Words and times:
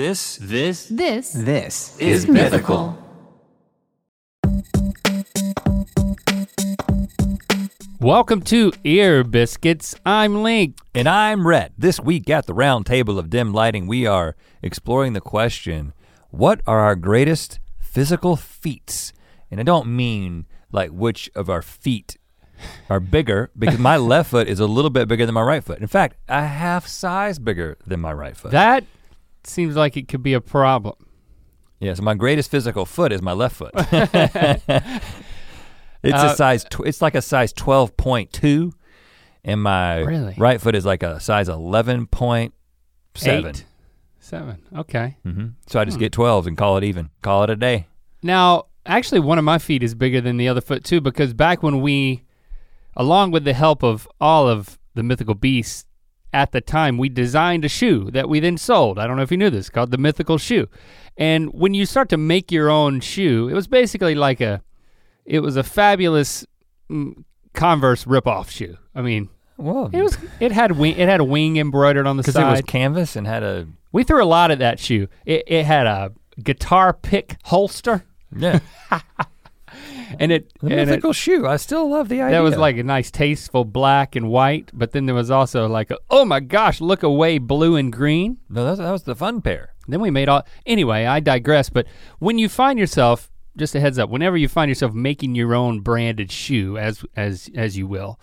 This 0.00 0.38
This 0.40 0.86
This 0.86 1.30
This 1.34 1.98
is 1.98 2.26
mythical. 2.26 2.96
Welcome 8.00 8.40
to 8.44 8.72
Ear 8.82 9.22
Biscuits. 9.24 9.94
I'm 10.06 10.42
Link. 10.42 10.78
And 10.94 11.06
I'm 11.06 11.46
Rhett. 11.46 11.72
This 11.76 12.00
week 12.00 12.30
at 12.30 12.46
the 12.46 12.54
round 12.54 12.86
table 12.86 13.18
of 13.18 13.28
dim 13.28 13.52
lighting, 13.52 13.86
we 13.86 14.06
are 14.06 14.36
exploring 14.62 15.12
the 15.12 15.20
question 15.20 15.92
what 16.30 16.62
are 16.66 16.80
our 16.80 16.96
greatest 16.96 17.60
physical 17.78 18.36
feats? 18.36 19.12
And 19.50 19.60
I 19.60 19.64
don't 19.64 19.94
mean 19.94 20.46
like 20.72 20.92
which 20.92 21.28
of 21.34 21.50
our 21.50 21.60
feet 21.60 22.16
are 22.88 23.00
bigger, 23.00 23.50
because 23.58 23.78
my 23.78 23.96
left 23.98 24.30
foot 24.30 24.48
is 24.48 24.60
a 24.60 24.66
little 24.66 24.88
bit 24.88 25.08
bigger 25.08 25.26
than 25.26 25.34
my 25.34 25.42
right 25.42 25.62
foot. 25.62 25.78
In 25.78 25.88
fact, 25.88 26.16
a 26.26 26.46
half 26.46 26.86
size 26.86 27.38
bigger 27.38 27.76
than 27.86 28.00
my 28.00 28.14
right 28.14 28.34
foot. 28.34 28.52
That 28.52 28.84
seems 29.46 29.76
like 29.76 29.96
it 29.96 30.08
could 30.08 30.22
be 30.22 30.32
a 30.34 30.40
problem. 30.40 30.94
yeah, 31.80 31.94
so 31.94 32.02
my 32.02 32.14
greatest 32.14 32.50
physical 32.50 32.84
foot 32.86 33.12
is 33.12 33.22
my 33.22 33.32
left 33.32 33.56
foot. 33.56 33.72
it's 36.02 36.22
Uh, 36.22 36.30
a 36.32 36.36
size, 36.36 36.64
tw- 36.64 36.80
it's 36.86 37.02
like 37.02 37.14
a 37.14 37.22
size 37.22 37.52
12.2, 37.52 38.72
and 39.44 39.62
my 39.62 39.98
Really? 40.00 40.34
right 40.38 40.60
foot 40.60 40.74
is 40.74 40.84
like 40.86 41.02
a 41.02 41.20
size 41.20 41.48
11.7. 41.48 42.52
Eight, 43.26 43.64
seven. 44.18 44.62
Okay. 44.76 45.16
hmm 45.24 45.46
So 45.66 45.80
I 45.80 45.84
just 45.84 45.96
Hmm. 45.96 46.00
get 46.00 46.12
12s 46.12 46.46
and 46.46 46.56
call 46.56 46.76
it 46.76 46.84
even. 46.84 47.10
Call 47.22 47.42
it 47.44 47.50
a 47.50 47.56
day. 47.56 47.86
Now, 48.22 48.66
actually, 48.86 49.20
one 49.20 49.38
of 49.38 49.44
my 49.44 49.58
feet 49.58 49.82
is 49.82 49.94
bigger 49.94 50.20
than 50.20 50.36
the 50.36 50.48
other 50.48 50.60
foot 50.60 50.84
too, 50.84 51.00
because 51.00 51.32
back 51.34 51.62
when 51.62 51.80
we, 51.80 52.22
along 52.96 53.30
with 53.30 53.44
the 53.44 53.54
help 53.54 53.82
of 53.82 54.06
all 54.20 54.48
of 54.48 54.78
the 54.94 55.02
mythical 55.02 55.34
beasts 55.34 55.86
at 56.32 56.52
the 56.52 56.60
time, 56.60 56.98
we 56.98 57.08
designed 57.08 57.64
a 57.64 57.68
shoe 57.68 58.10
that 58.12 58.28
we 58.28 58.40
then 58.40 58.56
sold. 58.56 58.98
I 58.98 59.06
don't 59.06 59.16
know 59.16 59.22
if 59.22 59.30
you 59.30 59.36
knew 59.36 59.50
this, 59.50 59.68
called 59.70 59.90
the 59.90 59.98
Mythical 59.98 60.38
Shoe. 60.38 60.68
And 61.16 61.52
when 61.52 61.74
you 61.74 61.86
start 61.86 62.08
to 62.10 62.16
make 62.16 62.52
your 62.52 62.70
own 62.70 63.00
shoe, 63.00 63.48
it 63.48 63.54
was 63.54 63.66
basically 63.66 64.14
like 64.14 64.40
a, 64.40 64.62
it 65.24 65.40
was 65.40 65.56
a 65.56 65.62
fabulous 65.62 66.46
mm, 66.90 67.24
Converse 67.52 68.04
ripoff 68.04 68.50
shoe. 68.50 68.76
I 68.94 69.02
mean, 69.02 69.28
Whoa. 69.56 69.90
it 69.92 70.02
was, 70.02 70.16
it 70.38 70.52
had 70.52 70.72
wing, 70.72 70.96
it 70.96 71.08
had 71.08 71.20
a 71.20 71.24
wing 71.24 71.56
embroidered 71.56 72.06
on 72.06 72.16
the 72.16 72.22
because 72.22 72.34
side. 72.34 72.48
it 72.48 72.50
was 72.50 72.62
canvas 72.62 73.16
and 73.16 73.26
had 73.26 73.42
a 73.42 73.66
we 73.92 74.04
threw 74.04 74.22
a 74.22 74.24
lot 74.24 74.50
at 74.52 74.60
that 74.60 74.78
shoe. 74.78 75.08
It, 75.26 75.42
it 75.46 75.66
had 75.66 75.86
a 75.86 76.12
guitar 76.42 76.92
pick 76.92 77.36
holster, 77.44 78.04
yeah 78.34 78.60
and 80.18 80.32
it, 80.32 80.52
the 80.60 80.66
and 80.66 80.80
it 80.80 80.86
mythical 80.86 81.12
shoe. 81.12 81.46
I 81.46 81.56
still 81.56 81.88
love 81.88 82.08
the 82.08 82.20
idea. 82.20 82.38
That 82.38 82.42
was 82.42 82.56
like 82.56 82.76
a 82.76 82.82
nice 82.82 83.10
tasteful 83.10 83.64
black 83.64 84.16
and 84.16 84.28
white, 84.28 84.70
but 84.72 84.92
then 84.92 85.06
there 85.06 85.14
was 85.14 85.30
also 85.30 85.68
like 85.68 85.90
a, 85.90 85.98
oh 86.08 86.24
my 86.24 86.40
gosh, 86.40 86.80
look 86.80 87.02
away 87.02 87.38
blue 87.38 87.76
and 87.76 87.92
green. 87.92 88.38
no, 88.48 88.64
that 88.64 88.70
was, 88.70 88.78
that 88.78 88.90
was 88.90 89.02
the 89.04 89.14
fun 89.14 89.40
pair. 89.40 89.74
Then 89.86 90.00
we 90.00 90.10
made 90.10 90.28
all 90.28 90.46
anyway, 90.66 91.06
I 91.06 91.20
digress, 91.20 91.70
but 91.70 91.86
when 92.18 92.38
you 92.38 92.48
find 92.48 92.78
yourself, 92.78 93.30
just 93.56 93.74
a 93.74 93.80
heads 93.80 93.98
up, 93.98 94.10
whenever 94.10 94.36
you 94.36 94.48
find 94.48 94.68
yourself 94.68 94.92
making 94.94 95.34
your 95.34 95.54
own 95.54 95.80
branded 95.80 96.30
shoe, 96.30 96.78
as 96.78 97.04
as 97.16 97.50
as 97.54 97.76
you 97.76 97.86
will, 97.86 98.18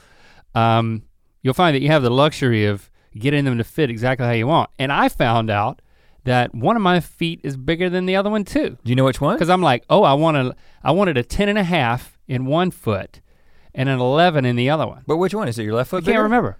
um, 0.55 1.03
you'll 1.41 1.53
find 1.53 1.75
that 1.75 1.81
you 1.81 1.89
have 1.89 2.03
the 2.03 2.09
luxury 2.09 2.65
of 2.65 2.89
getting 3.17 3.45
them 3.45 3.57
to 3.57 3.63
fit 3.63 3.89
exactly 3.89 4.25
how 4.25 4.31
you 4.31 4.47
want. 4.47 4.69
And 4.79 4.91
I 4.91 5.09
found 5.09 5.49
out 5.49 5.81
that 6.27 6.53
one 6.53 6.75
of 6.75 6.81
my 6.81 6.99
feet 6.99 7.39
is 7.43 7.55
bigger 7.55 7.89
than 7.89 8.05
the 8.05 8.15
other 8.15 8.29
one 8.29 8.43
too. 8.43 8.77
Do 8.83 8.89
you 8.89 8.95
know 8.95 9.05
which 9.05 9.21
one? 9.21 9.35
Because 9.35 9.49
I'm 9.49 9.61
like, 9.61 9.83
oh, 9.89 10.03
I 10.03 10.13
want 10.13 10.35
to, 10.35 10.55
I 10.83 10.91
wanted 10.91 11.17
a 11.17 11.23
10 11.23 11.49
and 11.49 11.57
a 11.57 11.63
half 11.63 12.19
in 12.27 12.45
one 12.45 12.69
foot 12.69 13.21
and 13.73 13.87
an 13.87 13.99
11 13.99 14.45
in 14.45 14.55
the 14.55 14.69
other 14.69 14.85
one. 14.85 15.03
But 15.07 15.17
which 15.17 15.33
one 15.33 15.47
is 15.47 15.57
it? 15.57 15.63
Your 15.63 15.75
left 15.75 15.89
foot 15.89 16.03
I 16.03 16.05
foot? 16.05 16.11
can't 16.11 16.23
remember. 16.23 16.57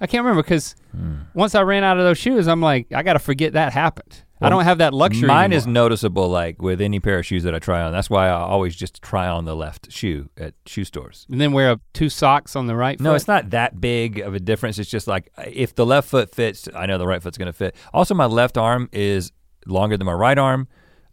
I 0.00 0.06
can't 0.06 0.24
remember 0.24 0.42
because 0.42 0.76
hmm. 0.92 1.16
once 1.34 1.54
I 1.54 1.62
ran 1.62 1.84
out 1.84 1.98
of 1.98 2.04
those 2.04 2.18
shoes, 2.18 2.46
I'm 2.46 2.60
like, 2.60 2.92
I 2.92 3.02
got 3.02 3.14
to 3.14 3.18
forget 3.18 3.52
that 3.54 3.72
happened. 3.72 4.22
I 4.44 4.48
don't 4.48 4.64
have 4.64 4.78
that 4.78 4.94
luxury. 4.94 5.26
Mine 5.28 5.52
is 5.52 5.66
noticeable, 5.66 6.28
like 6.28 6.60
with 6.60 6.80
any 6.80 7.00
pair 7.00 7.18
of 7.18 7.26
shoes 7.26 7.42
that 7.44 7.54
I 7.54 7.58
try 7.58 7.82
on. 7.82 7.92
That's 7.92 8.10
why 8.10 8.28
I 8.28 8.32
always 8.32 8.76
just 8.76 9.02
try 9.02 9.26
on 9.28 9.44
the 9.44 9.56
left 9.56 9.90
shoe 9.90 10.28
at 10.36 10.54
shoe 10.66 10.84
stores. 10.84 11.26
And 11.30 11.40
then 11.40 11.52
wear 11.52 11.72
a, 11.72 11.80
two 11.92 12.08
socks 12.08 12.56
on 12.56 12.66
the 12.66 12.76
right. 12.76 12.98
Foot? 12.98 13.04
No, 13.04 13.10
foot. 13.10 13.16
it's 13.16 13.28
not 13.28 13.50
that 13.50 13.80
big 13.80 14.18
of 14.20 14.34
a 14.34 14.40
difference. 14.40 14.78
It's 14.78 14.90
just 14.90 15.06
like 15.06 15.30
if 15.46 15.74
the 15.74 15.86
left 15.86 16.08
foot 16.08 16.34
fits, 16.34 16.68
I 16.74 16.86
know 16.86 16.98
the 16.98 17.06
right 17.06 17.22
foot's 17.22 17.38
gonna 17.38 17.52
fit. 17.52 17.74
Also, 17.92 18.14
my 18.14 18.26
left 18.26 18.56
arm 18.58 18.88
is 18.92 19.32
longer 19.66 19.96
than 19.96 20.06
my 20.06 20.12
right 20.12 20.38
arm, 20.38 20.68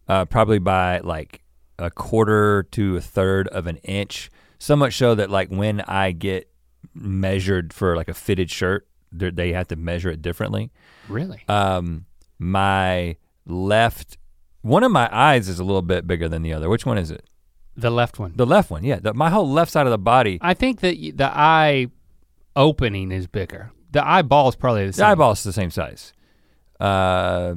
uh, 0.07 0.25
probably 0.25 0.59
by 0.59 0.99
like 0.99 1.41
a 1.79 1.89
quarter 1.89 2.63
to 2.71 2.97
a 2.97 3.01
third 3.01 3.47
of 3.49 3.67
an 3.67 3.77
inch. 3.77 4.29
So 4.59 4.75
much 4.75 4.95
so 4.97 5.15
that 5.15 5.29
like 5.29 5.49
when 5.49 5.81
I 5.81 6.11
get 6.11 6.51
measured 6.93 7.73
for 7.73 7.95
like 7.95 8.09
a 8.09 8.13
fitted 8.13 8.51
shirt, 8.51 8.87
they 9.11 9.53
have 9.53 9.67
to 9.69 9.75
measure 9.75 10.09
it 10.09 10.21
differently. 10.21 10.71
really. 11.07 11.43
Um, 11.47 12.05
my 12.41 13.15
left, 13.45 14.17
one 14.61 14.83
of 14.83 14.91
my 14.91 15.07
eyes 15.15 15.47
is 15.47 15.59
a 15.59 15.63
little 15.63 15.83
bit 15.83 16.07
bigger 16.07 16.27
than 16.27 16.41
the 16.41 16.51
other. 16.53 16.69
Which 16.69 16.85
one 16.87 16.97
is 16.97 17.11
it? 17.11 17.23
The 17.77 17.91
left 17.91 18.17
one. 18.19 18.33
The 18.35 18.45
left 18.45 18.71
one, 18.71 18.83
yeah. 18.83 18.99
The, 18.99 19.13
my 19.13 19.29
whole 19.29 19.49
left 19.49 19.71
side 19.71 19.85
of 19.85 19.91
the 19.91 19.97
body. 19.99 20.39
I 20.41 20.53
think 20.55 20.79
that 20.81 20.95
the 21.15 21.25
eye 21.31 21.87
opening 22.55 23.11
is 23.11 23.27
bigger. 23.27 23.71
The 23.91 24.05
eyeball 24.05 24.49
is 24.49 24.55
probably 24.55 24.81
the 24.85 24.87
The 24.87 24.93
same. 24.93 25.05
eyeball's 25.05 25.43
the 25.43 25.53
same 25.53 25.69
size. 25.69 26.13
Uh, 26.79 27.55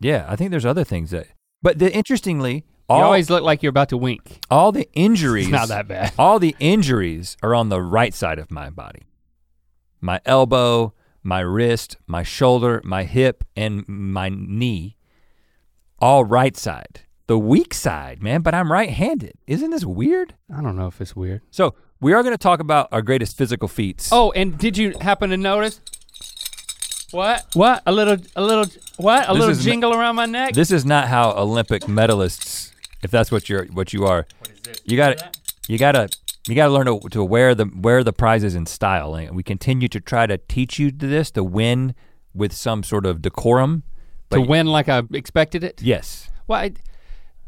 yeah, 0.00 0.26
I 0.28 0.36
think 0.36 0.50
there's 0.50 0.66
other 0.66 0.84
things 0.84 1.10
that. 1.10 1.26
But 1.62 1.78
the, 1.78 1.92
interestingly, 1.94 2.64
You 2.90 2.96
always 2.96 3.30
look 3.30 3.42
like 3.42 3.62
you're 3.62 3.70
about 3.70 3.88
to 3.90 3.96
wink. 3.96 4.40
all 4.50 4.72
the 4.72 4.88
injuries, 4.94 5.46
It's 5.46 5.52
not 5.52 5.68
that 5.68 5.88
bad. 5.88 6.12
all 6.18 6.38
the 6.38 6.54
injuries 6.60 7.36
are 7.42 7.54
on 7.54 7.68
the 7.70 7.80
right 7.80 8.12
side 8.12 8.38
of 8.38 8.50
my 8.50 8.68
body. 8.68 9.02
My 10.00 10.20
elbow, 10.26 10.92
my 11.22 11.40
wrist, 11.40 11.96
my 12.06 12.22
shoulder, 12.22 12.80
my 12.84 13.04
hip, 13.04 13.44
and 13.56 13.84
my 13.88 14.28
knee, 14.28 14.96
all 15.98 16.24
right 16.24 16.56
side. 16.56 17.02
The 17.28 17.38
weak 17.38 17.72
side, 17.72 18.22
man. 18.22 18.42
But 18.42 18.54
I'm 18.54 18.70
right-handed. 18.70 19.34
Isn't 19.46 19.70
this 19.70 19.84
weird? 19.84 20.34
I 20.54 20.60
don't 20.60 20.76
know 20.76 20.88
if 20.88 21.00
it's 21.00 21.14
weird. 21.16 21.42
So 21.50 21.74
we 22.00 22.12
are 22.12 22.22
going 22.22 22.34
to 22.34 22.38
talk 22.38 22.60
about 22.60 22.88
our 22.92 23.00
greatest 23.00 23.36
physical 23.38 23.68
feats. 23.68 24.10
Oh, 24.12 24.32
and 24.32 24.58
did 24.58 24.76
you 24.76 24.94
happen 25.00 25.30
to 25.30 25.36
notice? 25.36 25.80
What? 27.12 27.44
What? 27.54 27.82
A 27.86 27.92
little, 27.92 28.16
a 28.36 28.42
little, 28.42 28.64
what? 28.96 29.24
A 29.28 29.32
This 29.32 29.38
little 29.38 29.50
is 29.50 29.58
n- 29.58 29.64
jingle 29.64 29.94
around 29.94 30.16
my 30.16 30.26
neck? 30.26 30.54
This 30.54 30.70
is 30.70 30.84
not 30.84 31.08
how 31.08 31.32
Olympic 31.32 31.82
medalists, 31.82 32.72
if 33.02 33.10
that's 33.10 33.30
what 33.30 33.48
you're 33.48 33.66
what 33.66 33.92
you 33.92 34.06
are. 34.06 34.26
You 34.84 34.96
got 34.96 35.18
to 35.18 35.30
you 35.68 35.78
got 35.78 35.92
to 35.92 36.02
you 36.02 36.08
got 36.54 36.66
to 36.66 36.72
learn 36.72 36.86
to, 36.86 37.08
to 37.10 37.24
wear 37.24 37.54
the 37.54 37.70
wear 37.74 38.02
the 38.02 38.12
prizes 38.12 38.54
in 38.54 38.66
style. 38.66 39.14
And 39.14 39.36
we 39.36 39.42
continue 39.42 39.88
to 39.88 40.00
try 40.00 40.26
to 40.26 40.38
teach 40.38 40.78
you 40.78 40.90
this 40.90 41.30
to 41.32 41.44
win 41.44 41.94
with 42.34 42.52
some 42.52 42.82
sort 42.82 43.06
of 43.06 43.22
decorum. 43.22 43.84
to 44.30 44.40
win 44.40 44.66
like 44.66 44.88
I 44.88 45.02
expected 45.12 45.62
it? 45.62 45.82
Yes. 45.82 46.30
Well, 46.48 46.60
I, 46.60 46.72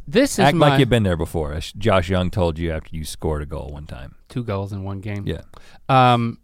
this 0.06 0.34
is 0.34 0.40
Act 0.40 0.56
my 0.56 0.68
like 0.70 0.80
you've 0.80 0.90
been 0.90 1.02
there 1.02 1.16
before. 1.16 1.54
as 1.54 1.72
Josh 1.72 2.08
Young 2.08 2.30
told 2.30 2.58
you 2.58 2.70
after 2.70 2.94
you 2.94 3.04
scored 3.04 3.42
a 3.42 3.46
goal 3.46 3.70
one 3.72 3.86
time. 3.86 4.14
two 4.28 4.44
goals 4.44 4.72
in 4.72 4.84
one 4.84 5.00
game. 5.00 5.26
Yeah. 5.26 5.42
Um, 5.88 6.38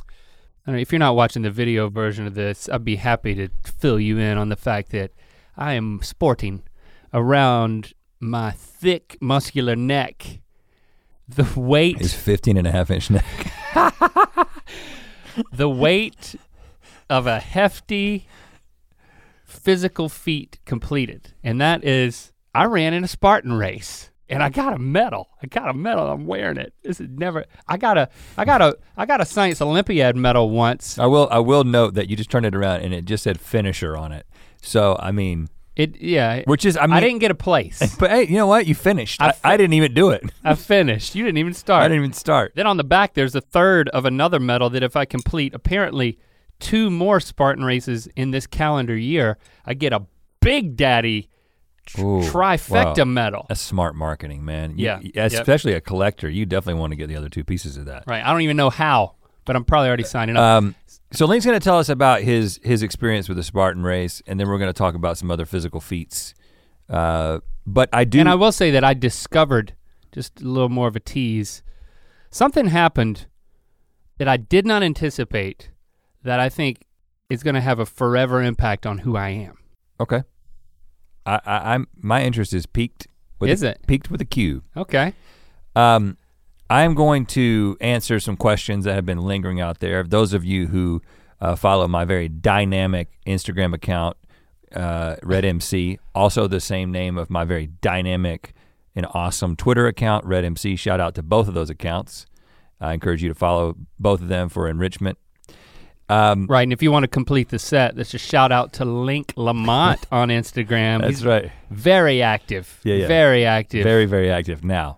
I 0.00 0.70
don't 0.70 0.76
know, 0.76 0.80
if 0.80 0.92
you're 0.92 0.98
not 0.98 1.16
watching 1.16 1.42
the 1.42 1.50
video 1.50 1.88
version 1.88 2.26
of 2.26 2.34
this, 2.34 2.68
I'd 2.68 2.84
be 2.84 2.96
happy 2.96 3.34
to 3.34 3.48
fill 3.64 3.98
you 3.98 4.18
in 4.18 4.38
on 4.38 4.48
the 4.48 4.56
fact 4.56 4.90
that 4.90 5.12
I 5.56 5.72
am 5.72 6.00
sporting 6.02 6.62
around 7.12 7.94
my 8.20 8.52
thick, 8.52 9.16
muscular 9.20 9.74
neck 9.74 10.40
the 11.36 11.60
weight, 11.60 11.98
His 11.98 12.14
15 12.14 12.56
and 12.56 12.66
a 12.66 12.70
half 12.70 12.90
inch 12.90 13.10
neck. 13.10 13.24
the 15.52 15.68
weight 15.68 16.34
of 17.08 17.26
a 17.26 17.40
hefty 17.40 18.26
physical 19.44 20.08
feat 20.08 20.58
completed, 20.64 21.34
and 21.42 21.60
that 21.60 21.84
is 21.84 22.32
I 22.54 22.64
ran 22.64 22.92
in 22.94 23.04
a 23.04 23.08
Spartan 23.08 23.52
race. 23.54 24.08
And 24.28 24.42
I 24.42 24.48
got 24.48 24.72
a 24.72 24.78
medal. 24.78 25.28
I 25.42 25.46
got 25.46 25.68
a 25.68 25.74
medal. 25.74 26.10
I'm 26.10 26.26
wearing 26.26 26.56
it. 26.56 26.72
This 26.82 27.00
is 27.00 27.08
never. 27.10 27.44
I 27.68 27.76
got 27.76 27.98
a. 27.98 28.08
I 28.38 28.46
got 28.46 28.62
a. 28.62 28.78
I 28.96 29.04
got 29.04 29.20
a 29.20 29.26
science 29.26 29.60
Olympiad 29.60 30.16
medal 30.16 30.48
once. 30.48 30.98
I 30.98 31.04
will 31.04 31.28
I 31.30 31.38
will 31.38 31.64
note 31.64 31.92
that 31.94 32.08
you 32.08 32.16
just 32.16 32.30
turned 32.30 32.46
it 32.46 32.54
around 32.54 32.80
and 32.80 32.94
it 32.94 33.04
just 33.04 33.24
said 33.24 33.38
finisher 33.38 33.94
on 33.94 34.10
it. 34.10 34.26
So 34.62 34.96
I 34.98 35.10
mean, 35.10 35.50
It. 35.74 36.00
Yeah. 36.00 36.42
which 36.46 36.64
is 36.66 36.76
I 36.76 36.82
mean 36.86 36.92
I 36.96 37.00
didn't 37.00 37.20
get 37.20 37.30
a 37.30 37.34
place. 37.34 37.96
But 37.98 38.10
hey, 38.10 38.26
you 38.26 38.34
know 38.36 38.46
what? 38.46 38.66
You 38.66 38.74
finished. 38.74 39.20
I 39.22 39.28
I, 39.42 39.54
I 39.54 39.56
didn't 39.56 39.72
even 39.74 39.94
do 39.94 40.10
it. 40.10 40.22
I 40.44 40.54
finished. 40.54 41.14
You 41.14 41.24
didn't 41.24 41.38
even 41.38 41.54
start. 41.54 41.82
I 41.82 41.88
didn't 41.88 42.00
even 42.04 42.12
start. 42.12 42.52
Then 42.54 42.66
on 42.66 42.76
the 42.76 42.84
back, 42.84 43.14
there's 43.14 43.34
a 43.34 43.40
third 43.40 43.88
of 43.90 44.04
another 44.04 44.38
medal 44.38 44.68
that 44.70 44.82
if 44.82 44.96
I 44.96 45.04
complete 45.06 45.54
apparently 45.54 46.18
two 46.60 46.90
more 46.90 47.20
Spartan 47.20 47.64
races 47.64 48.06
in 48.16 48.30
this 48.32 48.46
calendar 48.46 48.96
year, 48.96 49.38
I 49.64 49.74
get 49.74 49.92
a 49.92 50.02
Big 50.40 50.76
Daddy 50.76 51.28
tr- 51.86 52.00
Ooh, 52.00 52.20
trifecta 52.20 52.98
wow. 52.98 53.04
medal. 53.04 53.46
That's 53.48 53.60
smart 53.60 53.94
marketing, 53.94 54.44
man. 54.44 54.78
You- 54.78 54.84
Yeah, 54.86 54.96
y- 55.02 55.10
yep. 55.14 55.32
especially 55.32 55.72
a 55.74 55.80
collector, 55.80 56.28
you 56.28 56.44
definitely 56.46 56.80
want 56.80 56.90
to 56.92 56.96
get 56.96 57.08
the 57.08 57.16
other 57.16 57.28
two 57.28 57.44
pieces 57.44 57.76
of 57.76 57.86
that. 57.86 58.04
Right. 58.06 58.24
I 58.24 58.30
don't 58.30 58.42
even 58.42 58.56
know 58.56 58.70
how, 58.70 59.14
but 59.44 59.56
I'm 59.56 59.64
probably 59.64 59.88
already 59.88 60.04
signing 60.04 60.36
up. 60.36 60.42
Um, 60.42 60.74
so 61.12 61.26
Link's 61.26 61.44
going 61.44 61.58
to 61.58 61.64
tell 61.64 61.78
us 61.78 61.88
about 61.88 62.22
his 62.22 62.60
his 62.62 62.82
experience 62.82 63.28
with 63.28 63.36
the 63.36 63.42
Spartan 63.42 63.82
race, 63.82 64.22
and 64.26 64.38
then 64.38 64.48
we're 64.48 64.58
going 64.58 64.68
to 64.68 64.78
talk 64.78 64.94
about 64.94 65.18
some 65.18 65.30
other 65.30 65.46
physical 65.46 65.80
feats. 65.80 66.34
Uh, 66.88 67.40
but 67.66 67.88
I 67.92 68.04
do. 68.04 68.20
and 68.20 68.28
I 68.28 68.34
will 68.34 68.52
say 68.52 68.70
that 68.70 68.84
I 68.84 68.94
discovered 68.94 69.74
just 70.12 70.40
a 70.40 70.44
little 70.44 70.68
more 70.68 70.88
of 70.88 70.96
a 70.96 71.00
tease. 71.00 71.62
Something 72.30 72.66
happened 72.66 73.26
that 74.18 74.28
I 74.28 74.36
did 74.36 74.66
not 74.66 74.82
anticipate 74.82 75.70
that 76.22 76.40
I 76.40 76.48
think 76.48 76.86
is 77.30 77.42
going 77.42 77.54
to 77.54 77.60
have 77.60 77.78
a 77.78 77.86
forever 77.86 78.42
impact 78.42 78.86
on 78.86 78.98
who 78.98 79.16
I 79.16 79.30
am. 79.30 79.58
Okay. 80.00 80.22
I, 81.24 81.40
I 81.44 81.74
I'm 81.74 81.88
my 81.96 82.22
interest 82.22 82.52
is 82.52 82.66
peaked. 82.66 83.06
With 83.38 83.50
Is 83.50 83.62
a, 83.62 83.70
it? 83.70 83.86
peaked 83.86 84.10
with 84.10 84.20
a 84.20 84.24
Q? 84.24 84.62
Okay. 84.76 85.14
Um, 85.74 86.16
I'm 86.72 86.94
going 86.94 87.26
to 87.26 87.76
answer 87.82 88.18
some 88.18 88.38
questions 88.38 88.86
that 88.86 88.94
have 88.94 89.04
been 89.04 89.20
lingering 89.20 89.60
out 89.60 89.80
there. 89.80 90.02
Those 90.04 90.32
of 90.32 90.42
you 90.42 90.68
who 90.68 91.02
uh, 91.38 91.54
follow 91.54 91.86
my 91.86 92.06
very 92.06 92.30
dynamic 92.30 93.08
Instagram 93.26 93.74
account, 93.74 94.16
uh, 94.74 95.16
Rhett 95.22 95.44
MC, 95.44 95.98
also 96.14 96.46
the 96.46 96.60
same 96.60 96.90
name 96.90 97.18
of 97.18 97.28
my 97.28 97.44
very 97.44 97.66
dynamic 97.66 98.54
and 98.96 99.06
awesome 99.12 99.54
Twitter 99.54 99.86
account, 99.86 100.24
Rhett 100.24 100.44
MC. 100.44 100.74
Shout 100.76 100.98
out 100.98 101.14
to 101.16 101.22
both 101.22 101.46
of 101.46 101.52
those 101.52 101.68
accounts. 101.68 102.24
I 102.80 102.94
encourage 102.94 103.22
you 103.22 103.28
to 103.28 103.34
follow 103.34 103.76
both 103.98 104.22
of 104.22 104.28
them 104.28 104.48
for 104.48 104.66
enrichment. 104.66 105.18
Um, 106.08 106.46
Right, 106.46 106.62
and 106.62 106.72
if 106.72 106.82
you 106.82 106.90
want 106.90 107.02
to 107.02 107.08
complete 107.08 107.50
the 107.50 107.58
set, 107.58 107.98
let's 107.98 108.12
just 108.12 108.26
shout 108.26 108.50
out 108.50 108.72
to 108.74 108.86
Link 108.86 109.34
Lamont 109.36 110.06
on 110.10 110.30
Instagram. 110.30 111.02
that's 111.02 111.18
He's 111.18 111.26
right. 111.26 111.52
very 111.70 112.22
active. 112.22 112.80
Yeah, 112.82 112.94
yeah. 112.94 113.08
Very 113.08 113.44
active. 113.44 113.84
Very, 113.84 114.06
very 114.06 114.30
active 114.30 114.64
now. 114.64 114.96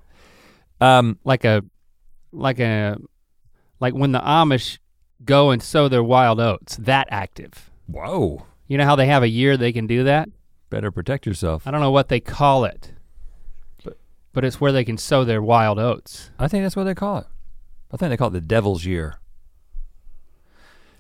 Um, 0.81 1.19
like 1.25 1.45
a 1.45 1.63
like 2.33 2.59
a 2.61 2.97
like 3.81 3.95
when 3.95 4.13
the 4.13 4.21
Amish 4.21 4.79
go 5.25 5.51
and 5.51 5.63
sow 5.63 5.89
their 5.89 6.03
wild 6.03 6.41
oats, 6.41 6.77
that 6.77 7.09
active. 7.11 7.71
whoa. 7.87 8.47
You 8.67 8.79
know 8.79 8.85
how 8.85 8.97
they 8.97 9.07
have 9.07 9.23
a 9.23 9.29
year 9.29 9.57
they 9.59 9.73
can 9.73 9.87
do 9.87 10.05
that? 10.05 10.29
Better 10.71 10.91
protect 10.91 11.27
yourself. 11.27 11.67
I 11.67 11.71
don't 11.71 11.81
know 11.83 11.91
what 11.91 12.09
they 12.09 12.19
call 12.21 12.65
it. 12.65 12.93
But 13.85 13.99
but 14.33 14.45
it's 14.45 14.61
where 14.61 14.73
they 14.73 14.85
can 14.85 14.97
sow 14.99 15.25
their 15.25 15.43
wild 15.43 15.79
oats. 15.79 16.31
I 16.39 16.49
think 16.49 16.65
that's 16.65 16.75
what 16.77 16.85
they 16.85 16.95
call 16.95 17.19
it. 17.19 17.27
I 17.93 17.97
think 17.97 18.11
they 18.11 18.17
call 18.17 18.29
it 18.29 18.33
the 18.33 18.41
devil's 18.41 18.85
year. 18.85 19.19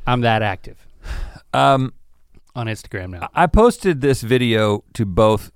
I'm 0.06 0.20
that 0.20 0.42
active 0.42 0.86
Um, 1.54 1.94
on 2.54 2.66
Instagram 2.66 3.10
now. 3.10 3.28
I 3.34 3.46
posted 3.46 4.00
this 4.02 4.20
video 4.22 4.84
to 4.92 5.04
both 5.06 5.50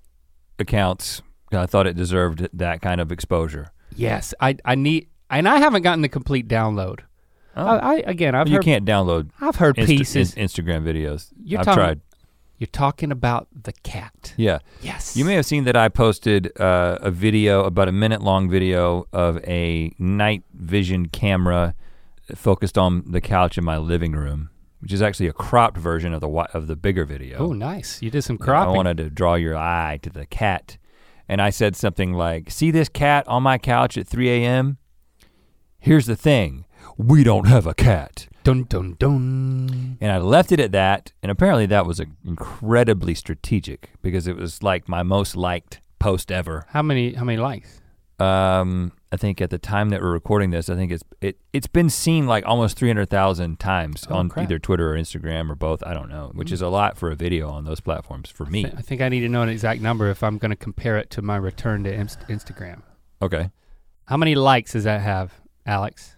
accounts. 0.59 1.23
I 1.53 1.67
thought 1.67 1.87
it 1.87 1.95
deserved 1.97 2.49
that 2.53 2.81
kind 2.81 3.01
of 3.01 3.13
exposure. 3.13 3.71
Yes, 3.97 4.35
I 4.41 4.57
I 4.65 4.75
need 4.75 5.09
and 5.31 5.49
I 5.49 5.59
haven't 5.59 5.83
gotten 5.83 6.03
the 6.03 6.09
complete 6.09 6.49
download. 6.49 7.01
Oh. 7.57 7.65
I, 7.67 7.77
I 7.77 7.95
again 8.07 8.35
I've 8.35 8.49
you 8.49 8.55
heard 8.57 8.65
can't 8.65 8.85
download 8.85 9.31
I've 9.41 9.57
heard 9.57 9.77
Insta- 9.77 9.87
pieces. 9.87 10.35
in- 10.35 10.47
Instagram 10.47 10.83
videos. 10.85 11.29
You're 11.43 11.61
I've 11.61 11.65
talking- 11.67 11.83
tried. 11.83 12.01
You're 12.59 12.67
talking 12.67 13.13
about 13.13 13.47
the 13.63 13.73
cat. 13.85 14.35
Yeah. 14.37 14.59
Yes. 14.83 15.17
You 15.17 15.25
may 15.25 15.35
have 15.35 15.47
seen 15.47 15.63
that 15.63 15.77
I 15.77 15.89
posted 15.89 16.51
uh, 16.61 16.99
a 17.01 17.09
video, 17.09 17.63
about 17.63 17.87
a 17.89 17.93
minute 17.93 18.21
long 18.21 18.51
video 18.51 19.07
of 19.13 19.39
a 19.47 19.93
night 19.97 20.43
vision 20.53 21.07
camera 21.07 21.77
focused 22.35 22.77
on 22.77 23.05
the 23.13 23.21
couch 23.21 23.59
in 23.59 23.65
my 23.65 23.79
living 23.79 24.11
room, 24.11 24.51
which 24.81 24.93
is 24.93 25.01
actually 25.01 25.29
a 25.29 25.33
cropped 25.33 25.77
version 25.79 26.13
of 26.13 26.21
the 26.21 26.29
of 26.29 26.67
the 26.67 26.75
bigger 26.75 27.05
video. 27.05 27.39
Oh, 27.39 27.53
nice. 27.53 28.03
You 28.03 28.11
did 28.11 28.23
some 28.23 28.39
cropping. 28.39 28.75
I 28.75 28.77
wanted 28.77 28.97
to 28.97 29.09
draw 29.11 29.37
your 29.37 29.57
eye 29.57 30.01
to 30.03 30.11
the 30.11 30.27
cat. 30.27 30.79
And 31.29 31.43
I 31.43 31.51
said 31.51 31.77
something 31.77 32.13
like, 32.15 32.51
see 32.51 32.71
this 32.71 32.89
cat 32.89 33.27
on 33.29 33.43
my 33.43 33.59
couch 33.59 33.99
at 33.99 34.07
3 34.07 34.31
a.m.? 34.31 34.79
Here's 35.79 36.07
the 36.07 36.17
thing, 36.17 36.65
we 36.97 37.23
don't 37.23 37.47
have 37.47 37.67
a 37.67 37.75
cat. 37.75 38.29
dun 38.43 38.65
dun 38.65 38.97
dun. 38.99 39.99
And 40.01 40.11
I 40.11 40.19
left 40.19 40.51
it 40.53 40.59
at 40.59 40.73
that, 40.73 41.13
and 41.23 41.31
apparently 41.31 41.67
that 41.67 41.87
was 41.87 42.01
incredibly 42.25 43.15
strategic 43.15 43.91
because 44.03 44.27
it 44.27 44.37
was 44.37 44.63
like 44.63 44.89
my 44.89 45.03
most 45.03 45.37
liked 45.37 45.81
post 45.99 46.33
ever. 46.33 46.67
How 46.71 46.83
many 46.83 47.13
how 47.15 47.25
many 47.25 47.39
likes? 47.39 47.81
Um, 48.19 48.93
I 49.11 49.17
think 49.17 49.41
at 49.41 49.49
the 49.49 49.59
time 49.59 49.89
that 49.89 50.03
we're 50.03 50.13
recording 50.13 50.51
this, 50.51 50.69
I 50.69 50.75
think 50.75 50.93
it's 50.93 51.03
it 51.21 51.39
it's 51.53 51.67
been 51.67 51.89
seen 51.89 52.27
like 52.27 52.45
almost 52.47 52.79
300,000 52.79 53.59
times 53.59 54.07
Oh, 54.11 54.17
on 54.17 54.29
crap. 54.29 54.45
either 54.45 54.59
Twitter 54.59 54.93
or 54.93 54.97
Instagram 54.97 55.51
or 55.51 55.55
both, 55.55 55.83
I 55.87 55.95
don't 55.95 56.11
know, 56.11 56.31
which 56.35 56.51
hmm. 56.51 56.55
is 56.55 56.63
a 56.63 56.69
lot 56.69 56.99
for 56.99 57.11
a 57.11 57.15
video 57.15 57.49
on 57.49 57.65
those 57.65 57.81
platforms 57.81 58.29
for 58.29 58.45
me. 58.45 58.67
I 58.67 58.83
think 58.83 59.01
I 59.01 59.09
need 59.09 59.21
to 59.21 59.29
know 59.29 59.43
an 59.43 59.49
exact 59.49 59.81
number 59.81 60.11
if 60.11 60.23
I'm 60.23 60.37
going 60.37 60.51
to 60.51 60.57
compare 60.57 60.99
it 60.99 61.09
to 61.11 61.23
my 61.23 61.37
return 61.37 61.85
to 61.85 61.93
Inst- 61.93 62.21
Instagram. 62.29 62.83
Okay. 63.23 63.51
How 64.05 64.17
many 64.17 64.35
likes 64.35 64.73
does 64.73 64.85
that 64.85 65.01
have, 65.01 65.41
Alex? 65.67 66.17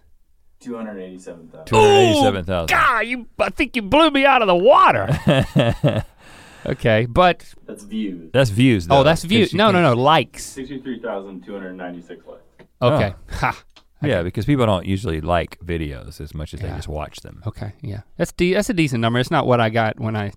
287,000. 0.61 1.65
287,000. 1.65 2.67
God, 2.67 2.99
you 3.01 3.27
I 3.39 3.49
think 3.49 3.75
you 3.75 3.81
blew 3.81 4.11
me 4.11 4.25
out 4.25 4.41
of 4.41 4.47
the 4.47 4.55
water. 4.55 5.09
okay, 6.65 7.05
but 7.07 7.53
That's 7.65 7.83
views. 7.83 8.31
That's 8.31 8.49
views. 8.49 8.85
Oh, 8.85 8.95
though, 8.95 8.99
oh, 8.99 9.03
that's 9.03 9.23
views. 9.23 9.53
No, 9.53 9.71
no, 9.71 9.81
no, 9.81 9.93
likes. 9.93 10.43
63,296 10.45 12.25
likes. 12.27 12.41
Okay. 12.81 13.13
Ha. 13.31 13.63
Yeah, 14.03 14.23
because 14.23 14.45
people 14.45 14.65
don't 14.65 14.87
usually 14.87 15.21
like 15.21 15.59
videos 15.59 16.19
as 16.19 16.33
much 16.33 16.55
as 16.55 16.59
they 16.59 16.69
just 16.69 16.87
watch 16.87 17.17
them. 17.21 17.43
Okay, 17.45 17.73
yeah. 17.81 18.01
That's 18.17 18.31
de- 18.31 18.53
that's 18.55 18.67
a 18.67 18.73
decent 18.73 18.99
number. 18.99 19.19
It's 19.19 19.29
not 19.29 19.45
what 19.45 19.61
I 19.61 19.69
got 19.69 19.99
when 19.99 20.15
I 20.15 20.31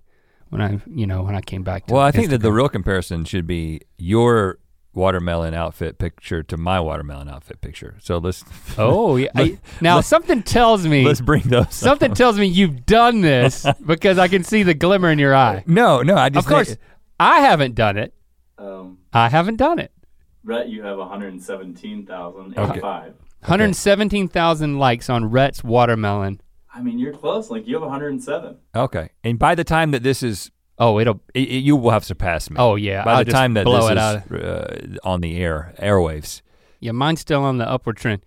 when 0.49 0.61
I, 0.61 0.79
you 0.85 1.07
know, 1.07 1.23
when 1.23 1.33
I 1.35 1.41
came 1.41 1.63
back 1.63 1.87
to 1.87 1.93
Well, 1.95 2.03
I 2.03 2.11
think 2.11 2.29
that 2.29 2.43
the 2.43 2.51
real 2.53 2.69
comparison 2.69 3.25
should 3.25 3.47
be 3.47 3.81
your 3.97 4.59
watermelon 4.93 5.55
outfit 5.55 5.97
picture 5.97 6.43
to 6.43 6.57
my 6.57 6.79
watermelon 6.79 7.27
outfit 7.27 7.59
picture. 7.61 7.97
So 8.01 8.19
let's 8.19 8.43
Oh, 8.77 9.15
yeah. 9.15 9.29
Let- 9.33 9.53
I- 9.53 9.57
now 9.81 9.95
let- 9.95 10.05
something 10.05 10.43
tells 10.43 10.85
me 10.85 11.03
let's 11.03 11.21
bring 11.21 11.41
those. 11.43 11.73
something 11.73 12.13
tells 12.13 12.37
me 12.37 12.45
you've 12.45 12.85
done 12.85 13.21
this 13.21 13.65
because 13.87 14.19
I 14.19 14.27
can 14.27 14.43
see 14.43 14.61
the 14.61 14.75
glimmer 14.75 15.09
in 15.09 15.17
your 15.17 15.33
eye. 15.35 15.63
No, 15.65 16.03
no, 16.03 16.15
I 16.15 16.29
just 16.29 16.45
Of 16.45 16.53
course, 16.53 16.67
think- 16.67 16.79
I 17.19 17.39
haven't 17.39 17.73
done 17.73 17.97
it. 17.97 18.13
Um, 18.59 18.99
I 19.11 19.27
haven't 19.29 19.57
done 19.57 19.79
it. 19.79 19.91
Rhett, 20.45 20.69
you 20.69 20.83
have 20.83 20.97
117,085. 20.99 23.13
117,000 23.41 24.77
likes 24.79 25.09
on 25.09 25.29
Rhett's 25.31 25.63
watermelon. 25.63 26.41
I 26.73 26.81
mean, 26.81 26.97
you're 26.99 27.13
close. 27.13 27.49
Like, 27.49 27.65
you 27.67 27.75
have 27.75 27.83
107. 27.83 28.57
okay. 28.75 29.09
And 29.23 29.39
by 29.39 29.55
the 29.55 29.63
time 29.63 29.91
that 29.91 30.03
this 30.03 30.21
is, 30.23 30.51
Oh, 30.77 30.99
it'll. 30.99 31.21
it, 31.33 31.47
it- 31.47 31.63
you 31.63 31.75
will 31.77 31.91
have 31.91 32.03
surpassed 32.03 32.51
me. 32.51 32.57
Oh 32.59 32.75
yeah. 32.75 33.05
by 33.05 33.13
I'll 33.13 33.23
the 33.25 33.31
time 33.31 33.53
that 33.53 33.63
blow 33.63 33.87
this 33.87 33.91
it 33.91 33.93
is 33.93 33.97
out. 33.97 34.23
uh, 34.43 34.67
on 35.09 35.21
the 35.21 35.37
air 35.37 35.73
airwaves. 35.79 36.41
Yeah, 36.81 36.91
mine's 36.91 37.21
still 37.21 37.43
on 37.43 37.57
the 37.59 37.69
upward 37.69 37.95
trend. 37.97 38.21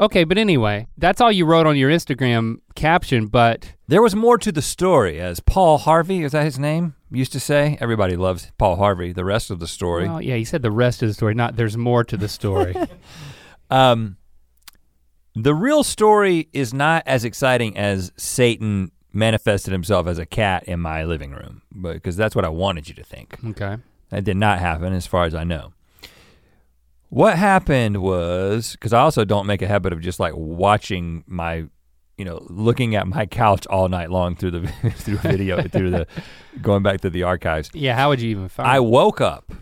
Okay, 0.00 0.24
but 0.24 0.38
anyway, 0.38 0.86
that's 0.98 1.20
all 1.20 1.30
you 1.30 1.44
wrote 1.46 1.66
on 1.66 1.76
your 1.76 1.90
Instagram 1.90 2.56
caption. 2.74 3.26
But 3.26 3.74
There 3.88 4.00
was 4.02 4.16
more 4.16 4.36
to 4.38 4.50
the 4.50 4.62
story, 4.62 5.20
as 5.20 5.38
Paul 5.40 5.76
Harvey, 5.78 6.22
is 6.24 6.32
that 6.32 6.44
his 6.44 6.58
name? 6.58 6.94
Used 7.10 7.32
to 7.32 7.40
say. 7.40 7.78
Everybody 7.80 8.16
loves 8.16 8.50
Paul 8.58 8.76
Harvey. 8.76 9.12
The 9.12 9.24
rest 9.24 9.50
of 9.50 9.58
the 9.60 9.68
story. 9.68 10.08
well, 10.08 10.20
yeah, 10.20 10.34
he 10.34 10.44
said 10.44 10.62
the 10.62 10.70
rest 10.72 11.02
of 11.02 11.08
the 11.08 11.14
story. 11.14 11.34
Not 11.34 11.56
there's 11.56 11.76
more 11.76 12.04
to 12.04 12.16
the 12.16 12.28
story. 12.28 12.74
Um, 13.68 14.16
the 15.34 15.52
real 15.54 15.82
story 15.82 16.48
is 16.52 16.72
not 16.72 17.02
as 17.04 17.24
exciting 17.24 17.76
as 17.76 18.12
Satan 18.16 18.92
manifested 19.12 19.72
himself 19.72 20.06
as 20.06 20.18
a 20.18 20.24
cat 20.26 20.62
in 20.64 20.78
my 20.78 21.02
living 21.04 21.32
room, 21.32 21.62
because 21.92 22.16
that's 22.16 22.36
what 22.36 22.44
I 22.44 22.48
wanted 22.48 22.88
you 22.88 22.94
to 22.94 23.02
think. 23.02 23.36
okay. 23.44 23.78
That 24.10 24.22
did 24.22 24.36
not 24.36 24.60
happen, 24.60 24.92
as 24.92 25.04
far 25.06 25.24
as 25.24 25.34
I 25.34 25.42
know. 25.42 25.72
What 27.08 27.36
happened 27.36 28.02
was 28.02 28.72
because 28.72 28.92
I 28.92 29.00
also 29.00 29.24
don't 29.24 29.46
make 29.46 29.62
a 29.62 29.66
habit 29.66 29.92
of 29.92 30.00
just 30.00 30.20
like 30.20 30.34
watching 30.36 31.24
my, 31.26 31.64
you 32.18 32.24
know, 32.24 32.46
looking 32.48 32.94
at 32.94 33.06
my 33.06 33.26
couch 33.26 33.66
all 33.66 33.88
night 33.88 34.10
long 34.10 34.36
through 34.36 34.52
the 34.52 34.66
through 34.96 35.18
video 35.18 35.62
through 35.68 35.90
the 35.90 36.06
going 36.62 36.82
back 36.82 37.00
to 37.02 37.10
the 37.10 37.22
archives. 37.24 37.70
Yeah. 37.74 37.94
How 37.96 38.08
would 38.08 38.20
you 38.20 38.30
even 38.30 38.48
find? 38.48 38.68
I 38.68 38.80
woke 38.80 39.20
up. 39.20 39.52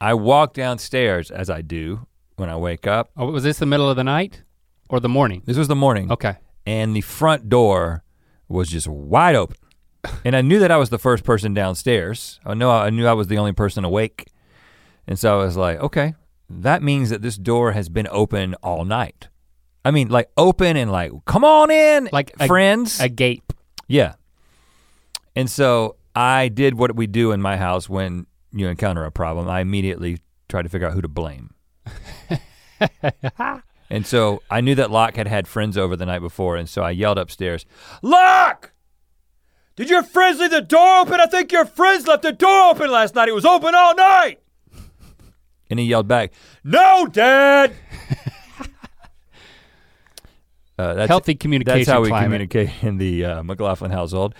I 0.00 0.14
walked 0.14 0.54
downstairs 0.54 1.30
as 1.30 1.50
I 1.50 1.60
do 1.62 2.06
when 2.36 2.48
I 2.48 2.56
wake 2.56 2.86
up. 2.86 3.10
Oh, 3.16 3.30
was 3.30 3.42
this 3.42 3.58
the 3.58 3.66
middle 3.66 3.90
of 3.90 3.96
the 3.96 4.04
night 4.04 4.42
or 4.88 5.00
the 5.00 5.08
morning? 5.08 5.42
This 5.44 5.56
was 5.58 5.68
the 5.68 5.74
morning. 5.76 6.10
Okay. 6.12 6.36
and 6.64 6.94
the 6.94 7.00
front 7.00 7.48
door 7.48 8.04
was 8.48 8.68
just 8.68 8.86
wide 8.88 9.34
open. 9.34 9.56
And 10.24 10.36
I 10.36 10.40
knew 10.42 10.58
that 10.60 10.70
I 10.70 10.76
was 10.76 10.90
the 10.90 10.98
first 10.98 11.24
person 11.24 11.52
downstairs. 11.52 12.38
I 12.46 12.54
know 12.54 12.70
I 12.70 12.90
knew 12.90 13.06
I 13.06 13.12
was 13.12 13.26
the 13.26 13.36
only 13.38 13.52
person 13.52 13.84
awake. 13.84 14.28
And 15.06 15.18
so 15.18 15.40
I 15.40 15.44
was 15.44 15.56
like, 15.56 15.78
okay, 15.80 16.14
that 16.48 16.82
means 16.82 17.10
that 17.10 17.20
this 17.20 17.36
door 17.36 17.72
has 17.72 17.88
been 17.88 18.06
open 18.10 18.54
all 18.62 18.84
night. 18.84 19.28
I 19.84 19.90
mean, 19.90 20.08
like 20.08 20.30
open 20.36 20.76
and 20.76 20.90
like, 20.92 21.12
come 21.24 21.44
on 21.44 21.70
in, 21.70 22.08
Like 22.12 22.32
a- 22.40 22.46
friends. 22.46 23.00
A 23.00 23.08
gape. 23.08 23.52
yeah. 23.86 24.14
And 25.36 25.48
so 25.48 25.96
I 26.16 26.48
did 26.48 26.74
what 26.74 26.96
we 26.96 27.06
do 27.06 27.30
in 27.32 27.40
my 27.40 27.56
house 27.56 27.88
when 27.88 28.26
you 28.52 28.66
encounter 28.68 29.04
a 29.04 29.12
problem. 29.12 29.48
I 29.48 29.60
immediately 29.60 30.18
try 30.48 30.62
to 30.62 30.68
figure 30.68 30.88
out 30.88 30.94
who 30.94 31.02
to 31.02 31.08
blame. 31.08 31.54
And 33.90 34.06
so 34.06 34.42
I 34.50 34.60
knew 34.60 34.74
that 34.74 34.90
Locke 34.90 35.16
had 35.16 35.26
had 35.26 35.48
friends 35.48 35.78
over 35.78 35.96
the 35.96 36.04
night 36.04 36.18
before, 36.18 36.56
and 36.56 36.68
so 36.68 36.82
I 36.82 36.90
yelled 36.90 37.16
upstairs, 37.16 37.64
Locke! 38.02 38.72
Did 39.76 39.88
your 39.88 40.02
friends 40.02 40.38
leave 40.40 40.50
the 40.50 40.60
door 40.60 40.98
open? 40.98 41.18
I 41.20 41.24
think 41.26 41.50
your 41.52 41.64
friends 41.64 42.06
left 42.06 42.22
the 42.22 42.32
door 42.32 42.70
open 42.70 42.90
last 42.90 43.14
night. 43.14 43.28
It 43.30 43.34
was 43.34 43.46
open 43.46 43.74
all 43.74 43.94
night. 43.94 44.40
And 45.70 45.78
he 45.80 45.86
yelled 45.86 46.06
back, 46.06 46.32
No, 46.62 47.06
Dad! 47.06 47.72
Uh, 50.78 50.94
that's, 50.94 51.08
Healthy 51.08 51.34
communication 51.34 51.80
that's 51.80 51.88
how 51.88 52.00
we 52.00 52.08
climate. 52.08 52.26
communicate 52.50 52.82
in 52.84 52.98
the 52.98 53.24
uh, 53.24 53.42
McLaughlin 53.42 53.90
household. 53.90 54.34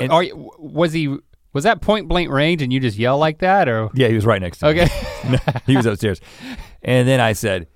And- 0.00 0.12
Are 0.12 0.24
was 0.58 0.92
he? 0.92 1.16
Was 1.54 1.64
that 1.64 1.82
point 1.82 2.08
blank 2.08 2.30
range 2.30 2.62
and 2.62 2.72
you 2.72 2.80
just 2.80 2.96
yell 2.96 3.18
like 3.18 3.40
that 3.40 3.68
or? 3.68 3.90
Yeah, 3.94 4.08
he 4.08 4.14
was 4.14 4.24
right 4.24 4.40
next 4.40 4.58
to 4.58 4.72
me. 4.72 4.80
Okay. 4.82 4.88
he 5.66 5.76
was 5.76 5.84
upstairs. 5.84 6.18
And 6.82 7.06
then 7.06 7.20
I 7.20 7.34
said, 7.34 7.66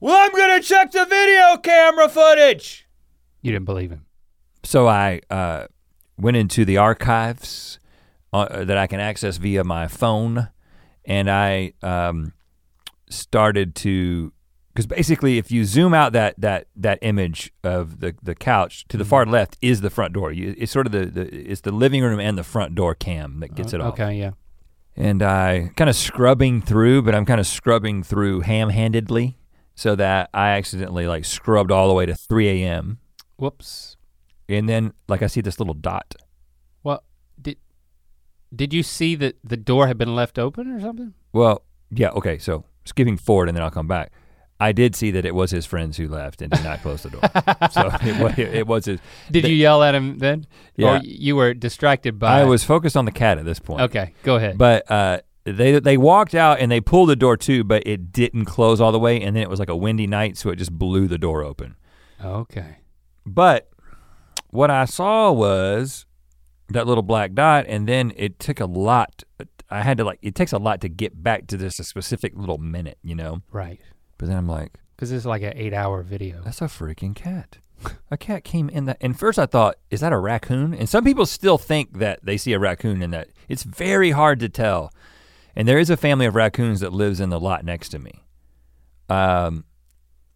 Well, 0.00 0.16
I'm 0.16 0.30
gonna 0.30 0.62
check 0.62 0.92
the 0.92 1.04
video 1.06 1.56
camera 1.56 2.08
footage. 2.08 2.86
you 3.42 3.50
didn't 3.50 3.64
believe 3.64 3.90
him. 3.90 4.06
So 4.62 4.86
I 4.86 5.22
uh, 5.28 5.66
went 6.16 6.36
into 6.36 6.64
the 6.64 6.76
archives 6.76 7.80
uh, 8.32 8.64
that 8.64 8.76
I 8.76 8.86
can 8.86 9.00
access 9.00 9.38
via 9.38 9.64
my 9.64 9.88
phone, 9.88 10.48
and 11.04 11.28
I 11.28 11.72
um, 11.82 12.32
started 13.08 13.74
to 13.76 14.32
because 14.72 14.86
basically 14.86 15.38
if 15.38 15.50
you 15.50 15.64
zoom 15.64 15.92
out 15.92 16.12
that 16.12 16.34
that 16.38 16.66
that 16.76 16.98
image 17.02 17.52
of 17.64 18.00
the 18.00 18.14
the 18.22 18.34
couch 18.34 18.84
to 18.88 18.96
the 18.96 19.04
mm-hmm. 19.04 19.10
far 19.10 19.26
left 19.26 19.56
is 19.60 19.80
the 19.80 19.90
front 19.90 20.12
door. 20.12 20.32
You, 20.32 20.54
it's 20.56 20.72
sort 20.72 20.86
of 20.86 20.92
the, 20.92 21.06
the 21.06 21.50
it's 21.50 21.62
the 21.62 21.72
living 21.72 22.02
room 22.02 22.20
and 22.20 22.38
the 22.38 22.44
front 22.44 22.74
door 22.74 22.94
cam 22.94 23.40
that 23.40 23.54
gets 23.54 23.72
uh, 23.72 23.78
it 23.78 23.80
off. 23.82 23.94
Okay, 23.94 24.18
yeah. 24.18 24.32
And 24.96 25.22
I 25.22 25.70
kind 25.76 25.88
of 25.88 25.96
scrubbing 25.96 26.62
through, 26.62 27.02
but 27.02 27.14
I'm 27.14 27.24
kind 27.24 27.40
of 27.40 27.46
scrubbing 27.46 28.02
through 28.02 28.40
ham-handedly 28.40 29.38
so 29.74 29.96
that 29.96 30.28
I 30.34 30.50
accidentally 30.50 31.06
like 31.06 31.24
scrubbed 31.24 31.70
all 31.70 31.88
the 31.88 31.94
way 31.94 32.06
to 32.06 32.14
3 32.14 32.64
a.m. 32.64 32.98
Whoops. 33.36 33.96
And 34.48 34.68
then 34.68 34.92
like 35.08 35.22
I 35.22 35.26
see 35.26 35.40
this 35.40 35.58
little 35.58 35.74
dot. 35.74 36.14
Well, 36.82 37.02
did 37.40 37.56
did 38.54 38.72
you 38.74 38.82
see 38.82 39.14
that 39.16 39.36
the 39.42 39.56
door 39.56 39.86
had 39.86 39.96
been 39.96 40.14
left 40.14 40.38
open 40.38 40.70
or 40.70 40.80
something? 40.80 41.14
Well, 41.32 41.62
yeah, 41.90 42.10
okay, 42.10 42.38
so 42.38 42.64
skipping 42.84 43.16
forward 43.16 43.48
and 43.48 43.56
then 43.56 43.64
I'll 43.64 43.70
come 43.70 43.88
back. 43.88 44.12
I 44.60 44.72
did 44.72 44.94
see 44.94 45.10
that 45.12 45.24
it 45.24 45.34
was 45.34 45.50
his 45.50 45.64
friends 45.64 45.96
who 45.96 46.06
left 46.06 46.42
and 46.42 46.52
did 46.52 46.62
not 46.62 46.82
close 46.82 47.02
the 47.02 47.10
door. 47.10 47.20
so 47.70 47.90
it 48.06 48.22
was, 48.22 48.38
it 48.38 48.66
was 48.66 48.84
his. 48.84 49.00
Did 49.30 49.48
you 49.48 49.54
yell 49.54 49.82
at 49.82 49.94
him 49.94 50.18
then? 50.18 50.46
Yeah. 50.76 50.98
Or 50.98 51.00
you 51.02 51.34
were 51.34 51.54
distracted 51.54 52.18
by 52.18 52.40
I 52.40 52.44
was 52.44 52.62
focused 52.62 52.96
on 52.96 53.06
the 53.06 53.12
cat 53.12 53.38
at 53.38 53.44
this 53.44 53.58
point. 53.58 53.80
Okay, 53.82 54.12
go 54.22 54.36
ahead. 54.36 54.58
But 54.58 54.90
uh, 54.90 55.20
they 55.44 55.80
they 55.80 55.96
walked 55.96 56.34
out 56.34 56.60
and 56.60 56.70
they 56.70 56.80
pulled 56.80 57.08
the 57.08 57.16
door 57.16 57.36
too, 57.36 57.64
but 57.64 57.82
it 57.86 58.12
didn't 58.12 58.44
close 58.44 58.80
all 58.80 58.92
the 58.92 58.98
way, 58.98 59.20
and 59.20 59.34
then 59.34 59.42
it 59.42 59.50
was 59.50 59.58
like 59.58 59.70
a 59.70 59.76
windy 59.76 60.06
night, 60.06 60.36
so 60.36 60.50
it 60.50 60.56
just 60.56 60.72
blew 60.72 61.08
the 61.08 61.18
door 61.18 61.42
open. 61.42 61.76
okay. 62.22 62.76
But 63.26 63.70
what 64.48 64.70
I 64.70 64.84
saw 64.84 65.30
was 65.32 66.06
that 66.68 66.86
little 66.86 67.02
black 67.02 67.32
dot, 67.32 67.64
and 67.68 67.88
then 67.88 68.12
it 68.16 68.38
took 68.38 68.60
a 68.60 68.66
lot. 68.66 69.24
I 69.70 69.82
had 69.82 69.98
to 69.98 70.04
like 70.04 70.18
it 70.22 70.34
takes 70.34 70.52
a 70.52 70.58
lot 70.58 70.80
to 70.82 70.88
get 70.88 71.22
back 71.22 71.46
to 71.48 71.56
this 71.56 71.76
specific 71.76 72.32
little 72.36 72.58
minute, 72.58 72.98
you 73.02 73.14
know. 73.14 73.42
Right. 73.52 73.80
But 74.20 74.28
then 74.28 74.36
I'm 74.36 74.46
like, 74.46 74.78
Because 74.94 75.10
it's 75.12 75.24
like 75.24 75.40
an 75.42 75.54
eight 75.56 75.72
hour 75.72 76.02
video. 76.02 76.42
that's 76.44 76.60
a 76.60 76.66
freaking 76.66 77.14
cat. 77.16 77.56
A 78.10 78.18
cat 78.18 78.44
came 78.44 78.68
in 78.68 78.84
that. 78.84 78.98
And 79.00 79.18
first 79.18 79.38
I 79.38 79.46
thought, 79.46 79.76
is 79.90 80.00
that 80.00 80.12
a 80.12 80.18
raccoon? 80.18 80.74
And 80.74 80.86
some 80.86 81.02
people 81.04 81.24
still 81.24 81.56
think 81.56 81.98
that 81.98 82.20
they 82.22 82.36
see 82.36 82.52
a 82.52 82.58
raccoon 82.58 83.00
in 83.00 83.10
that. 83.12 83.28
It's 83.48 83.62
very 83.62 84.10
hard 84.10 84.38
to 84.40 84.50
tell. 84.50 84.92
And 85.56 85.66
there 85.66 85.78
is 85.78 85.88
a 85.88 85.96
family 85.96 86.26
of 86.26 86.34
raccoons 86.34 86.80
that 86.80 86.92
lives 86.92 87.18
in 87.18 87.30
the 87.30 87.40
lot 87.40 87.64
next 87.64 87.88
to 87.88 87.98
me. 87.98 88.26
Um, 89.08 89.64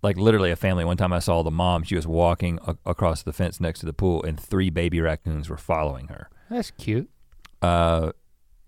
like 0.03 0.17
literally 0.17 0.50
a 0.50 0.57
family. 0.57 0.87
One 0.87 0.97
time 0.97 1.12
I 1.12 1.19
saw 1.19 1.43
the 1.43 1.50
mom. 1.50 1.83
She 1.83 1.97
was 1.97 2.07
walking 2.07 2.59
a- 2.67 2.76
across 2.87 3.23
the 3.23 3.33
fence 3.35 3.61
next 3.61 3.81
to 3.81 3.87
the 3.87 3.93
pool, 3.93 4.23
and 4.23 4.41
three 4.41 4.71
baby 4.71 5.00
raccoons 5.03 5.50
were 5.50 5.57
following 5.59 6.09
her. 6.09 6.31
That's 6.49 6.71
cute. 6.73 7.11
Uh, 7.61 8.12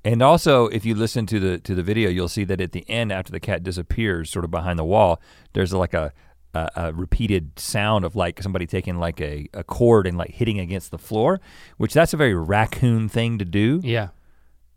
and 0.06 0.22
also, 0.22 0.66
if 0.68 0.84
you 0.86 0.94
listen 0.94 1.26
to 1.26 1.40
the 1.40 1.58
to 1.58 1.74
the 1.74 1.82
video, 1.82 2.08
you'll 2.08 2.28
see 2.28 2.44
that 2.44 2.60
at 2.60 2.72
the 2.72 2.88
end, 2.88 3.12
after 3.12 3.32
the 3.32 3.40
cat 3.40 3.62
disappears, 3.62 4.30
sort 4.30 4.44
of 4.44 4.50
behind 4.50 4.78
the 4.78 4.84
wall, 4.84 5.20
there's 5.52 5.72
like 5.72 5.94
a 5.94 6.12
a, 6.54 6.70
a 6.76 6.92
repeated 6.92 7.58
sound 7.58 8.04
of 8.04 8.16
like 8.16 8.42
somebody 8.42 8.66
taking 8.66 8.98
like 8.98 9.20
a, 9.20 9.48
a 9.52 9.62
cord 9.64 10.06
and 10.06 10.16
like 10.16 10.30
hitting 10.30 10.58
against 10.58 10.90
the 10.90 10.98
floor, 10.98 11.40
which 11.76 11.92
that's 11.92 12.14
a 12.14 12.16
very 12.16 12.34
raccoon 12.34 13.08
thing 13.08 13.38
to 13.38 13.44
do. 13.44 13.80
Yeah. 13.84 14.08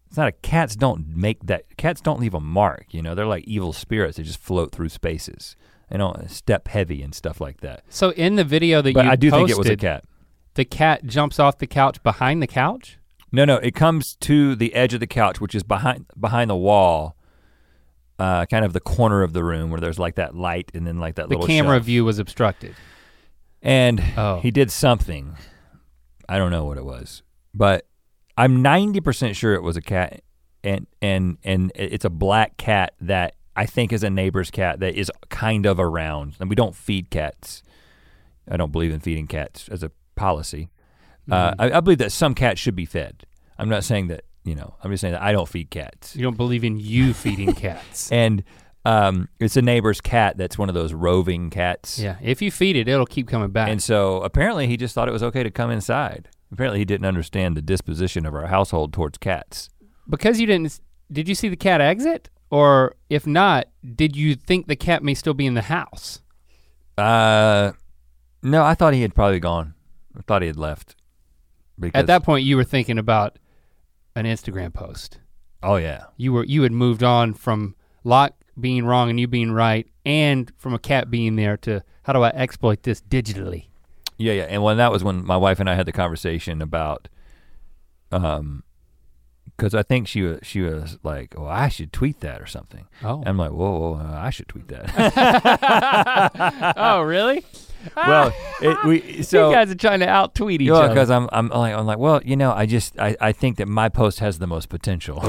It's 0.08 0.18
not 0.18 0.28
a 0.28 0.32
cats 0.32 0.76
don't 0.76 1.16
make 1.16 1.46
that 1.46 1.78
cats 1.78 2.02
don't 2.02 2.20
leave 2.20 2.34
a 2.34 2.40
mark. 2.40 2.88
You 2.92 3.02
know, 3.04 3.14
they're 3.16 3.28
like 3.28 3.44
evil 3.46 3.72
spirits. 3.74 4.18
They 4.18 4.24
just 4.24 4.40
float 4.42 4.72
through 4.72 4.90
spaces. 4.90 5.56
They 5.90 5.98
don't 5.98 6.30
step 6.30 6.68
heavy 6.68 7.02
and 7.04 7.14
stuff 7.16 7.40
like 7.40 7.62
that. 7.62 7.84
So 7.90 8.10
in 8.12 8.36
the 8.36 8.44
video 8.44 8.82
that 8.82 8.94
But 8.94 9.06
you 9.06 9.12
I 9.12 9.16
do 9.16 9.30
posted, 9.30 9.48
think 9.48 9.56
it 9.56 9.60
was 9.60 9.70
a 9.70 9.78
cat. 9.78 10.04
the 10.56 10.66
cat 10.66 11.06
jumps 11.06 11.40
off 11.40 11.60
the 11.60 11.68
couch 11.68 12.02
behind 12.04 12.42
the 12.42 12.48
couch? 12.48 12.99
No, 13.32 13.46
no, 13.46 13.58
it 13.58 13.76
comes 13.76 14.16
to 14.18 14.56
the 14.56 14.74
edge 14.74 14.94
of 14.94 15.00
the 15.00 15.08
couch, 15.08 15.40
which 15.40 15.54
is 15.56 15.64
behind 15.64 16.06
behind 16.20 16.50
the 16.50 16.56
wall, 16.56 17.16
uh, 18.18 18.46
kind 18.48 18.66
of 18.66 18.74
the 18.74 18.80
corner 18.80 19.22
of 19.24 19.34
the 19.34 19.44
room 19.44 19.70
where 19.70 19.80
there's 19.80 20.00
like 20.00 20.16
that 20.16 20.36
light 20.36 20.72
and 20.74 20.86
then 20.88 21.00
like 21.00 21.16
that 21.16 21.30
The 21.30 21.36
little 21.36 21.48
camera 21.48 21.76
shelf. 21.78 21.86
view 21.86 22.06
was 22.06 22.20
obstructed. 22.20 22.76
And 23.62 24.02
Oh. 24.18 24.40
he 24.40 24.52
did 24.52 24.72
something. 24.72 25.36
I 26.28 26.38
don't 26.38 26.52
know 26.52 26.64
what 26.66 26.78
it 26.78 26.86
was, 26.86 27.24
but 27.54 27.86
I'm 28.38 28.64
90% 28.64 29.36
sure 29.36 29.54
it 29.54 29.64
was 29.64 29.76
a 29.78 29.82
cat, 29.82 30.22
and 30.64 30.88
and 31.02 31.38
and 31.44 31.72
it's 31.76 32.06
a 32.06 32.10
black 32.10 32.58
cat 32.58 32.94
that 33.02 33.36
I 33.56 33.66
think 33.66 33.92
is 33.92 34.04
a 34.04 34.10
neighbor's 34.10 34.50
cat 34.52 34.80
that 34.80 34.96
is 34.96 35.12
kind 35.30 35.66
of 35.66 35.80
around. 35.80 36.36
And 36.40 36.50
we 36.50 36.56
don't 36.56 36.76
feed 36.76 37.10
cats. 37.10 37.64
I 38.50 38.58
don't 38.58 38.72
believe 38.72 38.92
in 38.94 39.00
feeding 39.02 39.28
cats 39.28 39.68
as 39.70 39.84
a 39.84 39.92
policy. 40.16 40.70
Uh. 41.32 41.56
I, 41.60 41.72
I 41.72 41.80
believe 41.80 42.00
that 42.00 42.12
some 42.12 42.34
cats 42.36 42.60
should 42.60 42.76
be 42.76 42.86
fed. 42.86 43.26
I'm 43.58 43.70
not 43.70 43.84
saying 43.84 44.08
that 44.08 44.24
you 44.44 44.56
know. 44.56 44.76
I'm 44.84 44.92
just 44.92 45.02
saying 45.02 45.14
that 45.14 45.22
I 45.22 45.32
don't 45.32 45.48
feed 45.48 45.70
cats. 45.70 46.16
You 46.16 46.24
don't 46.24 46.38
believe 46.38 46.64
in 46.64 46.80
you 46.80 47.14
feeding 47.24 47.54
cats. 47.54 48.12
And 48.12 48.44
um, 48.86 49.28
it's 49.40 49.58
a 49.58 49.62
neighbor's 49.62 50.00
cat 50.02 50.38
that's 50.38 50.58
one 50.58 50.70
of 50.70 50.76
those 50.76 50.94
roving 50.94 51.50
cats. 51.50 52.00
yeah, 52.00 52.16
if 52.22 52.42
you 52.42 52.50
feed 52.50 52.76
it, 52.78 52.88
it'll 52.88 53.06
keep 53.06 53.28
coming 53.28 53.50
back. 53.52 53.70
And 53.70 53.84
so 53.84 54.22
apparently 54.24 54.68
he 54.68 54.78
just 54.78 54.96
thought 54.96 55.08
it 55.10 55.12
was 55.12 55.22
okay 55.24 55.44
to 55.44 55.52
come 55.52 55.70
inside. 55.70 56.30
Apparently 56.52 56.80
he 56.80 56.86
didn't 56.86 57.06
understand 57.06 57.56
the 57.58 57.62
disposition 57.62 58.26
of 58.26 58.34
our 58.34 58.48
household 58.48 58.94
towards 58.94 59.18
cats. 59.18 59.70
because 60.10 60.40
you 60.40 60.48
didn't, 60.48 60.80
did 61.12 61.28
you 61.28 61.36
see 61.36 61.50
the 61.50 61.58
cat 61.58 61.82
exit? 61.82 62.30
Or 62.50 62.96
if 63.10 63.28
not, 63.28 63.68
did 63.96 64.16
you 64.16 64.34
think 64.36 64.66
the 64.68 64.76
cat 64.78 65.04
may 65.04 65.14
still 65.14 65.36
be 65.36 65.46
in 65.46 65.54
the 65.54 65.62
house? 65.64 66.22
Uh, 66.98 67.74
no, 68.42 68.64
I 68.64 68.74
thought 68.74 68.94
he 68.94 69.02
had 69.02 69.14
probably 69.14 69.40
gone. 69.40 69.74
I 70.18 70.22
thought 70.22 70.42
he 70.42 70.48
had 70.48 70.58
left. 70.58 70.96
Because, 71.80 72.00
At 72.00 72.08
that 72.08 72.24
point, 72.24 72.46
you 72.46 72.58
were 72.58 72.64
thinking 72.64 72.98
about 72.98 73.38
an 74.16 74.26
Instagram 74.26 74.74
post. 74.74 75.20
oh 75.64 75.76
yeah, 75.78 76.06
You 76.18 76.34
were 76.34 76.44
you 76.44 76.64
had 76.64 76.72
moved 76.72 77.04
on 77.04 77.34
from 77.34 77.76
Locke 78.04 78.36
being 78.60 78.86
wrong 78.86 79.10
and 79.10 79.20
you 79.20 79.28
being 79.28 79.52
right, 79.52 79.88
and 80.06 80.52
from 80.58 80.74
a 80.74 80.80
cat 80.80 81.10
being 81.10 81.36
there 81.38 81.56
to 81.58 81.84
how 82.04 82.14
do 82.14 82.22
I 82.24 82.30
exploit 82.30 82.84
this 82.84 83.02
digitally? 83.02 83.68
yeah, 84.18 84.34
yeah. 84.34 84.48
And 84.50 84.62
when 84.64 84.78
that 84.78 84.92
was 84.92 85.04
when 85.04 85.26
my 85.26 85.38
wife 85.38 85.60
and 85.62 85.70
I 85.70 85.76
had 85.76 85.86
the 85.86 85.92
conversation 85.94 86.62
about, 86.62 87.08
um, 88.12 88.64
because 89.56 89.74
I 89.74 89.84
think 89.84 90.08
she 90.10 90.22
was 90.24 90.40
she 90.44 90.62
was 90.62 90.98
like, 91.04 91.34
"Oh, 91.38 91.46
I 91.46 91.70
should 91.70 91.94
tweet 91.94 92.20
that 92.22 92.42
or 92.42 92.46
something." 92.46 92.88
Oh, 93.04 93.20
and 93.20 93.28
I'm 93.30 93.38
like, 93.38 93.52
"Whoa, 93.52 93.80
whoa 93.80 93.94
uh, 93.96 94.18
I 94.20 94.30
should 94.32 94.48
tweet 94.50 94.68
that." 94.70 96.74
oh 96.78 97.02
really? 97.02 97.46
well, 97.96 98.34
it, 98.62 98.86
we 98.86 99.22
so 99.24 99.50
you 99.50 99.56
guys 99.56 99.72
are 99.72 99.76
trying 99.76 100.00
to 100.02 100.08
out 100.10 100.36
tweet 100.36 100.62
each 100.62 100.68
Yeah, 100.68 100.76
other. 100.76 100.90
because 100.90 101.10
I'm 101.10 101.30
I'm 101.32 101.50
like 101.50 101.74
I'm 101.74 101.86
like, 101.86 101.98
well, 101.98 102.22
you 102.24 102.36
know, 102.36 102.52
I 102.52 102.66
just 102.66 102.98
I, 103.00 103.16
I 103.22 103.32
think 103.32 103.58
that 103.58 103.68
my 103.68 103.90
post 103.90 104.20
has 104.20 104.40
the 104.40 104.48
most 104.48 104.70
potential. 104.70 105.20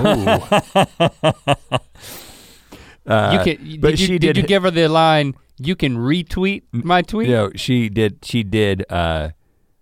Uh, 3.07 3.33
you 3.45 3.57
can. 3.57 3.65
Did 3.67 3.81
but 3.81 3.91
you, 3.93 3.97
she 3.97 4.19
did, 4.19 4.35
did 4.35 4.37
you 4.37 4.43
give 4.45 4.63
her 4.63 4.71
the 4.71 4.87
line? 4.89 5.35
You 5.59 5.75
can 5.75 5.97
retweet 5.97 6.63
my 6.71 7.03
tweet. 7.03 7.29
you 7.29 7.35
know, 7.35 7.51
she 7.57 7.89
did 7.89 8.19
she 8.25 8.43
did 8.43 8.85
uh 8.91 9.31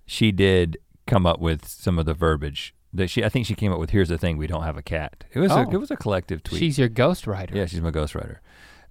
she 0.06 0.32
did 0.32 0.78
come 1.06 1.26
up 1.26 1.38
with 1.40 1.66
some 1.66 1.98
of 1.98 2.06
the 2.06 2.14
verbiage 2.14 2.75
that 2.92 3.08
she 3.08 3.25
I 3.25 3.28
think 3.28 3.46
she 3.46 3.54
came 3.54 3.72
up 3.72 3.78
with 3.80 3.90
here's 3.90 4.08
the 4.08 4.18
thing 4.18 4.38
we 4.38 4.46
don't 4.46 4.62
have 4.62 4.76
a 4.76 4.82
cat. 4.82 5.25
It 5.32 5.40
was 5.40 5.50
Oh. 5.52 5.58
a 5.58 5.70
it 5.70 5.76
was 5.76 5.90
a 5.90 5.96
collective 5.96 6.42
tweet. 6.42 6.60
She's 6.60 6.78
your 6.78 6.88
ghostwriter. 6.88 7.54
Yeah, 7.54 7.66
she's 7.66 7.80
my 7.80 7.90
ghostwriter. 7.90 8.37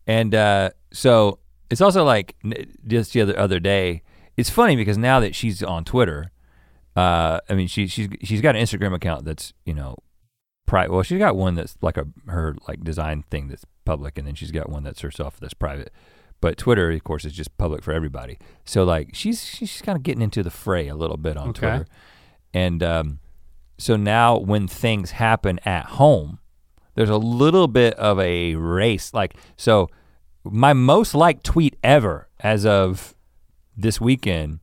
And 0.05 0.36
uh, 0.36 0.69
so 0.91 1.39
it's 1.69 1.81
also 1.81 2.03
like 2.03 2.36
just 2.88 3.13
the 3.13 3.21
other 3.21 3.38
other 3.38 3.59
day. 3.59 4.03
It's 4.36 4.50
funny 4.50 4.75
because 4.75 4.97
now 4.97 5.19
that 5.19 5.36
she's 5.36 5.63
on 5.63 5.83
Twitter, 5.83 6.31
uh, 6.95 7.39
I 7.50 7.53
mean 7.53 7.67
she 7.67 7.88
she's 7.88 8.07
she's 8.24 8.41
got 8.41 8.55
an 8.55 8.63
Instagram 8.63 8.93
account 8.93 9.25
that's 9.25 9.53
you 9.65 9.74
know, 9.74 9.97
private. 10.65 10.93
Well, 10.93 11.03
she's 11.03 11.19
got 11.19 11.36
one 11.36 11.55
that's 11.55 11.77
like 11.81 11.97
a 11.97 12.07
her 12.27 12.55
like 12.67 12.83
design 12.83 13.24
thing 13.29 13.47
that's 13.47 13.65
public, 13.86 14.17
and 14.17 14.27
then 14.27 14.36
she's 14.36 14.51
got 14.51 14.69
one 14.69 14.83
that's 14.83 15.01
herself 15.01 15.39
that's 15.39 15.53
private. 15.53 15.91
But 16.39 16.57
Twitter, 16.57 16.91
of 16.91 17.03
course, 17.03 17.25
is 17.25 17.33
just 17.33 17.57
public 17.57 17.81
for 17.81 17.91
everybody. 17.91 18.38
So 18.63 18.83
like 18.83 19.09
she's 19.13 19.43
she's 19.43 19.81
kind 19.81 19.95
of 19.95 20.03
getting 20.03 20.21
into 20.21 20.43
the 20.43 20.51
fray 20.51 20.88
a 20.88 20.95
little 20.95 21.17
bit 21.17 21.36
on 21.36 21.50
Okay. 21.50 21.59
Twitter, 21.59 21.86
and 22.53 22.83
um, 22.83 23.19
so 23.79 23.95
now 23.95 24.38
when 24.38 24.67
things 24.67 25.12
happen 25.12 25.59
at 25.65 25.86
home, 25.86 26.39
there's 26.95 27.09
a 27.09 27.17
little 27.17 27.67
bit 27.67 27.93
of 27.95 28.19
a 28.19 28.55
race. 28.55 29.13
Like, 29.13 29.36
so 29.55 29.88
my 30.51 30.74
most 30.74 31.13
liked 31.13 31.44
tweet 31.44 31.75
ever 31.84 32.27
as 32.39 32.66
of 32.66 33.16
this 33.75 34.01
weekend 34.01 34.60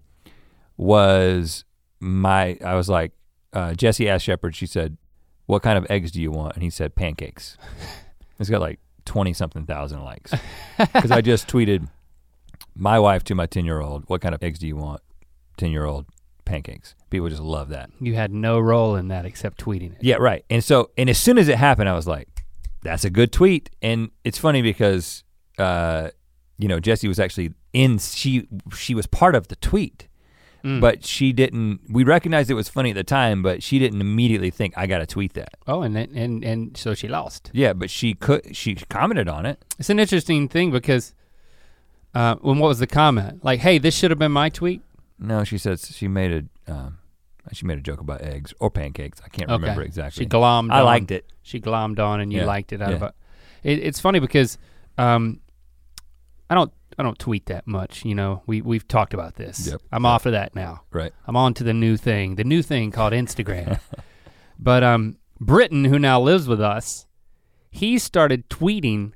was 0.76 1.64
my, 2.00 2.58
I 2.64 2.74
was 2.74 2.88
like, 2.88 3.12
uh, 3.52 3.74
Jessie 3.74 4.08
asked 4.08 4.24
Shepherd, 4.24 4.56
she 4.56 4.66
said, 4.66 4.96
what 5.46 5.62
kind 5.62 5.78
of 5.78 5.86
eggs 5.90 6.10
do 6.10 6.20
you 6.20 6.30
want? 6.30 6.54
And 6.54 6.62
he 6.62 6.70
said, 6.70 6.94
pancakes. 6.94 7.56
it's 8.38 8.50
got 8.50 8.60
like 8.60 8.80
20 9.04 9.32
something 9.32 9.66
thousand 9.66 10.02
likes. 10.02 10.32
Because 10.78 11.10
I 11.10 11.20
just 11.20 11.46
tweeted 11.46 11.88
my 12.74 12.98
wife 12.98 13.22
to 13.24 13.34
my 13.34 13.46
10 13.46 13.64
year 13.64 13.80
old, 13.80 14.04
what 14.08 14.20
kind 14.20 14.34
of 14.34 14.42
eggs 14.42 14.58
do 14.58 14.66
you 14.66 14.76
want? 14.76 15.02
10 15.58 15.70
year 15.70 15.84
old 15.84 16.06
pancakes. 16.44 16.94
People 17.10 17.28
just 17.28 17.42
love 17.42 17.68
that. 17.70 17.90
You 18.00 18.14
had 18.14 18.32
no 18.32 18.58
role 18.58 18.96
in 18.96 19.08
that 19.08 19.24
except 19.24 19.64
tweeting 19.64 19.92
it. 19.92 19.98
Yeah, 20.02 20.16
right. 20.16 20.44
And 20.50 20.62
so, 20.62 20.90
and 20.96 21.08
as 21.08 21.18
soon 21.18 21.38
as 21.38 21.48
it 21.48 21.56
happened, 21.56 21.88
I 21.88 21.94
was 21.94 22.06
like, 22.06 22.28
"That's 22.82 23.04
a 23.04 23.10
good 23.10 23.32
tweet." 23.32 23.70
And 23.82 24.10
it's 24.24 24.38
funny 24.38 24.62
because, 24.62 25.23
uh, 25.58 26.10
you 26.58 26.68
know, 26.68 26.80
Jessie 26.80 27.08
was 27.08 27.18
actually 27.20 27.52
in. 27.72 27.98
She 27.98 28.46
she 28.76 28.94
was 28.94 29.06
part 29.06 29.34
of 29.34 29.48
the 29.48 29.56
tweet, 29.56 30.08
Mm. 30.64 30.80
but 30.80 31.04
she 31.04 31.32
didn't. 31.32 31.80
We 31.90 32.04
recognized 32.04 32.50
it 32.50 32.54
was 32.54 32.68
funny 32.70 32.90
at 32.90 32.96
the 32.96 33.04
time, 33.04 33.42
but 33.42 33.62
she 33.62 33.78
didn't 33.78 34.00
immediately 34.00 34.50
think 34.50 34.72
I 34.78 34.86
got 34.86 34.98
to 34.98 35.06
tweet 35.06 35.34
that. 35.34 35.54
Oh, 35.66 35.82
and 35.82 35.94
then, 35.94 36.10
and 36.14 36.42
and 36.44 36.76
so 36.76 36.94
she 36.94 37.06
lost. 37.08 37.50
Yeah, 37.52 37.72
but 37.74 37.90
she 37.90 38.14
could. 38.14 38.56
She 38.56 38.74
commented 38.76 39.28
on 39.28 39.44
it. 39.46 39.62
It's 39.78 39.90
an 39.90 39.98
interesting 39.98 40.48
thing 40.48 40.70
because 40.70 41.12
uh, 42.14 42.36
when 42.36 42.58
what 42.58 42.68
was 42.68 42.78
the 42.78 42.86
comment? 42.86 43.44
Like, 43.44 43.60
hey, 43.60 43.78
this 43.78 43.94
should 43.96 44.10
have 44.10 44.18
been 44.18 44.32
my 44.32 44.48
tweet. 44.48 44.80
No, 45.18 45.44
she 45.44 45.58
says 45.58 45.90
she 45.94 46.08
made 46.08 46.48
a. 46.66 46.72
Um, 46.72 46.98
she 47.52 47.66
made 47.66 47.76
a 47.76 47.82
joke 47.82 48.00
about 48.00 48.22
eggs 48.22 48.54
or 48.58 48.70
pancakes. 48.70 49.20
I 49.22 49.28
can't 49.28 49.50
remember 49.50 49.82
exactly. 49.82 50.24
She 50.24 50.28
glommed. 50.28 50.72
I 50.72 50.78
on, 50.80 50.86
liked 50.86 51.10
it. 51.10 51.26
She 51.42 51.60
glommed 51.60 51.98
on, 51.98 52.20
and 52.20 52.32
you 52.32 52.38
Yeah, 52.40 52.46
liked 52.46 52.72
it 52.72 52.80
out 52.80 52.94
of 52.94 53.00
yeah. 53.02 53.08
it. 53.64 53.80
it. 53.80 53.86
It's 53.86 54.00
funny 54.00 54.18
because 54.18 54.56
um, 54.96 55.40
I 56.50 56.54
don't 56.54 56.72
I 56.98 57.02
don't 57.02 57.18
tweet 57.18 57.46
that 57.46 57.66
much. 57.66 58.04
You 58.04 58.14
know, 58.14 58.42
we 58.46 58.60
we've 58.60 58.86
talked 58.86 59.14
about 59.14 59.34
this. 59.36 59.66
Yep. 59.70 59.80
I'm 59.92 60.06
off 60.06 60.26
of 60.26 60.32
that 60.32 60.54
now. 60.54 60.82
Right. 60.92 61.12
I'm 61.26 61.36
on 61.36 61.54
to 61.54 61.64
the 61.64 61.74
new 61.74 61.96
thing, 61.96 62.36
the 62.36 62.44
new 62.44 62.62
thing 62.62 62.90
called 62.90 63.12
Instagram. 63.12 63.80
but 64.58 64.82
um, 64.84 65.16
Britton, 65.40 65.84
who 65.86 65.98
now 65.98 66.20
lives 66.20 66.46
with 66.46 66.60
us, 66.60 67.06
he 67.70 67.98
started 67.98 68.48
tweeting 68.48 69.12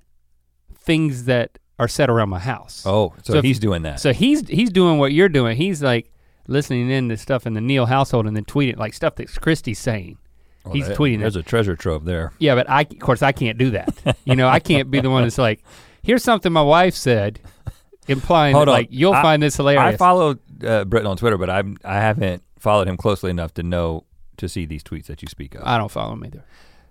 things 0.75 1.25
that 1.25 1.59
are 1.79 1.89
said 1.89 2.11
around 2.11 2.29
my 2.31 2.39
house. 2.41 2.83
Oh, 2.85 3.15
so, 3.23 3.35
So 3.35 3.39
if- 3.39 3.45
he's 3.45 3.59
doing 3.59 3.83
that. 3.83 4.01
So 4.01 4.13
he's 4.13 4.47
he's 4.49 4.71
doing 4.71 4.99
what 4.99 5.13
you're 5.13 5.29
doing. 5.29 5.57
He's 5.57 5.83
like 5.83 6.11
listening 6.47 6.91
in 6.91 7.09
to 7.11 7.17
stuff 7.17 7.47
in 7.47 7.53
the 7.55 7.61
Neal 7.61 7.87
household 7.87 8.27
and 8.27 8.35
then 8.37 8.45
tweeting 8.45 8.77
like 8.79 8.95
stuff 8.95 9.17
that 9.17 9.29
Christy's 9.41 9.79
saying. 9.79 10.19
Well, 10.65 10.75
he's 10.75 10.89
there- 10.89 10.97
tweeting 10.97 11.21
There's 11.21 11.37
it. 11.37 11.41
a 11.41 11.43
treasure 11.45 11.77
trove 11.77 12.05
there. 12.05 12.33
Yeah, 12.39 12.55
but 12.57 12.69
I 12.69 12.81
of 12.83 12.99
course 12.99 13.23
I 13.23 13.33
can't 13.33 13.59
do 13.59 13.71
that. 13.71 13.95
you 14.25 14.35
know, 14.35 14.49
I 14.49 14.59
can't 14.59 14.91
be 14.91 15.01
the 15.01 15.11
one 15.11 15.23
that's 15.23 15.39
like, 15.39 15.63
here's 16.09 16.25
something 16.25 16.53
my 16.53 16.63
wife 16.63 16.95
said, 16.95 17.39
implying 18.09 18.57
that, 18.57 18.67
like 18.67 18.89
you'll 18.91 19.13
I- 19.13 19.23
find 19.23 19.41
this 19.43 19.57
hilarious. 19.57 19.95
I 19.95 19.97
follow 19.97 20.39
uh, 20.67 20.85
Britton 20.87 21.07
on 21.07 21.17
Twitter, 21.17 21.39
but 21.39 21.49
I'm 21.51 21.77
I 21.85 21.95
haven't 21.97 22.43
followed 22.59 22.89
him 22.89 22.97
closely 22.97 23.31
enough 23.31 23.55
to 23.55 23.63
know 23.63 24.05
to 24.39 24.49
see 24.49 24.65
these 24.67 24.83
tweets 24.83 25.07
that 25.07 25.23
you 25.23 25.29
speak 25.29 25.55
of. 25.55 25.63
I 25.65 25.79
don't 25.79 25.91
follow 25.91 26.15
him 26.15 26.25
either. 26.25 26.45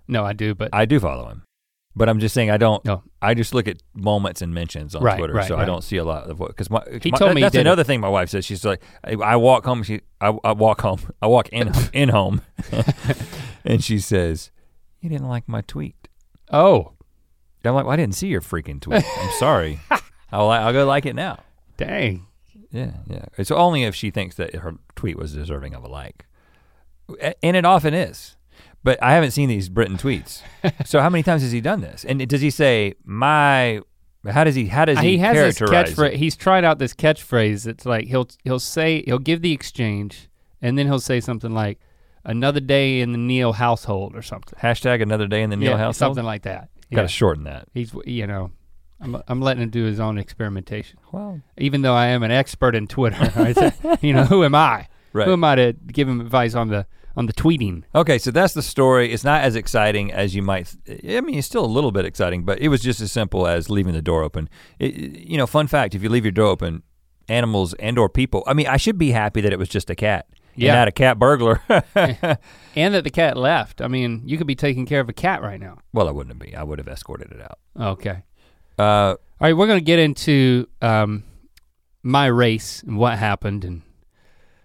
No, 0.07 0.24
I 0.24 0.31
do, 0.33 0.55
but 0.55 0.69
I 0.71 0.86
do 0.86 1.00
follow 1.01 1.27
him, 1.27 1.43
but 1.95 2.07
I'm 2.07 2.19
just 2.19 2.33
saying 2.33 2.50
I 2.51 2.57
don't. 2.57 2.83
No. 2.86 3.03
I 3.21 3.33
just 3.33 3.53
look 3.53 3.67
at 3.67 3.81
moments 3.95 4.41
and 4.41 4.53
mentions 4.53 4.95
on 4.95 5.01
Right, 5.03 5.17
Twitter, 5.17 5.33
right, 5.33 5.47
so 5.47 5.57
I 5.57 5.65
don't 5.65 5.83
see 5.83 5.97
a 5.97 6.03
lot 6.05 6.29
of 6.29 6.39
what 6.39 6.50
because 6.50 6.69
my, 6.69 6.81
He 7.01 7.12
my- 7.12 7.17
told 7.17 7.33
me 7.33 7.41
that's 7.41 7.55
another 7.55 7.83
thing 7.83 8.00
my 8.00 8.07
wife 8.09 8.29
says. 8.29 8.45
She's 8.45 8.63
like, 8.63 8.81
I, 9.03 9.13
I 9.15 9.36
walk 9.36 9.65
home. 9.65 9.81
She 9.83 10.01
I, 10.21 10.38
I 10.43 10.51
walk 10.53 10.81
home. 10.81 11.00
I 11.21 11.27
walk 11.27 11.50
in 11.50 11.71
in 11.93 12.09
home, 12.09 12.41
and 13.65 13.83
she 13.83 14.00
says, 14.00 14.51
"You 15.01 15.09
didn't 15.09 15.27
like 15.27 15.47
my 15.47 15.62
tweet." 15.62 15.95
oh, 16.51 16.93
I'm 17.67 17.75
like, 17.75 17.86
well, 17.86 17.93
I 17.93 17.97
didn't 17.97 18.15
see 18.15 18.27
your 18.27 18.41
freaking 18.41 18.81
tweet. 18.81 19.03
I'm 19.17 19.31
sorry. 19.39 19.79
I'll 20.31 20.50
I'll 20.50 20.74
go 20.74 20.86
like 20.86 21.05
it 21.05 21.15
now. 21.15 21.39
dang. 21.77 22.27
Yeah, 22.71 22.91
yeah. 23.07 23.25
It's 23.38 23.50
only 23.50 23.83
if 23.83 23.95
she 23.95 24.12
thinks 24.12 24.36
that 24.36 24.55
her 24.55 24.75
tweet 24.95 25.17
was 25.17 25.33
deserving 25.33 25.74
of 25.74 25.83
a 25.83 25.88
like. 25.88 26.25
And 27.41 27.55
it 27.55 27.65
often 27.65 27.93
is. 27.93 28.36
But 28.83 29.01
I 29.01 29.13
haven't 29.13 29.31
seen 29.31 29.50
these 29.50 29.69
Britton 29.69 29.97
tweets. 29.97 30.41
so 30.86 31.00
how 31.00 31.09
many 31.09 31.24
times 31.24 31.41
has 31.41 31.51
he 31.51 31.62
done 31.62 31.81
this? 31.81 32.03
And 32.03 32.25
does 32.27 32.41
he 32.41 32.50
say 32.50 32.95
my 33.03 33.81
how 34.25 34.43
does 34.43 34.55
he 34.55 34.67
how 34.67 34.86
does 34.86 34.97
uh, 34.97 35.01
he, 35.01 35.12
he 35.12 35.17
has 35.19 35.36
characterize 35.57 35.95
catchphrase. 35.95 36.13
it? 36.13 36.17
He's 36.17 36.36
tried 36.36 36.65
out 36.65 36.79
this 36.79 36.93
catchphrase. 36.93 37.67
It's 37.67 37.86
like 37.86 38.07
he'll 38.07 38.27
he'll 38.43 38.59
say 38.59 39.03
he'll 39.05 39.19
give 39.19 39.41
the 39.41 39.53
exchange, 39.53 40.29
and 40.62 40.77
then 40.77 40.86
he'll 40.88 41.00
say 41.00 41.19
something 41.19 41.53
like 41.53 41.79
"another 42.25 42.59
day 42.59 43.00
in 43.00 43.12
the 43.12 43.17
Neal 43.17 43.53
household" 43.53 44.15
or 44.15 44.21
something. 44.21 44.57
Hashtag 44.59 45.01
another 45.01 45.27
day 45.27 45.43
in 45.43 45.50
the 45.50 45.55
Neal 45.55 45.71
yeah, 45.71 45.77
household? 45.77 45.95
something 45.95 46.25
like 46.25 46.43
that. 46.43 46.69
Gotta 46.91 47.03
Yeah. 47.03 47.08
shorten 47.08 47.44
that. 47.46 47.67
He's 47.74 47.94
you 48.06 48.27
know, 48.27 48.51
I'm 49.01 49.22
I'm 49.27 49.41
letting 49.41 49.63
him 49.63 49.70
do 49.70 49.84
his 49.86 50.00
own 50.00 50.17
experimentation. 50.17 51.00
Well, 51.12 51.41
Even 51.58 51.82
though 51.82 51.94
I 51.96 52.08
am 52.08 52.24
an 52.24 52.32
expert 52.32 52.75
in 52.75 52.88
Twitter, 52.88 53.29
say, 53.53 53.72
you 54.01 54.13
know, 54.13 54.24
who 54.25 54.44
am 54.44 54.56
I? 54.56 54.88
right. 55.13 55.25
Who 55.25 55.34
am 55.34 55.44
I 55.44 55.56
to 55.56 55.74
give 55.74 56.08
him 56.08 56.22
advice 56.22 56.53
on 56.56 56.70
the 56.70 56.86
on 57.15 57.25
the 57.25 57.34
tweeting? 57.34 57.84
Okay, 57.96 58.17
so 58.17 58.29
that's 58.32 58.53
the 58.53 58.62
story. 58.62 59.12
It's 59.12 59.24
not 59.24 59.41
as 59.44 59.56
exciting 59.56 60.12
as 60.12 60.36
you 60.36 60.41
might. 60.41 60.75
I 60.88 61.22
mean, 61.22 61.38
it's 61.39 61.48
still 61.48 61.65
a 61.65 61.67
little 61.67 61.91
bit 61.91 62.06
exciting, 62.06 62.44
but 62.46 62.60
it 62.60 62.67
was 62.70 62.82
just 62.82 63.01
as 63.01 63.12
simple 63.12 63.48
as 63.48 63.70
leaving 63.70 63.94
the 63.94 64.01
door 64.01 64.24
open. 64.24 64.50
It, 64.80 64.93
you 64.95 65.38
know, 65.38 65.47
fun 65.47 65.67
fact: 65.67 65.95
if 65.95 66.04
you 66.04 66.10
leave 66.10 66.26
your 66.26 66.32
door 66.32 66.47
open, 66.47 66.84
animals 67.28 67.73
and 67.76 67.97
or 68.00 68.08
people. 68.10 68.43
I 68.47 68.54
mean, 68.54 68.67
I 68.67 68.78
should 68.78 68.97
be 68.97 69.12
happy 69.12 69.41
that 69.41 69.52
it 69.52 69.60
was 69.60 69.69
just 69.69 69.89
a 69.89 69.95
cat. 69.95 70.28
Yeah. 70.58 70.72
and 70.74 70.80
not 70.80 70.88
a 70.88 70.91
cat 70.91 71.17
burglar. 71.20 71.62
And 72.76 72.93
that 72.93 73.04
the 73.04 73.10
cat 73.10 73.38
left. 73.38 73.82
I 73.82 73.88
mean, 73.88 74.22
you 74.26 74.38
could 74.38 74.46
be 74.46 74.54
taking 74.54 74.86
care 74.86 75.00
of 75.00 75.10
a 75.10 75.13
cat 75.13 75.41
right 75.41 75.60
now. 75.60 75.80
well, 75.93 76.08
I 76.08 76.12
wouldn't 76.12 76.38
be. 76.38 76.56
I 76.56 76.62
would 76.62 76.78
have 76.78 76.88
escorted 76.88 77.32
it 77.32 77.41
out. 77.41 77.58
Okay. 77.80 78.22
Uh, 78.78 78.84
All 78.84 79.17
right, 79.41 79.54
we're 79.58 79.65
gonna 79.65 79.82
get 79.82 79.98
into 79.98 80.67
um, 80.80 81.24
my 82.04 82.28
race 82.28 82.84
and 82.84 82.98
what 83.00 83.17
happened 83.17 83.65
and 83.65 83.82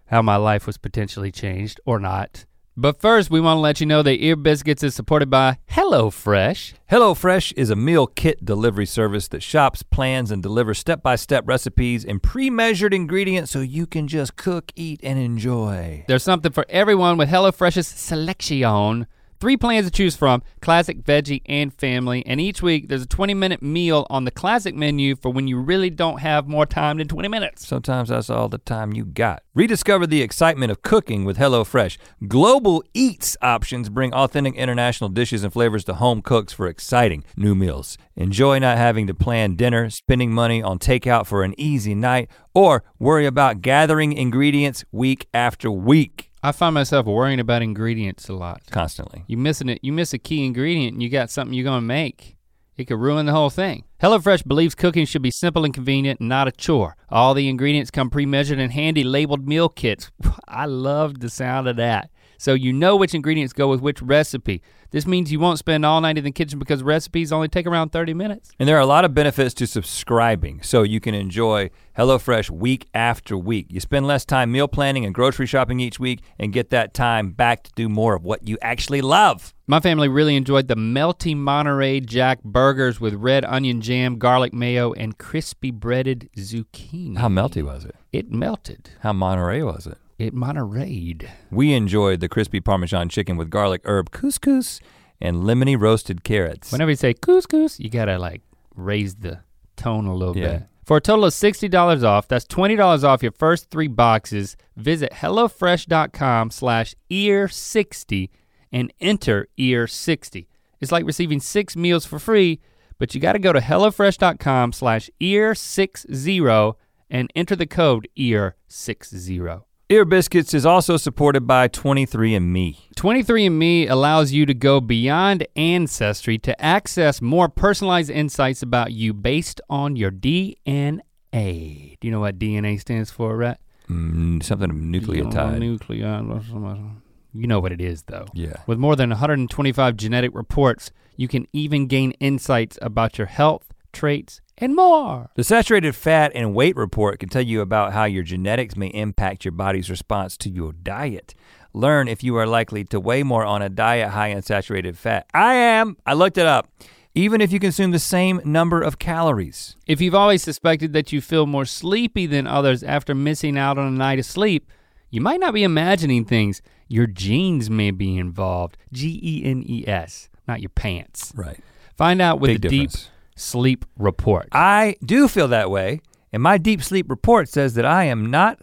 how 0.07 0.21
my 0.21 0.37
life 0.37 0.67
was 0.67 0.77
potentially 0.77 1.31
changed 1.33 1.81
or 1.87 1.99
not. 1.99 2.45
But 2.75 3.03
first, 3.03 3.31
we 3.31 3.39
want 3.39 3.59
to 3.59 3.61
let 3.61 3.81
you 3.81 3.87
know 3.87 4.03
that 4.03 4.25
Ear 4.25 4.35
Biscuits 4.35 4.83
is 4.83 4.95
supported 4.95 5.29
by 5.29 5.59
HelloFresh. 5.71 6.73
HelloFresh 6.91 7.53
is 7.55 7.69
a 7.69 7.77
meal 7.77 8.07
kit 8.07 8.43
delivery 8.47 8.87
service 8.87 9.29
that 9.29 9.43
shops, 9.43 9.83
plans, 9.83 10.31
and 10.31 10.43
delivers 10.43 10.79
step-by-step 10.79 11.47
recipes 11.47 12.03
and 12.03 12.23
pre-measured 12.23 12.95
ingredients 12.95 13.51
so 13.51 13.61
you 13.61 13.87
can 13.87 14.09
just 14.09 14.37
cook, 14.37 14.73
eat, 14.75 15.01
and 15.03 15.19
enjoy. 15.19 16.03
There's 16.09 16.23
something 16.23 16.51
for 16.51 16.65
everyone 16.71 17.19
with 17.19 17.29
HelloFresh's 17.29 17.89
selection. 17.89 19.07
Three 19.43 19.57
plans 19.57 19.87
to 19.87 19.91
choose 19.91 20.15
from 20.15 20.45
classic, 20.61 21.03
veggie, 21.03 21.43
and 21.47 21.75
family. 21.75 22.25
And 22.27 22.41
each 22.41 22.63
week, 22.63 22.87
there's 22.87 23.03
a 23.03 23.09
20 23.09 23.35
minute 23.35 23.61
meal 23.61 24.07
on 24.09 24.25
the 24.25 24.31
classic 24.31 24.73
menu 24.73 25.17
for 25.17 25.33
when 25.33 25.49
you 25.49 25.59
really 25.59 25.91
don't 25.91 26.21
have 26.21 26.47
more 26.47 26.65
time 26.65 26.99
than 26.99 27.09
20 27.09 27.27
minutes. 27.27 27.67
Sometimes 27.67 28.11
that's 28.11 28.31
all 28.31 28.49
the 28.49 28.59
time 28.59 28.93
you 28.93 29.05
got. 29.05 29.43
Rediscover 29.53 30.07
the 30.07 30.23
excitement 30.23 30.71
of 30.71 30.83
cooking 30.83 31.25
with 31.25 31.39
HelloFresh. 31.39 31.99
Global 32.29 32.85
Eats 32.95 33.37
options 33.43 33.89
bring 33.89 34.15
authentic 34.15 34.55
international 34.55 35.11
dishes 35.11 35.43
and 35.43 35.53
flavors 35.53 35.83
to 35.87 35.95
home 35.95 36.23
cooks 36.23 36.53
for 36.53 36.69
exciting 36.69 37.25
new 37.37 37.57
meals. 37.57 37.99
Enjoy 38.15 38.61
not 38.61 38.79
having 38.79 39.09
to 39.09 39.15
plan 39.15 39.57
dinner, 39.57 39.91
spending 39.91 40.33
money 40.33 40.63
on 40.63 40.79
takeout 40.79 41.27
for 41.27 41.43
an 41.43 41.57
easy 41.59 41.97
night, 41.97 42.31
or 42.55 42.85
worry 43.01 43.27
about 43.27 43.61
gathering 43.61 44.13
ingredients 44.13 44.85
week 44.93 45.27
after 45.35 45.69
week 45.69 46.32
I 46.43 46.51
find 46.53 46.75
myself 46.75 47.07
worrying 47.07 47.39
about 47.39 47.63
ingredients 47.63 48.29
a 48.29 48.35
lot. 48.35 48.63
constantly. 48.71 49.25
You 49.29 49.37
missing 49.37 49.69
it, 49.69 49.79
you 49.83 49.93
miss 49.93 50.13
a 50.13 50.19
key 50.19 50.45
ingredient 50.45 50.95
and 50.95 51.03
you 51.03 51.09
got 51.09 51.31
something 51.31 51.55
you're 51.55 51.65
gonna 51.65 51.81
make. 51.81 52.37
It 52.77 52.87
could 52.87 52.99
ruin 52.99 53.27
the 53.27 53.33
whole 53.33 53.51
thing. 53.51 53.85
HelloFresh 54.03 54.47
believes 54.47 54.75
cooking 54.75 55.05
should 55.05 55.23
be 55.23 55.31
simple 55.31 55.65
and 55.65 55.75
convenient, 55.75 56.21
not 56.21 56.49
a 56.49 56.53
chore. 56.53 56.97
All 57.11 57.35
the 57.35 57.49
ingredients 57.49 57.91
come 57.91 58.11
pre-measured 58.11 58.59
in 58.59 58.71
handy 58.71 59.05
labeled 59.05 59.47
meal 59.47 59.69
kits. 59.69 60.11
I 60.49 60.65
love 60.67 61.21
the 61.21 61.31
sound 61.31 61.69
of 61.69 61.77
that. 61.77 62.11
So 62.43 62.55
you 62.55 62.73
know 62.73 62.97
which 62.97 63.15
ingredients 63.15 63.53
go 63.53 63.69
with 63.69 63.81
which 63.81 64.03
recipe. 64.03 64.63
This 64.91 65.07
means 65.07 65.31
you 65.31 65.39
won't 65.39 65.61
spend 65.61 65.87
all 65.87 66.01
night 66.01 66.19
in 66.19 66.25
the 66.25 66.33
kitchen 66.33 66.59
because 66.59 66.83
recipes 66.83 67.31
only 67.31 67.47
take 67.47 67.69
around 67.69 67.91
30 67.91 68.15
minutes. 68.15 68.51
And 68.59 68.69
there 68.69 68.77
are 68.77 68.81
a 68.81 68.87
lot 68.87 69.05
of 69.05 69.15
benefits 69.15 69.55
to 69.55 69.67
subscribing, 69.69 70.61
so 70.61 70.83
you 70.83 70.99
can 70.99 71.15
enjoy 71.15 71.71
HelloFresh 71.97 72.51
week 72.51 72.89
after 72.95 73.39
week. 73.39 73.69
You 73.71 73.79
spend 73.79 74.09
less 74.09 74.25
time 74.25 74.51
meal 74.51 74.67
planning 74.67 75.05
and 75.05 75.15
grocery 75.15 75.47
shopping 75.47 75.79
each 75.79 76.01
week 76.01 76.21
and 76.37 76.53
get 76.53 76.71
that 76.71 76.95
time 76.95 77.31
back 77.31 77.63
to 77.63 77.71
do 77.77 77.89
more 77.89 78.17
of 78.17 78.25
what 78.25 78.49
you 78.49 78.59
actually 78.61 79.03
love. 79.03 79.55
My 79.69 79.79
family 79.79 80.09
really 80.09 80.35
enjoyed 80.35 80.67
the 80.67 80.75
melty 80.75 81.37
Monterey 81.37 82.01
Jack 82.01 82.43
burgers 82.43 83.01
with 83.01 83.15
red 83.15 83.45
onion 83.45 83.81
jam, 83.81 84.19
garlic 84.19 84.53
mayo, 84.53 84.93
and 84.95 85.17
crispy 85.17 85.71
breaded 85.71 86.29
zucchini. 86.37 87.19
How 87.19 87.29
melty 87.29 87.63
was 87.63 87.85
it? 87.85 87.95
It 88.13 88.33
melted. 88.33 88.91
How 89.01 89.13
Monterey 89.13 89.63
was 89.63 89.87
it? 89.87 89.99
It 90.19 90.35
Montereyed. 90.35 91.29
We 91.51 91.73
enjoyed 91.73 92.21
the 92.21 92.29
crispy 92.29 92.61
Parmesan 92.61 93.09
chicken 93.09 93.37
with 93.37 93.51
garlic 93.51 93.83
herb 93.85 94.11
couscous 94.11 94.81
and 95.21 95.39
lemony 95.39 95.79
roasted 95.81 96.23
carrots. 96.25 96.71
Whenever 96.71 96.91
you 96.91 96.97
say 96.97 97.15
couscous, 97.15 97.81
you 97.81 97.89
gotta 97.91 98.19
like 98.19 98.43
raise 98.75 99.17
the 99.17 99.41
tone 99.77 100.07
a 100.07 100.15
little 100.15 100.37
Yeah. 100.37 100.49
bit. 100.59 100.63
For 100.85 100.97
a 100.97 101.01
total 101.01 101.25
of 101.27 101.33
$60 101.33 102.03
off, 102.03 102.27
that's 102.29 102.45
$20 102.45 103.05
off 103.05 103.23
your 103.23 103.33
first 103.33 103.71
three 103.71 103.87
boxes, 103.87 104.57
visit 104.77 105.13
HelloFresh.com 105.13 106.51
slash 106.51 106.95
ear60 107.11 108.31
and 108.73 108.93
enter 109.01 109.47
ear60. 109.59 110.47
It's 110.81 110.91
like 110.93 111.07
receiving 111.07 111.39
six 111.41 111.77
meals 111.77 112.05
for 112.05 112.19
free, 112.19 112.61
but 112.99 113.15
you 113.15 113.21
gotta 113.21 113.39
go 113.39 113.53
to 113.53 113.61
HelloFresh.com 113.61 114.73
slash 114.73 115.09
ear60 115.21 116.75
and 117.09 117.31
enter 117.37 117.55
the 117.55 117.67
code 117.67 118.09
ear60. 118.19 119.63
Ear 119.93 120.07
Biscuits 120.07 120.55
is 120.55 120.65
also 120.65 120.97
supported 120.97 121.47
by 121.47 121.69
23andMe. 121.69 122.79
23andMe 122.97 123.91
allows 123.91 124.33
you 124.33 124.47
to 124.47 124.55
go 124.55 124.81
beyond 124.81 125.47
ancestry 125.55 126.39
to 126.39 126.59
access 126.65 127.21
more 127.21 127.51
personalized 127.51 128.09
insights 128.09 128.63
about 128.63 128.93
you 128.93 129.13
based 129.13 129.61
on 129.69 129.95
your 129.95 130.11
DNA. 130.11 131.03
Do 131.35 132.09
you 132.09 132.11
know 132.11 132.21
what 132.21 132.39
DNA 132.39 132.81
stands 132.81 133.11
for, 133.11 133.37
Rhett? 133.37 133.61
Mm, 133.91 134.43
something 134.43 134.71
nucleotide. 134.71 135.59
Nucleotide. 135.59 136.97
You 137.35 137.47
know 137.47 137.61
what 137.61 137.73
it 137.73 137.83
is, 137.83 138.05
though. 138.05 138.25
yeah. 138.33 138.63
With 138.67 138.79
more 138.79 138.97
than 138.97 139.11
125 139.11 139.97
genetic 139.99 140.31
reports, 140.35 140.91
you 141.17 141.29
can 141.29 141.47
even 141.53 141.87
gain 141.87 142.13
insights 142.13 142.79
about 142.81 143.19
your 143.19 143.27
health, 143.27 143.72
traits, 143.93 144.41
and 144.59 144.75
more. 144.75 145.31
The 145.35 145.45
saturated 145.45 145.95
fat 145.95 146.33
and 146.35 146.55
weight 146.55 146.77
report 146.77 147.19
can 147.19 147.29
tell 147.29 147.43
you 147.43 147.61
about 147.61 147.93
how 147.93 148.05
your 148.05 148.23
genetics 148.23 148.77
may 148.77 148.89
impact 148.89 149.45
your 149.45 149.53
body's 149.53 149.91
response 149.91 150.37
to 150.39 150.51
your 150.51 150.73
diet. 150.73 151.35
Learn 151.75 152.07
if 152.09 152.23
you 152.23 152.37
are 152.37 152.47
likely 152.47 152.85
to 152.87 153.01
weigh 153.01 153.23
more 153.23 153.45
on 153.45 153.63
a 153.63 153.69
diet 153.69 154.11
high 154.11 154.29
in 154.29 154.43
saturated 154.43 154.99
fat. 154.99 155.27
I 155.33 155.55
am. 155.55 155.97
I 156.05 156.13
looked 156.15 156.39
it 156.39 156.47
up. 156.47 156.69
Even 157.15 157.41
if 157.41 157.53
you 157.53 157.61
consume 157.61 157.91
the 157.91 157.99
same 157.99 158.41
number 158.45 158.81
of 158.81 158.99
calories. 158.99 159.77
If 159.87 160.01
you've 160.01 160.15
always 160.15 160.43
suspected 160.43 160.93
that 160.95 161.13
you 161.13 161.21
feel 161.21 161.47
more 161.47 161.67
sleepy 161.67 162.27
than 162.27 162.47
others 162.47 162.83
after 162.83 163.15
missing 163.15 163.59
out 163.59 163.77
on 163.79 163.87
a 163.87 163.91
night 163.91 164.19
of 164.19 164.25
sleep, 164.25 164.71
you 165.11 165.21
might 165.21 165.41
not 165.41 165.53
be 165.53 165.63
imagining 165.63 166.25
things. 166.25 166.63
Your 166.89 167.07
genes 167.07 167.69
may 167.69 167.91
be 167.91 168.17
involved. 168.17 168.79
G 168.93 169.21
E 169.23 169.45
N 169.45 169.63
E 169.67 169.85
S, 169.87 170.31
not 170.49 170.61
your 170.61 170.71
pants. 170.71 171.33
Right. 171.35 171.61
Find 171.97 172.23
out 172.23 172.41
with 172.41 172.49
Big 172.49 172.63
the 172.63 172.69
difference. 172.69 173.05
deep 173.05 173.13
sleep 173.37 173.85
report. 173.99 174.49
I 174.53 174.97
do 175.05 175.29
feel 175.29 175.49
that 175.49 175.71
way, 175.71 176.01
and 176.33 176.43
my 176.43 176.59
deep 176.59 176.83
sleep 176.83 177.09
report 177.09 177.49
says 177.49 177.75
that 177.75 177.85
I 177.85 178.05
am 178.05 178.31
not 178.31 178.61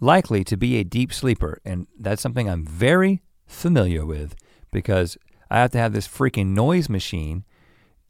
likely 0.00 0.44
to 0.44 0.56
be 0.56 0.78
a 0.78 0.84
deep 0.84 1.12
sleeper, 1.12 1.60
and 1.64 1.86
that's 1.98 2.22
something 2.22 2.48
I'm 2.48 2.64
very 2.64 3.22
familiar 3.46 4.06
with 4.06 4.34
because 4.70 5.18
I 5.50 5.58
have 5.58 5.70
to 5.72 5.78
have 5.78 5.92
this 5.92 6.08
freaking 6.08 6.48
noise 6.48 6.88
machine 6.88 7.44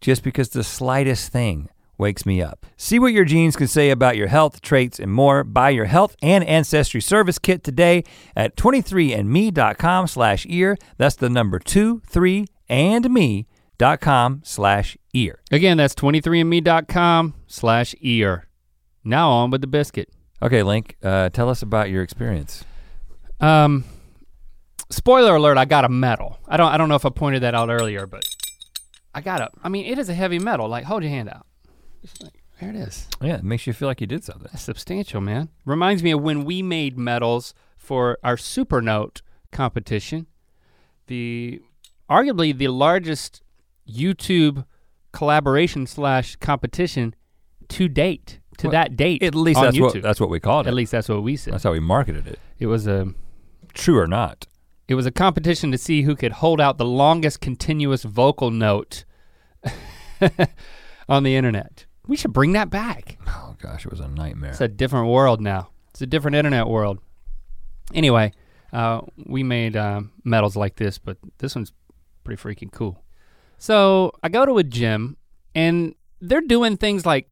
just 0.01 0.23
because 0.23 0.51
the 0.51 0.65
slightest 0.65 1.33
thing 1.33 1.69
wakes 2.01 2.25
me 2.25 2.43
up. 2.43 2.67
See 2.77 2.99
what 2.99 3.13
your 3.13 3.25
genes 3.25 3.57
can 3.57 3.69
say 3.69 3.91
about 3.91 4.17
your 4.17 4.29
health, 4.29 4.61
traits, 4.63 4.99
and 4.99 5.13
more. 5.13 5.45
Buy 5.45 5.71
your 5.71 5.85
health 5.85 6.17
and 6.23 6.43
ancestry 6.45 7.01
service 7.01 7.39
kit 7.39 7.63
today 7.63 8.05
at 8.35 8.57
23andme.com 8.57 10.07
slash 10.07 10.47
ear. 10.49 10.77
That's 10.97 11.17
the 11.17 11.29
number 11.29 11.59
two, 11.59 12.01
three, 12.07 12.47
and 12.69 13.11
me.com 13.11 14.41
slash 14.45 14.97
ear. 15.15 15.41
Again, 15.51 15.77
that's 15.77 15.95
23andme.com 15.95 17.35
slash 17.47 17.95
ear. 18.01 18.49
Now 19.05 19.31
on 19.31 19.51
with 19.51 19.61
the 19.61 19.67
biscuit. 19.67 20.11
Okay, 20.43 20.63
Link, 20.63 20.97
uh, 21.03 21.29
tell 21.31 21.49
us 21.49 21.63
about 21.63 21.91
your 21.91 22.03
experience. 22.03 22.65
Um, 23.41 23.85
spoiler 24.91 25.37
alert, 25.37 25.59
I 25.59 25.65
got 25.65 25.85
a 25.85 25.89
medal. 25.89 26.39
I 26.49 26.57
don't 26.57 26.73
I 26.73 26.77
don't 26.77 26.89
know 26.89 26.95
if 26.95 27.05
I 27.07 27.11
pointed 27.11 27.43
that 27.43 27.55
out 27.55 27.71
earlier, 27.71 28.07
but 28.07 28.25
I 29.15 29.21
got 29.21 29.41
a, 29.41 29.51
I 29.63 29.69
mean, 29.69 29.87
it 29.87 29.99
is 29.99 30.09
a 30.09 30.15
heavy 30.15 30.39
medal. 30.39 30.69
Like, 30.69 30.85
hold 30.85 31.03
your 31.03 31.11
hand 31.11 31.29
out. 31.29 31.47
Like, 32.23 32.43
there 32.61 32.71
it 32.71 32.77
is. 32.77 33.09
Yeah, 33.21 33.37
it 33.37 33.45
makes 33.45 33.67
you 33.67 33.73
feel 33.73 33.89
like 33.89 34.01
you 34.01 34.07
did 34.07 34.25
something. 34.25 34.49
That's 34.53 34.63
substantial, 34.63 35.21
man. 35.21 35.49
Reminds 35.65 36.03
me 36.03 36.11
of 36.13 36.23
when 36.23 36.45
we 36.45 36.63
made 36.63 36.99
medals 36.99 37.55
for 37.77 38.19
our 38.23 38.37
Supernote 38.37 39.23
competition. 39.51 40.27
The 41.07 41.61
arguably 42.09 42.57
the 42.57 42.69
largest 42.69 43.43
YouTube 43.89 44.65
collaboration 45.13 45.87
slash 45.87 46.37
competition 46.37 47.15
to 47.69 47.89
date. 47.89 48.39
To 48.59 48.67
Well, 48.67 48.73
that 48.73 48.97
date. 48.97 49.23
At 49.23 49.35
least 49.35 49.59
on 49.59 49.65
that's 49.67 49.77
YouTube. 49.77 49.95
what 49.95 50.03
that's 50.03 50.21
what 50.21 50.29
we 50.31 50.39
called 50.41 50.67
it. 50.67 50.69
At 50.71 50.75
least 50.75 50.93
that's 50.93 51.09
what 51.09 51.23
we 51.23 51.37
said. 51.37 51.55
That's 51.55 51.65
how 51.65 51.73
we 51.73 51.81
marketed 51.81 52.27
it. 52.27 52.39
It 52.59 52.67
was 52.67 52.87
a 52.87 53.13
True 53.73 53.99
or 53.99 54.07
not? 54.07 54.47
it 54.89 54.95
was 54.97 55.07
a 55.07 55.13
competition 55.13 55.71
to 55.71 55.79
see 55.79 56.03
who 56.03 56.17
could 56.17 56.33
hold 56.33 56.61
out 56.61 56.77
the 56.77 56.85
longest 56.85 57.41
continuous 57.41 58.03
vocal 58.03 58.51
note 58.51 59.05
on 61.09 61.23
the 61.23 61.37
internet. 61.37 61.87
We 62.09 62.17
should 62.17 62.33
bring 62.33 62.53
that 62.53 62.71
back. 62.71 63.17
Oh 63.29 63.55
gosh, 63.63 63.85
it 63.87 63.91
was 63.91 64.01
a 64.01 64.09
nightmare. 64.09 64.51
It's 64.51 64.61
a 64.61 64.67
different 64.69 65.09
world 65.09 65.41
now. 65.41 65.69
It's 65.91 66.03
a 66.03 66.07
different 66.07 66.35
internet 66.37 66.67
world. 66.67 66.99
Anyway, 67.95 68.33
uh, 68.73 69.03
we 69.27 69.43
made 69.43 69.77
uh, 69.77 70.03
medals 70.25 70.57
like 70.57 70.77
this, 70.77 70.99
but 70.99 71.19
this 71.39 71.55
one's 71.55 71.73
pretty 72.25 72.43
freaking 72.43 72.73
cool. 72.73 73.03
So 73.61 74.13
I 74.23 74.29
go 74.31 74.45
to 74.47 74.57
a 74.59 74.65
gym, 74.65 75.17
and 75.55 75.95
they're 76.21 76.41
doing 76.41 76.77
things 76.79 77.05
like 77.05 77.29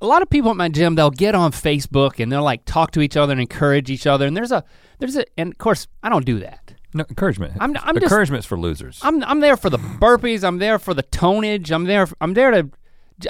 a 0.00 0.06
lot 0.06 0.22
of 0.22 0.30
people 0.30 0.50
at 0.50 0.56
my 0.56 0.68
gym. 0.70 0.94
They'll 0.94 1.10
get 1.10 1.34
on 1.34 1.52
Facebook 1.52 2.18
and 2.18 2.32
they'll 2.32 2.42
like 2.42 2.64
talk 2.64 2.90
to 2.92 3.00
each 3.02 3.16
other 3.16 3.32
and 3.32 3.40
encourage 3.40 3.90
each 3.90 4.06
other. 4.06 4.26
And 4.26 4.36
there's 4.36 4.52
a 4.52 4.64
there's 4.98 5.16
a 5.16 5.24
and 5.38 5.52
of 5.52 5.58
course 5.58 5.86
I 6.02 6.08
don't 6.08 6.24
do 6.24 6.38
that. 6.40 6.72
no 6.94 7.04
encouragement. 7.08 7.52
I'm- 7.60 7.76
I'm 7.82 7.94
just- 7.96 8.04
Encouragement's 8.04 8.46
for 8.46 8.58
losers. 8.58 9.00
I'm 9.02 9.22
I'm 9.24 9.40
there 9.40 9.56
for 9.56 9.68
the 9.70 9.78
burpees. 9.78 10.42
I'm 10.44 10.58
there 10.58 10.78
for 10.78 10.94
the 10.94 11.02
tonage. 11.02 11.70
I'm 11.70 11.84
there. 11.84 12.06
I'm 12.20 12.32
there 12.34 12.50
to. 12.50 12.70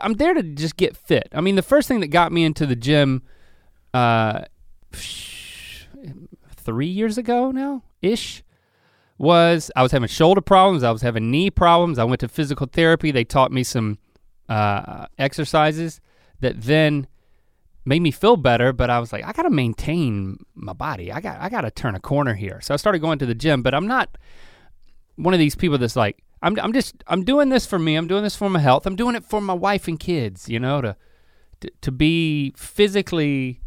I'm 0.03 0.15
there 0.15 0.35
to 0.35 0.43
just 0.43 0.77
get 0.77 0.97
fit. 0.97 1.29
I 1.33 1.41
mean, 1.41 1.55
the 1.57 1.63
first 1.63 1.87
thing 1.89 2.01
that 2.01 2.09
got 2.09 2.33
me 2.33 2.45
into 2.45 2.65
the 2.67 2.75
gym, 2.77 3.23
uh, 3.95 4.43
three 6.57 6.87
years 6.89 7.17
ago 7.19 7.51
now 7.53 7.83
ish, 8.03 8.43
was 9.19 9.71
I 9.75 9.83
was 9.83 9.93
having 9.93 10.09
shoulder 10.09 10.41
problems. 10.41 10.83
I 10.83 10.91
was 10.91 11.03
having 11.03 11.31
knee 11.31 11.51
problems. 11.51 11.99
I 11.99 12.05
went 12.05 12.21
to 12.21 12.29
physical 12.29 12.67
therapy. 12.67 13.11
They 13.11 13.25
taught 13.25 13.53
me 13.53 13.65
some 13.65 13.99
uh, 14.49 15.07
exercises 15.19 16.01
that 16.41 16.63
then 16.63 17.07
made 17.85 18.03
me 18.03 18.11
feel 18.11 18.37
better. 18.37 18.73
But 18.73 18.91
I 18.91 18.99
was 18.99 19.13
like, 19.13 19.25
I 19.25 19.33
gotta 19.33 19.51
maintain 19.51 20.39
my 20.55 20.73
body. 20.73 21.11
I 21.11 21.21
got 21.21 21.41
I 21.41 21.49
gotta 21.49 21.71
turn 21.71 21.95
a 21.95 22.01
corner 22.01 22.35
here. 22.35 22.61
So 22.61 22.75
I 22.75 22.77
started 22.77 22.99
going 22.99 23.19
to 23.21 23.27
the 23.27 23.35
gym. 23.35 23.63
But 23.63 23.75
I'm 23.75 23.87
not 23.87 24.19
one 25.17 25.35
of 25.35 25.41
these 25.41 25.57
people 25.57 25.79
that's 25.79 25.97
like, 25.97 26.23
I'm, 26.43 26.59
I'm 26.61 26.73
just, 26.73 27.03
I'm 27.07 27.25
doing 27.25 27.49
this 27.49 27.67
for 27.67 27.79
me. 27.79 27.97
I'm 27.97 28.07
doing 28.07 28.23
this 28.23 28.37
for 28.37 28.49
my 28.49 28.61
health. 28.61 28.87
I'm 28.87 28.97
doing 28.97 29.17
it 29.17 29.25
for 29.25 29.41
my 29.41 29.55
wife 29.55 29.89
and 29.89 29.99
kids, 29.99 30.49
you 30.49 30.61
know, 30.61 30.81
to, 30.81 30.97
to, 31.61 31.71
to 31.81 31.91
be 31.91 32.53
physically 32.57 33.61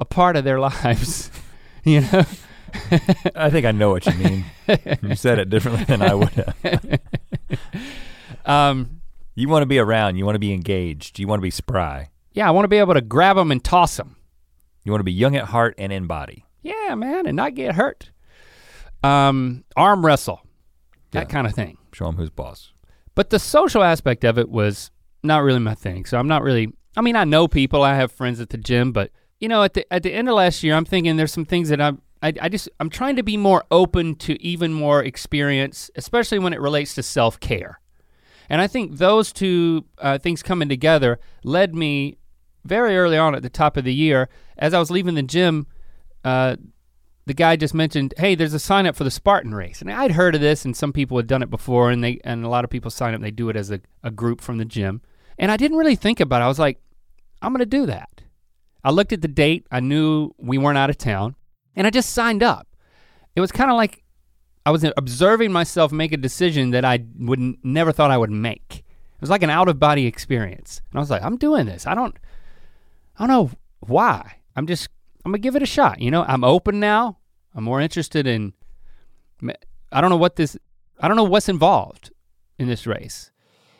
a 0.00 0.04
part 0.04 0.36
of 0.36 0.44
their 0.44 0.60
lives, 0.60 1.30
you 1.84 2.00
know? 2.00 2.24
I 3.34 3.50
think 3.50 3.66
I 3.66 3.72
know 3.72 3.90
what 3.90 4.06
you 4.06 4.14
mean. 4.14 4.44
you 5.02 5.14
said 5.14 5.38
it 5.38 5.48
differently 5.50 5.84
than 5.84 6.02
I 6.02 6.14
would 6.14 6.30
have. 6.30 7.00
Um, 8.44 9.00
You 9.34 9.48
want 9.48 9.62
to 9.62 9.66
be 9.66 9.78
around. 9.78 10.16
You 10.16 10.24
want 10.24 10.34
to 10.36 10.40
be 10.40 10.52
engaged. 10.52 11.18
You 11.18 11.26
want 11.28 11.38
to 11.40 11.42
be 11.42 11.50
spry. 11.50 12.10
yeah, 12.32 12.48
I 12.48 12.50
want 12.50 12.64
to 12.64 12.68
be 12.68 12.78
able 12.78 12.94
to 12.94 13.00
grab 13.00 13.36
them 13.36 13.50
and 13.50 13.62
toss 13.62 13.96
them. 13.96 14.16
You 14.84 14.92
want 14.92 15.00
to 15.00 15.04
be 15.04 15.12
young 15.12 15.36
at 15.36 15.44
heart 15.46 15.74
and 15.78 15.92
in 15.92 16.06
body. 16.06 16.44
Yeah, 16.62 16.94
man, 16.94 17.26
and 17.26 17.36
not 17.36 17.54
get 17.54 17.74
hurt. 17.74 18.10
Um, 19.02 19.64
arm 19.76 20.04
wrestle, 20.04 20.40
that 21.12 21.20
Yeah. 21.20 21.32
kind 21.32 21.46
of 21.46 21.54
thing. 21.54 21.78
Show 21.92 22.06
them 22.06 22.16
who's 22.16 22.30
boss. 22.30 22.72
But 23.14 23.30
the 23.30 23.38
social 23.38 23.82
aspect 23.82 24.24
of 24.24 24.38
it 24.38 24.48
was 24.48 24.90
not 25.22 25.42
really 25.42 25.58
my 25.60 25.74
thing. 25.74 26.04
So 26.04 26.18
I'm 26.18 26.28
not 26.28 26.42
really. 26.42 26.72
I 26.96 27.00
mean, 27.00 27.16
I 27.16 27.24
know 27.24 27.46
people. 27.48 27.82
I 27.82 27.94
have 27.96 28.10
friends 28.10 28.40
at 28.40 28.50
the 28.50 28.58
gym, 28.58 28.92
but 28.92 29.10
you 29.40 29.48
know, 29.48 29.62
at 29.62 29.74
the 29.74 29.92
at 29.92 30.02
the 30.02 30.12
end 30.12 30.28
of 30.28 30.34
last 30.34 30.62
year, 30.62 30.74
I'm 30.74 30.84
thinking 30.84 31.16
there's 31.16 31.32
some 31.32 31.44
things 31.44 31.68
that 31.68 31.80
I'm. 31.80 32.00
I, 32.22 32.32
I 32.40 32.48
just 32.48 32.68
I'm 32.80 32.90
trying 32.90 33.16
to 33.16 33.22
be 33.22 33.36
more 33.36 33.64
open 33.70 34.14
to 34.16 34.40
even 34.42 34.72
more 34.72 35.02
experience, 35.02 35.90
especially 35.96 36.38
when 36.38 36.52
it 36.52 36.60
relates 36.60 36.94
to 36.96 37.02
self 37.02 37.38
care. 37.40 37.80
And 38.48 38.60
I 38.60 38.66
think 38.66 38.96
those 38.96 39.32
two 39.32 39.84
uh, 39.98 40.18
things 40.18 40.42
coming 40.42 40.68
together 40.68 41.20
led 41.44 41.74
me 41.74 42.16
very 42.64 42.96
early 42.96 43.18
on 43.18 43.34
at 43.34 43.42
the 43.42 43.50
top 43.50 43.76
of 43.76 43.84
the 43.84 43.94
year, 43.94 44.28
as 44.56 44.74
I 44.74 44.78
was 44.78 44.90
leaving 44.90 45.14
the 45.14 45.22
gym. 45.22 45.66
Uh, 46.24 46.56
the 47.26 47.34
guy 47.34 47.56
just 47.56 47.74
mentioned, 47.74 48.14
"Hey, 48.16 48.34
there's 48.34 48.54
a 48.54 48.58
sign 48.58 48.86
up 48.86 48.96
for 48.96 49.04
the 49.04 49.10
Spartan 49.10 49.54
race," 49.54 49.80
and 49.80 49.92
I'd 49.92 50.12
heard 50.12 50.34
of 50.34 50.40
this, 50.40 50.64
and 50.64 50.74
some 50.74 50.92
people 50.92 51.18
had 51.18 51.26
done 51.26 51.42
it 51.42 51.50
before, 51.50 51.90
and 51.90 52.02
they 52.02 52.20
and 52.24 52.44
a 52.44 52.48
lot 52.48 52.64
of 52.64 52.70
people 52.70 52.90
sign 52.90 53.14
up. 53.14 53.20
They 53.20 53.30
do 53.30 53.50
it 53.50 53.56
as 53.56 53.70
a, 53.70 53.80
a 54.02 54.10
group 54.10 54.40
from 54.40 54.56
the 54.56 54.64
gym, 54.64 55.02
and 55.38 55.52
I 55.52 55.56
didn't 55.56 55.76
really 55.76 55.94
think 55.94 56.20
about 56.20 56.40
it. 56.40 56.46
I 56.46 56.48
was 56.48 56.58
like, 56.58 56.80
"I'm 57.42 57.52
gonna 57.52 57.66
do 57.66 57.86
that." 57.86 58.22
I 58.82 58.90
looked 58.90 59.12
at 59.12 59.20
the 59.20 59.28
date. 59.28 59.66
I 59.70 59.80
knew 59.80 60.34
we 60.38 60.56
weren't 60.56 60.78
out 60.78 60.88
of 60.88 60.96
town, 60.96 61.36
and 61.78 61.86
I 61.86 61.90
just 61.90 62.10
signed 62.10 62.42
up. 62.42 62.66
It 63.36 63.40
was 63.40 63.52
kind 63.52 63.70
of 63.70 63.76
like 63.76 64.02
I 64.66 64.70
was 64.70 64.84
observing 64.96 65.52
myself 65.52 65.92
make 65.92 66.12
a 66.12 66.18
decision 66.18 66.72
that 66.72 66.84
I 66.84 67.04
would 67.18 67.40
never 67.64 67.92
thought 67.92 68.10
I 68.10 68.18
would 68.18 68.32
make. 68.32 68.84
It 68.84 69.20
was 69.20 69.30
like 69.30 69.42
an 69.42 69.48
out 69.48 69.68
of 69.68 69.78
body 69.78 70.06
experience, 70.06 70.82
and 70.90 70.98
I 70.98 71.00
was 71.00 71.08
like, 71.08 71.22
"I'm 71.22 71.36
doing 71.36 71.66
this. 71.66 71.86
I 71.86 71.94
don't, 71.94 72.14
I 73.16 73.26
don't 73.26 73.28
know 73.28 73.50
why. 73.80 74.40
I'm 74.56 74.66
just, 74.66 74.88
I'm 75.24 75.32
gonna 75.32 75.38
give 75.38 75.56
it 75.56 75.62
a 75.62 75.66
shot. 75.66 76.00
You 76.00 76.10
know, 76.10 76.24
I'm 76.24 76.44
open 76.44 76.80
now. 76.80 77.18
I'm 77.54 77.64
more 77.64 77.80
interested 77.80 78.26
in. 78.26 78.52
I 79.90 80.00
don't 80.00 80.10
know 80.10 80.16
what 80.16 80.36
this. 80.36 80.56
I 81.00 81.06
don't 81.06 81.16
know 81.16 81.24
what's 81.24 81.48
involved 81.48 82.10
in 82.58 82.66
this 82.66 82.86
race. 82.86 83.30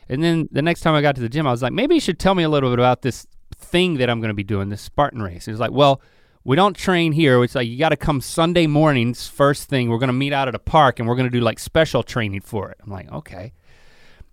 And 0.07 0.23
then 0.23 0.47
the 0.51 0.61
next 0.61 0.81
time 0.81 0.95
I 0.95 1.01
got 1.01 1.15
to 1.15 1.21
the 1.21 1.29
gym, 1.29 1.45
I 1.45 1.51
was 1.51 1.61
like, 1.61 1.73
maybe 1.73 1.95
you 1.95 2.01
should 2.01 2.17
tell 2.17 2.33
me 2.33 2.43
a 2.43 2.49
little 2.49 2.71
bit 2.71 2.79
about 2.79 3.03
this 3.03 3.27
thing 3.55 3.97
that 3.97 4.09
I'm 4.09 4.21
gonna 4.21 4.33
be 4.33 4.43
doing, 4.43 4.69
this 4.69 4.81
Spartan 4.81 5.21
race. 5.21 5.47
It 5.47 5.51
was 5.51 5.59
like, 5.59 5.71
well, 5.71 6.01
we 6.49 6.55
don't 6.55 6.75
train 6.75 7.11
here. 7.11 7.43
It's 7.43 7.53
like 7.53 7.67
you 7.67 7.77
gotta 7.77 7.95
come 7.95 8.21
Sunday 8.21 8.65
mornings, 8.65 9.27
first 9.27 9.69
thing. 9.69 9.87
We're 9.87 9.99
gonna 9.99 10.13
meet 10.13 10.33
out 10.33 10.47
at 10.47 10.55
a 10.55 10.59
park 10.59 10.97
and 10.97 11.07
we're 11.07 11.15
gonna 11.15 11.29
do 11.29 11.41
like 11.41 11.59
special 11.59 12.01
training 12.01 12.41
for 12.41 12.71
it. 12.71 12.77
I'm 12.83 12.91
like, 12.91 13.11
okay. 13.11 13.53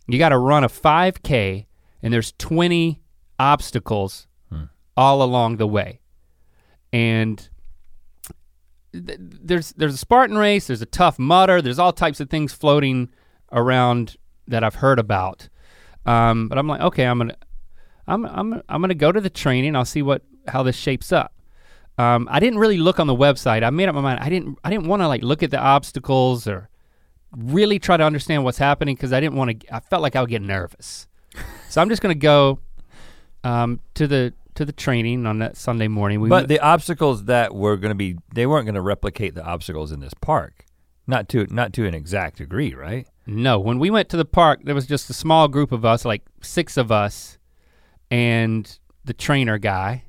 You 0.07 0.19
gotta 0.19 0.39
run 0.39 0.65
a 0.65 0.69
5K 0.71 1.67
and 2.03 2.15
there's 2.15 2.33
20 2.39 3.03
obstacles 3.39 4.29
all 4.97 5.23
along 5.23 5.59
the 5.59 5.67
way. 5.67 6.01
And 6.91 7.47
th- 8.95 9.19
there's 9.21 9.73
there's 9.73 9.93
a 9.93 9.99
Spartan 9.99 10.39
race, 10.39 10.69
there's 10.69 10.81
a 10.81 10.87
tough 10.87 11.19
mudder, 11.19 11.61
there's 11.61 11.79
all 11.79 11.93
types 11.93 12.19
of 12.19 12.31
things 12.31 12.51
floating 12.55 13.11
around 13.53 14.17
that 14.49 14.65
I've 14.65 14.77
heard 14.77 14.99
about. 14.99 15.51
Um, 16.07 16.49
but 16.49 16.57
I'm 16.57 16.67
like, 16.67 16.81
okay, 16.81 17.05
I'm 17.05 17.19
gonna 17.19 17.37
I'm 18.07 18.25
I'm 18.25 18.63
I'm 18.71 18.81
gonna 18.81 18.95
go 18.95 19.13
to 19.13 19.21
the 19.21 19.29
training. 19.29 19.77
I'll 19.77 19.85
see 19.85 20.01
what 20.01 20.23
how 20.49 20.63
this 20.63 20.77
shapes 20.77 21.13
up. 21.13 21.35
Um, 21.99 22.29
I 22.31 22.41
didn't 22.41 22.59
really 22.59 22.79
look 22.79 23.01
on 23.01 23.07
the 23.07 23.15
website. 23.17 23.63
I 23.63 23.71
made 23.71 23.89
up 23.89 23.95
my 23.95 24.01
mind. 24.03 24.21
I 24.21 24.29
didn't 24.29 24.59
I 24.65 24.71
didn't 24.71 24.87
want 24.87 25.03
to 25.03 25.09
like 25.09 25.23
look 25.23 25.43
at 25.43 25.51
the 25.51 25.59
obstacles 25.61 26.47
or 26.47 26.69
really 27.37 27.79
try 27.79 27.97
to 27.97 28.05
understand 28.05 28.45
what's 28.45 28.59
happening 28.59 28.95
because 28.95 29.13
I 29.13 29.21
didn't 29.21 29.37
want 29.37 29.61
to. 29.61 29.75
I 29.75 29.81
felt 29.81 30.03
like 30.03 30.15
I 30.17 30.21
would 30.21 30.31
get 30.31 30.43
nervous. 30.43 31.07
so 31.69 31.81
I'm 31.81 31.89
just 31.89 32.03
gonna 32.03 32.15
go. 32.15 32.61
um, 33.45 33.81
to 33.95 34.07
the 34.07 34.33
to 34.57 34.65
the 34.65 34.73
training 34.73 35.27
on 35.27 35.39
that 35.41 35.57
Sunday 35.57 35.87
morning. 35.89 36.21
We 36.21 36.29
but 36.31 36.35
went- 36.35 36.49
the 36.49 36.61
obstacles 36.61 37.25
that 37.25 37.55
were 37.55 37.77
going 37.77 37.91
to 37.91 37.95
be, 37.95 38.17
they 38.35 38.47
weren't 38.47 38.65
going 38.65 38.75
to 38.75 38.81
replicate 38.81 39.35
the 39.35 39.45
obstacles 39.45 39.93
in 39.93 40.01
this 40.01 40.15
park. 40.15 40.65
Not 41.07 41.29
to 41.31 41.47
not 41.51 41.75
to 41.75 41.87
an 41.87 41.93
exact 41.95 42.39
degree, 42.39 42.73
right? 42.75 43.07
no, 43.27 43.59
when 43.61 43.79
we 43.79 43.91
went 43.91 44.09
to 44.11 44.17
the 44.17 44.25
park, 44.25 44.61
there 44.65 44.75
was 44.75 44.87
just 44.87 45.11
a 45.11 45.13
small 45.13 45.47
group 45.49 45.73
of 45.73 45.85
us, 45.85 46.05
like 46.07 46.23
six 46.41 46.77
of 46.79 46.91
us, 46.91 47.37
and 48.11 48.79
the 49.05 49.13
trainer 49.13 49.59
guy, 49.59 50.05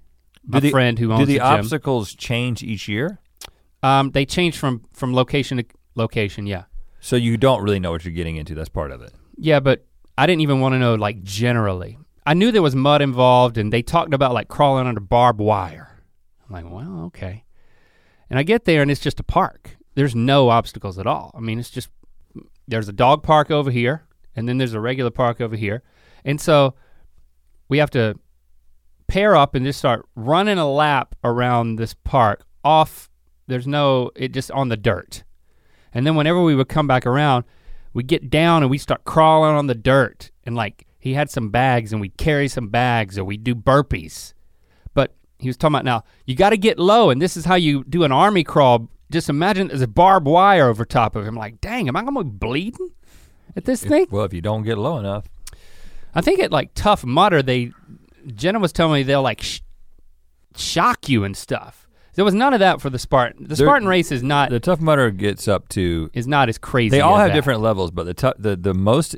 my 0.48 0.60
the, 0.60 0.72
friend 0.72 0.98
who 0.98 1.12
owns 1.12 1.22
Do 1.22 1.26
the, 1.26 1.34
the 1.34 1.40
obstacles 1.42 2.16
change 2.16 2.64
each 2.64 2.88
year? 2.88 3.20
um, 3.84 4.12
they 4.12 4.26
change 4.26 4.58
from 4.58 4.82
from 4.94 5.14
location 5.14 5.58
to 5.58 5.66
location. 5.96 6.48
Yeah, 6.48 6.64
So 7.00 7.16
you 7.16 7.38
don't 7.38 7.62
really 7.62 7.80
know 7.80 7.92
what 7.92 8.04
you're 8.06 8.14
getting 8.14 8.38
into. 8.38 8.56
That's 8.56 8.70
part 8.70 8.92
of 8.92 9.02
it. 9.02 9.14
yeah, 9.38 9.60
but 9.60 9.86
I 10.18 10.26
didn't 10.26 10.42
even 10.42 10.60
want 10.60 10.74
to 10.74 10.80
know 10.80 10.96
like 10.96 11.22
generally. 11.24 11.98
I 12.26 12.34
knew 12.34 12.52
there 12.52 12.62
was 12.62 12.76
mud 12.76 13.02
involved, 13.02 13.58
and 13.58 13.72
they 13.72 13.82
talked 13.82 14.14
about 14.14 14.34
like 14.34 14.48
crawling 14.48 14.88
under 14.88 15.00
barbed 15.00 15.40
wire. 15.40 16.02
I'm 16.48 16.54
like, 16.54 16.72
well, 16.72 17.04
okay. 17.08 17.46
And 18.30 18.38
I 18.40 18.44
get 18.44 18.66
there, 18.66 18.82
and 18.82 18.92
it's 18.92 19.00
just 19.02 19.20
a 19.20 19.24
park. 19.24 19.78
There's 19.96 20.14
no 20.16 20.50
obstacles 20.50 21.00
at 21.00 21.08
all. 21.08 21.32
I 21.36 21.40
mean, 21.40 21.60
it's 21.60 21.70
just 21.70 21.90
there's 22.68 22.90
a 22.90 22.94
dog 22.94 23.24
park 23.24 23.50
over 23.52 23.72
here, 23.72 24.06
and 24.36 24.48
then 24.48 24.58
there's 24.58 24.74
a 24.74 24.80
regular 24.82 25.12
park 25.12 25.40
over 25.40 25.56
here, 25.56 25.84
and 26.26 26.40
so 26.42 26.74
we 27.70 27.78
have 27.78 27.90
to 27.92 28.20
pair 29.08 29.36
up 29.36 29.56
and 29.56 29.65
just 29.65 29.80
start 29.80 30.06
running 30.15 30.58
a 30.58 30.70
lap 30.70 31.15
around 31.24 31.76
this 31.76 31.93
park 31.93 32.46
off. 32.63 33.10
There's 33.48 33.67
no 33.67 34.12
it 34.15 34.34
just 34.34 34.52
on 34.52 34.70
the 34.70 34.78
dirt, 34.78 35.24
and 35.93 36.06
then 36.06 36.15
whenever 36.15 36.41
we 36.41 36.56
would 36.56 36.67
come 36.67 36.88
back 36.88 37.06
around, 37.06 37.46
we 37.93 38.04
get 38.04 38.30
down 38.30 38.63
and 38.63 38.70
we 38.70 38.78
start 38.78 39.06
crawling 39.06 39.56
on 39.56 39.67
the 39.67 39.76
dirt, 39.76 40.32
and 40.46 40.56
like 40.56 40.86
he 41.00 41.13
had 41.13 41.30
some 41.30 41.50
bags, 41.50 41.93
and 41.93 42.02
we'd 42.02 42.17
carry 42.17 42.48
some 42.48 42.67
bags, 42.67 43.17
or 43.17 43.24
we'd 43.24 43.43
do 43.43 43.56
burpees. 43.56 44.34
But 44.93 45.15
he 45.39 45.48
was 45.48 45.56
talking 45.56 45.76
about 45.76 45.86
now 45.86 46.04
you 46.26 46.36
got 46.36 46.50
to 46.50 46.58
get 46.58 46.78
low, 46.78 47.10
and 47.10 47.22
this 47.22 47.38
is 47.38 47.46
how 47.46 47.56
you 47.56 47.84
do 47.86 48.04
an 48.04 48.12
army 48.12 48.43
crawl. 48.43 48.89
Just 49.10 49.30
imagine 49.30 49.70
there's 49.70 49.82
a 49.82 49.88
barbed 49.88 50.28
wire 50.28 50.67
over 50.67 50.84
top 50.84 51.15
of 51.15 51.26
him. 51.26 51.36
Like, 51.36 51.62
dang, 51.62 51.88
am 51.88 51.96
I 51.96 52.04
gonna 52.04 52.26
be 52.26 52.30
bleeding 52.30 52.91
at 53.56 53.63
this 53.63 53.82
thing? 53.82 54.08
Well, 54.12 54.26
if 54.26 54.34
you 54.34 54.41
don't 54.41 54.63
get 54.63 54.78
low 54.78 54.98
enough, 54.98 55.30
I 56.13 56.20
think 56.20 56.41
at 56.41 56.52
like 56.52 56.72
Tough 56.74 57.06
Mudder, 57.06 57.41
they 57.41 57.72
Jenna 58.34 58.60
was 58.60 58.72
telling 58.74 58.94
me 58.94 59.04
they'll 59.04 59.22
like 59.22 59.42
sh- 59.42 59.62
shock 60.56 61.08
you 61.10 61.24
and 61.24 61.36
stuff. 61.36 61.88
There 62.16 62.26
was 62.26 62.34
none 62.34 62.54
of 62.54 62.60
that 62.62 62.82
for 62.82 62.90
the 62.90 62.98
Spartan. 62.98 63.44
The 63.44 63.56
There- 63.56 63.66
Spartan 63.68 63.88
race 63.88 64.12
is 64.12 64.24
not 64.24 64.50
the 64.50 64.60
tough 64.60 64.82
mudder 64.82 65.12
gets 65.12 65.48
up 65.48 65.70
to. 65.70 66.10
is 66.14 66.28
not 66.28 66.50
as 66.50 66.58
crazy. 66.58 66.90
They 66.90 67.02
all 67.02 67.18
have 67.18 67.30
that. 67.30 67.34
different 67.36 67.62
levels, 67.62 67.92
but 67.92 68.06
the 68.06 68.34
the 68.40 68.56
the 68.56 68.74
most 68.74 69.16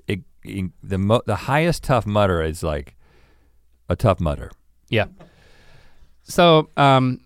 the 0.83 0.97
mo- 0.97 1.21
the 1.25 1.35
highest 1.35 1.83
tough 1.83 2.05
mudder 2.05 2.41
is 2.41 2.61
like 2.63 2.95
a 3.87 3.95
tough 3.95 4.19
mudder. 4.19 4.51
Yeah. 4.89 5.05
So 6.23 6.69
um, 6.77 7.21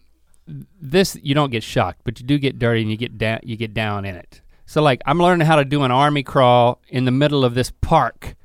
this 0.47 1.17
you 1.23 1.33
don't 1.35 1.49
get 1.51 1.63
shocked, 1.63 2.01
but 2.03 2.19
you 2.19 2.25
do 2.25 2.37
get 2.37 2.59
dirty 2.59 2.81
and 2.81 2.91
you 2.91 2.97
get 2.97 3.17
down. 3.17 3.39
You 3.43 3.55
get 3.57 3.73
down 3.73 4.05
in 4.05 4.15
it. 4.15 4.41
So 4.65 4.81
like 4.81 5.01
I'm 5.05 5.19
learning 5.19 5.47
how 5.47 5.55
to 5.57 5.65
do 5.65 5.83
an 5.83 5.91
army 5.91 6.23
crawl 6.23 6.81
in 6.87 7.05
the 7.05 7.11
middle 7.11 7.43
of 7.43 7.55
this 7.55 7.71
park, 7.81 8.35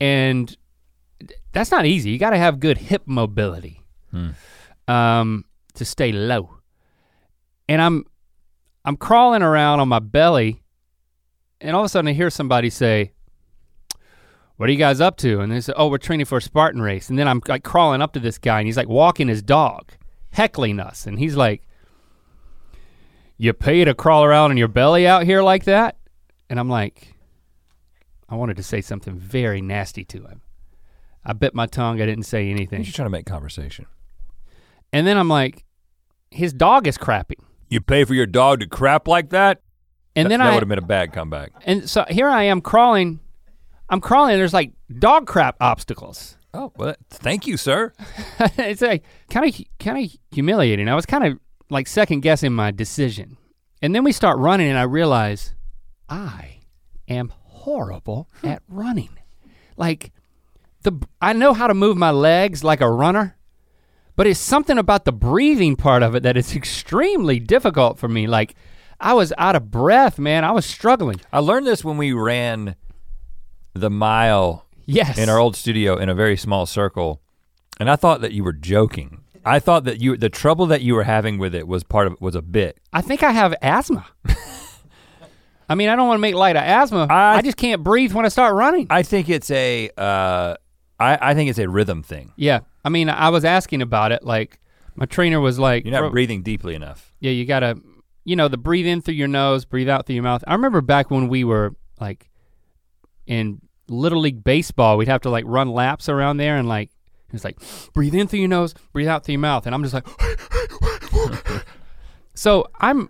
and 0.00 0.56
that's 1.52 1.70
not 1.70 1.86
easy. 1.86 2.10
You 2.10 2.18
got 2.18 2.30
to 2.30 2.38
have 2.38 2.60
good 2.60 2.78
hip 2.78 3.02
mobility 3.06 3.82
Hmm. 4.10 4.30
um, 4.88 5.44
to 5.74 5.84
stay 5.84 6.10
low. 6.12 6.58
And 7.68 7.80
I'm 7.80 8.04
I'm 8.84 8.96
crawling 8.96 9.42
around 9.42 9.78
on 9.80 9.88
my 9.88 9.98
belly, 10.00 10.62
and 11.60 11.76
all 11.76 11.82
of 11.82 11.86
a 11.86 11.88
sudden 11.88 12.08
I 12.08 12.12
hear 12.12 12.30
somebody 12.30 12.70
say, 12.70 13.12
what 14.56 14.68
are 14.68 14.72
you 14.72 14.78
guys 14.78 15.00
up 15.00 15.16
to? 15.18 15.40
And 15.40 15.52
they 15.52 15.60
said, 15.60 15.74
oh, 15.78 15.88
we're 15.88 15.98
training 15.98 16.26
for 16.26 16.38
a 16.38 16.42
Spartan 16.42 16.82
race. 16.82 17.08
And 17.08 17.18
then 17.18 17.28
I'm 17.28 17.40
like 17.48 17.62
crawling 17.64 18.02
up 18.02 18.12
to 18.14 18.20
this 18.20 18.36
guy 18.38 18.58
and 18.58 18.66
he's 18.66 18.76
like 18.76 18.88
walking 18.88 19.28
his 19.28 19.42
dog, 19.42 19.92
heckling 20.32 20.80
us. 20.80 21.06
And 21.06 21.18
he's 21.18 21.36
like, 21.36 21.62
you 23.38 23.52
pay 23.52 23.84
to 23.84 23.94
crawl 23.94 24.24
around 24.24 24.50
on 24.50 24.56
your 24.56 24.68
belly 24.68 25.06
out 25.06 25.24
here 25.24 25.42
like 25.42 25.64
that? 25.64 25.96
And 26.50 26.58
I'm 26.60 26.68
like, 26.68 27.14
I 28.28 28.34
wanted 28.34 28.56
to 28.58 28.62
say 28.62 28.80
something 28.80 29.16
very 29.16 29.60
nasty 29.62 30.04
to 30.06 30.24
him. 30.26 30.42
I 31.24 31.32
bit 31.32 31.54
my 31.54 31.66
tongue, 31.66 32.00
I 32.00 32.06
didn't 32.06 32.24
say 32.24 32.48
anything. 32.50 32.78
You're 32.78 32.84
just 32.84 32.96
trying 32.96 33.06
to 33.06 33.10
make 33.10 33.26
conversation. 33.26 33.86
And 34.92 35.06
then 35.06 35.16
I'm 35.16 35.28
like, 35.28 35.64
his 36.30 36.52
dog 36.52 36.86
is 36.86 36.96
crapping. 36.98 37.42
You 37.68 37.80
pay 37.80 38.04
for 38.04 38.14
your 38.14 38.26
dog 38.26 38.60
to 38.60 38.66
crap 38.66 39.06
like 39.06 39.30
that? 39.30 39.60
And 40.16 40.30
then 40.30 40.40
that 40.40 40.48
I 40.48 40.54
would 40.54 40.62
have 40.62 40.68
been 40.68 40.78
a 40.78 40.82
bad 40.82 41.12
comeback. 41.12 41.52
and 41.64 41.88
so 41.88 42.04
here 42.08 42.28
I 42.28 42.44
am 42.44 42.60
crawling. 42.60 43.20
I'm 43.88 44.00
crawling, 44.00 44.32
and 44.32 44.40
there's 44.40 44.54
like 44.54 44.72
dog 44.98 45.26
crap 45.26 45.56
obstacles. 45.60 46.36
Oh, 46.52 46.72
well, 46.76 46.96
thank 47.10 47.46
you, 47.46 47.56
sir. 47.56 47.92
it's 48.58 48.82
like 48.82 49.04
kind 49.30 49.46
of 49.46 49.60
kind 49.78 50.04
of 50.04 50.10
humiliating. 50.32 50.88
I 50.88 50.94
was 50.94 51.06
kind 51.06 51.24
of 51.24 51.38
like 51.70 51.86
second 51.86 52.20
guessing 52.20 52.52
my 52.52 52.70
decision. 52.72 53.36
And 53.82 53.94
then 53.94 54.04
we 54.04 54.12
start 54.12 54.38
running 54.38 54.68
and 54.68 54.78
I 54.78 54.82
realize 54.82 55.54
I 56.08 56.58
am 57.08 57.32
horrible 57.34 58.28
at 58.42 58.62
running. 58.68 59.10
Like 59.76 60.12
the 60.82 60.92
I 61.20 61.32
know 61.32 61.52
how 61.54 61.66
to 61.66 61.74
move 61.74 61.96
my 61.96 62.10
legs 62.10 62.62
like 62.64 62.80
a 62.80 62.90
runner, 62.90 63.36
but 64.16 64.26
it's 64.26 64.40
something 64.40 64.78
about 64.78 65.04
the 65.04 65.12
breathing 65.12 65.76
part 65.76 66.02
of 66.02 66.14
it 66.14 66.22
that 66.22 66.36
is 66.36 66.54
extremely 66.56 67.38
difficult 67.38 67.98
for 67.98 68.08
me. 68.08 68.26
Like 68.26 68.54
I 69.00 69.14
was 69.14 69.32
out 69.38 69.56
of 69.56 69.70
breath, 69.70 70.18
man. 70.18 70.44
I 70.44 70.50
was 70.52 70.66
struggling. 70.66 71.20
I 71.32 71.38
learned 71.40 71.66
this 71.66 71.84
when 71.84 71.96
we 71.96 72.12
ran 72.12 72.76
the 73.74 73.90
mile 73.90 74.66
Yes. 74.86 75.18
in 75.18 75.28
our 75.28 75.38
old 75.38 75.54
studio 75.56 75.96
in 75.96 76.08
a 76.08 76.14
very 76.14 76.36
small 76.36 76.66
circle, 76.66 77.20
and 77.78 77.88
I 77.90 77.96
thought 77.96 78.20
that 78.22 78.32
you 78.32 78.42
were 78.42 78.52
joking. 78.52 79.20
I 79.44 79.58
thought 79.58 79.84
that 79.84 80.00
you 80.00 80.16
the 80.16 80.28
trouble 80.28 80.66
that 80.66 80.82
you 80.82 80.94
were 80.94 81.04
having 81.04 81.38
with 81.38 81.54
it 81.54 81.66
was 81.68 81.82
part 81.84 82.06
of 82.08 82.20
was 82.20 82.34
a 82.34 82.42
bit. 82.42 82.78
I 82.92 83.00
think 83.00 83.22
I 83.22 83.30
have 83.30 83.54
asthma. 83.62 84.06
I 85.68 85.76
mean, 85.76 85.88
I 85.88 85.94
don't 85.94 86.08
want 86.08 86.18
to 86.18 86.22
make 86.22 86.34
light 86.34 86.56
of 86.56 86.62
asthma. 86.64 87.06
I- 87.08 87.36
I 87.36 87.42
just 87.42 87.56
can't 87.56 87.84
breathe 87.84 88.12
when 88.12 88.24
I 88.24 88.28
start 88.28 88.54
running. 88.54 88.88
I 88.90 89.02
think 89.04 89.28
it's 89.28 89.50
a 89.52 89.88
uh, 89.96 90.56
I, 91.00 91.30
I 91.30 91.34
think 91.34 91.50
it's 91.50 91.58
a 91.58 91.68
rhythm 91.68 92.02
thing. 92.02 92.32
Yeah, 92.36 92.60
I 92.84 92.88
mean, 92.90 93.08
I 93.08 93.30
was 93.30 93.44
asking 93.44 93.82
about 93.82 94.12
it. 94.12 94.22
Like, 94.22 94.60
my 94.94 95.06
trainer 95.06 95.40
was 95.40 95.58
like, 95.58 95.84
You're 95.84 95.92
not 95.92 96.00
"Bro, 96.00 96.10
breathing 96.10 96.42
deeply 96.42 96.74
enough. 96.74 97.12
"Yeah, 97.20 97.30
you 97.32 97.46
gotta, 97.46 97.76
you 98.24 98.36
know, 98.36 98.48
the 98.48 98.58
breathe 98.58 98.86
in 98.86 99.00
through 99.00 99.14
your 99.14 99.28
nose, 99.28 99.64
breathe 99.64 99.88
out 99.88 100.06
through 100.06 100.14
your 100.14 100.24
mouth." 100.24 100.44
I 100.46 100.52
remember 100.52 100.80
back 100.80 101.10
when 101.10 101.28
we 101.28 101.42
were 101.44 101.74
like 102.00 102.30
in 103.26 103.60
little 103.88 104.20
league 104.20 104.44
baseball, 104.44 104.96
we'd 104.98 105.08
have 105.08 105.22
to 105.22 105.30
like 105.30 105.44
run 105.46 105.68
laps 105.70 106.08
around 106.08 106.36
there, 106.36 106.56
and 106.56 106.68
like 106.68 106.90
it's 107.32 107.44
like 107.44 107.58
breathe 107.94 108.14
in 108.14 108.26
through 108.26 108.40
your 108.40 108.48
nose, 108.48 108.74
breathe 108.92 109.08
out 109.08 109.24
through 109.24 109.34
your 109.34 109.40
mouth, 109.40 109.66
and 109.66 109.74
I'm 109.74 109.82
just 109.82 109.94
like, 109.94 110.06
so 112.34 112.66
I'm, 112.80 113.08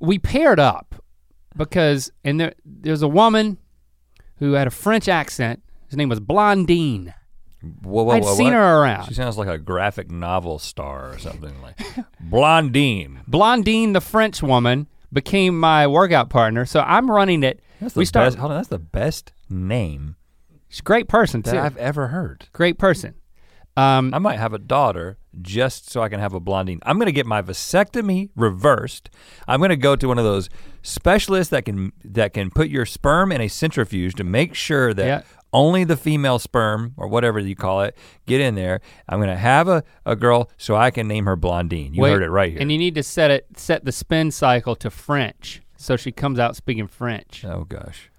we 0.00 0.18
paired 0.18 0.60
up 0.60 0.94
because, 1.56 2.10
and 2.24 2.40
there, 2.40 2.54
there's 2.64 3.02
a 3.02 3.08
woman 3.08 3.58
who 4.36 4.52
had 4.52 4.66
a 4.66 4.70
French 4.70 5.08
accent. 5.08 5.62
His 5.88 5.96
name 5.96 6.08
was 6.08 6.20
Blondine. 6.20 7.14
Whoa, 7.82 8.04
whoa, 8.04 8.10
I'd 8.12 8.22
whoa, 8.22 8.34
seen 8.34 8.46
what? 8.46 8.52
her 8.54 8.82
around. 8.82 9.06
She 9.08 9.14
sounds 9.14 9.36
like 9.36 9.48
a 9.48 9.58
graphic 9.58 10.10
novel 10.10 10.58
star 10.60 11.10
or 11.12 11.18
something 11.18 11.60
like 11.60 11.78
Blondine. 12.20 13.20
Blondine, 13.26 13.92
the 13.94 14.00
French 14.00 14.42
woman, 14.42 14.86
became 15.12 15.58
my 15.58 15.86
workout 15.86 16.30
partner. 16.30 16.64
So 16.66 16.80
I'm 16.80 17.10
running 17.10 17.42
it. 17.42 17.60
That's 17.80 17.94
the 17.94 17.98
we 17.98 18.04
start. 18.04 18.26
best. 18.26 18.38
Hold 18.38 18.52
on, 18.52 18.58
that's 18.58 18.68
the 18.68 18.78
best 18.78 19.32
name 19.48 20.16
She's 20.68 20.80
a 20.80 20.82
great 20.82 21.08
person 21.08 21.40
that 21.42 21.52
too. 21.52 21.58
I've 21.58 21.76
ever 21.78 22.08
heard. 22.08 22.46
great 22.52 22.78
person. 22.78 23.14
Um, 23.76 24.12
I 24.12 24.18
might 24.18 24.38
have 24.38 24.52
a 24.52 24.58
daughter 24.58 25.18
just 25.40 25.88
so 25.88 26.02
I 26.02 26.08
can 26.08 26.18
have 26.20 26.34
a 26.34 26.40
blondine. 26.40 26.80
I'm 26.82 26.98
gonna 26.98 27.12
get 27.12 27.26
my 27.26 27.40
vasectomy 27.42 28.28
reversed. 28.36 29.08
I'm 29.46 29.60
gonna 29.60 29.76
go 29.76 29.94
to 29.96 30.08
one 30.08 30.18
of 30.18 30.24
those 30.24 30.48
specialists 30.82 31.50
that 31.52 31.64
can 31.64 31.92
that 32.04 32.34
can 32.34 32.50
put 32.50 32.68
your 32.68 32.84
sperm 32.84 33.30
in 33.32 33.40
a 33.40 33.48
centrifuge 33.48 34.14
to 34.16 34.24
make 34.24 34.54
sure 34.54 34.92
that 34.94 35.06
Yeah. 35.06 35.22
Only 35.52 35.84
the 35.84 35.96
female 35.96 36.38
sperm 36.38 36.92
or 36.96 37.08
whatever 37.08 37.38
you 37.38 37.56
call 37.56 37.82
it 37.82 37.96
get 38.26 38.40
in 38.40 38.54
there. 38.54 38.80
I'm 39.08 39.18
gonna 39.20 39.36
have 39.36 39.68
a, 39.68 39.82
a 40.04 40.14
girl 40.16 40.50
so 40.58 40.76
I 40.76 40.90
can 40.90 41.08
name 41.08 41.24
her 41.26 41.36
Blondine. 41.36 41.94
You 41.94 42.02
wait, 42.02 42.12
heard 42.12 42.22
it 42.22 42.30
right 42.30 42.50
here. 42.52 42.60
And 42.60 42.70
you 42.70 42.78
need 42.78 42.94
to 42.96 43.02
set 43.02 43.30
it 43.30 43.46
set 43.56 43.84
the 43.84 43.92
spin 43.92 44.30
cycle 44.30 44.76
to 44.76 44.90
French, 44.90 45.62
so 45.76 45.96
she 45.96 46.12
comes 46.12 46.38
out 46.38 46.56
speaking 46.56 46.86
French. 46.86 47.44
oh 47.44 47.64
gosh. 47.64 48.10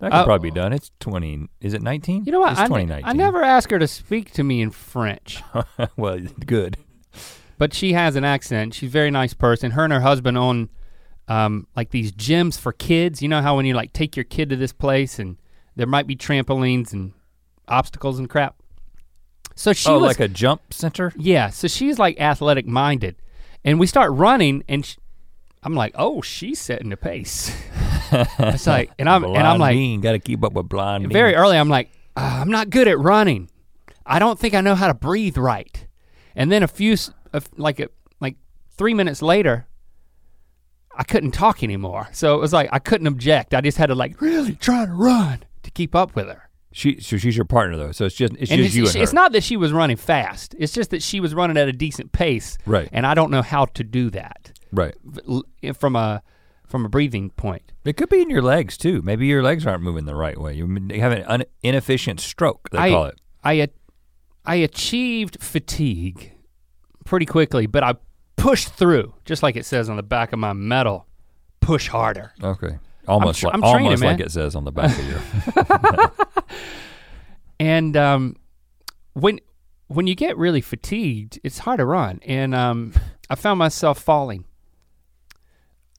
That 0.00 0.12
could 0.12 0.16
Uh, 0.18 0.24
probably 0.24 0.50
be 0.50 0.54
done. 0.54 0.72
It's 0.72 0.90
20. 1.00 1.48
Is 1.60 1.74
it 1.74 1.82
19? 1.82 2.24
You 2.24 2.32
know 2.32 2.40
what? 2.40 2.52
It's 2.52 2.60
I, 2.60 2.64
2019. 2.64 3.06
I 3.06 3.12
never 3.12 3.42
asked 3.42 3.70
her 3.70 3.78
to 3.78 3.86
speak 3.86 4.30
to 4.32 4.42
me 4.42 4.62
in 4.62 4.70
French, 4.70 5.42
well, 5.98 6.18
good. 6.46 6.78
but 7.58 7.74
she 7.74 7.92
has 7.92 8.16
an 8.16 8.24
accent. 8.24 8.72
She's 8.72 8.88
a 8.88 8.92
very 8.92 9.10
nice 9.10 9.34
person. 9.34 9.72
Her 9.72 9.84
and 9.84 9.92
her 9.92 10.00
husband 10.00 10.38
own 10.38 10.70
um, 11.28 11.66
like 11.76 11.90
these 11.90 12.12
gyms 12.12 12.58
for 12.58 12.72
kids. 12.72 13.20
You 13.20 13.28
know 13.28 13.42
how 13.42 13.56
when 13.56 13.66
you 13.66 13.74
like 13.74 13.92
take 13.92 14.16
your 14.16 14.24
kid 14.24 14.48
to 14.48 14.56
this 14.56 14.72
place 14.72 15.18
and 15.18 15.36
there 15.76 15.86
might 15.86 16.06
be 16.06 16.16
trampolines 16.16 16.92
and 16.92 17.12
obstacles 17.68 18.18
and 18.18 18.28
crap. 18.28 18.56
So 19.54 19.72
she 19.72 19.88
oh, 19.90 19.98
was 19.98 20.08
like 20.08 20.20
a 20.20 20.28
jump 20.28 20.72
center? 20.72 21.12
Yeah, 21.16 21.50
so 21.50 21.68
she's 21.68 21.98
like 21.98 22.20
athletic 22.20 22.66
minded. 22.66 23.16
And 23.64 23.78
we 23.78 23.86
start 23.86 24.12
running 24.12 24.64
and 24.68 24.86
sh 24.86 24.96
I'm 25.62 25.74
like, 25.74 25.92
"Oh, 25.94 26.22
she's 26.22 26.58
setting 26.58 26.88
the 26.88 26.96
pace." 26.96 27.54
it's 28.12 28.66
like 28.66 28.90
and 28.98 29.08
I'm 29.08 29.24
and 29.24 29.36
I'm 29.36 29.58
like 29.58 29.74
Blondine, 29.76 30.00
got 30.00 30.12
to 30.12 30.18
keep 30.18 30.42
up 30.42 30.54
with 30.54 30.68
blind. 30.68 31.12
very 31.12 31.34
early 31.34 31.58
I'm 31.58 31.68
like, 31.68 31.90
"Ah, 32.16 32.40
"I'm 32.40 32.50
not 32.50 32.70
good 32.70 32.88
at 32.88 32.98
running." 32.98 33.50
I 34.06 34.18
don't 34.18 34.38
think 34.38 34.54
I 34.54 34.60
know 34.60 34.74
how 34.74 34.88
to 34.88 34.94
breathe 34.94 35.36
right. 35.36 35.86
And 36.34 36.50
then 36.50 36.62
a 36.62 36.68
few, 36.68 36.94
s- 36.94 37.12
a 37.32 37.36
f- 37.36 37.50
like 37.56 37.78
a, 37.80 37.88
like 38.20 38.36
three 38.76 38.94
minutes 38.94 39.20
later, 39.20 39.66
I 40.96 41.04
couldn't 41.04 41.32
talk 41.32 41.62
anymore. 41.62 42.08
So 42.12 42.34
it 42.34 42.40
was 42.40 42.52
like 42.52 42.70
I 42.72 42.78
couldn't 42.78 43.06
object. 43.06 43.54
I 43.54 43.60
just 43.60 43.78
had 43.78 43.86
to 43.86 43.94
like 43.94 44.20
really 44.20 44.54
try 44.54 44.86
to 44.86 44.92
run 44.92 45.44
to 45.70 45.78
keep 45.78 45.94
up 45.94 46.14
with 46.14 46.26
her. 46.26 46.48
She 46.72 47.00
so 47.00 47.16
she's 47.16 47.36
your 47.36 47.44
partner 47.46 47.76
though. 47.76 47.92
So 47.92 48.04
it's 48.04 48.14
just 48.14 48.32
it's 48.38 48.50
And 48.50 48.62
just 48.62 48.74
you 48.76 48.84
and 48.86 48.94
her. 48.94 49.02
it's 49.02 49.12
not 49.12 49.32
that 49.32 49.42
she 49.42 49.56
was 49.56 49.72
running 49.72 49.96
fast. 49.96 50.54
It's 50.58 50.72
just 50.72 50.90
that 50.90 51.02
she 51.02 51.18
was 51.18 51.34
running 51.34 51.56
at 51.56 51.68
a 51.68 51.72
decent 51.72 52.12
pace. 52.12 52.58
Right. 52.64 52.88
And 52.92 53.06
I 53.06 53.14
don't 53.14 53.30
know 53.30 53.42
how 53.42 53.64
to 53.64 53.82
do 53.82 54.08
that 54.10 54.52
right. 54.72 54.94
from 55.76 55.96
a 55.96 56.22
from 56.66 56.84
a 56.84 56.88
breathing 56.88 57.30
point. 57.30 57.72
It 57.84 57.96
could 57.96 58.08
be 58.08 58.20
in 58.22 58.30
your 58.30 58.42
legs 58.42 58.76
too. 58.78 59.02
Maybe 59.02 59.26
your 59.26 59.42
legs 59.42 59.66
aren't 59.66 59.82
moving 59.82 60.04
the 60.04 60.14
right 60.14 60.38
way. 60.40 60.54
You 60.54 60.68
have 61.00 61.10
an 61.10 61.24
un- 61.26 61.44
inefficient 61.64 62.20
stroke. 62.20 62.70
They 62.70 62.78
I, 62.78 62.90
call 62.90 63.04
it. 63.06 63.20
I 63.42 63.52
a- 63.54 63.68
I 64.46 64.54
achieved 64.56 65.42
fatigue 65.42 66.32
pretty 67.04 67.26
quickly, 67.26 67.66
but 67.66 67.82
I 67.82 67.94
pushed 68.36 68.68
through, 68.74 69.14
just 69.24 69.42
like 69.42 69.56
it 69.56 69.66
says 69.66 69.90
on 69.90 69.96
the 69.96 70.02
back 70.04 70.32
of 70.32 70.38
my 70.38 70.52
medal. 70.52 71.06
Push 71.60 71.88
harder. 71.88 72.32
Okay. 72.42 72.78
Almost 73.08 73.42
like 73.42 73.54
I'm 73.54 73.60
training, 73.60 73.86
almost 73.86 74.02
like 74.02 74.18
man. 74.18 74.26
it 74.26 74.30
says 74.30 74.54
on 74.54 74.64
the 74.64 74.72
back 74.72 74.96
of 74.98 75.08
your. 75.08 76.10
And 77.60 77.94
um, 77.94 78.36
when 79.12 79.38
when 79.88 80.06
you 80.06 80.14
get 80.14 80.36
really 80.38 80.62
fatigued, 80.62 81.38
it's 81.44 81.58
hard 81.58 81.78
to 81.78 81.84
run. 81.84 82.20
And 82.24 82.54
um, 82.54 82.94
I 83.28 83.34
found 83.34 83.58
myself 83.58 84.00
falling. 84.00 84.46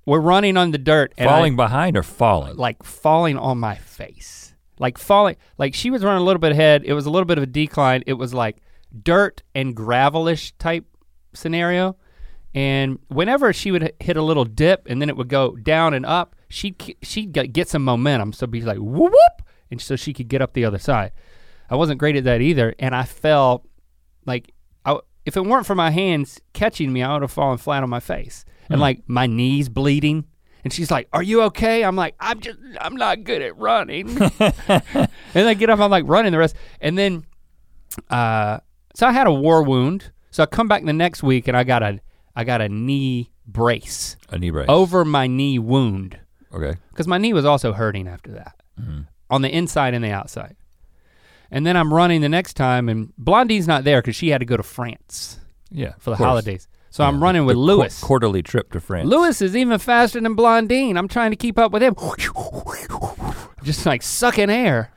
We're 0.05 0.19
running 0.19 0.57
on 0.57 0.71
the 0.71 0.79
dirt, 0.79 1.13
and 1.17 1.29
I- 1.29 1.31
falling 1.33 1.55
behind 1.55 1.95
or 1.95 2.03
falling? 2.03 2.55
like 2.57 2.81
falling 2.83 3.37
on 3.37 3.59
my 3.59 3.75
face. 3.75 4.55
Like 4.79 4.97
falling, 4.97 5.35
like 5.59 5.75
she 5.75 5.91
was 5.91 6.03
running 6.03 6.23
a 6.23 6.25
little 6.25 6.39
bit 6.39 6.53
ahead. 6.53 6.83
It 6.83 6.93
was 6.93 7.05
a 7.05 7.11
little 7.11 7.27
bit 7.27 7.37
of 7.37 7.43
a 7.43 7.47
decline. 7.47 8.01
It 8.07 8.13
was 8.13 8.33
like 8.33 8.57
dirt 9.03 9.43
and 9.53 9.75
gravelish 9.75 10.53
type 10.57 10.85
scenario. 11.33 11.95
And 12.55 12.97
whenever 13.09 13.53
she 13.53 13.69
would 13.69 13.93
hit 13.99 14.17
a 14.17 14.23
little 14.23 14.45
dip 14.45 14.87
and 14.89 14.99
then 14.99 15.09
it 15.09 15.15
would 15.15 15.27
go 15.29 15.55
down 15.55 15.93
and 15.93 16.03
up, 16.07 16.35
she'd 16.51 16.95
she'd 17.01 17.31
get, 17.31 17.53
get 17.53 17.69
some 17.69 17.83
momentum. 17.83 18.33
So 18.33 18.47
be 18.47 18.61
like 18.61 18.77
whoop 18.77 19.11
whoop, 19.11 19.47
and 19.69 19.81
so 19.81 19.95
she 19.95 20.13
could 20.13 20.27
get 20.27 20.41
up 20.41 20.53
the 20.53 20.65
other 20.65 20.79
side. 20.79 21.11
I 21.69 21.75
wasn't 21.75 21.99
great 21.99 22.15
at 22.15 22.25
that 22.25 22.41
either, 22.41 22.75
and 22.79 22.93
I 22.93 23.03
fell 23.03 23.65
like 24.25 24.53
I, 24.85 24.99
if 25.25 25.37
it 25.37 25.45
weren't 25.45 25.65
for 25.65 25.75
my 25.75 25.89
hands 25.89 26.39
catching 26.53 26.91
me, 26.91 27.01
I 27.03 27.13
would 27.13 27.21
have 27.21 27.31
fallen 27.31 27.57
flat 27.57 27.83
on 27.83 27.89
my 27.89 27.99
face 27.99 28.45
and 28.69 28.79
like 28.79 29.01
my 29.07 29.27
knees 29.27 29.69
bleeding. 29.69 30.25
And 30.63 30.71
she's 30.71 30.91
like, 30.91 31.07
"Are 31.11 31.23
you 31.23 31.41
okay?" 31.43 31.83
I'm 31.83 31.95
like, 31.95 32.15
"I'm 32.19 32.39
just, 32.39 32.59
I'm 32.79 32.95
not 32.95 33.23
good 33.23 33.41
at 33.41 33.57
running." 33.57 34.09
and 34.39 35.09
I 35.33 35.55
get 35.55 35.71
up, 35.71 35.79
I'm 35.79 35.89
like 35.89 36.03
running 36.05 36.31
the 36.31 36.37
rest, 36.37 36.55
and 36.79 36.95
then, 36.95 37.25
uh, 38.11 38.59
so 38.93 39.07
I 39.07 39.11
had 39.11 39.25
a 39.25 39.33
war 39.33 39.63
wound. 39.63 40.11
So 40.29 40.43
I 40.43 40.45
come 40.45 40.67
back 40.67 40.85
the 40.85 40.93
next 40.93 41.23
week 41.23 41.47
and 41.49 41.57
I 41.57 41.63
got 41.65 41.83
a, 41.83 41.99
I 42.35 42.45
got 42.45 42.61
a 42.61 42.69
knee 42.69 43.31
brace 43.45 44.15
a 44.29 44.37
knee 44.37 44.49
brace. 44.49 44.67
over 44.69 45.03
my 45.03 45.27
knee 45.27 45.59
wound 45.59 46.19
Okay. 46.53 46.73
because 46.89 47.07
my 47.07 47.17
knee 47.17 47.33
was 47.33 47.45
also 47.45 47.73
hurting 47.73 48.07
after 48.07 48.31
that 48.33 48.55
mm-hmm. 48.79 49.01
on 49.29 49.41
the 49.41 49.49
inside 49.49 49.93
and 49.93 50.03
the 50.03 50.11
outside. 50.11 50.55
And 51.49 51.65
then 51.65 51.75
I'm 51.75 51.93
running 51.93 52.21
the 52.21 52.29
next 52.29 52.53
time, 52.53 52.87
and 52.87 53.11
Blondine's 53.17 53.67
not 53.67 53.83
there 53.83 54.01
because 54.01 54.15
she 54.15 54.29
had 54.29 54.39
to 54.39 54.45
go 54.45 54.55
to 54.57 54.63
France 54.63 55.39
Yeah. 55.69 55.93
for 55.99 56.09
the 56.11 56.15
holidays. 56.15 56.67
So 56.91 57.03
I'm 57.03 57.21
running 57.23 57.43
the 57.43 57.45
with 57.47 57.55
qu- 57.55 57.61
Lewis. 57.61 58.01
quarterly 58.01 58.41
trip 58.41 58.71
to 58.73 58.79
France. 58.81 59.07
Lewis 59.07 59.41
is 59.41 59.55
even 59.55 59.77
faster 59.79 60.19
than 60.19 60.35
Blondine. 60.35 60.97
I'm 60.97 61.07
trying 61.07 61.31
to 61.31 61.37
keep 61.37 61.57
up 61.57 61.71
with 61.71 61.81
him. 61.81 61.95
Just 63.63 63.85
like 63.85 64.01
sucking 64.01 64.49
air. 64.49 64.91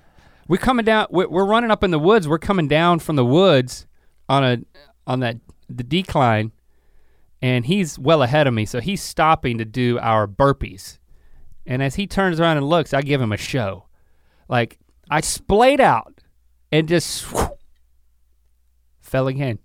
We're 0.48 0.56
coming 0.58 0.84
down. 0.84 1.06
We're, 1.10 1.28
we're 1.28 1.44
running 1.44 1.70
up 1.70 1.84
in 1.84 1.90
the 1.90 1.98
woods. 1.98 2.26
We're 2.26 2.38
coming 2.38 2.68
down 2.68 2.98
from 2.98 3.16
the 3.16 3.24
woods 3.24 3.86
on 4.28 4.44
a 4.44 4.58
on 5.06 5.20
that 5.20 5.36
the 5.68 5.84
decline, 5.84 6.52
and 7.40 7.64
he's 7.66 7.98
well 7.98 8.22
ahead 8.22 8.46
of 8.46 8.54
me. 8.54 8.64
So 8.64 8.80
he's 8.80 9.02
stopping 9.02 9.58
to 9.58 9.64
do 9.64 9.98
our 10.00 10.26
burpees. 10.26 10.98
And 11.66 11.82
as 11.82 11.94
he 11.94 12.06
turns 12.06 12.40
around 12.40 12.58
and 12.58 12.68
looks, 12.68 12.92
I 12.92 13.02
give 13.02 13.20
him 13.20 13.32
a 13.32 13.36
show. 13.36 13.86
Like 14.48 14.78
I 15.10 15.20
splayed 15.20 15.80
out 15.80 16.20
and 16.70 16.88
just 16.88 17.26
fell 19.00 19.28
again 19.28 19.58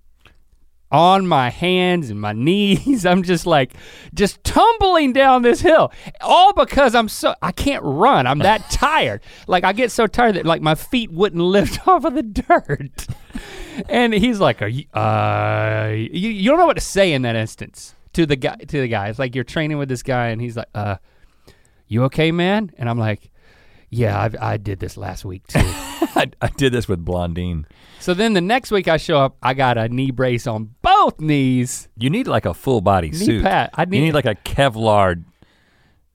on 0.92 1.28
my 1.28 1.50
hands 1.50 2.10
and 2.10 2.20
my 2.20 2.34
knees. 2.36 3.06
I'm 3.06 3.24
just 3.24 3.46
like, 3.46 3.74
just 4.14 4.44
tumbling 4.44 5.14
down 5.14 5.42
this 5.42 5.62
hill. 5.62 5.92
All 6.22 6.54
because 6.54 6.96
I'm 6.96 7.10
so, 7.10 7.36
I 7.42 7.52
can't 7.52 7.84
run. 7.84 8.28
I'm 8.28 8.40
that 8.40 8.70
tired. 8.72 9.22
Like, 9.48 9.64
I 9.64 9.74
get 9.74 9.92
so 9.92 10.08
tired 10.08 10.36
that, 10.36 10.46
like, 10.46 10.62
my 10.62 10.76
feet 10.76 11.12
wouldn't 11.12 11.42
lift 11.42 11.88
off 11.88 12.06
of 12.06 12.16
the 12.16 12.24
dirt. 12.24 13.08
and 13.88 14.14
he's 14.14 14.40
like, 14.40 14.62
Are 14.62 14.68
you, 14.68 14.86
uh, 14.94 15.92
you, 15.94 16.30
you 16.30 16.50
don't 16.50 16.60
know 16.60 16.66
what 16.66 16.78
to 16.78 16.82
say 16.82 17.14
in 17.14 17.22
that 17.24 17.36
instance 17.36 17.96
to 18.14 18.26
the 18.26 18.36
guy, 18.36 18.56
to 18.56 18.82
the 18.82 18.88
guy. 18.88 19.10
It's 19.10 19.20
like 19.20 19.36
you're 19.36 19.44
training 19.44 19.78
with 19.78 19.90
this 19.90 20.04
guy, 20.04 20.28
and 20.28 20.42
he's 20.42 20.58
like, 20.58 20.70
uh, 20.74 20.98
You 21.90 22.04
okay, 22.06 22.32
man? 22.32 22.72
And 22.78 22.88
I'm 22.90 22.98
like, 23.00 23.30
Yeah, 23.90 24.18
I, 24.40 24.54
I 24.54 24.58
did 24.58 24.80
this 24.80 24.96
last 24.96 25.26
week 25.26 25.46
too. 25.48 25.60
I, 26.16 26.32
I 26.42 26.48
did 26.48 26.72
this 26.72 26.88
with 26.88 27.04
Blondine. 27.04 27.66
so 28.00 28.14
then 28.14 28.34
the 28.34 28.42
next 28.42 28.72
week 28.72 28.88
I 28.88 28.98
show 28.98 29.18
up, 29.20 29.38
I 29.44 29.54
got 29.54 29.78
a 29.78 29.90
knee 29.90 30.12
brace 30.12 30.48
on 30.48 30.76
both 30.82 31.20
knees. 31.20 31.88
You 31.98 32.10
need 32.10 32.28
like 32.28 32.46
a 32.46 32.54
full 32.54 32.82
body 32.82 33.10
Knee 33.10 33.18
suit. 33.18 33.44
pad. 33.44 33.70
I 33.74 33.82
you 33.84 33.88
need- 33.88 34.02
need 34.02 34.14
like 34.14 34.26
a 34.26 34.36
Kevlar 34.36 35.24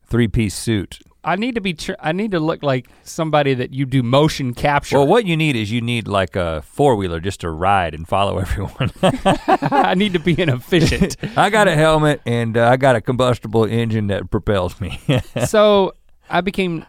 three 0.06 0.28
piece 0.28 0.54
suit. 0.54 1.00
I 1.24 1.36
need 1.36 1.54
to 1.54 1.60
be. 1.60 1.74
Tr- 1.74 1.92
I 2.00 2.12
need 2.12 2.32
to 2.32 2.40
look 2.40 2.62
like 2.62 2.88
somebody 3.02 3.54
that 3.54 3.72
you 3.72 3.86
do 3.86 4.02
motion 4.02 4.52
capture. 4.54 4.98
Well, 4.98 5.06
what 5.06 5.24
you 5.26 5.36
need 5.36 5.56
is 5.56 5.72
you 5.72 5.80
need 5.80 6.06
like 6.06 6.36
a 6.36 6.62
four 6.62 6.96
wheeler 6.96 7.18
just 7.20 7.40
to 7.40 7.50
ride 7.50 7.94
and 7.94 8.06
follow 8.06 8.38
everyone. 8.46 8.90
I 9.02 9.94
need 9.94 10.12
to 10.12 10.18
be 10.18 10.38
inefficient. 10.40 11.16
I 11.36 11.50
got 11.50 11.66
a 11.68 11.74
helmet 11.74 12.20
and 12.26 12.56
uh, 12.56 12.68
I 12.68 12.76
got 12.76 12.94
a 12.96 13.00
combustible 13.00 13.64
engine 13.64 14.08
that 14.08 14.30
propels 14.30 14.80
me. 14.80 15.00
so 15.46 15.94
I 16.28 16.40
became. 16.42 16.84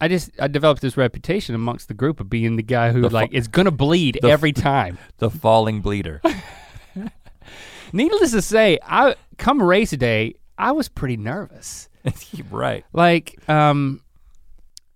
I 0.00 0.06
just 0.06 0.30
I 0.38 0.46
developed 0.46 0.80
this 0.80 0.96
reputation 0.96 1.54
amongst 1.56 1.88
the 1.88 1.94
group 1.94 2.20
of 2.20 2.30
being 2.30 2.54
the 2.56 2.62
guy 2.62 2.92
who 2.92 3.00
The 3.02 3.10
like 3.10 3.32
is 3.32 3.48
gonna 3.48 3.72
bleed 3.72 4.20
every 4.24 4.52
time. 4.52 4.96
the 5.18 5.28
falling 5.30 5.80
bleeder. 5.80 6.20
Needless 7.92 8.32
to 8.32 8.42
say, 8.42 8.78
I 8.86 9.16
come 9.38 9.62
race 9.62 9.90
day, 9.92 10.34
I 10.58 10.72
was 10.72 10.88
pretty 10.88 11.16
nervous. 11.16 11.88
right. 12.50 12.84
Like, 12.92 13.36
um, 13.48 14.00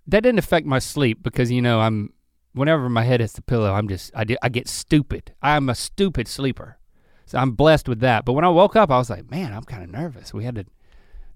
that 0.07 0.23
didn't 0.23 0.39
affect 0.39 0.67
my 0.67 0.79
sleep 0.79 1.23
because 1.23 1.51
you 1.51 1.63
know 1.63 1.81
I'm. 1.81 2.13
Whenever 2.55 2.91
my 2.91 3.05
head 3.05 3.21
hits 3.21 3.33
the 3.33 3.41
pillow, 3.43 3.73
I'm 3.73 3.89
just 3.89 4.11
I, 4.15 4.25
di- 4.25 4.37
I 4.43 4.51
get 4.51 4.69
stupid. 4.69 5.33
I'm 5.41 5.71
a 5.71 5.75
stupid 5.75 6.29
sleeper, 6.29 6.77
so 7.25 7.39
I'm 7.39 7.53
blessed 7.53 7.89
with 7.89 8.01
that. 8.01 8.27
But 8.27 8.35
when 8.35 8.45
I 8.45 8.51
woke 8.51 8.77
up, 8.77 8.91
I 8.91 8.99
was 8.99 9.09
like, 9.09 9.31
man, 9.31 9.55
I'm 9.55 9.63
kind 9.65 9.83
of 9.83 9.89
nervous. 9.89 10.35
We 10.35 10.45
had 10.45 10.57
to 10.57 10.67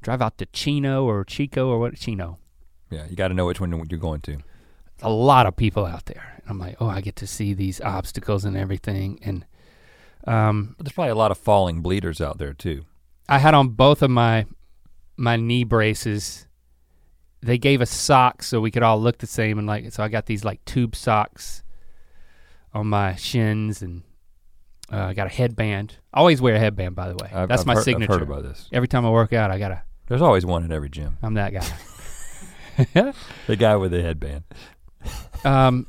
drive 0.03 0.21
out 0.21 0.37
to 0.39 0.47
Chino 0.47 1.05
or 1.05 1.25
Chico 1.25 1.69
or 1.71 1.79
what 1.79 1.97
Chino. 1.97 2.39
Yeah, 2.91 3.07
you 3.09 3.17
got 3.17 3.29
to 3.29 3.35
know 3.35 3.47
which 3.47 3.61
one 3.61 3.73
you're 3.89 3.99
going 3.99 4.21
to. 4.23 4.39
a 5.01 5.09
lot 5.09 5.47
of 5.47 5.57
people 5.57 5.87
out 5.87 6.05
there. 6.05 6.35
And 6.43 6.51
I'm 6.51 6.59
like, 6.59 6.77
oh, 6.81 6.87
I 6.89 7.01
get 7.01 7.17
to 7.17 7.27
see 7.27 7.55
these 7.55 7.81
obstacles 7.81 8.45
and 8.45 8.55
everything. 8.57 9.19
And 9.23 9.47
um, 10.27 10.75
But 10.77 10.85
there's 10.85 10.93
probably 10.93 11.13
a 11.13 11.17
lot 11.17 11.31
of 11.31 11.39
falling 11.39 11.81
bleeders 11.81 12.21
out 12.21 12.37
there 12.37 12.53
too. 12.53 12.85
I 13.29 13.39
had 13.39 13.55
on 13.55 13.69
both 13.71 14.03
of 14.03 14.11
my 14.11 14.45
my 15.17 15.37
knee 15.37 15.65
braces. 15.65 16.47
They 17.43 17.59
gave 17.59 17.81
us 17.81 17.91
socks 17.91 18.47
so 18.47 18.61
we 18.61 18.71
could 18.71 18.83
all 18.83 19.01
look 19.01 19.19
the 19.19 19.27
same, 19.27 19.59
and 19.59 19.67
like, 19.67 19.93
so 19.93 20.03
I 20.03 20.09
got 20.09 20.27
these 20.27 20.45
like 20.45 20.65
tube 20.65 20.97
socks 20.97 21.63
on 22.73 22.89
my 22.89 23.15
shins, 23.15 23.83
and 23.83 24.03
uh, 24.93 25.05
I 25.05 25.15
got 25.15 25.27
a 25.27 25.31
headband. 25.31 25.97
I 26.13 26.19
always 26.21 26.41
wear 26.41 26.55
a 26.57 26.59
headband, 26.59 26.97
by 26.97 27.09
the 27.09 27.15
way. 27.17 27.31
I've, 27.33 27.49
That's 27.49 27.61
I've 27.63 27.67
my 27.67 27.75
heard, 27.75 27.85
signature. 27.85 28.13
I've 28.13 28.21
heard 28.21 28.29
about 28.29 28.43
this. 28.43 28.69
Every 28.73 28.89
time 28.89 29.05
I 29.07 29.11
work 29.11 29.33
out, 29.33 29.51
I 29.51 29.59
gotta. 29.59 29.83
There's 30.09 30.23
always 30.23 30.45
one 30.47 30.65
in 30.65 30.73
every 30.73 30.89
gym. 30.89 31.19
I'm 31.23 31.35
that 31.35 31.53
guy. 31.53 31.67
The 33.47 33.57
guy 33.57 33.77
with 33.77 33.91
the 33.93 34.03
headband. 34.03 34.45
um, 35.45 35.87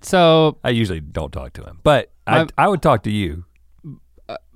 so 0.00 0.58
I 0.64 0.70
usually 0.70 1.00
don't 1.00 1.32
talk 1.32 1.52
to 1.54 1.62
him, 1.64 1.80
but 1.82 2.10
I, 2.26 2.40
I've- 2.40 2.50
I 2.56 2.68
would 2.68 2.82
talk 2.82 3.02
to 3.04 3.10
you. 3.10 3.44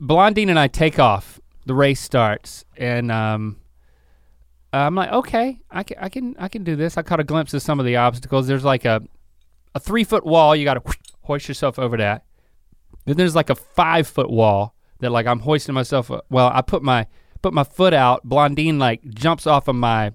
Blondine 0.01 0.49
and 0.51 0.59
I 0.59 0.69
take 0.69 0.99
off. 0.99 1.41
The 1.67 1.75
race 1.75 2.01
starts, 2.01 2.65
and 2.79 3.13
um, 3.13 3.59
I'm 4.73 4.95
like, 4.95 5.11
okay, 5.11 5.61
I 5.71 5.83
can, 5.83 5.97
I 5.99 6.09
can, 6.09 6.37
I 6.39 6.49
can 6.49 6.63
do 6.65 6.77
this. 6.77 6.97
I 6.99 7.03
caught 7.03 7.21
a 7.21 7.25
glimpse 7.25 7.55
of 7.55 7.63
some 7.63 7.81
of 7.81 7.87
the 7.87 7.97
obstacles. 7.97 8.47
There's 8.47 8.65
like 8.65 8.85
a, 8.85 9.03
a 9.75 9.81
three 9.81 10.05
foot 10.05 10.27
wall. 10.27 10.55
You 10.55 10.65
got 10.65 10.75
to 10.85 10.95
hoist 11.23 11.49
yourself 11.49 11.79
over 11.79 11.97
that. 11.97 12.25
Then 13.07 13.17
there's 13.17 13.35
like 13.35 13.49
a 13.51 13.55
five 13.55 14.07
foot 14.07 14.31
wall 14.31 14.75
that 15.01 15.11
like 15.11 15.27
I'm 15.27 15.41
hoisting 15.41 15.75
myself. 15.75 16.11
uh, 16.11 16.21
Well, 16.29 16.51
I 16.53 16.61
put 16.61 16.83
my 16.83 17.07
put 17.41 17.55
my 17.55 17.65
foot 17.65 17.95
out. 17.95 18.25
Blondine 18.29 18.79
like 18.79 19.03
jumps 19.09 19.47
off 19.47 19.69
of 19.69 19.77
my 19.77 20.13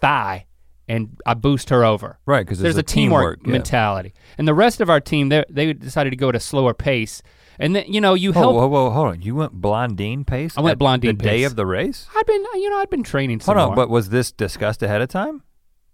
thigh, 0.00 0.46
and 0.90 1.16
I 1.24 1.34
boost 1.34 1.70
her 1.70 1.84
over 1.84 2.18
Right, 2.26 2.44
because 2.44 2.58
there's 2.58 2.76
a 2.76 2.82
teamwork, 2.82 3.46
mentality. 3.46 4.12
And 4.36 4.48
the 4.48 4.54
rest 4.54 4.80
of 4.80 4.90
our 4.90 5.00
team, 5.00 5.28
they 5.28 5.44
they 5.48 5.72
decided 5.72 6.10
to 6.10 6.16
go 6.16 6.28
at 6.30 6.34
a 6.34 6.40
slower 6.40 6.74
pace. 6.74 7.22
And 7.60 7.76
then 7.76 7.84
you 7.86 8.00
know 8.00 8.14
you 8.14 8.32
help. 8.32 8.56
whoa, 8.56 8.66
whoa, 8.66 8.90
hold 8.90 9.08
on. 9.08 9.22
You 9.22 9.36
went 9.36 9.52
blondine 9.52 10.24
pace? 10.24 10.58
I 10.58 10.62
went 10.62 10.78
blondine 10.80 11.16
The 11.16 11.22
day 11.22 11.44
of 11.44 11.54
the 11.54 11.64
race? 11.64 12.08
I'd 12.14 12.26
been 12.26 12.44
you 12.54 12.70
know 12.70 12.78
I'd 12.78 12.90
been 12.90 13.04
training. 13.04 13.38
Hold 13.40 13.58
on, 13.58 13.68
more. 13.68 13.76
but 13.76 13.88
was 13.88 14.08
this 14.08 14.32
discussed 14.32 14.82
ahead 14.82 15.00
of 15.00 15.08
time? 15.08 15.42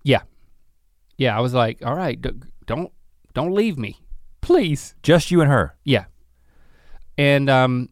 yeah, 0.03 0.23
yeah. 1.19 1.37
I 1.37 1.41
was 1.41 1.53
like, 1.53 1.85
all 1.85 1.95
right, 1.95 2.19
don't 2.65 2.91
don't 3.35 3.53
leave 3.53 3.77
me, 3.77 4.01
please. 4.41 4.95
Just 5.03 5.31
you 5.31 5.43
and 5.43 5.51
her. 5.51 5.77
Yeah. 5.85 6.07
And 7.19 7.51
um, 7.51 7.91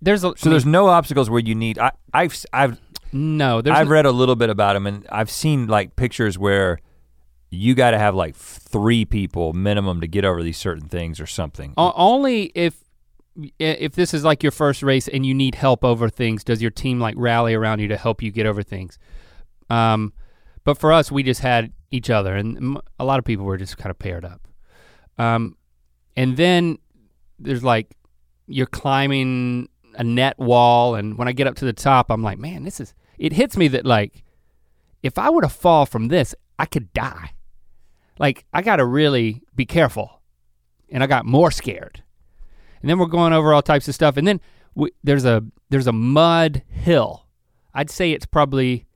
there's 0.00 0.22
a 0.22 0.34
So 0.36 0.50
there's 0.50 0.66
no 0.66 0.86
obstacles 0.88 1.28
where 1.28 1.40
you 1.40 1.54
need. 1.54 1.78
I, 1.78 1.90
I've 2.12 2.36
I've 2.52 2.78
no 3.16 3.60
there's 3.60 3.76
I've 3.76 3.88
read 3.88 4.06
a 4.06 4.12
little 4.12 4.36
bit 4.36 4.50
about 4.50 4.74
them, 4.74 4.86
and 4.86 5.06
I've 5.10 5.30
seen 5.30 5.66
like 5.66 5.96
pictures 5.96 6.38
where 6.38 6.80
you 7.50 7.74
got 7.74 7.92
to 7.92 7.98
have 7.98 8.14
like 8.14 8.34
three 8.34 9.04
people 9.04 9.52
minimum 9.52 10.00
to 10.00 10.06
get 10.06 10.24
over 10.24 10.42
these 10.42 10.58
certain 10.58 10.88
things 10.88 11.20
or 11.20 11.26
something. 11.26 11.74
O- 11.76 11.92
only 11.96 12.52
if 12.54 12.82
if 13.58 13.94
this 13.94 14.14
is 14.14 14.24
like 14.24 14.42
your 14.42 14.52
first 14.52 14.82
race 14.82 15.08
and 15.08 15.26
you 15.26 15.34
need 15.34 15.54
help 15.54 15.84
over 15.84 16.08
things, 16.08 16.42
does 16.42 16.62
your 16.62 16.70
team 16.70 16.98
like 16.98 17.14
rally 17.18 17.54
around 17.54 17.80
you 17.80 17.88
to 17.88 17.96
help 17.96 18.22
you 18.22 18.30
get 18.30 18.46
over 18.46 18.62
things? 18.62 18.98
Um, 19.68 20.12
but 20.64 20.78
for 20.78 20.92
us, 20.92 21.12
we 21.12 21.22
just 21.22 21.40
had 21.40 21.72
each 21.90 22.10
other, 22.10 22.34
and 22.34 22.78
a 22.98 23.04
lot 23.04 23.18
of 23.18 23.24
people 23.24 23.44
were 23.44 23.56
just 23.56 23.78
kind 23.78 23.90
of 23.90 23.98
paired 23.98 24.24
up. 24.24 24.48
Um, 25.18 25.56
and 26.16 26.36
then 26.36 26.78
there's 27.38 27.62
like 27.62 27.94
you're 28.48 28.66
climbing 28.66 29.68
a 29.94 30.04
net 30.04 30.38
wall, 30.38 30.94
and 30.94 31.16
when 31.18 31.28
I 31.28 31.32
get 31.32 31.46
up 31.46 31.56
to 31.56 31.64
the 31.64 31.72
top, 31.72 32.10
I'm 32.10 32.22
like, 32.22 32.38
man, 32.38 32.64
this 32.64 32.80
is. 32.80 32.94
It 33.18 33.32
hits 33.32 33.56
me 33.56 33.68
that 33.68 33.86
like, 33.86 34.24
if 35.02 35.18
I 35.18 35.30
were 35.30 35.42
to 35.42 35.48
fall 35.48 35.86
from 35.86 36.08
this, 36.08 36.34
I 36.58 36.66
could 36.66 36.92
die. 36.92 37.32
Like 38.18 38.44
I 38.52 38.62
got 38.62 38.76
to 38.76 38.84
really 38.84 39.42
be 39.54 39.66
careful, 39.66 40.20
and 40.90 41.02
I 41.02 41.06
got 41.06 41.26
more 41.26 41.50
scared 41.50 42.02
and 42.86 42.90
then 42.90 42.98
we're 42.98 43.06
going 43.06 43.32
over 43.32 43.52
all 43.52 43.62
types 43.62 43.88
of 43.88 43.94
stuff 43.94 44.16
and 44.16 44.28
then 44.28 44.40
we, 44.76 44.90
there's 45.02 45.24
a 45.24 45.42
there's 45.70 45.86
a 45.86 45.92
mud 45.92 46.62
hill 46.68 47.26
i'd 47.74 47.90
say 47.90 48.12
it's 48.12 48.26
probably 48.26 48.86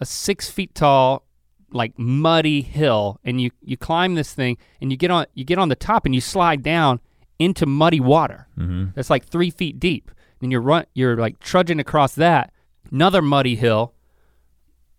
a 0.00 0.06
six 0.06 0.48
feet 0.50 0.74
tall 0.74 1.26
like 1.70 1.98
muddy 1.98 2.62
hill 2.62 3.20
and 3.22 3.40
you 3.40 3.50
you 3.62 3.76
climb 3.76 4.14
this 4.14 4.32
thing 4.32 4.56
and 4.80 4.90
you 4.90 4.96
get 4.96 5.10
on 5.10 5.26
you 5.34 5.44
get 5.44 5.58
on 5.58 5.68
the 5.68 5.76
top 5.76 6.06
and 6.06 6.14
you 6.14 6.20
slide 6.20 6.62
down 6.62 6.98
into 7.38 7.66
muddy 7.66 8.00
water 8.00 8.48
mm-hmm. 8.58 8.86
that's 8.94 9.10
like 9.10 9.26
three 9.26 9.50
feet 9.50 9.78
deep 9.78 10.10
and 10.40 10.50
you're 10.50 10.60
run 10.60 10.84
you're 10.94 11.16
like 11.16 11.38
trudging 11.40 11.78
across 11.78 12.14
that 12.14 12.52
another 12.90 13.22
muddy 13.22 13.56
hill 13.56 13.94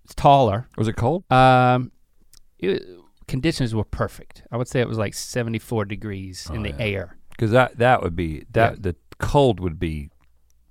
it's 0.04 0.16
taller 0.16 0.68
Was 0.78 0.88
it 0.88 0.96
cold? 0.96 1.24
um 1.32 1.92
it, 2.60 2.84
conditions 3.28 3.74
were 3.74 3.84
perfect 3.84 4.44
i 4.52 4.58
would 4.58 4.68
say 4.68 4.80
it 4.82 4.88
was 4.88 4.98
like 4.98 5.14
74 5.14 5.86
degrees 5.86 6.50
in 6.54 6.60
Oh, 6.60 6.64
the 6.64 6.70
yeah. 6.70 6.76
air 6.80 7.18
Because 7.32 7.52
that 7.52 7.78
that 7.78 8.02
would 8.04 8.16
be 8.16 8.46
that 8.52 8.74
Yeah. 8.74 8.78
the 8.80 8.96
cold 9.20 9.60
would 9.60 9.80
be 9.80 10.10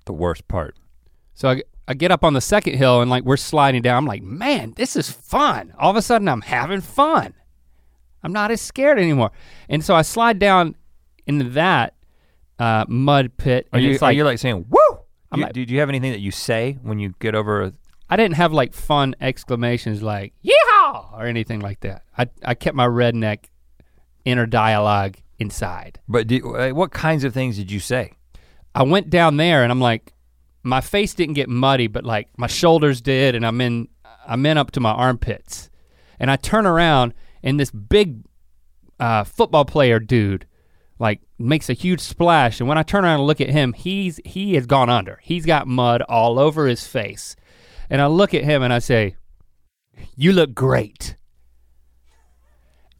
the 0.07 0.13
worst 0.13 0.49
part. 0.49 0.77
So 1.35 1.49
I, 1.51 1.63
I 1.87 1.95
get 1.95 2.11
up 2.11 2.25
on 2.25 2.33
the 2.35 2.41
second 2.41 2.75
hill 2.77 3.01
and 3.01 3.09
like 3.11 3.23
we're 3.25 3.37
sliding 3.37 3.81
down. 3.83 3.97
I'm 3.99 4.07
like, 4.07 4.23
man, 4.23 4.73
this 4.77 4.97
is 4.97 5.09
fun. 5.11 5.73
All 5.79 5.91
of 5.91 5.97
a 5.97 6.03
sudden 6.03 6.27
I'm 6.29 6.41
having 6.41 6.81
fun. 6.81 7.35
I'm 8.25 8.33
not 8.33 8.51
as 8.51 8.61
scared 8.61 8.99
anymore. 8.99 9.31
And 9.69 9.85
so 9.85 9.95
I 9.95 10.03
slide 10.03 10.39
down 10.41 10.75
into 11.27 11.49
that 11.51 11.95
uh, 12.59 12.85
mud 12.89 13.37
pit. 13.37 13.69
Are 13.73 13.77
And 13.77 13.85
you 13.85 13.93
it's 13.93 14.03
are 14.03 14.07
like, 14.07 14.17
you 14.17 14.25
like 14.25 14.39
saying 14.39 14.67
woo? 14.69 14.90
You, 15.35 15.47
did 15.47 15.71
you 15.71 15.81
have 15.81 15.89
anything 15.89 16.13
that 16.13 16.21
you 16.21 16.31
say 16.31 16.79
when 16.83 16.99
you 16.99 17.15
get 17.21 17.35
over? 17.35 17.63
A, 17.63 17.73
I 18.09 18.17
didn't 18.17 18.37
have 18.37 18.53
like 18.53 18.75
fun 18.75 19.15
exclamations 19.21 20.03
like 20.03 20.35
yeehaw 20.45 21.13
or 21.13 21.27
anything 21.27 21.61
like 21.61 21.81
that. 21.81 22.03
I, 22.19 22.29
I 22.45 22.55
kept 22.55 22.75
my 22.75 22.87
redneck 22.87 23.45
inner 24.25 24.47
dialogue 24.47 25.17
inside. 25.39 26.01
but 26.09 26.31
uh, 26.33 26.71
what 26.71 26.91
kinds 26.91 27.25
of 27.25 27.33
things 27.33 27.57
did 27.57 27.71
you 27.71 27.81
say? 27.81 28.13
I 28.75 28.83
went 28.83 29.11
down 29.11 29.37
there 29.37 29.63
and 29.63 29.73
I'm 29.73 29.81
like, 29.81 30.13
my 30.63 30.81
face 30.81 31.15
didn't 31.15 31.35
get 31.35 31.49
muddy, 31.49 31.87
but 31.87 32.05
like 32.05 32.29
my 32.37 32.47
shoulders 32.47 33.01
did, 33.01 33.35
and 33.35 33.47
I'm 33.47 33.61
in 33.61 33.89
I'm 34.27 34.45
in 34.45 34.59
up 34.59 34.71
to 34.73 34.81
my 34.81 34.93
armpits. 34.93 35.71
And 36.19 36.31
I 36.31 36.37
turn 36.37 36.67
around 36.67 37.15
and 37.43 37.59
this 37.59 37.71
big 37.71 38.23
uh, 38.99 39.25
football 39.25 39.65
player 39.65 39.99
dude 39.99 40.47
like 41.01 41.21
makes 41.39 41.69
a 41.69 41.73
huge 41.73 41.99
splash. 42.01 42.61
And 42.61 42.69
when 42.69 42.79
I 42.79 42.85
turn 42.85 43.05
around 43.05 43.19
and 43.21 43.27
look 43.27 43.41
at 43.41 43.51
him, 43.51 43.73
he's 43.73 44.21
he 44.25 44.55
has 44.55 44.67
gone 44.67 44.89
under. 44.89 45.19
He's 45.23 45.45
got 45.47 45.67
mud 45.67 46.03
all 46.03 46.39
over 46.39 46.67
his 46.69 46.87
face. 46.87 47.35
And 47.89 48.01
I 48.01 48.07
look 48.07 48.35
at 48.35 48.45
him 48.45 48.63
and 48.63 48.73
I 48.73 48.79
say, 48.79 49.17
You 50.15 50.33
look 50.33 50.55
great. 50.55 51.17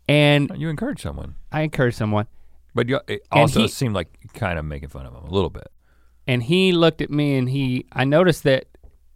And 0.09 0.51
You 0.57 0.69
encourage 0.69 1.01
someone, 1.03 1.37
I 1.53 1.61
encourage 1.63 1.95
someone. 1.95 2.27
but 2.75 2.89
you, 2.89 3.01
it 3.07 3.23
also 3.31 3.61
he- 3.63 3.69
seemed 3.69 3.95
like 3.95 4.09
kind 4.35 4.59
of 4.59 4.65
making 4.65 4.89
fun 4.89 5.07
of 5.07 5.15
him 5.15 5.25
a 5.25 5.31
little 5.31 5.51
bit. 5.51 5.69
and 6.27 6.43
he 6.43 6.73
looked 6.73 7.01
at 7.01 7.11
me 7.11 7.37
and 7.37 7.49
he 7.49 7.87
I 7.93 8.05
noticed 8.05 8.43
that 8.45 8.65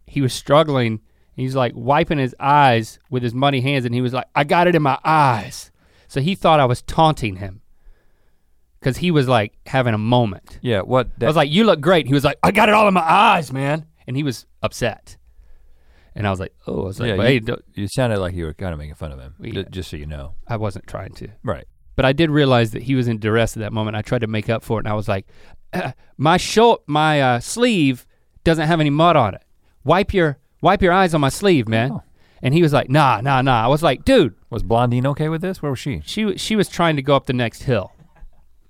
he 0.07 0.21
was 0.21 0.33
struggling. 0.33 1.01
He's 1.33 1.55
like 1.55 1.73
wiping 1.75 2.17
his 2.19 2.33
eyes 2.39 2.99
with 3.09 3.23
his 3.23 3.33
muddy 3.33 3.59
hands 3.61 3.83
and 3.85 3.93
he 3.93 3.99
was 4.01 4.13
like, 4.13 4.27
I 4.35 4.43
got 4.45 4.67
it 4.67 4.75
in 4.75 4.81
my 4.81 4.97
eyes. 5.03 5.71
So 6.07 6.21
he 6.21 6.33
thought 6.35 6.59
I 6.61 6.65
was 6.65 6.81
taunting 6.83 7.37
him. 7.37 7.61
Cause 8.85 8.97
he 8.97 9.09
was 9.09 9.27
like 9.27 9.53
having 9.65 9.95
a 9.95 9.97
moment. 9.97 10.59
Yeah, 10.61 10.81
what? 10.81 11.09
I 11.19 11.25
was 11.25 11.35
like, 11.35 11.49
you 11.49 11.63
look 11.63 11.81
great. 11.81 12.05
He 12.05 12.13
was 12.13 12.23
like, 12.23 12.37
I 12.43 12.51
got 12.51 12.69
it 12.69 12.75
all 12.75 12.87
in 12.87 12.93
my 12.93 13.01
eyes, 13.01 13.51
man. 13.51 13.87
And 14.05 14.15
he 14.15 14.21
was 14.21 14.45
upset. 14.61 15.17
And 16.13 16.25
I 16.27 16.29
was 16.29 16.39
like, 16.39 16.53
oh, 16.67 16.83
I 16.83 16.85
was 16.85 16.99
like, 16.99 17.09
yeah, 17.09 17.15
"Well, 17.15 17.27
hey, 17.27 17.33
you, 17.33 17.39
don't- 17.41 17.65
you 17.73 17.87
sounded 17.87 18.19
like 18.19 18.35
you 18.35 18.45
were 18.45 18.53
kind 18.53 18.71
of 18.73 18.77
making 18.79 18.95
fun 18.95 19.11
of 19.11 19.19
him. 19.19 19.33
Yeah. 19.41 19.63
just 19.69 19.89
so 19.89 19.97
you 19.97 20.05
know. 20.05 20.35
I 20.47 20.57
wasn't 20.57 20.87
trying 20.87 21.13
to. 21.15 21.27
Right. 21.43 21.65
But 21.95 22.05
I 22.05 22.13
did 22.13 22.29
realize 22.29 22.71
that 22.71 22.83
he 22.83 22.93
was 22.95 23.07
in 23.07 23.17
duress 23.17 23.57
at 23.57 23.61
that 23.61 23.73
moment. 23.73 23.97
I 23.97 24.01
tried 24.01 24.21
to 24.21 24.27
make 24.27 24.49
up 24.49 24.63
for 24.63 24.77
it, 24.79 24.85
and 24.85 24.87
I 24.87 24.93
was 24.93 25.07
like, 25.07 25.25
"Uh, 25.73 25.91
"My 26.17 26.37
short, 26.37 26.83
my 26.87 27.21
uh, 27.21 27.39
sleeve 27.39 28.05
doesn't 28.43 28.67
have 28.67 28.79
any 28.79 28.91
mud 28.91 29.15
on 29.15 29.33
it. 29.33 29.41
Wipe 29.83 30.13
your, 30.13 30.37
wipe 30.61 30.81
your 30.81 30.93
eyes 30.93 31.13
on 31.13 31.21
my 31.21 31.29
sleeve, 31.29 31.67
man." 31.67 31.91
Oh. 31.93 32.03
And 32.41 32.53
he 32.53 32.61
was 32.61 32.71
like, 32.73 32.89
"Nah, 32.89 33.21
nah, 33.21 33.41
nah." 33.41 33.63
I 33.65 33.67
was 33.67 33.81
like, 33.81 34.05
"Dude, 34.05 34.35
Was 34.49 34.61
Blondine 34.63 35.07
okay 35.07 35.27
with 35.29 35.41
this? 35.41 35.61
Where 35.61 35.71
was 35.71 35.79
she? 35.79 36.01
she 36.05 36.37
she 36.37 36.55
was 36.55 36.67
trying 36.69 36.95
to 36.97 37.01
go 37.01 37.15
up 37.15 37.25
the 37.25 37.33
next 37.33 37.63
hill." 37.63 37.91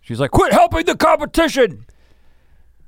She's 0.05 0.19
like, 0.19 0.29
quit 0.29 0.53
helping 0.53 0.85
the 0.85 0.95
competition. 0.95 1.87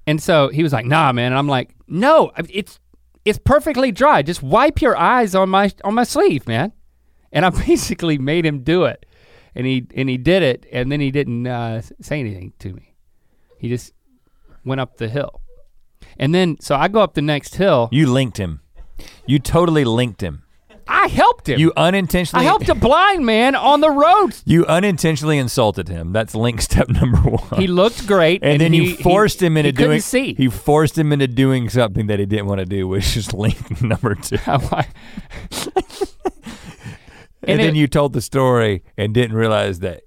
And 0.05 0.21
so 0.21 0.49
he 0.49 0.61
was 0.63 0.71
like, 0.71 0.85
"Nah, 0.85 1.11
man." 1.11 1.33
And 1.33 1.37
I'm 1.37 1.47
like, 1.47 1.71
"No, 1.87 2.31
it's 2.47 2.79
it's 3.25 3.39
perfectly 3.39 3.91
dry. 3.91 4.21
Just 4.21 4.41
wipe 4.41 4.81
your 4.81 4.95
eyes 4.95 5.35
on 5.35 5.49
my 5.49 5.71
on 5.83 5.95
my 5.95 6.03
sleeve, 6.03 6.47
man." 6.47 6.71
And 7.31 7.45
I 7.45 7.49
basically 7.67 8.17
made 8.17 8.45
him 8.45 8.63
do 8.63 8.85
it, 8.85 9.05
and 9.53 9.67
he 9.67 9.85
and 9.95 10.07
he 10.07 10.17
did 10.17 10.43
it, 10.43 10.65
and 10.71 10.91
then 10.91 11.01
he 11.01 11.11
didn't 11.11 11.45
uh, 11.45 11.81
say 11.99 12.19
anything 12.21 12.53
to 12.59 12.71
me. 12.71 12.95
He 13.59 13.67
just 13.67 13.93
went 14.63 14.79
up 14.79 14.97
the 14.97 15.09
hill, 15.09 15.41
and 16.17 16.33
then 16.33 16.57
so 16.61 16.75
I 16.75 16.87
go 16.87 17.01
up 17.01 17.15
the 17.15 17.21
next 17.21 17.55
hill. 17.55 17.89
You 17.91 18.09
linked 18.09 18.37
him. 18.37 18.61
You 19.25 19.39
totally 19.39 19.83
linked 19.83 20.21
him. 20.21 20.43
I 20.89 21.07
helped 21.07 21.49
him. 21.49 21.59
You 21.59 21.73
unintentionally. 21.77 22.43
I 22.45 22.47
helped 22.47 22.69
a 22.69 22.75
blind 22.75 23.25
man 23.25 23.55
on 23.55 23.81
the 23.81 23.89
road. 23.89 24.35
You 24.45 24.65
unintentionally 24.65 25.37
insulted 25.37 25.87
him. 25.89 26.13
That's 26.13 26.33
link 26.35 26.61
step 26.61 26.87
number 26.89 27.17
one. 27.17 27.59
He 27.61 27.67
looked 27.67 28.07
great, 28.07 28.43
and, 28.43 28.59
then 28.61 28.73
he- 28.73 28.91
you 28.91 28.95
forced 28.97 29.39
he- 29.41 29.45
him 29.47 29.57
into 29.57 29.69
he 29.69 29.71
doing. 29.73 29.99
See. 30.01 30.33
He 30.33 30.49
forced 30.49 30.97
him 30.97 31.11
into 31.11 31.27
doing 31.27 31.69
something 31.69 32.07
that 32.07 32.19
he 32.19 32.25
didn't 32.25 32.45
want 32.47 32.59
to 32.59 32.65
do, 32.65 32.87
which 32.87 33.15
is 33.17 33.33
link 33.33 33.81
number 33.81 34.15
two. 34.15 34.37
How 34.47 34.57
I- 34.71 34.87
And, 37.43 37.51
And 37.51 37.59
then 37.59 37.75
you 37.75 37.87
told 37.87 38.13
the 38.13 38.21
story 38.21 38.83
and 38.97 39.13
didn't 39.13 39.35
realize 39.35 39.79
that 39.79 40.01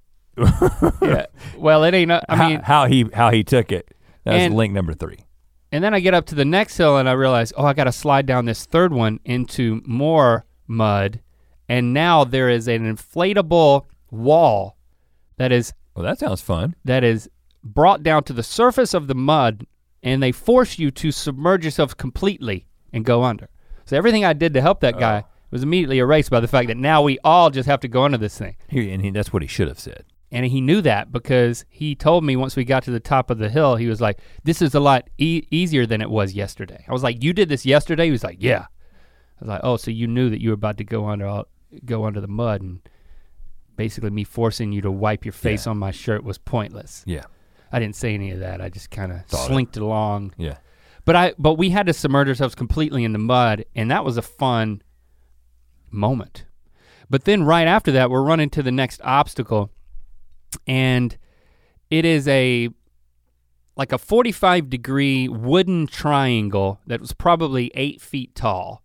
yeah. 1.02 1.26
Well, 1.56 1.84
it 1.84 1.94
ain't. 1.94 2.10
Uh, 2.10 2.20
I 2.28 2.36
how, 2.36 2.48
mean, 2.48 2.60
how 2.60 2.86
he 2.86 3.06
how 3.14 3.30
he 3.30 3.44
took 3.44 3.72
it. 3.72 3.94
That's 4.24 4.44
And- 4.44 4.54
link 4.54 4.72
number 4.72 4.94
three. 4.94 5.18
And 5.72 5.84
then 5.84 5.94
I 5.94 6.00
get 6.00 6.14
up 6.14 6.26
to 6.26 6.34
the 6.34 6.44
next 6.44 6.76
hill 6.76 6.96
and 6.96 7.08
I 7.08 7.12
realize, 7.12 7.52
oh, 7.56 7.64
I 7.64 7.74
got 7.74 7.84
to 7.84 7.92
slide 7.92 8.26
down 8.26 8.44
this 8.44 8.66
third 8.66 8.92
one 8.92 9.20
into 9.24 9.80
more 9.86 10.44
mud. 10.70 11.20
And 11.68 11.92
now 11.92 12.24
there 12.24 12.48
is 12.48 12.66
an 12.66 12.82
inflatable 12.96 13.86
wall 14.10 14.76
that 15.36 15.52
is 15.52 15.72
Well, 15.94 16.04
that 16.04 16.18
sounds 16.18 16.40
fun. 16.40 16.74
that 16.84 17.04
is 17.04 17.28
brought 17.62 18.02
down 18.02 18.24
to 18.24 18.32
the 18.32 18.42
surface 18.42 18.94
of 18.94 19.06
the 19.06 19.14
mud 19.14 19.66
and 20.02 20.22
they 20.22 20.32
force 20.32 20.78
you 20.78 20.90
to 20.90 21.12
submerge 21.12 21.64
yourself 21.64 21.96
completely 21.96 22.66
and 22.92 23.04
go 23.04 23.22
under. 23.22 23.50
So 23.84 23.96
everything 23.96 24.24
I 24.24 24.32
did 24.32 24.54
to 24.54 24.62
help 24.62 24.80
that 24.80 24.98
guy 24.98 25.24
oh. 25.26 25.30
was 25.50 25.62
immediately 25.62 25.98
erased 25.98 26.30
by 26.30 26.40
the 26.40 26.48
fact 26.48 26.68
that 26.68 26.76
now 26.76 27.02
we 27.02 27.18
all 27.22 27.50
just 27.50 27.68
have 27.68 27.80
to 27.80 27.88
go 27.88 28.04
under 28.04 28.18
this 28.18 28.38
thing. 28.38 28.56
He, 28.68 28.90
and 28.90 29.02
he, 29.02 29.10
that's 29.10 29.32
what 29.32 29.42
he 29.42 29.48
should 29.48 29.68
have 29.68 29.80
said. 29.80 30.04
And 30.32 30.46
he 30.46 30.60
knew 30.60 30.80
that 30.82 31.10
because 31.10 31.64
he 31.68 31.94
told 31.94 32.24
me 32.24 32.36
once 32.36 32.54
we 32.54 32.64
got 32.64 32.84
to 32.84 32.92
the 32.92 33.00
top 33.00 33.30
of 33.30 33.38
the 33.38 33.48
hill, 33.48 33.76
he 33.76 33.88
was 33.88 34.00
like, 34.00 34.20
"This 34.44 34.62
is 34.62 34.76
a 34.76 34.80
lot 34.80 35.10
e- 35.18 35.42
easier 35.50 35.86
than 35.86 36.00
it 36.00 36.08
was 36.08 36.34
yesterday." 36.34 36.84
I 36.88 36.92
was 36.92 37.02
like, 37.02 37.22
"You 37.22 37.32
did 37.32 37.48
this 37.48 37.66
yesterday?" 37.66 38.04
He 38.04 38.12
was 38.12 38.22
like, 38.22 38.36
"Yeah." 38.40 38.66
I 39.40 39.44
was 39.44 39.48
like, 39.48 39.60
"Oh, 39.64 39.76
so 39.76 39.90
you 39.90 40.06
knew 40.06 40.30
that 40.30 40.40
you 40.40 40.50
were 40.50 40.54
about 40.54 40.76
to 40.78 40.84
go 40.84 41.06
under 41.08 41.26
all, 41.26 41.46
go 41.84 42.04
under 42.04 42.20
the 42.20 42.28
mud, 42.28 42.60
and 42.62 42.80
basically 43.76 44.10
me 44.10 44.24
forcing 44.24 44.72
you 44.72 44.80
to 44.82 44.90
wipe 44.90 45.24
your 45.24 45.32
face 45.32 45.66
Yeah. 45.66 45.70
on 45.70 45.78
my 45.78 45.90
shirt 45.90 46.22
was 46.24 46.38
pointless." 46.38 47.02
Yeah. 47.06 47.24
I 47.72 47.78
didn't 47.78 47.96
say 47.96 48.14
any 48.14 48.30
of 48.32 48.40
that. 48.40 48.60
I 48.60 48.68
just 48.68 48.90
kind 48.90 49.12
of 49.12 49.24
Thought 49.26 49.44
it. 49.44 49.52
slinked 49.52 49.76
along. 49.76 50.34
Yeah. 50.36 50.56
But 51.04 51.16
I 51.16 51.34
but 51.38 51.54
we 51.54 51.70
had 51.70 51.86
to 51.86 51.92
submerge 51.92 52.28
ourselves 52.28 52.54
completely 52.54 53.04
in 53.04 53.12
the 53.12 53.18
mud, 53.18 53.64
and 53.74 53.90
that 53.90 54.04
was 54.04 54.16
a 54.16 54.22
fun 54.22 54.82
moment. 55.90 56.44
But 57.08 57.24
then 57.24 57.42
right 57.44 57.66
after 57.66 57.90
that, 57.92 58.10
we're 58.10 58.22
running 58.22 58.50
to 58.50 58.62
the 58.62 58.70
next 58.72 59.00
obstacle, 59.02 59.70
and 60.66 61.16
it 61.90 62.04
is 62.04 62.28
a 62.28 62.68
like 63.76 63.92
a 63.92 63.98
45 63.98 64.68
degree 64.68 65.26
wooden 65.28 65.86
triangle 65.86 66.80
that 66.86 67.00
was 67.00 67.12
probably 67.12 67.70
eight 67.74 68.00
feet 68.00 68.34
tall, 68.34 68.82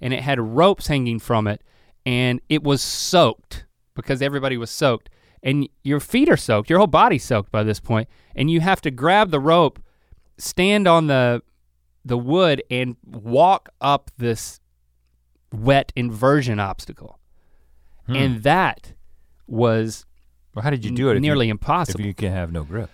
and 0.00 0.12
it 0.14 0.22
had 0.22 0.40
ropes 0.40 0.86
hanging 0.86 1.18
from 1.18 1.46
it, 1.46 1.62
and 2.06 2.40
it 2.48 2.62
was 2.62 2.82
soaked 2.82 3.66
because 3.94 4.22
everybody 4.22 4.56
was 4.56 4.70
soaked. 4.70 5.10
and 5.42 5.68
your 5.82 6.00
feet 6.00 6.28
are 6.28 6.36
soaked, 6.36 6.68
your 6.68 6.78
whole 6.78 6.86
body's 6.86 7.24
soaked 7.24 7.50
by 7.50 7.62
this 7.62 7.80
point, 7.80 8.08
and 8.36 8.50
you 8.50 8.60
have 8.60 8.80
to 8.82 8.90
grab 8.90 9.30
the 9.30 9.40
rope, 9.40 9.80
stand 10.36 10.86
on 10.86 11.06
the 11.06 11.42
the 12.04 12.18
wood 12.18 12.62
and 12.70 12.96
walk 13.04 13.68
up 13.80 14.10
this 14.18 14.60
wet 15.52 15.92
inversion 15.96 16.58
obstacle. 16.60 17.18
Hmm. 18.06 18.16
And 18.16 18.42
that 18.42 18.94
was 19.46 20.06
well, 20.54 20.62
how 20.62 20.70
did 20.70 20.84
you 20.84 20.90
do 20.92 21.10
it? 21.10 21.20
nearly 21.20 21.46
you, 21.46 21.52
impossible. 21.52 22.00
If 22.00 22.06
you 22.06 22.14
can 22.14 22.32
have 22.32 22.52
no 22.52 22.64
grip. 22.64 22.90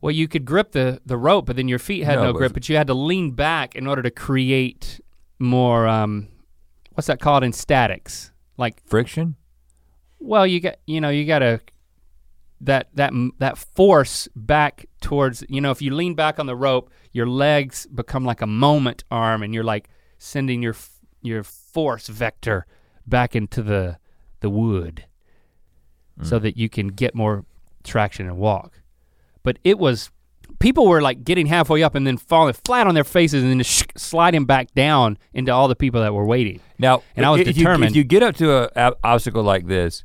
Well, 0.00 0.10
you 0.12 0.26
could 0.26 0.44
grip 0.44 0.72
the, 0.72 1.00
the 1.06 1.16
rope, 1.16 1.46
but 1.46 1.54
then 1.54 1.68
your 1.68 1.78
feet 1.78 2.02
had 2.02 2.16
No, 2.16 2.24
no, 2.24 2.32
grip, 2.32 2.52
but 2.52 2.68
you 2.68 2.76
had 2.76 2.88
to 2.88 2.94
lean 2.94 3.30
back 3.32 3.76
in 3.76 3.86
order 3.86 4.02
to 4.02 4.10
create 4.10 5.00
more 5.38 5.86
um 5.88 6.28
what's 6.94 7.06
that 7.06 7.20
called 7.20 7.44
in 7.44 7.52
statics? 7.52 8.32
Like 8.56 8.86
Friction? 8.86 9.36
well, 10.18 10.46
you 10.46 10.60
got 10.60 10.76
you 10.86 11.00
know, 11.00 11.10
you 11.10 11.24
got 11.24 11.40
to 11.40 11.60
that 12.60 12.88
that 12.94 13.12
that 13.38 13.58
force 13.58 14.28
back 14.36 14.86
towards, 15.00 15.44
you 15.48 15.60
know, 15.60 15.70
if 15.70 15.82
you 15.82 15.94
lean 15.94 16.14
back 16.14 16.38
on 16.38 16.46
the 16.46 16.56
rope, 16.56 16.90
your 17.12 17.26
legs 17.26 17.86
become 17.86 18.24
like 18.24 18.40
a 18.40 18.46
moment 18.46 19.04
arm 19.10 19.42
and 19.42 19.52
you're 19.52 19.64
like 19.64 19.88
sending 20.18 20.62
your 20.62 20.76
your 21.20 21.42
force 21.42 22.08
vector 22.08 22.66
back 23.06 23.34
into 23.34 23.62
the 23.62 23.98
the 24.40 24.50
wood 24.50 25.04
mm. 26.18 26.26
so 26.26 26.38
that 26.38 26.56
you 26.56 26.68
can 26.68 26.88
get 26.88 27.14
more 27.14 27.44
traction 27.82 28.26
and 28.26 28.38
walk. 28.38 28.80
But 29.42 29.58
it 29.64 29.78
was 29.78 30.10
people 30.62 30.86
were 30.86 31.02
like 31.02 31.24
getting 31.24 31.46
halfway 31.46 31.82
up 31.82 31.94
and 31.94 32.06
then 32.06 32.16
falling 32.16 32.54
flat 32.64 32.86
on 32.86 32.94
their 32.94 33.04
faces 33.04 33.42
and 33.42 33.50
then 33.50 33.58
just 33.58 33.92
sliding 33.98 34.44
back 34.46 34.72
down 34.74 35.18
into 35.34 35.52
all 35.52 35.68
the 35.68 35.76
people 35.76 36.00
that 36.00 36.14
were 36.14 36.24
waiting. 36.24 36.60
Now, 36.78 37.02
And 37.16 37.26
I 37.26 37.30
was 37.30 37.40
if 37.42 37.48
you- 37.48 37.52
determined- 37.54 37.90
if 37.90 37.96
you 37.96 38.04
get 38.04 38.22
up 38.22 38.36
to 38.36 38.50
a, 38.52 38.70
a 38.90 38.94
obstacle 39.04 39.42
like 39.42 39.66
this, 39.66 40.04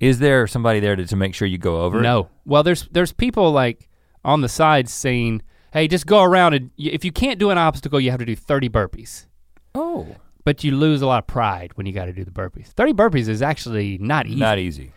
is 0.00 0.18
there 0.18 0.46
somebody 0.46 0.80
there 0.80 0.94
to, 0.96 1.04
to 1.06 1.16
make 1.16 1.34
sure 1.34 1.46
you 1.48 1.58
go 1.58 1.82
over? 1.82 1.98
it? 1.98 2.02
No. 2.02 2.28
Well, 2.44 2.62
there's 2.62 2.88
there's 2.92 3.12
people 3.12 3.50
like 3.52 3.88
on 4.24 4.40
the 4.42 4.48
sides 4.48 4.92
saying, 4.92 5.42
"Hey, 5.72 5.88
just 5.88 6.06
go 6.06 6.22
around 6.22 6.52
and 6.54 6.70
y- 6.78 6.90
if 6.92 7.04
you 7.04 7.12
can't 7.12 7.38
do 7.38 7.50
an 7.50 7.58
obstacle, 7.58 7.98
you 8.00 8.10
have 8.10 8.20
to 8.20 8.26
do 8.26 8.36
30 8.36 8.68
burpees." 8.68 9.26
Oh, 9.74 10.06
But 10.44 10.62
you 10.64 10.76
lose 10.76 11.00
a 11.02 11.06
lot 11.06 11.18
of 11.20 11.26
pride 11.26 11.72
when 11.76 11.86
you 11.86 11.92
got 11.92 12.04
to 12.06 12.12
do 12.12 12.24
the 12.24 12.30
burpees. 12.30 12.66
30 12.68 12.92
burpees 12.92 13.28
is 13.28 13.40
actually 13.42 13.98
not 13.98 14.26
easy. 14.26 14.38
not 14.40 14.58
easy. 14.58 14.92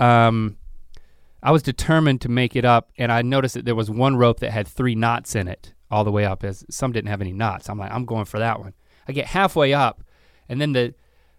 um, 0.00 0.56
I 1.42 1.50
was 1.50 1.62
determined 1.62 2.20
to 2.20 2.28
make 2.28 2.54
it 2.54 2.64
up, 2.64 2.90
and 2.96 3.10
I 3.10 3.22
noticed 3.22 3.54
that 3.54 3.64
there 3.64 3.74
was 3.74 3.90
one 3.90 4.16
rope 4.16 4.40
that 4.40 4.52
had 4.52 4.68
three 4.68 4.94
knots 4.94 5.34
in 5.34 5.48
it 5.48 5.74
all 5.90 6.04
the 6.04 6.12
way 6.12 6.24
up. 6.24 6.44
As 6.44 6.64
some 6.70 6.92
didn't 6.92 7.10
have 7.10 7.20
any 7.20 7.32
knots. 7.32 7.68
I'm 7.68 7.78
like, 7.78 7.90
I'm 7.90 8.04
going 8.04 8.26
for 8.26 8.38
that 8.38 8.60
one. 8.60 8.74
I 9.08 9.12
get 9.12 9.26
halfway 9.26 9.74
up, 9.74 10.04
and 10.48 10.60
then 10.60 10.72
the 10.72 10.94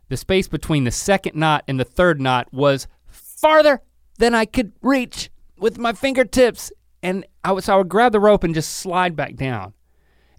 the 0.10 0.18
space 0.18 0.47
between 0.47 0.84
the 0.84 0.91
second 0.91 1.36
knot 1.36 1.64
and 1.68 1.80
the 1.80 1.86
third 1.86 2.20
knot 2.20 2.54
was 2.54 2.88
farther 3.08 3.82
than 4.20 4.36
I 4.36 4.45
could 4.45 4.74
reach 4.82 5.30
with 5.58 5.78
my 5.78 5.93
fingertips, 5.93 6.72
and 7.01 7.26
I 7.43 7.54
was 7.54 7.66
so 7.66 7.74
I 7.74 7.78
would 7.78 7.89
grab 7.89 8.12
the 8.12 8.20
rope 8.20 8.43
and 8.43 8.54
just 8.54 8.74
slide 8.74 9.16
back 9.16 9.36
down, 9.36 9.74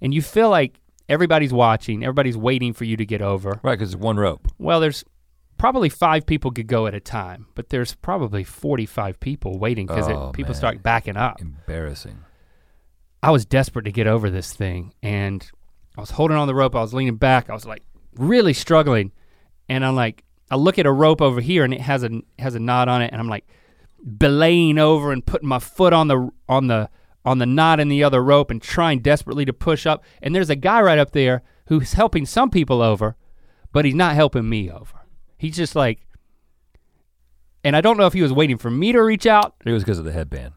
and 0.00 0.12
you 0.12 0.20
feel 0.20 0.50
like 0.50 0.80
everybody's 1.08 1.52
watching, 1.52 2.02
everybody's 2.02 2.36
waiting 2.36 2.74
for 2.74 2.84
you 2.84 2.96
to 2.98 3.06
get 3.06 3.22
over. 3.22 3.60
Right, 3.62 3.78
because 3.78 3.94
it's 3.94 4.00
one 4.02 4.18
rope. 4.18 4.48
Well, 4.58 4.80
there's 4.80 5.04
probably 5.58 5.88
five 5.88 6.26
people 6.26 6.50
could 6.50 6.66
go 6.66 6.86
at 6.86 6.94
a 6.94 7.00
time, 7.00 7.46
but 7.54 7.68
there's 7.70 7.94
probably 7.94 8.44
45 8.44 9.20
people 9.20 9.58
waiting 9.58 9.86
because 9.86 10.08
Oh, 10.08 10.30
people 10.34 10.52
man. 10.52 10.58
start 10.58 10.82
backing 10.82 11.16
up. 11.16 11.40
Embarrassing. 11.40 12.18
I 13.22 13.30
was 13.30 13.44
desperate 13.46 13.84
to 13.84 13.92
get 13.92 14.06
over 14.06 14.28
this 14.30 14.52
thing 14.52 14.92
and 15.02 15.48
I 15.96 16.00
was 16.00 16.10
holding 16.10 16.36
on 16.36 16.46
the 16.48 16.54
rope, 16.54 16.74
I 16.74 16.80
was 16.80 16.92
leaning 16.92 17.16
back, 17.16 17.48
I 17.48 17.54
was 17.54 17.64
like 17.66 17.82
really 18.16 18.52
struggling. 18.52 19.12
And 19.68 19.84
I'm 19.84 19.96
like, 19.96 20.24
I 20.50 20.56
look 20.56 20.78
at 20.78 20.86
a 20.86 20.92
rope 20.92 21.22
over 21.22 21.40
here 21.40 21.64
and 21.64 21.72
it 21.72 21.80
has 21.80 22.02
a 22.04 22.10
has 22.38 22.54
a 22.54 22.60
knot 22.60 22.88
on 22.88 23.00
it, 23.00 23.10
and 23.12 23.20
I'm 23.20 23.28
like 23.28 23.46
belaying 24.18 24.78
over 24.78 25.10
and 25.12 25.24
putting 25.24 25.48
my 25.48 25.58
foot 25.58 25.92
on 25.94 26.08
the 26.08 26.30
on 26.48 26.66
the 26.66 26.90
on 27.24 27.38
the 27.38 27.46
knot 27.46 27.80
in 27.80 27.88
the 27.88 28.04
other 28.04 28.22
rope 28.22 28.50
and 28.50 28.60
trying 28.60 28.98
desperately 29.00 29.46
to 29.46 29.52
push 29.54 29.86
up. 29.86 30.04
And 30.20 30.34
there's 30.34 30.50
a 30.50 30.56
guy 30.56 30.82
right 30.82 30.98
up 30.98 31.12
there 31.12 31.42
who's 31.68 31.94
helping 31.94 32.26
some 32.26 32.50
people 32.50 32.82
over, 32.82 33.16
but 33.72 33.86
he's 33.86 33.94
not 33.94 34.14
helping 34.14 34.46
me 34.48 34.70
over. 34.70 35.00
He's 35.44 35.56
just 35.56 35.76
like, 35.76 36.00
and 37.62 37.76
I 37.76 37.82
don't 37.82 37.98
know 37.98 38.06
if 38.06 38.14
he 38.14 38.22
was 38.22 38.32
waiting 38.32 38.56
for 38.56 38.70
me 38.70 38.92
to 38.92 39.02
reach 39.02 39.26
out. 39.26 39.54
It 39.66 39.72
was 39.72 39.82
because 39.84 39.98
of 39.98 40.06
the 40.06 40.12
headband. 40.12 40.54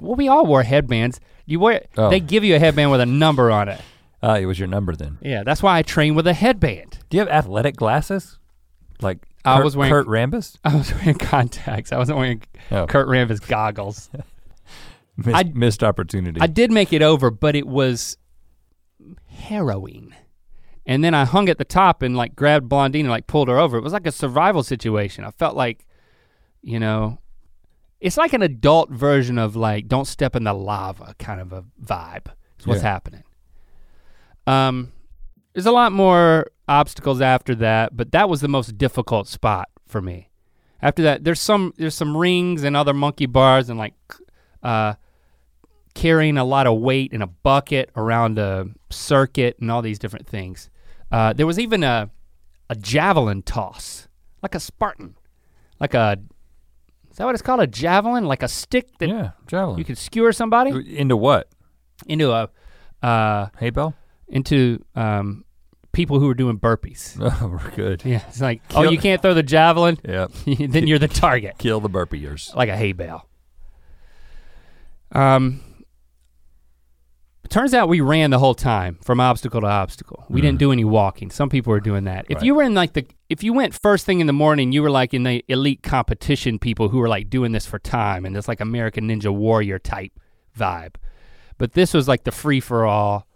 Well, 0.00 0.14
we 0.16 0.28
all 0.28 0.46
wore 0.46 0.62
headbands. 0.62 1.20
You 1.44 1.60
wear, 1.60 1.84
Oh. 1.98 2.08
they 2.08 2.18
give 2.18 2.42
you 2.42 2.56
a 2.56 2.58
headband 2.58 2.90
with 2.90 3.00
a 3.02 3.06
number 3.06 3.50
on 3.50 3.68
it. 3.68 3.82
Ah, 4.22 4.36
it 4.36 4.46
was 4.46 4.58
your 4.58 4.66
number 4.66 4.96
then. 4.96 5.18
Yeah, 5.20 5.42
that's 5.44 5.62
why 5.62 5.76
I 5.76 5.82
train 5.82 6.14
with 6.14 6.26
a 6.26 6.32
headband. 6.32 7.00
Do 7.10 7.18
you 7.18 7.20
have 7.20 7.28
athletic 7.28 7.76
glasses? 7.76 8.38
Like 9.02 9.26
I 9.44 9.56
Kurt, 9.56 9.64
was 9.64 9.76
wearing- 9.76 9.92
Kurt 9.92 10.06
Rambis? 10.06 10.56
I 10.64 10.74
was 10.74 10.90
wearing 10.94 11.18
contacts. 11.18 11.92
I 11.92 11.98
wasn't 11.98 12.16
wearing 12.18 12.42
Oh, 12.70 12.86
Kurt 12.86 13.08
Rambis 13.08 13.46
goggles. 13.46 14.08
missed, 15.18 15.36
I- 15.36 15.52
missed 15.54 15.84
opportunity. 15.84 16.40
I 16.40 16.46
did 16.46 16.70
make 16.72 16.94
it 16.94 17.02
over, 17.02 17.30
but 17.30 17.54
it 17.54 17.66
was 17.66 18.16
harrowing. 19.26 20.14
And 20.88 21.04
then 21.04 21.14
I 21.14 21.26
hung 21.26 21.48
at 21.50 21.58
the 21.58 21.64
top 21.66 22.00
and 22.02 22.16
like 22.16 22.34
grabbed 22.34 22.68
Blondine 22.68 23.02
and 23.04 23.10
like 23.10 23.26
pulled 23.26 23.48
her 23.48 23.58
over. 23.58 23.76
It 23.76 23.84
was 23.84 23.92
like 23.92 24.06
a 24.06 24.10
survival 24.12 24.62
situation. 24.62 25.22
I 25.22 25.30
felt 25.30 25.54
like, 25.54 25.86
you 26.62 26.80
know, 26.80 27.18
it's 28.00 28.16
like 28.16 28.32
an 28.32 28.40
adult 28.42 28.90
version 28.90 29.36
of 29.38 29.54
like 29.54 29.86
don't 29.86 30.06
step 30.06 30.34
in 30.34 30.44
the 30.44 30.54
lava 30.54 31.14
kind 31.18 31.40
of 31.42 31.52
a 31.52 31.62
vibe. 31.84 32.28
Is 32.58 32.66
what's 32.66 32.82
Yeah. 32.82 32.88
happening. 32.90 33.22
Um, 34.46 34.92
there's 35.52 35.66
a 35.66 35.72
lot 35.72 35.92
more 35.92 36.46
obstacles 36.66 37.20
after 37.20 37.54
that, 37.56 37.94
but 37.96 38.12
that 38.12 38.28
was 38.30 38.40
the 38.40 38.48
most 38.48 38.78
difficult 38.78 39.28
spot 39.28 39.68
for 39.86 40.00
me. 40.00 40.30
After 40.80 41.02
that, 41.02 41.24
there's 41.24 41.40
some 41.40 41.74
there's 41.76 41.94
some 41.94 42.16
rings 42.16 42.62
and 42.64 42.74
other 42.76 42.94
monkey 42.94 43.26
bars 43.26 43.68
and 43.68 43.78
like 43.78 43.94
uh, 44.62 44.94
carrying 45.94 46.38
a 46.38 46.44
lot 46.44 46.66
of 46.66 46.78
weight 46.78 47.12
in 47.12 47.20
a 47.20 47.26
bucket 47.26 47.90
around 47.96 48.38
a 48.38 48.66
circuit 48.88 49.58
and 49.60 49.70
all 49.70 49.82
these 49.82 49.98
different 49.98 50.26
things. 50.26 50.70
Uh, 51.10 51.32
there 51.32 51.46
was 51.46 51.58
even 51.58 51.82
a 51.82 52.10
a 52.70 52.74
javelin 52.76 53.42
toss, 53.42 54.08
like 54.42 54.54
a 54.54 54.60
Spartan, 54.60 55.14
like 55.80 55.94
a 55.94 56.18
is 57.10 57.16
that 57.16 57.24
what 57.24 57.34
it's 57.34 57.42
called? 57.42 57.60
A 57.60 57.66
javelin, 57.66 58.26
like 58.26 58.42
a 58.42 58.48
stick 58.48 58.96
that 58.98 59.08
yeah, 59.08 59.30
javelin. 59.46 59.78
you 59.78 59.84
could 59.84 59.98
skewer 59.98 60.32
somebody 60.32 60.70
Into 60.96 61.16
what? 61.16 61.48
into 62.06 62.30
a 62.30 62.48
uh, 63.02 63.48
Hay 63.58 63.70
bell? 63.70 63.94
into 64.28 64.84
um, 64.94 65.44
people 65.92 66.20
who 66.20 66.26
were 66.26 66.34
doing 66.34 66.58
burpees. 66.60 67.16
Oh, 67.42 67.48
we're 67.48 67.70
good. 67.74 68.04
Yeah, 68.04 68.22
it's 68.28 68.40
like, 68.40 68.60
oh, 68.74 68.82
you 68.90 68.98
can't 68.98 69.20
throw 69.22 69.32
the 69.34 69.42
javelin, 69.42 69.98
Yep. 70.08 70.30
then 70.68 70.86
you're 70.86 70.98
the 71.00 71.08
target. 71.08 71.56
Kill 71.58 71.80
the 71.80 71.88
burpers. 71.90 72.54
like 72.54 72.68
a 72.68 72.76
hay 72.76 72.92
bale. 72.92 73.26
Um, 75.12 75.60
turns 77.50 77.74
out 77.74 77.88
we 77.88 78.00
ran 78.00 78.30
the 78.30 78.38
whole 78.38 78.54
time 78.54 78.98
from 79.02 79.20
obstacle 79.20 79.60
to 79.60 79.66
obstacle. 79.66 80.24
We 80.28 80.40
didn't 80.40 80.56
Mhm. 80.56 80.60
do 80.60 80.72
any 80.72 80.84
walking. 80.84 81.30
Some 81.30 81.48
people 81.48 81.70
were 81.70 81.80
doing 81.80 82.04
that. 82.04 82.26
If 82.28 82.36
Right. 82.36 82.44
you 82.44 82.54
were 82.54 82.62
in 82.62 82.74
like 82.74 82.94
the, 82.94 83.06
if 83.28 83.42
you 83.42 83.52
went 83.52 83.74
first 83.74 84.04
thing 84.06 84.20
in 84.20 84.26
the 84.26 84.32
morning, 84.32 84.72
you 84.72 84.82
were 84.82 84.90
like 84.90 85.14
in 85.14 85.22
the 85.22 85.44
elite 85.48 85.82
competition 85.82 86.58
people 86.58 86.88
who 86.88 86.98
were 86.98 87.08
like 87.08 87.30
doing 87.30 87.52
this 87.52 87.66
for 87.66 87.78
time 87.78 88.24
and 88.24 88.36
it's 88.36 88.48
like 88.48 88.60
American 88.60 89.08
Ninja 89.08 89.32
Warrior 89.34 89.78
type 89.78 90.12
vibe. 90.58 90.94
But 91.58 91.72
this 91.72 91.94
was 91.94 92.08
like 92.08 92.24
the 92.24 92.32
free 92.32 92.60
for 92.60 92.84
all. 92.86 93.26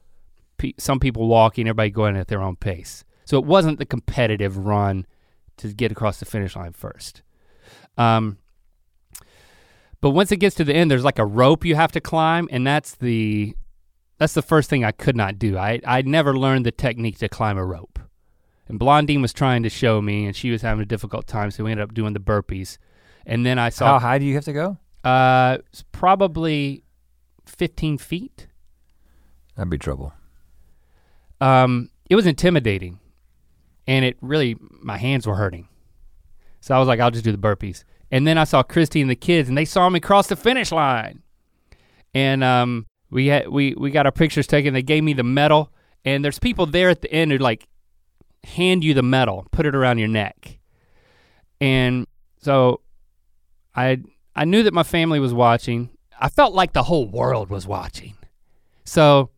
Pe- 0.59 0.73
some 0.79 1.01
people 1.01 1.27
walking, 1.29 1.67
everybody 1.67 1.91
going 1.91 2.17
at 2.17 2.29
their 2.29 2.41
own 2.43 2.57
pace. 2.57 3.05
So 3.25 3.39
it 3.39 3.45
wasn't 3.45 3.79
the 3.79 3.87
competitive 3.87 4.57
run 4.59 5.07
to 5.59 5.69
get 5.69 5.91
across 5.93 6.19
the 6.19 6.25
finish 6.25 6.55
line 6.57 6.73
first. 6.73 7.23
Um, 7.99 8.39
but 10.01 10.11
once 10.11 10.33
it 10.33 10.39
gets 10.39 10.57
to 10.57 10.65
the 10.65 10.75
end, 10.75 10.91
there's 10.91 11.05
like 11.05 11.19
a 11.19 11.27
rope 11.27 11.65
you 11.65 11.75
have 11.77 11.93
to 11.93 12.01
climb, 12.01 12.49
and 12.51 12.67
that's 12.67 12.95
the 12.95 13.55
that's 14.23 14.35
the 14.35 14.43
first 14.43 14.71
thing 14.71 14.85
I 14.85 14.93
could 14.93 15.17
not 15.17 15.37
do. 15.37 15.59
I 15.59 15.81
I 15.85 16.03
never 16.03 16.39
learned 16.39 16.65
the 16.65 16.71
technique 16.71 17.19
to 17.19 17.29
climb 17.29 17.59
a 17.59 17.65
rope. 17.65 17.99
And 18.69 18.79
Blondine 18.79 19.21
was 19.21 19.33
trying 19.33 19.65
to 19.65 19.69
show 19.69 20.01
me, 20.01 20.27
and 20.27 20.37
she 20.37 20.53
was 20.53 20.63
having 20.63 20.81
a 20.81 20.87
difficult 20.87 21.27
time, 21.27 21.51
so 21.51 21.65
we 21.65 21.73
ended 21.73 21.83
up 21.83 21.93
doing 21.93 22.13
the 22.13 22.21
burpees. 22.21 22.79
And 23.27 23.45
then 23.45 23.59
I 23.59 23.69
saw. 23.69 23.95
How 23.95 23.99
high 23.99 24.19
do 24.19 24.25
you 24.25 24.35
have 24.35 24.45
to 24.45 24.53
go? 24.53 24.79
uh, 25.03 25.59
it's 25.73 25.83
probably 25.91 26.85
15 27.47 27.99
feet. 27.99 28.47
That'd 29.57 29.71
be 29.71 29.77
trouble. 29.77 30.13
Um, 31.41 31.91
it 32.09 32.15
was 32.15 32.25
intimidating, 32.25 33.01
and 33.89 34.05
it 34.05 34.17
really 34.21 34.57
my 34.81 34.99
hands 34.99 35.27
were 35.27 35.35
hurting. 35.35 35.67
So 36.61 36.77
I 36.77 36.79
was 36.79 36.87
like, 36.87 37.01
I'll 37.01 37.11
just 37.11 37.25
do 37.25 37.33
the 37.33 37.39
burpees. 37.39 37.83
And 38.13 38.25
then 38.25 38.39
I 38.39 38.45
saw 38.45 38.63
Christy 38.63 39.01
and 39.01 39.11
the 39.11 39.17
kids, 39.17 39.49
and 39.49 39.59
they 39.59 39.65
saw 39.65 39.89
me 39.89 39.99
cross 39.99 40.29
the 40.29 40.37
finish 40.37 40.71
line. 40.71 41.23
And 42.15 42.45
um, 42.45 42.87
we 43.13 43.27
had 43.27 43.49
we 43.49 43.75
we 43.75 43.91
got 43.91 44.07
our 44.07 44.13
pictures 44.13 44.47
taken. 44.47 44.75
They 44.75 44.83
gave 44.83 45.05
me 45.05 45.13
the 45.13 45.23
medal, 45.23 45.71
and 46.05 46.25
there's 46.25 46.39
people 46.39 46.67
there 46.67 46.91
at 46.91 47.03
the 47.03 47.13
end 47.13 47.31
who 47.31 47.39
like 47.39 47.69
hand 48.45 48.83
you 48.83 48.95
the 48.95 49.03
medal, 49.03 49.47
put 49.53 49.67
it 49.67 49.75
around 49.75 49.99
your 49.99 50.09
neck. 50.09 50.59
And 51.61 52.07
so 52.39 52.81
I 53.77 54.03
I 54.35 54.45
knew 54.45 54.65
that 54.65 54.75
my 54.75 54.83
family 54.83 55.21
was 55.21 55.33
watching. 55.33 55.91
I 56.21 56.29
felt 56.29 56.55
like 56.55 56.73
the 56.73 56.85
whole 56.85 57.07
world 57.07 57.51
was 57.51 57.67
watching. 57.67 58.17
So 58.85 59.31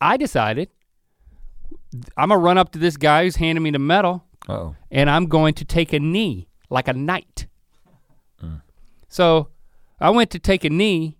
I 0.00 0.16
decided 0.16 0.68
I'm 2.16 2.28
gonna 2.28 2.38
run 2.38 2.58
up 2.58 2.72
to 2.72 2.78
this 2.78 2.96
guy 2.96 3.24
who's 3.24 3.36
handing 3.36 3.62
me 3.62 3.70
the 3.70 3.78
medal 3.78 4.24
Oh, 4.48 4.74
and 4.90 5.08
I'm 5.08 5.26
going 5.26 5.54
to 5.54 5.64
take 5.64 5.92
a 5.92 6.00
knee 6.00 6.48
like 6.68 6.88
a 6.88 6.92
knight. 6.92 7.46
Mm. 8.42 8.62
So 9.08 9.48
I 10.00 10.10
went 10.10 10.30
to 10.30 10.38
take 10.38 10.64
a 10.64 10.70
knee. 10.70 11.18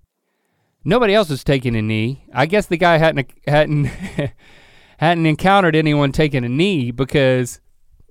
Nobody 0.84 1.14
else 1.14 1.28
was 1.28 1.44
taking 1.44 1.76
a 1.76 1.82
knee. 1.82 2.24
I 2.34 2.46
guess 2.46 2.66
the 2.66 2.76
guy 2.76 2.98
hadn't 2.98 3.30
hadn't 3.46 3.86
hadn't 4.98 5.26
encountered 5.26 5.76
anyone 5.76 6.12
taking 6.12 6.44
a 6.44 6.48
knee 6.48 6.90
because 6.90 7.60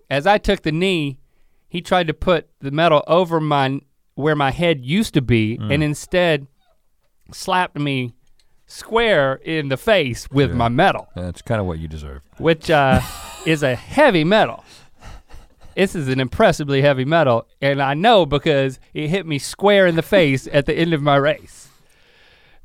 as 0.10 0.26
I 0.28 0.38
took 0.38 0.62
the 0.62 0.72
knee, 0.72 1.20
he 1.68 1.82
tried 1.82 2.08
to 2.08 2.14
put 2.14 2.50
the 2.60 2.72
medal 2.72 3.04
over 3.08 3.40
my 3.40 3.82
where 4.16 4.36
my 4.36 4.52
head 4.52 4.86
used 4.86 5.14
to 5.16 5.22
be 5.22 5.58
and 5.62 5.82
instead 5.84 6.48
slapped 7.32 7.78
me 7.78 8.14
square 8.68 9.36
in 9.36 9.70
the 9.70 9.78
face 9.78 10.30
with 10.32 10.50
Yeah. 10.52 10.56
my 10.58 10.70
medal 10.70 11.08
That's 11.16 11.42
kind 11.42 11.60
of 11.60 11.68
what 11.68 11.80
you 11.80 11.88
deserve. 11.88 12.22
which 12.38 12.70
uh, 12.70 13.02
is 13.46 13.64
a 13.64 13.76
heavy 13.76 14.24
metal. 14.24 14.64
This 15.76 15.96
is 15.96 16.10
an 16.10 16.20
impressively 16.20 16.82
heavy 16.82 17.06
metal, 17.06 17.48
and 17.62 17.82
I 17.82 17.94
know 17.94 18.26
because 18.26 18.80
it 18.94 19.08
hit 19.10 19.26
me 19.26 19.40
square 19.40 19.88
in 19.88 19.96
the 19.96 20.02
face 20.04 20.48
at 20.52 20.66
the 20.66 20.74
end 20.74 20.94
of 20.94 21.02
my 21.02 21.16
race. 21.16 21.70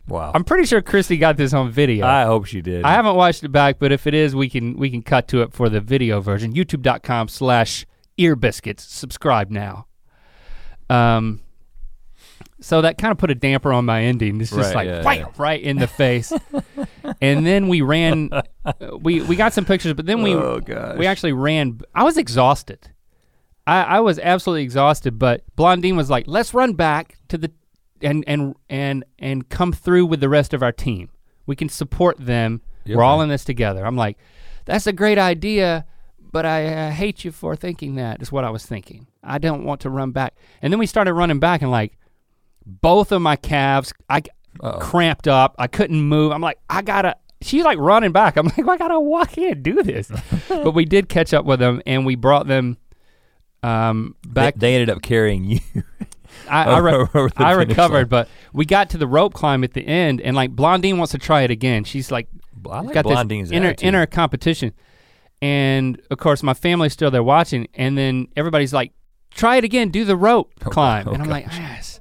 Wow. 0.08 0.32
I'm 0.34 0.44
pretty 0.44 0.66
sure 0.66 0.80
Christy 0.82 1.16
got 1.16 1.36
this 1.36 1.52
on 1.52 1.70
video. 1.70 2.06
I, 2.06 2.24
hope 2.24 2.46
she 2.46 2.60
did. 2.62 2.84
I 2.84 2.92
haven't 2.92 3.16
watched 3.16 3.42
it 3.42 3.48
back, 3.50 3.78
but 3.78 3.90
if 3.90 4.06
it 4.06 4.14
is, 4.14 4.34
we 4.36 4.48
can 4.48 4.76
we 4.76 4.88
can 4.90 5.02
cut 5.02 5.28
to 5.28 5.42
it 5.42 5.52
for 5.52 5.68
the 5.68 5.80
video 5.80 6.20
version. 6.20 6.52
YouTube.com 6.52 7.28
slash 7.28 7.86
earbiscuits. 8.18 8.80
Subscribe 8.80 9.50
now. 9.50 9.86
Um 10.88 11.40
so 12.60 12.80
that 12.82 12.96
kind 12.96 13.12
of 13.12 13.18
put 13.18 13.30
a 13.30 13.34
damper 13.34 13.72
on 13.72 13.84
my 13.84 14.02
ending. 14.02 14.40
It's 14.40 14.50
just 14.50 14.74
Right, 14.74 14.86
like 14.86 14.86
yeah, 14.88 15.02
wham, 15.04 15.18
yeah. 15.18 15.26
right 15.36 15.60
in 15.60 15.76
the 15.78 15.86
face. 15.86 16.32
and 17.20 17.46
then 17.46 17.68
we 17.68 17.82
ran 17.82 18.30
we 19.00 19.22
we 19.22 19.36
got 19.36 19.52
some 19.52 19.64
pictures, 19.64 19.92
but 19.94 20.06
then 20.06 20.22
we 20.22 20.34
oh 20.34 20.60
we 20.96 21.06
actually 21.06 21.32
ran. 21.32 21.80
I 21.94 22.04
was 22.04 22.16
exhausted. 22.16 22.92
I, 23.66 23.82
I 23.82 24.00
was 24.00 24.18
absolutely 24.20 24.62
exhausted. 24.62 25.18
But 25.18 25.42
Blondine 25.56 25.96
was 25.96 26.08
like, 26.08 26.24
"Let's 26.28 26.54
run 26.54 26.74
back 26.74 27.18
to 27.28 27.36
the 27.36 27.50
and 28.02 28.24
and 28.26 28.54
and 28.68 29.04
and 29.18 29.48
come 29.48 29.72
through 29.72 30.06
with 30.06 30.20
the 30.20 30.28
rest 30.28 30.52
of 30.54 30.62
our 30.62 30.72
team. 30.72 31.10
We 31.46 31.56
can 31.56 31.68
support 31.68 32.18
them. 32.18 32.62
Yeah, 32.84 32.96
We're 32.96 33.04
all 33.04 33.20
in 33.22 33.28
this 33.28 33.44
together." 33.44 33.84
I'm 33.84 33.96
like, 33.96 34.18
"That's 34.64 34.86
a 34.86 34.92
great 34.92 35.18
idea." 35.18 35.86
But 36.32 36.44
I 36.44 36.66
uh, 36.66 36.90
hate 36.90 37.24
you 37.24 37.32
for 37.32 37.56
thinking 37.56 37.94
that. 37.94 38.20
Is 38.20 38.30
what 38.30 38.44
I 38.44 38.50
was 38.50 38.66
thinking. 38.66 39.06
I 39.22 39.38
don't 39.38 39.64
want 39.64 39.80
to 39.82 39.90
run 39.90 40.10
back. 40.10 40.34
And 40.60 40.72
then 40.72 40.78
we 40.78 40.86
started 40.86 41.14
running 41.14 41.38
back, 41.38 41.62
and 41.62 41.70
like, 41.70 41.96
both 42.66 43.10
of 43.12 43.22
my 43.22 43.36
calves, 43.36 43.94
I 44.10 44.18
Uh-oh. 44.60 44.78
cramped 44.80 45.28
up. 45.28 45.54
I 45.58 45.66
couldn't 45.66 46.02
move. 46.02 46.32
I'm 46.32 46.42
like, 46.42 46.58
I 46.68 46.82
gotta. 46.82 47.16
She's 47.42 47.64
like 47.64 47.78
running 47.78 48.12
back. 48.12 48.36
I'm 48.36 48.46
like, 48.56 48.58
well, 48.58 48.70
I 48.70 48.76
gotta 48.76 49.00
walk 49.00 49.38
in, 49.38 49.62
do 49.62 49.82
this. 49.82 50.10
but 50.48 50.72
we 50.72 50.84
did 50.84 51.08
catch 51.08 51.32
up 51.32 51.44
with 51.46 51.60
them, 51.60 51.80
and 51.86 52.04
we 52.04 52.16
brought 52.16 52.46
them 52.46 52.76
um, 53.62 54.14
back. 54.26 54.54
They, 54.54 54.60
they 54.60 54.74
ended 54.74 54.90
up 54.90 55.02
carrying 55.02 55.44
you. 55.44 55.60
I, 56.48 56.64
I, 56.64 56.78
re- 57.14 57.28
I 57.36 57.52
recovered, 57.52 57.96
line. 57.98 58.08
but 58.08 58.28
we 58.52 58.64
got 58.64 58.90
to 58.90 58.98
the 58.98 59.06
rope 59.06 59.34
climb 59.34 59.64
at 59.64 59.72
the 59.74 59.86
end, 59.86 60.20
and 60.20 60.34
like 60.36 60.50
Blondine 60.54 60.98
wants 60.98 61.12
to 61.12 61.18
try 61.18 61.42
it 61.42 61.50
again. 61.50 61.84
She's 61.84 62.10
like, 62.10 62.28
I 62.70 62.80
like 62.80 62.94
got 62.94 63.04
Blondine's 63.04 63.48
this 63.50 63.56
inner 63.56 63.68
attitude. 63.68 63.88
inner 63.88 64.06
competition, 64.06 64.72
and 65.42 66.00
of 66.10 66.18
course 66.18 66.42
my 66.42 66.54
family's 66.54 66.92
still 66.92 67.10
there 67.10 67.22
watching, 67.22 67.68
and 67.74 67.96
then 67.96 68.28
everybody's 68.36 68.72
like, 68.72 68.92
try 69.30 69.56
it 69.56 69.64
again, 69.64 69.90
do 69.90 70.04
the 70.04 70.16
rope 70.16 70.52
Oh, 70.64 70.70
climb, 70.70 71.08
oh 71.08 71.12
and 71.12 71.22
I'm 71.22 71.28
like, 71.28 71.44
gosh. 71.46 71.58
yes, 71.58 72.00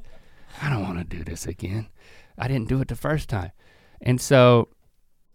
I 0.61 0.69
don't 0.69 0.83
want 0.83 0.97
to 0.99 1.03
do 1.17 1.23
this 1.23 1.45
again. 1.45 1.87
I 2.37 2.47
didn't 2.47 2.67
do 2.69 2.81
it 2.81 2.87
the 2.87 2.95
first 2.95 3.29
time, 3.29 3.51
and 4.01 4.19
so 4.19 4.69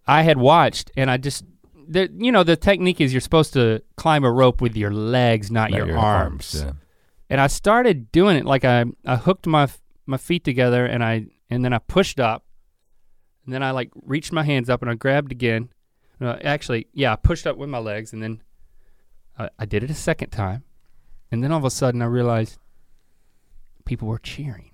I 0.06 0.22
had 0.22 0.38
watched, 0.38 0.90
and 0.96 1.10
I 1.10 1.16
just. 1.16 1.44
The, 1.92 2.08
you 2.16 2.30
know 2.30 2.44
the 2.44 2.54
technique 2.54 3.00
is 3.00 3.12
you're 3.12 3.20
supposed 3.20 3.52
to 3.54 3.82
climb 3.96 4.22
a 4.22 4.30
rope 4.30 4.60
with 4.60 4.76
your 4.76 4.92
legs, 4.92 5.50
not, 5.50 5.72
Not 5.72 5.86
your, 5.88 5.98
arms 5.98 6.62
yeah. 6.64 6.72
And 7.30 7.40
I 7.40 7.46
started 7.46 8.10
doing 8.10 8.36
it 8.36 8.44
like 8.44 8.64
I 8.64 8.84
I 9.06 9.16
hooked 9.16 9.46
my 9.46 9.68
my 10.04 10.16
feet 10.16 10.44
together 10.44 10.84
and 10.84 11.02
I 11.02 11.26
and 11.48 11.64
then 11.64 11.72
I 11.72 11.78
pushed 11.78 12.20
up, 12.20 12.44
and 13.44 13.54
then 13.54 13.62
I 13.62 13.70
like 13.70 13.90
reached 14.02 14.32
my 14.32 14.42
hands 14.42 14.68
up 14.68 14.82
and 14.82 14.90
I 14.90 14.94
grabbed 14.94 15.32
again. 15.32 15.70
No, 16.18 16.38
actually, 16.44 16.88
yeah, 16.92 17.14
I 17.14 17.16
pushed 17.16 17.46
up 17.46 17.56
with 17.56 17.70
my 17.70 17.78
legs 17.78 18.12
and 18.12 18.22
then 18.22 18.42
I, 19.38 19.48
I 19.60 19.64
did 19.64 19.84
it 19.84 19.90
a 19.90 19.94
second 19.94 20.30
time, 20.30 20.64
and 21.30 21.42
then 21.42 21.52
all 21.52 21.58
of 21.58 21.64
a 21.64 21.70
sudden 21.70 22.02
I 22.02 22.06
realized 22.06 22.58
people 23.84 24.08
were 24.08 24.18
cheering, 24.18 24.72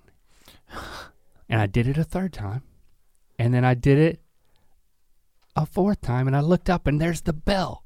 and 1.49 1.61
I 1.61 1.67
did 1.67 1.87
it 1.87 1.97
a 1.97 2.03
third 2.03 2.33
time, 2.33 2.63
and 3.37 3.53
then 3.53 3.63
I 3.63 3.75
did 3.75 3.99
it 3.99 4.19
a 5.55 5.65
fourth 5.65 6.01
time, 6.01 6.25
and 6.27 6.35
I 6.35 6.41
looked 6.41 6.69
up 6.69 6.87
and 6.87 6.99
there's 6.99 7.21
the 7.21 7.33
bell. 7.33 7.83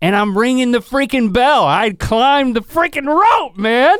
And 0.00 0.14
I'm 0.14 0.36
ringing 0.36 0.72
the 0.72 0.80
freaking 0.80 1.32
bell. 1.32 1.66
I 1.66 1.90
climbed 1.90 2.56
the 2.56 2.60
freaking 2.60 3.06
rope, 3.06 3.56
man. 3.56 3.96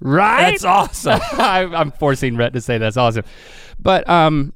Right? 0.00 0.52
That's 0.52 0.64
awesome. 0.64 1.20
I, 1.32 1.64
I'm 1.64 1.90
forcing 1.92 2.36
Rhett 2.36 2.52
to 2.52 2.60
say 2.60 2.78
that's 2.78 2.96
awesome, 2.96 3.24
but 3.78 4.08
um, 4.08 4.52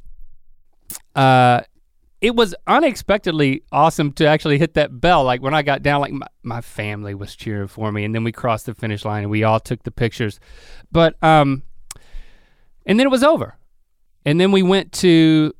uh, 1.15 1.63
it 2.21 2.37
was 2.37 2.55
unexpectedly 2.67 3.63
awesome 3.73 4.13
to 4.13 4.27
actually 4.27 4.59
hit 4.59 4.75
that 4.75 5.01
bell. 5.01 5.25
Like 5.25 5.41
when 5.41 5.55
I 5.55 5.63
got 5.63 5.83
down, 5.83 6.01
like 6.01 6.13
my, 6.13 6.27
my 6.43 6.61
family 6.61 7.15
was 7.15 7.35
cheering 7.35 7.69
for 7.69 7.91
me, 7.91 8.05
and 8.05 8.15
then 8.15 8.25
we 8.25 8.33
crossed 8.33 8.67
the 8.67 8.75
finish 8.75 9.05
line 9.05 9.23
and 9.23 9.31
we 9.31 9.43
all 9.43 9.61
took 9.61 9.83
the 9.83 9.91
pictures. 9.91 10.39
But 10.93 11.23
um, 11.23 11.63
and 12.85 12.99
then 12.99 13.07
it 13.07 13.11
was 13.11 13.25
over, 13.25 13.57
and 14.25 14.41
then 14.41 14.53
we 14.53 14.63
went 14.63 14.93
to. 14.93 15.55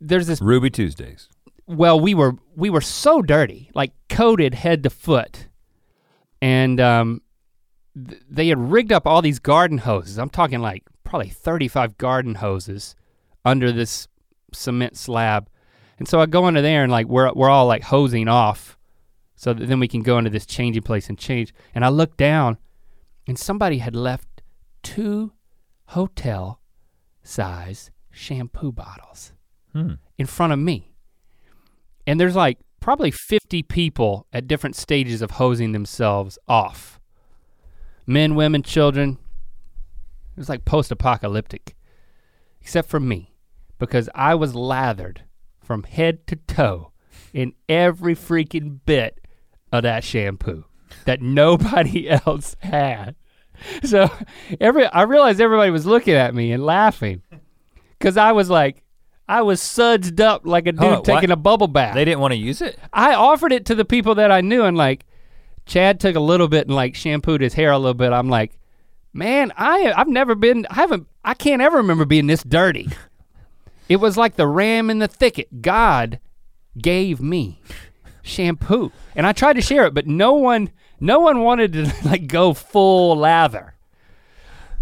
There's 0.00 0.26
this 0.26 0.40
Ruby 0.40 0.70
Tuesdays. 0.70 1.28
Well 1.76 1.98
we 1.98 2.14
were 2.14 2.36
we 2.56 2.70
were 2.70 2.80
so 2.80 3.22
dirty 3.22 3.70
like 3.74 3.92
coated 4.08 4.54
head 4.54 4.82
to 4.82 4.90
foot 4.90 5.48
and 6.40 6.80
um 6.80 7.20
th- 8.08 8.20
they 8.28 8.48
had 8.48 8.58
rigged 8.58 8.92
up 8.92 9.06
all 9.06 9.22
these 9.22 9.38
garden 9.38 9.78
hoses 9.78 10.18
i'm 10.18 10.30
talking 10.30 10.60
like 10.60 10.82
probably 11.04 11.28
35 11.28 11.96
garden 11.98 12.36
hoses 12.36 12.94
under 13.44 13.72
this 13.72 14.08
cement 14.52 14.96
slab 14.96 15.48
and 15.98 16.06
so 16.08 16.20
i 16.20 16.26
go 16.26 16.46
into 16.48 16.62
there 16.62 16.82
and 16.82 16.92
like 16.92 17.06
we're, 17.06 17.32
we're 17.32 17.48
all 17.50 17.66
like 17.66 17.82
hosing 17.84 18.28
off 18.28 18.76
so 19.34 19.52
that 19.52 19.66
then 19.66 19.80
we 19.80 19.88
can 19.88 20.02
go 20.02 20.18
into 20.18 20.30
this 20.30 20.46
changing 20.46 20.82
place 20.82 21.08
and 21.08 21.18
change 21.18 21.52
and 21.74 21.84
i 21.84 21.88
look 21.88 22.16
down 22.16 22.58
and 23.26 23.38
somebody 23.38 23.78
had 23.78 23.94
left 23.96 24.42
two 24.82 25.32
hotel 25.86 26.60
size 27.22 27.90
shampoo 28.10 28.72
bottles 28.72 29.32
Hmm. 29.72 29.92
in 30.18 30.26
front 30.26 30.52
of 30.52 30.58
me. 30.58 30.91
And 32.06 32.18
there's 32.18 32.36
like 32.36 32.58
probably 32.80 33.10
50 33.10 33.62
people 33.64 34.26
at 34.32 34.46
different 34.46 34.76
stages 34.76 35.22
of 35.22 35.32
hosing 35.32 35.72
themselves 35.72 36.38
off. 36.48 37.00
Men, 38.06 38.34
women, 38.34 38.62
children. 38.62 39.18
It 40.36 40.40
was 40.40 40.48
like 40.48 40.64
post 40.64 40.90
apocalyptic. 40.90 41.76
Except 42.60 42.88
for 42.88 43.00
me, 43.00 43.34
because 43.78 44.08
I 44.14 44.34
was 44.34 44.54
lathered 44.54 45.22
from 45.60 45.82
head 45.84 46.26
to 46.28 46.36
toe 46.36 46.92
in 47.32 47.54
every 47.68 48.14
freaking 48.14 48.78
bit 48.84 49.20
of 49.72 49.82
that 49.82 50.04
shampoo 50.04 50.64
that 51.04 51.20
nobody 51.22 52.08
else 52.26 52.56
had. 52.60 53.16
So 53.84 54.10
every 54.60 54.86
I 54.86 55.02
realized 55.02 55.40
everybody 55.40 55.70
was 55.70 55.86
looking 55.86 56.14
at 56.14 56.34
me 56.34 56.52
and 56.52 56.64
laughing. 56.64 57.22
Cause 58.00 58.16
I 58.16 58.32
was 58.32 58.50
like, 58.50 58.82
I 59.32 59.40
was 59.40 59.62
sudsed 59.62 60.20
up 60.20 60.42
like 60.44 60.66
a 60.66 60.72
dude 60.72 60.82
Hold 60.82 61.04
taking 61.06 61.30
what? 61.30 61.38
a 61.38 61.40
bubble 61.40 61.66
bath. 61.66 61.94
They 61.94 62.04
didn't 62.04 62.20
want 62.20 62.32
to 62.32 62.38
use 62.38 62.60
it. 62.60 62.78
I 62.92 63.14
offered 63.14 63.50
it 63.50 63.64
to 63.66 63.74
the 63.74 63.86
people 63.86 64.16
that 64.16 64.30
I 64.30 64.42
knew, 64.42 64.64
and 64.64 64.76
like, 64.76 65.06
Chad 65.64 66.00
took 66.00 66.16
a 66.16 66.20
little 66.20 66.48
bit 66.48 66.66
and 66.66 66.76
like 66.76 66.94
shampooed 66.94 67.40
his 67.40 67.54
hair 67.54 67.70
a 67.70 67.78
little 67.78 67.94
bit. 67.94 68.12
I'm 68.12 68.28
like, 68.28 68.58
man, 69.14 69.50
I 69.56 69.90
I've 69.96 70.08
never 70.08 70.34
been, 70.34 70.66
I 70.68 70.74
haven't, 70.74 71.06
I 71.24 71.32
can't 71.32 71.62
ever 71.62 71.78
remember 71.78 72.04
being 72.04 72.26
this 72.26 72.42
dirty. 72.42 72.90
it 73.88 73.96
was 73.96 74.18
like 74.18 74.36
the 74.36 74.46
ram 74.46 74.90
in 74.90 74.98
the 74.98 75.08
thicket. 75.08 75.62
God 75.62 76.20
gave 76.76 77.18
me 77.22 77.62
shampoo, 78.20 78.92
and 79.16 79.26
I 79.26 79.32
tried 79.32 79.54
to 79.54 79.62
share 79.62 79.86
it, 79.86 79.94
but 79.94 80.06
no 80.06 80.34
one, 80.34 80.68
no 81.00 81.20
one 81.20 81.40
wanted 81.40 81.72
to 81.72 81.90
like 82.04 82.26
go 82.26 82.52
full 82.52 83.16
lather. 83.16 83.71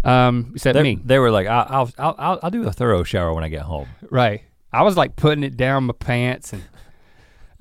Um, 0.03 0.51
except 0.55 0.73
They, 0.75 0.83
me. 0.83 0.99
they 1.03 1.19
were 1.19 1.31
like, 1.31 1.47
I'll, 1.47 1.65
I'll, 1.69 1.91
I'll, 1.97 2.15
I'll, 2.17 2.39
I'll 2.43 2.49
do 2.51 2.67
a 2.67 2.71
thorough 2.71 3.03
shower 3.03 3.33
when 3.33 3.43
I 3.43 3.49
get 3.49 3.61
home. 3.61 3.87
Right. 4.09 4.41
I 4.73 4.83
was 4.83 4.97
like 4.97 5.15
putting 5.15 5.43
it 5.43 5.57
down 5.57 5.83
my 5.85 5.93
pants 5.93 6.53
and 6.53 6.63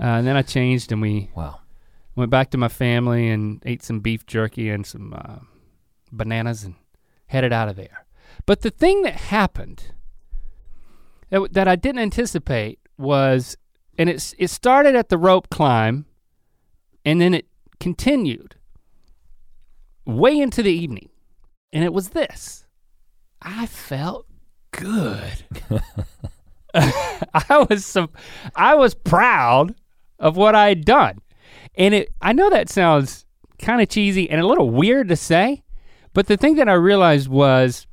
uh, 0.00 0.16
and 0.18 0.26
then 0.26 0.36
I 0.36 0.42
changed 0.42 0.92
and 0.92 1.02
we 1.02 1.30
Wow. 1.34 1.60
went 2.16 2.30
back 2.30 2.50
to 2.52 2.58
my 2.58 2.68
family 2.68 3.28
and 3.28 3.62
ate 3.66 3.82
some 3.82 4.00
beef 4.00 4.24
jerky 4.24 4.70
and 4.70 4.86
some 4.86 5.12
uh, 5.12 5.40
bananas 6.10 6.64
and 6.64 6.76
headed 7.26 7.52
out 7.52 7.68
of 7.68 7.76
there. 7.76 8.06
But 8.46 8.62
the 8.62 8.70
thing 8.70 9.02
that 9.02 9.14
happened 9.14 9.92
that, 11.28 11.52
that 11.52 11.68
I 11.68 11.76
didn't 11.76 12.00
anticipate 12.00 12.78
was, 12.96 13.56
and 13.98 14.08
it's 14.08 14.34
it 14.38 14.48
started 14.48 14.96
at 14.96 15.10
the 15.10 15.18
rope 15.18 15.50
climb, 15.50 16.06
and 17.04 17.20
then 17.20 17.34
it 17.34 17.46
continued 17.78 18.54
way 20.06 20.38
into 20.38 20.62
the 20.62 20.72
evening, 20.72 21.10
and 21.72 21.84
it 21.84 21.92
was 21.92 22.10
this. 22.10 22.64
I 23.42 23.66
felt 23.66 24.26
good. 24.72 25.44
I 26.74 27.66
was 27.68 27.84
so, 27.84 28.10
I 28.54 28.74
was 28.74 28.94
proud 28.94 29.74
of 30.18 30.36
what 30.36 30.54
I 30.54 30.68
had 30.68 30.84
done. 30.84 31.20
And 31.74 31.94
it 31.94 32.12
I 32.20 32.32
know 32.32 32.50
that 32.50 32.68
sounds 32.68 33.24
kind 33.58 33.80
of 33.80 33.88
cheesy 33.88 34.28
and 34.30 34.40
a 34.40 34.46
little 34.46 34.70
weird 34.70 35.08
to 35.08 35.16
say, 35.16 35.62
But 36.12 36.26
the 36.26 36.36
thing 36.36 36.56
that 36.56 36.68
I 36.68 36.74
realized 36.74 37.28
was, 37.28 37.86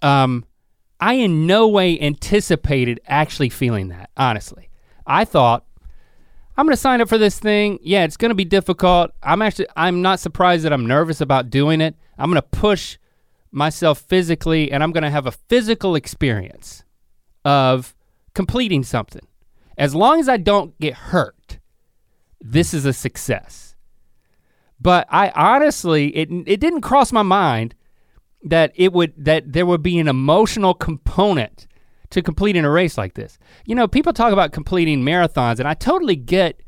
um, 0.00 0.44
I 1.00 1.14
in 1.14 1.46
no 1.46 1.68
way 1.68 2.00
anticipated 2.00 3.00
actually 3.06 3.48
feeling 3.48 3.88
that. 3.88 4.10
Honestly, 4.16 4.70
I 5.06 5.24
thought 5.24 5.64
I'm 6.56 6.66
gonna 6.66 6.76
sign 6.76 7.00
up 7.00 7.08
for 7.08 7.18
this 7.18 7.38
thing. 7.38 7.78
Yeah, 7.82 8.04
it's 8.04 8.16
gonna 8.16 8.34
be 8.34 8.44
difficult. 8.44 9.10
I'm 9.22 9.42
actually 9.42 9.66
I'm 9.76 10.00
not 10.00 10.20
surprised 10.20 10.64
that 10.64 10.72
I'm 10.72 10.86
nervous 10.86 11.20
about 11.20 11.50
doing 11.50 11.80
it. 11.80 11.94
I'm 12.18 12.30
gonna 12.30 12.42
push 12.42 12.98
myself 13.50 14.00
physically, 14.00 14.70
and 14.72 14.82
I'm 14.82 14.92
gonna 14.92 15.10
have 15.10 15.26
a 15.26 15.32
physical 15.32 15.94
experience 15.94 16.84
of 17.44 17.94
completing 18.34 18.82
something. 18.84 19.26
As 19.76 19.94
long 19.94 20.20
as 20.20 20.28
I 20.28 20.36
don't 20.36 20.78
get 20.80 20.94
hurt, 20.94 21.58
this 22.40 22.74
is 22.74 22.84
a 22.84 22.92
success. 22.92 23.74
But 24.80 25.06
I 25.10 25.30
honestly, 25.30 26.08
it, 26.16 26.28
it 26.46 26.60
didn't 26.60 26.80
cross 26.80 27.12
my 27.12 27.22
mind 27.22 27.74
that 28.42 28.72
it 28.74 28.92
would 28.92 29.12
that 29.16 29.52
there 29.52 29.66
would 29.66 29.82
be 29.82 29.98
an 29.98 30.08
emotional 30.08 30.74
component 30.74 31.68
to 32.10 32.20
completing 32.20 32.64
a 32.64 32.70
race 32.70 32.98
like 32.98 33.14
this. 33.14 33.38
You 33.64 33.74
know, 33.74 33.86
people 33.86 34.12
talk 34.12 34.32
about 34.32 34.52
completing 34.52 35.02
marathons, 35.02 35.58
and 35.58 35.68
I 35.68 35.74
totally 35.74 36.16
get 36.16 36.60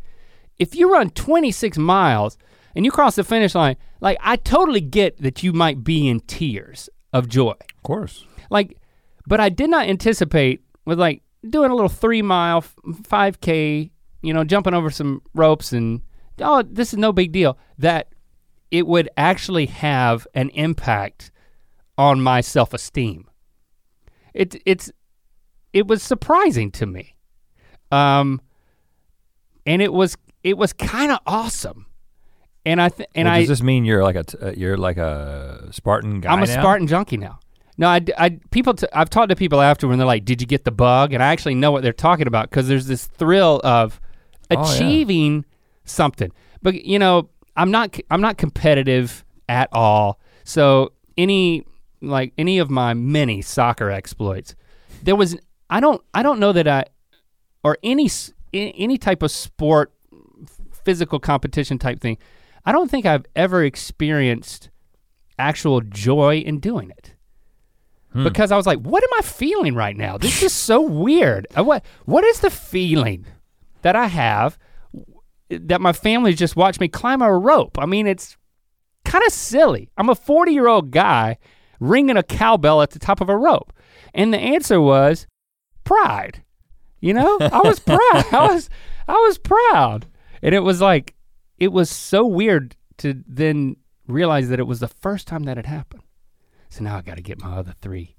if 0.59 0.75
you 0.75 0.93
run 0.93 1.11
26 1.11 1.77
miles 1.79 2.39
and 2.75 2.85
you 2.85 2.91
cross 2.91 3.17
the 3.17 3.25
finish 3.25 3.55
line, 3.55 3.77
like 4.01 4.19
I 4.21 4.37
totally 4.37 4.81
get 4.81 5.23
that 5.23 5.43
you 5.43 5.53
might 5.53 5.85
be 5.85 6.09
in 6.09 6.21
tears 6.21 6.89
of 7.13 7.29
joy. 7.29 7.53
Of 7.53 7.83
course. 7.83 8.25
Like, 8.51 8.77
but 9.27 9.41
I 9.41 9.49
did 9.49 9.71
not 9.71 9.89
anticipate 9.89 10.63
with 10.85 10.99
like 10.99 11.23
doing 11.49 11.71
a 11.71 11.75
little 11.75 11.89
three 11.89 12.23
mile, 12.23 12.63
5K, 12.63 13.91
you 14.23 14.35
know, 14.35 14.45
jumping 14.45 14.75
over 14.75 14.91
some 14.91 15.23
ropes 15.35 15.73
and, 15.73 16.03
oh, 16.41 16.63
this 16.63 16.93
is 16.93 16.99
no 16.99 17.13
big 17.13 17.33
deal, 17.33 17.59
that 17.79 18.09
it 18.71 18.87
would 18.87 19.09
actually 19.17 19.67
have 19.67 20.27
an 20.35 20.51
impact 20.51 21.31
on 21.97 22.21
my 22.21 22.41
self 22.41 22.75
esteem. 22.75 23.29
It, 24.33 24.61
it's, 24.67 24.91
it 25.73 25.87
was 25.87 26.03
surprising 26.03 26.73
to 26.73 26.87
me. 26.87 27.15
Um, 27.93 28.41
and 29.65 29.81
it 29.81 29.93
was, 29.93 30.17
it 30.43 30.59
was 30.59 30.73
kind 30.73 31.13
of 31.13 31.21
awesome. 31.27 31.87
And 32.67 32.81
I, 32.81 32.89
th- 32.89 33.09
and 33.15 33.27
well, 33.27 33.35
I, 33.35 33.41
does 33.41 33.49
this 33.49 33.63
mean 33.63 33.85
you're 33.85 34.03
like 34.03 34.17
a 34.17 34.25
t- 34.25 34.39
uh, 34.39 34.53
you're 34.57 34.77
like 34.79 34.97
a 34.97 35.69
Spartan 35.71 36.21
guy 36.21 36.33
I'm 36.33 36.43
a 36.43 36.47
now? 36.47 36.61
Spartan 36.61 36.87
junkie 36.87 37.19
now. 37.19 37.39
No, 37.77 37.89
I, 37.89 38.01
I 38.17 38.39
people. 38.51 38.75
T- 38.75 38.87
I've 38.93 39.11
talked 39.11 39.29
to 39.31 39.37
people 39.37 39.61
after 39.61 39.87
when 39.89 39.99
they're 39.99 40.07
like, 40.07 40.25
"Did 40.25 40.41
you 40.41 40.47
get 40.47 40.65
the 40.65 40.71
bug?" 40.71 41.13
And 41.13 41.23
I 41.23 41.27
actually 41.27 41.57
know 41.57 41.73
what 41.73 41.83
they're 41.83 41.93
talking 41.93 42.27
about 42.27 42.49
because 42.49 42.69
there's 42.69 42.87
this 42.87 43.07
thrill 43.07 43.61
of 43.65 44.01
Oh, 44.51 44.55
yeah. 44.63 44.75
achieving 44.77 45.45
something. 45.85 46.31
But 46.63 46.85
you 46.85 46.99
know, 46.99 47.29
I'm 47.57 47.71
not. 47.71 47.99
I'm 48.11 48.21
not 48.21 48.39
competitive 48.39 49.25
at 49.49 49.69
all. 49.73 50.21
So 50.45 50.93
any 51.19 51.67
like 52.01 52.33
any 52.39 52.59
of 52.59 52.71
my 52.71 52.95
many 52.95 53.43
soccer 53.43 53.91
exploits, 53.91 54.55
there 55.03 55.17
was. 55.17 55.37
I 55.69 55.81
don't. 55.81 56.01
I 56.15 56.23
don't 56.23 56.39
know 56.39 56.53
that 56.53 56.69
I, 56.69 56.85
or 57.65 57.77
any 57.83 58.09
any 58.53 58.97
type 58.99 59.23
of 59.23 59.31
sport, 59.33 59.93
physical 60.85 61.19
competition 61.19 61.79
type 61.79 62.01
thing. 62.01 62.19
I 62.65 62.73
don't 62.73 62.91
think 62.91 63.07
I've 63.07 63.27
ever 63.37 63.63
experienced 63.63 64.71
actual 65.39 65.81
joy 65.81 66.39
in 66.39 66.61
doing 66.61 66.91
it. 66.91 67.15
Hmm. 68.13 68.25
Because 68.25 68.53
I 68.53 68.57
was 68.57 68.67
like, 68.67 68.79
what 68.79 69.03
am 69.03 69.11
I 69.19 69.23
feeling 69.23 69.75
right 69.75 69.97
now? 69.97 70.17
This 70.19 70.43
is 70.43 70.53
so 70.53 70.81
weird. 71.07 71.47
Uh, 71.57 71.65
What 71.65 71.85
what 72.05 72.25
is 72.25 72.41
the 72.41 72.51
feeling 72.51 73.27
that 73.83 73.97
I 73.97 74.07
have 74.07 74.59
that 75.51 75.81
my 75.81 75.93
family 75.93 76.33
just 76.35 76.57
watched 76.57 76.81
me 76.81 76.89
climb 76.89 77.23
a 77.23 77.37
rope? 77.37 77.79
I 77.79 77.87
mean, 77.87 78.07
it's 78.07 78.37
kind 79.05 79.25
of 79.27 79.33
silly. 79.33 79.91
I'm 79.99 80.09
a 80.09 80.15
40-year-old 80.15 80.91
guy 80.91 81.39
ringing 81.81 82.17
a 82.17 82.23
cowbell 82.23 82.81
at 82.83 82.91
the 82.91 82.99
top 82.99 83.21
of 83.21 83.29
a 83.29 83.37
rope. 83.37 83.73
And 84.15 84.33
the 84.33 84.39
answer 84.39 84.81
was 84.81 85.27
pride. 85.83 86.43
You 87.01 87.13
know? 87.15 87.37
I 87.41 87.61
was 87.61 87.79
proud. 87.91 88.25
I 88.33 88.49
was 88.53 88.71
I 89.09 89.13
was 89.13 89.39
proud. 89.39 90.07
And 90.41 90.55
it 90.55 90.61
was 90.61 90.81
like 90.81 91.15
it 91.59 91.73
was 91.73 91.91
so 91.91 92.27
weird 92.27 92.77
to 92.99 93.23
then 93.27 93.77
realize 94.07 94.49
that 94.49 94.61
it 94.61 94.67
was 94.67 94.81
the 94.81 94.89
first 94.89 95.27
time 95.27 95.45
that 95.45 95.57
had 95.57 95.67
happened. 95.67 96.03
So 96.69 96.85
now 96.85 96.97
I 96.97 97.03
got 97.03 97.17
to 97.17 97.23
get 97.23 97.41
my 97.41 97.57
other 97.57 97.75
three. 97.81 98.17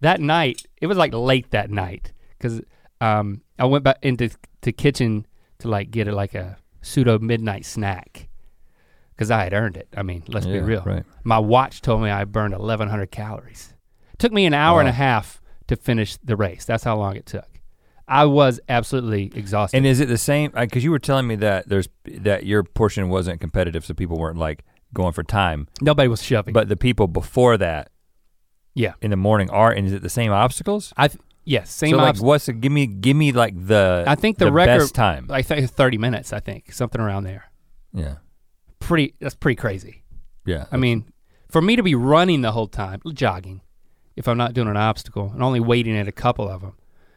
That 0.00 0.20
night, 0.20 0.66
it 0.80 0.86
was 0.86 0.98
like 0.98 1.14
late 1.14 1.50
that 1.52 1.70
night 1.70 2.12
because 2.36 2.60
um, 3.00 3.42
I 3.58 3.64
went 3.66 3.84
back 3.84 3.98
into 4.02 4.30
the 4.62 4.72
kitchen 4.72 5.26
to 5.60 5.68
like 5.68 5.90
get 5.90 6.08
it 6.08 6.12
like 6.12 6.34
a 6.34 6.58
pseudo 6.82 7.18
midnight 7.18 7.64
snack 7.64 8.28
because 9.14 9.30
I 9.30 9.44
had 9.44 9.52
earned 9.52 9.76
it. 9.76 9.88
I 9.96 10.02
mean, 10.02 10.24
let's 10.28 10.46
be 10.46 10.58
real. 10.58 10.82
right. 10.84 11.04
My 11.22 11.38
watch 11.38 11.80
told 11.80 12.02
me 12.02 12.10
I 12.10 12.24
burned 12.24 12.52
1,100 12.52 13.10
calories. 13.10 13.74
took 14.18 14.32
me 14.32 14.44
an 14.46 14.54
hour 14.54 14.80
and 14.80 14.88
a 14.88 14.92
half 14.92 15.40
to 15.68 15.76
finish 15.76 16.16
the 16.22 16.36
race. 16.36 16.64
That's 16.64 16.84
how 16.84 16.96
long 16.96 17.16
it 17.16 17.26
took. 17.26 17.48
I 18.06 18.24
was 18.26 18.60
absolutely 18.68 19.32
exhausted. 19.34 19.76
And 19.78 19.86
is 19.86 20.00
it 20.00 20.08
the 20.08 20.18
same? 20.18 20.50
Because 20.50 20.84
you 20.84 20.90
were 20.90 20.98
telling 20.98 21.26
me 21.26 21.36
that 21.36 21.68
there's 21.68 21.88
that 22.04 22.44
your 22.44 22.62
portion 22.62 23.08
wasn't 23.08 23.40
competitive, 23.40 23.84
so 23.84 23.94
people 23.94 24.18
weren't 24.18 24.38
like 24.38 24.64
going 24.92 25.12
for 25.12 25.22
time. 25.22 25.68
Nobody 25.80 26.08
was 26.08 26.22
shoving. 26.22 26.52
But 26.52 26.68
the 26.68 26.76
people 26.76 27.06
before 27.08 27.56
that, 27.58 27.90
yeah, 28.74 28.92
in 29.00 29.10
the 29.10 29.16
morning, 29.16 29.48
are 29.50 29.70
and 29.72 29.86
is 29.86 29.92
it 29.92 30.02
the 30.02 30.10
same 30.10 30.32
obstacles? 30.32 30.92
I 30.96 31.08
th- 31.08 31.18
yes, 31.44 31.70
same. 31.70 31.94
Obstacles. 31.94 32.18
So 32.18 32.22
like, 32.24 32.28
what's 32.28 32.46
the, 32.46 32.52
give 32.52 32.72
me 32.72 32.86
give 32.86 33.16
me 33.16 33.32
like 33.32 33.54
the 33.66 34.04
I 34.06 34.14
think 34.16 34.38
the 34.38 34.52
record- 34.52 34.80
best 34.80 34.94
time. 34.94 35.26
I 35.30 35.42
think 35.42 35.70
30 35.70 35.98
minutes. 35.98 36.32
I 36.32 36.40
think 36.40 36.72
something 36.72 37.00
around 37.00 37.24
there. 37.24 37.50
yeah, 37.92 38.16
Pretty. 38.80 39.14
That's 39.20 39.34
pretty 39.34 39.56
crazy. 39.56 40.04
yeah. 40.44 40.66
I 40.70 40.76
mean, 40.76 41.06
for 41.48 41.62
me 41.62 41.74
to 41.76 41.82
be 41.82 41.94
running 41.94 42.42
the 42.42 42.52
whole 42.52 42.66
time, 42.68 43.00
jogging, 43.14 43.62
if 44.14 44.28
I'm 44.28 44.36
not 44.36 44.52
doing 44.52 44.68
an 44.68 44.76
obstacle 44.76 45.30
and 45.32 45.42
only 45.42 45.60
waiting 45.60 45.96
at 45.96 46.06
a 46.06 46.12
couple 46.12 46.48
of 46.48 46.60
them, 46.60 46.74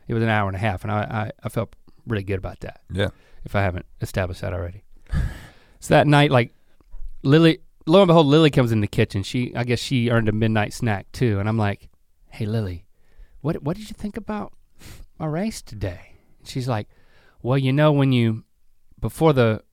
it 0.07 0.13
was 0.13 0.23
an 0.23 0.29
hour 0.29 0.47
and 0.47 0.55
a 0.55 0.59
half, 0.59 0.83
and 0.83 0.91
I 0.91 1.01
I, 1.01 1.31
I 1.43 1.49
felt 1.49 1.75
really 2.05 2.23
good 2.23 2.37
about 2.39 2.59
that. 2.61 2.81
yeah. 2.91 3.09
if 3.43 3.55
I 3.55 3.61
haven't 3.61 3.85
established 4.01 4.41
that 4.41 4.53
already. 4.53 4.83
so 5.79 5.93
that 5.93 6.07
night, 6.07 6.31
like 6.31 6.53
Lily, 7.23 7.59
lo 7.85 8.01
and 8.01 8.07
behold, 8.07 8.27
Lily 8.27 8.49
comes 8.49 8.71
in 8.71 8.81
the 8.81 8.87
kitchen. 8.87 9.23
She, 9.23 9.53
I 9.55 9.63
guess 9.63 9.79
she 9.79 10.09
earned 10.09 10.29
a 10.29 10.31
midnight 10.31 10.73
snack 10.73 11.11
too, 11.11 11.39
and 11.39 11.49
I'm 11.49 11.57
like, 11.57 11.89
"Hey, 12.29 12.45
Lily, 12.45 12.85
what 13.41 13.61
what 13.63 13.77
did 13.77 13.89
you 13.89 13.95
think 13.95 14.17
about 14.17 14.53
my 15.19 15.25
race 15.25 15.61
today?" 15.61 16.13
And 16.39 16.47
She's 16.47 16.67
like, 16.67 16.87
"Well, 17.41 17.57
you 17.57 17.73
know, 17.73 17.91
when 17.91 18.11
you 18.11 18.43
before 18.99 19.33
the 19.33 19.63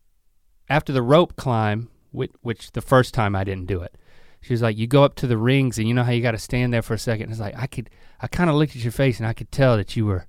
after 0.68 0.92
the 0.92 1.02
rope 1.02 1.36
climb, 1.36 1.90
which, 2.10 2.32
which 2.42 2.72
the 2.72 2.80
first 2.80 3.14
time 3.14 3.36
I 3.36 3.44
didn't 3.44 3.66
do 3.66 3.80
it." 3.82 3.96
She 4.44 4.52
was 4.52 4.62
like, 4.62 4.76
"You 4.76 4.86
go 4.86 5.04
up 5.04 5.14
to 5.16 5.26
the 5.26 5.38
rings, 5.38 5.78
and 5.78 5.88
you 5.88 5.94
know 5.94 6.04
how 6.04 6.12
you 6.12 6.22
got 6.22 6.32
to 6.32 6.38
stand 6.38 6.72
there 6.72 6.82
for 6.82 6.94
a 6.94 6.98
second. 6.98 7.30
It's 7.30 7.40
like 7.40 7.56
I 7.56 7.66
could, 7.66 7.90
I 8.20 8.26
kind 8.26 8.50
of 8.50 8.56
looked 8.56 8.76
at 8.76 8.82
your 8.82 8.92
face, 8.92 9.18
and 9.18 9.26
I 9.26 9.32
could 9.32 9.50
tell 9.50 9.76
that 9.76 9.96
you 9.96 10.06
were 10.06 10.26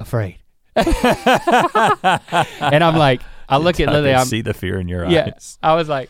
afraid." 0.00 0.38
and 0.76 0.86
I'm 2.82 2.96
like, 2.96 3.20
I 3.48 3.58
look 3.58 3.78
at 3.78 3.88
Lily. 3.88 4.14
I'm, 4.14 4.26
see 4.26 4.40
the 4.40 4.54
fear 4.54 4.80
in 4.80 4.88
your 4.88 5.04
yeah. 5.06 5.30
eyes. 5.34 5.58
I 5.62 5.74
was 5.74 5.88
like, 5.88 6.08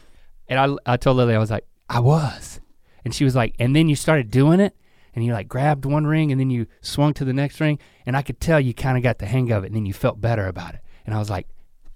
and 0.48 0.58
I, 0.58 0.92
I 0.92 0.96
told 0.96 1.16
Lily, 1.16 1.34
I 1.34 1.38
was 1.38 1.50
like, 1.50 1.66
I 1.88 1.98
was, 1.98 2.60
and 3.04 3.12
she 3.14 3.24
was 3.24 3.34
like, 3.34 3.56
and 3.58 3.74
then 3.74 3.88
you 3.88 3.96
started 3.96 4.30
doing 4.30 4.60
it, 4.60 4.76
and 5.14 5.24
you 5.24 5.32
like 5.32 5.48
grabbed 5.48 5.84
one 5.84 6.06
ring, 6.06 6.30
and 6.30 6.40
then 6.40 6.50
you 6.50 6.66
swung 6.80 7.12
to 7.14 7.24
the 7.24 7.32
next 7.32 7.60
ring, 7.60 7.78
and 8.06 8.16
I 8.16 8.22
could 8.22 8.40
tell 8.40 8.60
you 8.60 8.72
kind 8.72 8.96
of 8.96 9.02
got 9.02 9.18
the 9.18 9.26
hang 9.26 9.50
of 9.50 9.64
it, 9.64 9.68
and 9.68 9.76
then 9.76 9.84
you 9.84 9.92
felt 9.92 10.20
better 10.20 10.46
about 10.46 10.74
it, 10.74 10.80
and 11.04 11.14
I 11.14 11.18
was 11.18 11.28
like, 11.28 11.48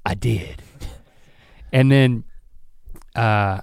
I 0.05 0.14
did, 0.14 0.62
and 1.73 1.91
then, 1.91 2.25
uh, 3.14 3.61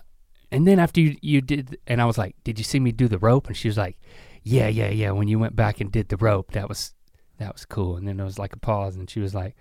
and 0.54 0.68
then 0.68 0.80
after 0.80 1.02
you 1.02 1.18
you 1.22 1.42
did, 1.42 1.78
and 1.88 2.02
I 2.02 2.06
was 2.06 2.18
like, 2.18 2.36
did 2.44 2.58
you 2.58 2.64
see 2.64 2.80
me 2.80 2.92
do 2.92 3.08
the 3.08 3.18
rope? 3.18 3.48
And 3.48 3.58
she 3.58 3.68
was 3.68 3.78
like, 3.78 3.98
yeah, 4.44 4.68
yeah, 4.68 4.90
yeah. 4.90 5.12
When 5.12 5.28
you 5.28 5.40
went 5.40 5.56
back 5.56 5.82
and 5.82 5.92
did 5.92 6.10
the 6.10 6.18
rope, 6.18 6.52
that 6.52 6.70
was 6.70 6.94
that 7.40 7.54
was 7.54 7.66
cool. 7.66 7.98
And 7.98 8.08
then 8.08 8.18
there 8.18 8.26
was 8.26 8.38
like 8.38 8.54
a 8.54 8.60
pause, 8.60 8.96
and 8.96 9.10
she 9.10 9.20
was 9.20 9.34
like, 9.34 9.56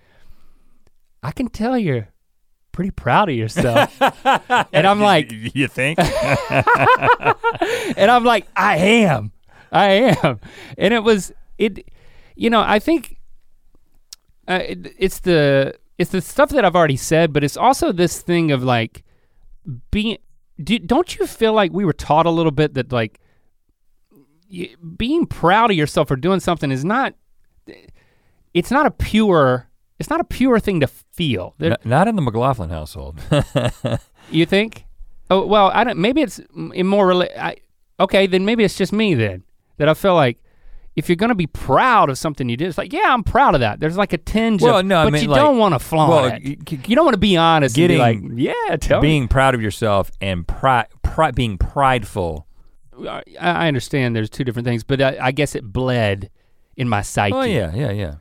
I 1.22 1.32
can 1.32 1.48
tell 1.48 1.78
you're 1.78 2.08
pretty 2.72 2.90
proud 2.90 3.28
of 3.28 3.34
yourself. 3.34 3.96
and 4.72 4.86
I'm 4.86 5.00
like, 5.00 5.32
you 5.32 5.68
think? 5.68 5.98
and 6.00 6.10
I'm 8.10 8.24
like, 8.24 8.46
I 8.54 8.76
am, 8.76 9.32
I 9.70 10.16
am. 10.22 10.40
And 10.76 10.92
it 10.92 11.02
was 11.02 11.32
it, 11.58 11.88
you 12.34 12.50
know, 12.50 12.60
I 12.60 12.78
think 12.78 13.18
uh, 14.48 14.60
it, 14.62 14.94
it's 14.98 15.20
the 15.20 15.74
it's 15.96 16.10
the 16.10 16.20
stuff 16.20 16.50
that 16.50 16.64
I've 16.64 16.76
already 16.76 16.96
said, 16.96 17.32
but 17.32 17.44
it's 17.44 17.56
also 17.56 17.92
this 17.92 18.20
thing 18.20 18.50
of 18.50 18.62
like 18.62 19.04
being. 19.90 20.18
Do, 20.62 20.78
don't 20.78 21.18
you 21.18 21.26
feel 21.26 21.52
like 21.52 21.72
we 21.72 21.84
were 21.84 21.92
taught 21.92 22.26
a 22.26 22.30
little 22.30 22.52
bit 22.52 22.74
that 22.74 22.92
like 22.92 23.18
being 24.96 25.26
proud 25.26 25.70
of 25.70 25.76
yourself 25.76 26.08
for 26.08 26.16
doing 26.16 26.40
something 26.40 26.70
is 26.70 26.84
not. 26.84 27.14
It's 28.54 28.70
not 28.70 28.86
a 28.86 28.90
pure. 28.90 29.68
It's 29.98 30.10
not 30.10 30.20
a 30.20 30.24
pure 30.24 30.58
thing 30.60 30.80
to 30.80 30.86
feel. 30.86 31.54
There- 31.58 31.70
N- 31.72 31.76
not 31.84 32.08
in 32.08 32.16
the 32.16 32.22
McLaughlin 32.22 32.70
household. 32.70 33.20
You 34.30 34.46
think? 34.46 34.84
Oh 35.30 35.44
well, 35.44 35.70
I 35.74 35.82
don't. 35.84 35.98
Maybe 35.98 36.22
it's 36.22 36.40
more. 36.54 37.08
Rela- 37.08 37.36
I, 37.36 37.56
okay, 38.00 38.26
then 38.28 38.44
maybe 38.44 38.62
it's 38.64 38.76
just 38.76 38.92
me 38.92 39.14
then 39.14 39.42
that 39.78 39.88
I 39.88 39.94
feel 39.94 40.14
like 40.14 40.38
if 40.94 41.08
you're 41.08 41.16
gonna 41.16 41.34
be 41.34 41.46
proud 41.46 42.10
of 42.10 42.18
something 42.18 42.48
you 42.48 42.56
did, 42.56 42.68
it's 42.68 42.78
like 42.78 42.92
yeah, 42.92 43.12
I'm 43.14 43.24
proud 43.24 43.54
of 43.54 43.60
that. 43.60 43.80
There's 43.80 43.96
like 43.96 44.12
a 44.12 44.18
tinge. 44.18 44.62
Well, 44.62 44.78
of, 44.78 44.86
no, 44.86 45.00
I 45.00 45.04
but 45.04 45.12
mean, 45.14 45.22
you 45.22 45.28
like- 45.28 45.40
don't 45.40 45.58
want 45.58 45.74
to 45.74 45.78
flaunt 45.78 46.10
well, 46.10 46.24
it. 46.26 46.42
you 46.88 46.94
don't 46.96 47.04
want 47.04 47.14
to 47.14 47.20
be 47.20 47.36
honest. 47.36 47.74
getting- 47.76 48.00
and 48.00 48.36
be 48.36 48.48
like, 48.48 48.54
yeah, 48.68 48.76
tell 48.76 49.00
me. 49.00 49.08
Being 49.08 49.28
proud 49.28 49.54
of 49.54 49.62
yourself 49.62 50.10
and 50.20 50.46
pri- 50.46 50.86
pri- 51.02 51.30
being 51.30 51.56
prideful. 51.58 52.46
I, 53.08 53.22
I 53.40 53.68
understand 53.68 54.14
there's 54.14 54.28
two 54.30 54.44
different 54.44 54.66
things, 54.66 54.84
but 54.84 55.00
I, 55.00 55.16
I 55.20 55.32
guess 55.32 55.54
it 55.54 55.64
bled 55.64 56.30
in 56.76 56.88
my 56.88 57.00
psyche. 57.02 57.34
Oh 57.34 57.42
yeah, 57.42 57.74
yeah, 57.74 57.90
yeah. 57.90 58.14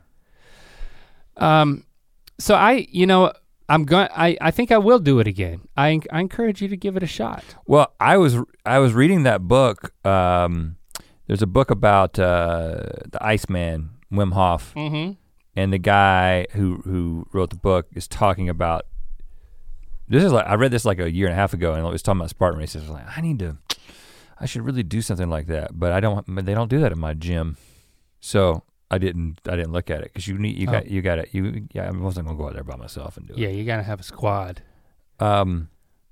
Um, 1.36 1.84
so 2.38 2.54
I, 2.54 2.86
you 2.90 3.06
know, 3.06 3.32
I'm 3.68 3.84
going. 3.84 4.08
I 4.14 4.36
I 4.40 4.50
think 4.50 4.70
I 4.72 4.78
will 4.78 4.98
do 4.98 5.18
it 5.20 5.26
again. 5.26 5.62
I 5.76 6.00
I 6.10 6.20
encourage 6.20 6.60
you 6.60 6.68
to 6.68 6.76
give 6.76 6.96
it 6.96 7.02
a 7.02 7.06
shot. 7.06 7.44
Well, 7.66 7.94
I 8.00 8.16
was 8.16 8.36
I 8.66 8.78
was 8.78 8.92
reading 8.92 9.22
that 9.24 9.42
book. 9.42 9.92
Um, 10.06 10.76
there's 11.32 11.40
a 11.40 11.46
book 11.46 11.70
about 11.70 12.18
uh, 12.18 12.82
the 13.10 13.18
Iceman, 13.22 13.88
Wim 14.12 14.34
Hof, 14.34 14.74
Mm-hmm. 14.74 15.12
and 15.56 15.72
the 15.72 15.78
guy 15.78 16.46
who 16.52 16.82
who 16.84 17.26
wrote 17.32 17.48
the 17.48 17.56
book 17.56 17.86
is 17.94 18.06
talking 18.06 18.50
about. 18.50 18.84
This 20.08 20.22
is 20.24 20.30
like 20.30 20.44
I 20.46 20.56
read 20.56 20.70
this 20.72 20.84
like 20.84 20.98
a 20.98 21.10
year 21.10 21.26
and 21.28 21.32
a 21.32 21.36
half 21.36 21.54
ago, 21.54 21.72
and 21.72 21.86
it 21.86 21.90
was 21.90 22.02
talking 22.02 22.20
about 22.20 22.28
Spartan 22.28 22.58
races. 22.60 22.82
I 22.82 22.84
was 22.84 22.90
like, 23.00 23.16
I 23.18 23.22
need 23.22 23.38
to, 23.38 23.56
I 24.38 24.44
should 24.44 24.60
really 24.60 24.82
do 24.82 25.00
something 25.00 25.30
like 25.30 25.46
that, 25.46 25.70
but 25.72 25.90
I 25.92 26.00
don't. 26.00 26.44
They 26.44 26.52
don't 26.52 26.68
do 26.68 26.80
that 26.80 26.92
in 26.92 26.98
my 26.98 27.14
gym, 27.14 27.56
so 28.20 28.62
I 28.90 28.98
didn't. 28.98 29.38
I 29.48 29.56
didn't 29.56 29.72
look 29.72 29.88
at 29.88 30.02
it 30.02 30.12
because 30.12 30.28
you 30.28 30.36
need 30.36 30.58
you 30.58 30.68
Oh. 30.68 30.72
got 30.72 30.88
you 30.88 31.00
got 31.00 31.18
it. 31.18 31.30
You 31.32 31.66
yeah, 31.72 31.88
I 31.88 31.92
wasn't 31.92 32.26
gonna 32.26 32.36
go 32.36 32.48
out 32.48 32.52
there 32.52 32.62
by 32.64 32.76
myself 32.76 33.16
and 33.16 33.26
do 33.26 33.32
it. 33.32 33.38
Yeah, 33.38 33.48
you 33.48 33.64
gotta 33.64 33.84
have 33.84 34.00
a 34.00 34.02
squad. 34.02 34.60
Um, 35.18 35.70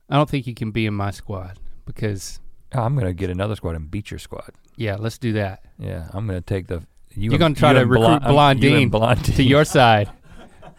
I 0.09 0.16
don't 0.16 0.31
think 0.31 0.47
you 0.47 0.55
can 0.55 0.71
be 0.71 0.87
in 0.87 0.95
my 0.95 1.11
squad 1.11 1.59
because 1.85 2.41
I'm 2.73 2.95
gonna 2.97 3.12
get 3.12 3.31
another 3.31 3.57
squad 3.57 3.77
and 3.77 3.91
beat 3.91 4.11
your 4.11 4.18
squad. 4.18 4.53
yeah, 4.77 4.97
let's 4.97 5.18
do 5.18 5.33
that 5.35 5.64
Yeah, 5.79 6.09
I'm 6.12 6.27
gonna 6.27 6.41
take 6.41 6.66
the. 6.68 6.83
You 7.14 7.31
You're 7.31 7.39
gonna 7.39 7.55
try 7.55 7.73
to 7.73 7.81
recruit 7.87 8.23
Blon- 8.23 8.61
Blondine 8.61 8.91
Blondine. 8.91 9.35
to 9.37 9.43
your 9.43 9.64
side. 9.64 10.11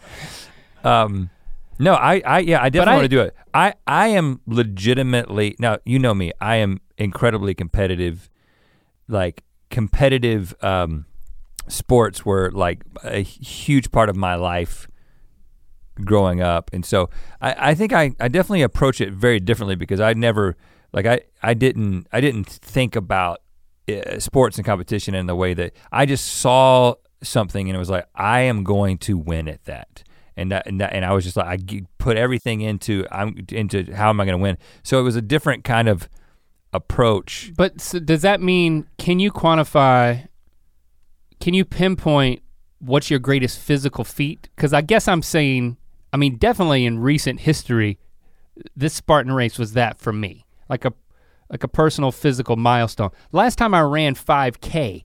Um, 0.83 1.29
no, 1.77 1.93
I, 1.93 2.21
I, 2.25 2.39
yeah, 2.39 2.61
I 2.61 2.69
definitely 2.69 2.95
want 2.95 3.03
to 3.05 3.09
do 3.09 3.21
it. 3.21 3.35
I, 3.53 3.73
I 3.85 4.07
am 4.07 4.41
legitimately 4.47 5.55
now. 5.59 5.77
You 5.85 5.99
know 5.99 6.13
me. 6.15 6.31
I 6.41 6.55
am 6.55 6.81
incredibly 6.97 7.53
competitive. 7.53 8.29
Like 9.07 9.43
competitive 9.69 10.55
um, 10.61 11.05
sports 11.67 12.25
were 12.25 12.49
like 12.51 12.83
a 13.03 13.19
huge 13.19 13.91
part 13.91 14.09
of 14.09 14.15
my 14.15 14.35
life 14.35 14.87
growing 16.03 16.41
up, 16.41 16.71
and 16.73 16.85
so 16.85 17.09
I, 17.41 17.71
I 17.71 17.75
think 17.75 17.93
I, 17.93 18.15
I 18.19 18.27
definitely 18.27 18.61
approach 18.63 19.01
it 19.01 19.11
very 19.13 19.39
differently 19.39 19.75
because 19.75 19.99
I 19.99 20.13
never 20.13 20.55
like 20.93 21.05
I, 21.05 21.21
I 21.41 21.53
didn't 21.53 22.07
I 22.11 22.21
didn't 22.21 22.47
think 22.47 22.95
about 22.95 23.39
uh, 23.89 24.19
sports 24.19 24.57
and 24.57 24.65
competition 24.65 25.15
in 25.15 25.25
the 25.25 25.35
way 25.35 25.53
that 25.53 25.73
I 25.91 26.05
just 26.05 26.25
saw 26.25 26.95
something 27.23 27.69
and 27.69 27.75
it 27.75 27.79
was 27.79 27.89
like 27.89 28.07
I 28.15 28.41
am 28.41 28.63
going 28.63 28.97
to 28.99 29.17
win 29.17 29.47
at 29.47 29.65
that. 29.65 30.03
And 30.37 30.49
that, 30.51 30.65
and 30.65 30.79
that, 30.79 30.93
and 30.93 31.03
I 31.03 31.11
was 31.11 31.25
just 31.25 31.35
like 31.35 31.47
I 31.47 31.81
put 31.97 32.17
everything 32.17 32.61
into 32.61 33.05
I'm 33.11 33.45
into 33.51 33.93
how 33.93 34.09
am 34.09 34.19
I 34.19 34.25
going 34.25 34.37
to 34.37 34.41
win. 34.41 34.57
So 34.81 34.99
it 34.99 35.03
was 35.03 35.15
a 35.15 35.21
different 35.21 35.63
kind 35.63 35.89
of 35.89 36.09
approach. 36.73 37.51
But 37.55 37.81
so 37.81 37.99
does 37.99 38.21
that 38.21 38.41
mean 38.41 38.87
can 38.97 39.19
you 39.19 39.31
quantify? 39.31 40.27
Can 41.39 41.53
you 41.53 41.65
pinpoint 41.65 42.41
what's 42.81 43.09
your 43.09 43.19
greatest 43.19 43.59
physical 43.59 44.03
feat? 44.03 44.49
Because 44.55 44.73
I 44.73 44.81
guess 44.81 45.07
I'm 45.07 45.21
saying, 45.21 45.77
I 46.11 46.17
mean, 46.17 46.37
definitely 46.37 46.85
in 46.85 46.99
recent 46.99 47.41
history, 47.41 47.99
this 48.75 48.93
Spartan 48.93 49.31
race 49.31 49.57
was 49.57 49.73
that 49.73 49.97
for 49.97 50.11
me, 50.11 50.45
like 50.71 50.85
a 50.85 50.93
like 51.51 51.63
a 51.63 51.67
personal 51.67 52.11
physical 52.11 52.55
milestone. 52.55 53.11
Last 53.33 53.57
time 53.57 53.73
I 53.73 53.81
ran 53.81 54.15
5K 54.15 55.03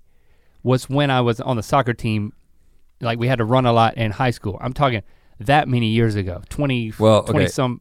was 0.63 0.89
when 0.89 1.11
I 1.11 1.21
was 1.21 1.41
on 1.41 1.57
the 1.57 1.63
soccer 1.63 1.93
team. 1.93 2.33
Like 3.01 3.19
we 3.19 3.27
had 3.27 3.39
to 3.39 3.45
run 3.45 3.67
a 3.67 3.73
lot 3.73 3.97
in 3.97 4.13
high 4.13 4.31
school. 4.31 4.57
I'm 4.63 4.73
talking 4.73 5.03
that 5.41 5.69
many 5.69 5.89
years 5.89 6.15
ago, 6.15 6.43
20, 6.49 6.95
Well, 6.99 7.25
20 7.25 7.41
okay. 7.41 7.49
some 7.49 7.81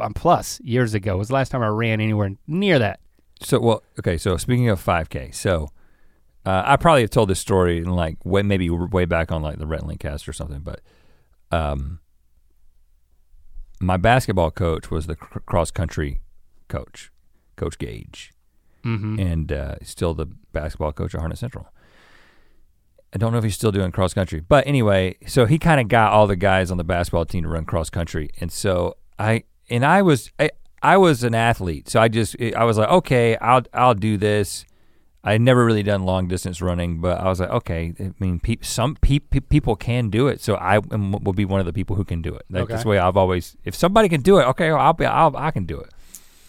um, 0.00 0.14
plus 0.14 0.60
years 0.64 0.94
ago 0.94 1.18
was 1.18 1.28
the 1.28 1.34
last 1.34 1.50
time 1.50 1.62
I 1.62 1.68
ran 1.68 2.00
anywhere 2.00 2.30
near 2.48 2.78
that. 2.78 3.00
So 3.42 3.60
well, 3.60 3.82
okay. 3.98 4.16
So 4.16 4.38
speaking 4.38 4.70
of 4.70 4.82
5K, 4.82 5.34
so 5.34 5.68
uh, 6.46 6.62
I 6.64 6.76
probably 6.76 7.02
have 7.02 7.10
told 7.10 7.28
this 7.28 7.38
story 7.38 7.78
in 7.78 7.90
like 7.90 8.16
way 8.24 8.42
maybe 8.42 8.70
way 8.70 9.04
back 9.04 9.30
on 9.30 9.42
like 9.42 9.58
the 9.58 9.66
Rhett 9.66 9.84
Link 9.86 10.00
cast 10.00 10.26
or 10.26 10.32
something, 10.32 10.60
but 10.60 10.80
um, 11.52 12.00
my 13.78 13.98
basketball 13.98 14.50
coach 14.50 14.90
was 14.90 15.06
the 15.06 15.16
cr- 15.16 15.40
cross 15.40 15.70
country 15.70 16.20
coach, 16.76 17.10
Coach 17.56 17.78
Gage, 17.78 18.30
Mm-hmm. 18.84 19.18
and 19.18 19.50
uh, 19.50 19.74
still 19.82 20.12
the 20.12 20.26
basketball 20.52 20.92
coach 20.92 21.14
at 21.14 21.20
Harnett 21.22 21.38
Central. 21.38 21.66
I 23.14 23.16
don't 23.16 23.32
know 23.32 23.38
if 23.38 23.44
he's 23.44 23.54
still 23.54 23.72
doing 23.72 23.92
cross 23.92 24.12
country, 24.12 24.40
but 24.40 24.66
anyway, 24.66 25.16
so 25.26 25.46
he 25.46 25.58
kind 25.58 25.80
of 25.80 25.88
got 25.88 26.12
all 26.12 26.26
the 26.26 26.36
guys 26.36 26.70
on 26.70 26.76
the 26.78 26.84
basketball 26.84 27.24
team 27.24 27.44
to 27.44 27.48
run 27.48 27.64
cross 27.64 27.88
country, 27.88 28.28
and 28.40 28.50
so 28.50 28.96
I 29.18 29.44
and 29.70 29.86
I 29.86 30.02
was 30.02 30.30
I, 30.38 30.50
I 30.82 30.96
was 30.96 31.22
an 31.22 31.34
athlete, 31.34 31.88
so 31.88 32.00
I 32.00 32.08
just 32.08 32.34
I 32.56 32.64
was 32.64 32.76
like, 32.76 32.88
okay, 32.90 33.36
I'll 33.36 33.62
I'll 33.72 33.94
do 33.94 34.16
this. 34.16 34.64
I 35.26 35.32
had 35.32 35.40
never 35.40 35.64
really 35.64 35.82
done 35.82 36.02
long 36.02 36.28
distance 36.28 36.60
running, 36.60 37.00
but 37.00 37.18
I 37.18 37.28
was 37.28 37.40
like, 37.40 37.48
okay. 37.48 37.94
I 37.98 38.12
mean, 38.20 38.40
pe- 38.40 38.58
some 38.60 38.96
pe- 39.00 39.20
pe- 39.20 39.40
people 39.40 39.74
can 39.76 40.10
do 40.10 40.26
it, 40.28 40.42
so 40.42 40.56
I 40.56 40.76
am, 40.92 41.12
will 41.24 41.32
be 41.32 41.46
one 41.46 41.60
of 41.60 41.64
the 41.66 41.72
people 41.72 41.96
who 41.96 42.04
can 42.04 42.20
do 42.20 42.34
it. 42.34 42.42
Like, 42.50 42.68
That's 42.68 42.80
Okay. 42.80 42.82
the 42.82 42.88
way 42.90 42.98
I've 42.98 43.16
always. 43.16 43.56
If 43.64 43.74
somebody 43.74 44.10
can 44.10 44.20
do 44.20 44.36
it, 44.38 44.42
okay, 44.48 44.68
I'll 44.68 44.92
be. 44.92 45.06
I'll, 45.06 45.34
I 45.34 45.50
can 45.50 45.64
do 45.64 45.80
it. 45.80 45.88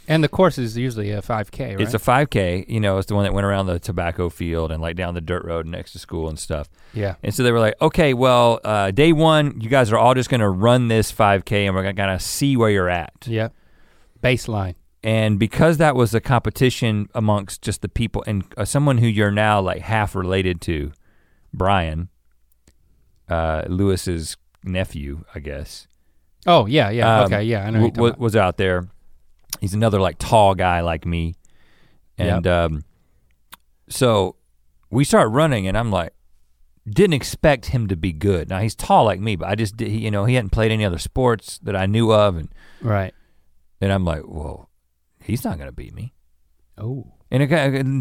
And 0.07 0.23
the 0.23 0.29
course 0.29 0.57
is 0.57 0.77
usually 0.77 1.11
a 1.11 1.21
5K, 1.21 1.59
right? 1.71 1.81
It's 1.81 1.93
a 1.93 1.99
5K. 1.99 2.69
You 2.69 2.79
know, 2.79 2.97
it's 2.97 3.07
the 3.07 3.15
one 3.15 3.23
that 3.23 3.33
went 3.33 3.45
around 3.45 3.65
the 3.65 3.79
tobacco 3.79 4.29
field 4.29 4.71
and 4.71 4.81
like 4.81 4.95
down 4.95 5.13
the 5.15 5.21
dirt 5.21 5.43
road 5.45 5.65
next 5.65 5.93
to 5.93 5.99
school 5.99 6.29
and 6.29 6.37
stuff. 6.37 6.69
yeah. 6.93 7.15
And 7.23 7.33
so 7.33 7.41
they 7.43 7.51
were 7.51 7.59
like, 7.59 7.73
okay, 7.81 8.13
well, 8.13 8.59
uh, 8.63 8.91
day 8.91 9.13
one, 9.13 9.59
you 9.59 9.69
guys 9.69 9.91
are 9.91 9.97
all 9.97 10.13
just 10.13 10.29
going 10.29 10.41
to 10.41 10.49
run 10.49 10.87
this 10.89 11.11
5K 11.11 11.65
and 11.65 11.75
we're 11.75 11.83
going 11.83 11.95
to 11.95 12.01
kind 12.01 12.13
of 12.13 12.21
see 12.21 12.55
where 12.55 12.69
you're 12.69 12.89
at. 12.89 13.13
Yeah. 13.25 13.49
Baseline. 14.21 14.75
And 15.03 15.37
because 15.39 15.77
that 15.77 15.95
was 15.95 16.13
a 16.15 16.21
competition 16.21 17.09
amongst 17.13 17.61
just 17.61 17.81
the 17.81 17.89
people 17.89 18.23
and 18.25 18.43
uh, 18.57 18.65
someone 18.65 18.97
who 18.99 19.07
you're 19.07 19.31
now 19.31 19.59
like 19.61 19.81
half 19.81 20.15
related 20.15 20.61
to, 20.61 20.91
Brian, 21.53 22.09
uh, 23.29 23.63
Lewis's 23.67 24.37
nephew, 24.63 25.23
I 25.33 25.39
guess, 25.39 25.87
Oh 26.47 26.67
yeah, 26.67 26.91
yeah. 26.91 27.21
Um, 27.21 27.25
okay, 27.25 27.43
yeah. 27.43 27.65
I 27.65 27.71
know. 27.71 27.79
w- 27.79 27.81
what 27.81 27.83
you're 27.83 27.89
talking 27.91 28.11
w- 28.11 28.23
was 28.23 28.35
out 28.35 28.57
there. 28.57 28.87
He's 29.61 29.73
another 29.73 29.99
like 29.99 30.17
tall 30.17 30.55
guy 30.55 30.81
like 30.81 31.05
me, 31.05 31.35
and 32.17 32.45
um, 32.47 32.83
so 33.89 34.35
we 34.89 35.03
start 35.03 35.29
running, 35.31 35.67
and 35.67 35.77
I'm 35.77 35.91
like, 35.91 36.13
didn't 36.87 37.13
expect 37.13 37.67
him 37.67 37.87
to 37.87 37.95
be 37.95 38.13
good. 38.13 38.49
Now 38.49 38.59
he's 38.59 38.75
tall 38.75 39.05
like 39.05 39.19
me, 39.19 39.35
but 39.35 39.49
I 39.49 39.55
just 39.55 39.77
did, 39.77 39.91
you 39.91 40.11
know 40.11 40.25
he 40.25 40.35
hadn't 40.35 40.51
played 40.51 40.71
any 40.71 40.85
other 40.85 40.99
sports 40.99 41.59
that 41.63 41.75
I 41.75 41.85
knew 41.85 42.11
of, 42.11 42.37
and 42.37 42.49
right. 42.81 43.13
and 43.81 43.91
I'm 43.91 44.05
like, 44.05 44.23
whoa, 44.23 44.67
he's 45.19 45.43
not 45.43 45.57
gonna 45.57 45.71
beat 45.71 45.93
me. 45.93 46.13
Oh. 46.77 47.11
And 47.31 47.43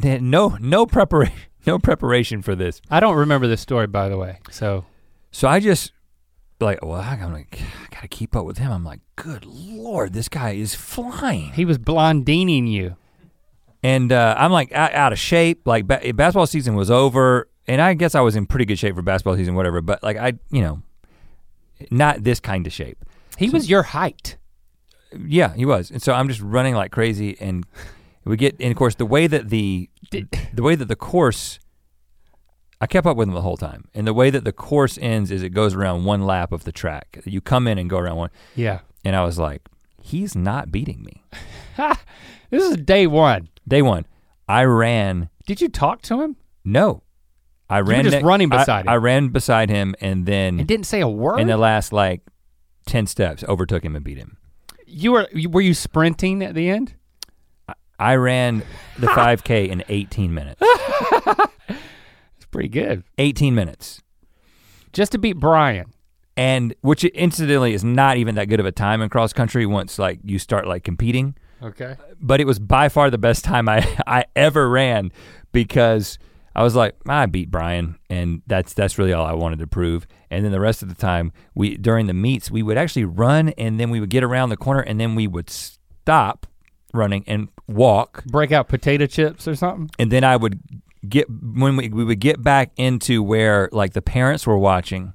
it, 0.04 0.22
no 0.22 0.56
no 0.60 0.86
preparation 0.86 1.34
no 1.66 1.78
preparation 1.78 2.42
for 2.42 2.54
this. 2.54 2.80
I 2.90 3.00
don't 3.00 3.16
remember 3.16 3.46
this 3.46 3.60
story, 3.60 3.86
by 3.86 4.08
the 4.08 4.18
way. 4.18 4.38
So 4.50 4.84
So 5.30 5.48
I 5.48 5.60
just 5.60 5.92
like, 6.60 6.84
well, 6.84 7.00
I'm 7.00 7.32
like, 7.32 7.60
I 7.60 7.94
gotta 7.94 8.08
keep 8.08 8.34
up 8.36 8.44
with 8.46 8.58
him. 8.58 8.70
I'm 8.72 8.84
like, 8.84 9.00
good 9.16 9.44
lord, 9.44 10.12
this 10.12 10.28
guy 10.28 10.50
is 10.52 10.74
flying. 10.74 11.52
he 11.52 11.64
was 11.64 11.78
blondining 11.78 12.70
you. 12.70 12.96
and 13.82 14.10
uh, 14.12 14.34
I'm 14.38 14.52
like 14.52 14.72
out, 14.72 14.94
out 14.94 15.12
of 15.12 15.18
shape. 15.18 15.66
Like 15.66 15.86
ba- 15.86 16.00
basketball 16.14 16.46
season 16.46 16.74
was 16.74 16.90
over, 16.90 17.48
and 17.66 17.80
I 17.82 17.94
guess 17.94 18.14
I 18.14 18.20
was 18.20 18.36
in 18.36 18.46
pretty 18.46 18.64
good 18.64 18.78
shape 18.78 18.94
for 18.94 19.02
basketball 19.02 19.36
season, 19.36 19.54
whatever. 19.54 19.80
But 19.80 20.02
like 20.02 20.16
I, 20.16 20.34
you 20.50 20.62
know, 20.62 20.82
not 21.90 22.22
this 22.24 22.40
kind 22.40 22.66
of 22.66 22.72
shape. 22.72 23.04
He 23.36 23.50
was 23.50 23.68
your 23.68 23.82
height. 23.82 24.36
Yeah, 25.26 25.54
he 25.54 25.64
was, 25.64 25.90
and 25.90 26.00
so 26.02 26.12
I'm 26.12 26.28
just 26.28 26.40
running 26.40 26.74
like 26.74 26.90
crazy, 26.92 27.36
and 27.40 27.64
we 28.24 28.36
get, 28.36 28.56
and 28.58 28.70
of 28.70 28.76
course, 28.76 28.94
the 28.96 29.06
way 29.06 29.26
that 29.26 29.48
the 29.50 29.88
Did- 30.10 30.28
the 30.52 30.62
way 30.62 30.74
that 30.76 30.86
the 30.88 30.96
course, 30.96 31.58
I 32.84 32.86
kept 32.86 33.06
up 33.06 33.16
with 33.16 33.28
him 33.28 33.34
the 33.34 33.40
whole 33.40 33.56
time, 33.56 33.86
and 33.94 34.06
the 34.06 34.12
way 34.12 34.28
that 34.28 34.44
the 34.44 34.52
course 34.52 34.98
ends 35.00 35.30
is 35.30 35.42
it 35.42 35.54
goes 35.54 35.72
around 35.74 36.04
one 36.04 36.20
lap 36.26 36.52
of 36.52 36.64
the 36.64 36.70
track. 36.72 37.18
You 37.24 37.40
come 37.40 37.66
in 37.66 37.78
and 37.78 37.88
go 37.88 37.96
around 37.96 38.16
one, 38.16 38.30
Yeah. 38.54 38.80
and 39.06 39.16
I 39.16 39.24
was 39.24 39.38
like, 39.38 39.62
he's 40.02 40.36
not 40.36 40.70
beating 40.70 41.02
me. 41.02 41.24
This 42.50 42.62
is 42.62 42.76
day 42.76 43.06
one. 43.06 43.48
Day 43.66 43.80
one, 43.80 44.04
I 44.46 44.64
ran 44.64 45.30
Did 45.46 45.62
you 45.62 45.68
talk 45.70 46.02
to 46.02 46.20
him? 46.22 46.36
No. 46.62 47.02
I 47.70 47.80
were 47.80 47.88
ran 47.90 48.04
just 48.04 48.18
ne- 48.18 48.22
running 48.22 48.52
I- 48.52 48.58
beside 48.58 48.84
him. 48.84 48.88
I 48.90 48.96
ran 48.96 49.28
beside 49.28 49.70
him 49.70 49.94
and 50.00 50.26
then 50.26 50.58
And 50.60 50.68
didn't 50.68 50.84
say 50.86 51.00
a 51.00 51.08
word. 51.08 51.40
in 51.40 51.46
the 51.48 51.56
last 51.56 51.90
like 51.92 52.20
10 52.86 53.06
steps 53.06 53.42
overtook 53.48 53.82
him 53.82 53.96
and 53.96 54.04
beat 54.04 54.18
him. 54.18 54.36
you 54.86 55.12
were 55.12 55.26
were 55.48 55.62
you 55.62 55.72
sprinting 55.74 56.42
at 56.44 56.54
the 56.54 56.68
end? 56.68 56.94
I 57.98 58.14
ran 58.16 58.62
the 58.98 59.06
5K 59.08 59.68
in 59.70 59.82
18 59.88 60.32
minutes. 60.34 60.60
Pretty 62.54 62.68
good. 62.68 63.02
18 63.18 63.54
minutes. 63.54 64.00
Just 64.92 65.10
to 65.12 65.18
beat 65.18 65.34
Brian. 65.34 65.86
And 66.36 66.74
which 66.82 67.04
incidentally 67.04 67.74
is 67.74 67.82
not 67.84 68.16
even 68.16 68.36
that 68.36 68.48
good 68.48 68.60
of 68.60 68.66
a 68.66 68.70
time 68.72 69.02
in 69.02 69.08
cross 69.08 69.32
country 69.32 69.66
once 69.66 69.98
like 69.98 70.20
you 70.24 70.38
start 70.38 70.66
like 70.68 70.84
competing, 70.84 71.36
Okay. 71.62 71.96
but 72.20 72.40
it 72.40 72.46
was 72.46 72.58
by 72.60 72.88
far 72.88 73.10
the 73.10 73.18
best 73.18 73.44
time 73.44 73.68
I 73.68 73.86
I 74.06 74.24
ever 74.36 74.68
ran 74.68 75.10
because 75.52 76.18
I 76.56 76.62
was 76.62 76.76
like, 76.76 76.94
I 77.08 77.26
beat 77.26 77.50
Brian, 77.50 77.98
and 78.08 78.42
that's 78.46 78.72
that's 78.74 78.98
really 78.98 79.12
all 79.12 79.26
I 79.26 79.32
wanted 79.32 79.58
to 79.60 79.66
prove. 79.66 80.06
And 80.30 80.44
then 80.44 80.52
the 80.52 80.60
rest 80.60 80.82
of 80.82 80.88
the 80.88 80.94
time, 80.94 81.32
we 81.56 81.76
during 81.76 82.06
the 82.06 82.14
meets, 82.14 82.50
we 82.50 82.62
would 82.62 82.78
actually 82.78 83.04
run, 83.04 83.48
and 83.50 83.78
then 83.80 83.90
we 83.90 83.98
would 84.00 84.10
get 84.10 84.22
around 84.24 84.48
the 84.50 84.56
corner, 84.56 84.80
and 84.80 85.00
then 85.00 85.14
we 85.16 85.26
would 85.26 85.50
stop 85.50 86.46
running 86.92 87.24
and 87.26 87.48
walk, 87.66 88.24
Break 88.26 88.52
out 88.52 88.68
potato 88.68 89.06
chips 89.06 89.48
or 89.48 89.56
something. 89.56 89.90
and 89.98 90.12
then 90.12 90.22
I 90.22 90.36
would 90.36 90.60
get 91.08 91.26
when 91.30 91.76
we, 91.76 91.88
we 91.88 92.04
would 92.04 92.20
get 92.20 92.42
back 92.42 92.70
into 92.76 93.22
where 93.22 93.68
like 93.72 93.92
the 93.92 94.02
parents 94.02 94.46
were 94.46 94.58
watching. 94.58 95.14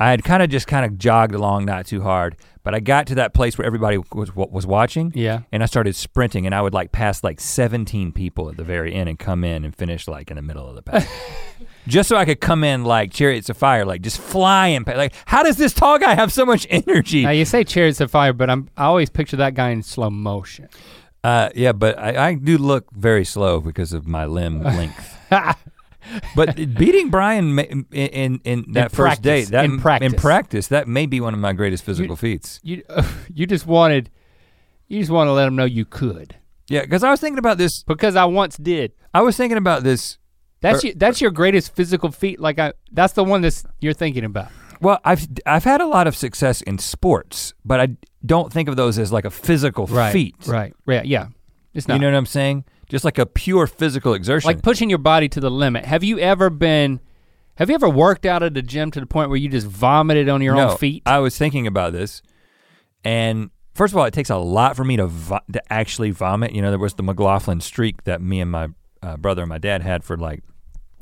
I 0.00 0.10
had 0.10 0.22
kind 0.22 0.44
of 0.44 0.48
just 0.48 0.68
kind 0.68 0.86
of 0.86 0.96
jogged 0.96 1.34
along, 1.34 1.64
not 1.64 1.84
too 1.86 2.02
hard, 2.02 2.36
but 2.62 2.72
I 2.72 2.78
got 2.78 3.08
to 3.08 3.16
that 3.16 3.34
place 3.34 3.58
where 3.58 3.66
everybody 3.66 3.98
was 4.12 4.32
was 4.34 4.64
watching, 4.64 5.10
Yeah. 5.12 5.40
and 5.50 5.60
I 5.60 5.66
started 5.66 5.96
sprinting, 5.96 6.46
and 6.46 6.54
I 6.54 6.62
would 6.62 6.72
like 6.72 6.92
pass 6.92 7.24
like 7.24 7.40
17 7.40 8.12
people 8.12 8.48
at 8.48 8.56
the 8.56 8.62
very 8.62 8.94
end 8.94 9.08
and 9.08 9.18
come 9.18 9.42
in 9.42 9.64
and 9.64 9.74
finish 9.74 10.06
like 10.06 10.30
in 10.30 10.36
the 10.36 10.42
middle 10.42 10.68
of 10.68 10.76
the 10.76 10.82
pack. 10.82 11.08
just 11.88 12.08
so 12.08 12.16
I 12.16 12.24
could 12.26 12.40
come 12.40 12.62
in 12.62 12.84
like 12.84 13.12
chariots 13.12 13.48
of 13.48 13.56
fire, 13.56 13.84
like 13.84 14.02
just 14.02 14.20
flying. 14.20 14.84
Like, 14.86 15.14
how 15.26 15.42
does 15.42 15.56
this 15.56 15.72
tall 15.72 15.98
guy 15.98 16.14
have 16.14 16.32
so 16.32 16.46
much 16.46 16.64
energy? 16.70 17.24
Now 17.24 17.30
you 17.30 17.44
say 17.44 17.64
chariots 17.64 18.00
of 18.00 18.08
fire, 18.08 18.32
but 18.32 18.48
I'm 18.48 18.68
I 18.76 18.84
always 18.84 19.10
picture 19.10 19.38
that 19.38 19.54
guy 19.54 19.70
in 19.70 19.82
slow 19.82 20.10
motion. 20.10 20.68
Uh, 21.28 21.50
yeah, 21.54 21.72
but 21.72 21.98
I, 21.98 22.28
I 22.28 22.34
do 22.34 22.56
look 22.58 22.84
very 22.92 23.24
slow 23.24 23.60
because 23.60 23.92
of 23.92 24.06
my 24.06 24.24
limb 24.24 24.62
length. 24.78 25.06
but 26.34 26.56
beating 26.74 27.10
Brian 27.10 27.54
ma- 27.54 27.62
in 27.62 27.84
in, 27.92 28.40
in 28.44 28.72
that 28.72 28.90
first 28.92 28.96
practice, 29.20 29.22
date, 29.22 29.48
that 29.50 29.64
in 29.64 29.80
practice. 29.80 30.12
in 30.12 30.18
practice, 30.18 30.68
that 30.68 30.88
may 30.88 31.06
be 31.06 31.20
one 31.20 31.34
of 31.34 31.40
my 31.40 31.52
greatest 31.52 31.84
physical 31.84 32.16
feats. 32.16 32.60
You 32.62 32.82
you 33.34 33.46
just 33.46 33.66
wanted 33.66 34.10
you 34.86 35.00
just 35.00 35.10
want 35.10 35.28
to 35.28 35.32
let 35.32 35.44
them 35.44 35.56
know 35.56 35.66
you 35.66 35.84
could 35.84 36.36
Yeah, 36.68 36.80
because 36.82 37.04
I 37.04 37.10
was 37.10 37.20
thinking 37.20 37.38
about 37.38 37.58
this. 37.58 37.82
because 37.82 38.16
I 38.16 38.24
once 38.24 38.56
did. 38.56 38.92
I 39.12 39.20
was 39.22 39.36
thinking 39.36 39.58
about 39.58 39.82
this. 39.82 40.16
That's 40.60 40.82
Er- 40.82 40.88
your, 40.88 40.96
that's 40.96 41.20
your 41.20 41.30
greatest 41.30 41.74
physical 41.76 42.10
feat. 42.10 42.40
Like 42.40 42.58
I, 42.58 42.72
that's 42.90 43.12
the 43.12 43.22
one 43.24 43.42
that's 43.42 43.64
you're 43.80 43.92
thinking 43.94 44.24
about. 44.24 44.48
Well, 44.80 45.00
I've 45.04 45.26
I've 45.46 45.64
had 45.64 45.80
a 45.80 45.86
lot 45.86 46.06
of 46.06 46.16
success 46.16 46.60
in 46.62 46.78
sports, 46.78 47.54
but 47.64 47.80
I 47.80 47.96
don't 48.24 48.52
think 48.52 48.68
of 48.68 48.76
those 48.76 48.98
as 48.98 49.12
like 49.12 49.24
a 49.24 49.30
physical 49.30 49.86
feat. 49.86 50.36
Right. 50.46 50.74
Right. 50.86 51.04
Yeah. 51.04 51.28
It's 51.74 51.88
not 51.88 51.94
You 51.94 52.00
know 52.00 52.10
what 52.10 52.16
I'm 52.16 52.26
saying? 52.26 52.64
Just 52.88 53.04
like 53.04 53.18
a 53.18 53.26
pure 53.26 53.66
physical 53.66 54.14
exertion. 54.14 54.48
like 54.48 54.62
pushing 54.62 54.88
your 54.88 54.98
body 54.98 55.28
to 55.28 55.40
the 55.40 55.50
limit. 55.50 55.84
Have 55.84 56.02
you 56.02 56.18
ever 56.18 56.50
been? 56.50 57.00
Have 57.56 57.68
you 57.68 57.74
ever 57.74 57.88
worked 57.88 58.24
out 58.24 58.42
at 58.42 58.54
the 58.54 58.62
gym 58.62 58.90
to 58.92 59.00
the 59.00 59.06
point 59.06 59.30
where 59.30 59.36
you 59.36 59.48
just 59.48 59.66
vomited 59.66 60.28
on 60.28 60.40
your 60.42 60.54
no, 60.54 60.70
own 60.70 60.76
feet? 60.78 61.02
I 61.04 61.18
was 61.18 61.36
thinking 61.36 61.66
about 61.66 61.92
this, 61.92 62.22
and 63.04 63.50
first 63.74 63.92
of 63.92 63.98
all, 63.98 64.04
it 64.04 64.14
takes 64.14 64.30
a 64.30 64.36
lot 64.36 64.76
for 64.76 64.84
me 64.84 64.96
to 64.96 65.06
vo- 65.06 65.40
to 65.52 65.72
actually 65.72 66.10
vomit. 66.12 66.52
You 66.52 66.62
know, 66.62 66.70
there 66.70 66.78
was 66.78 66.94
the 66.94 67.02
McLaughlin 67.02 67.60
streak 67.60 68.04
that 68.04 68.22
me 68.22 68.40
and 68.40 68.50
my 68.50 68.68
uh, 69.02 69.16
brother 69.16 69.42
and 69.42 69.48
my 69.48 69.58
dad 69.58 69.82
had 69.82 70.04
for 70.04 70.16
like 70.16 70.42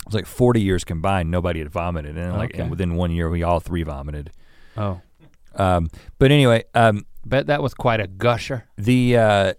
was 0.06 0.14
like 0.14 0.26
40 0.26 0.60
years 0.60 0.84
combined. 0.84 1.30
Nobody 1.30 1.58
had 1.60 1.70
vomited, 1.70 2.16
and 2.16 2.32
like 2.36 2.54
Okay. 2.54 2.62
and 2.62 2.70
within 2.70 2.94
one 2.94 3.10
year, 3.10 3.28
we 3.28 3.42
all 3.42 3.60
three 3.60 3.82
vomited. 3.82 4.30
oh, 4.76 5.00
Um, 5.54 5.88
but 6.18 6.30
anyway, 6.30 6.64
um, 6.74 7.04
bet 7.24 7.46
that 7.46 7.62
was 7.62 7.74
quite 7.74 8.00
a 8.00 8.06
gusher. 8.06 8.64
the 8.76 9.16
uh, 9.16 9.54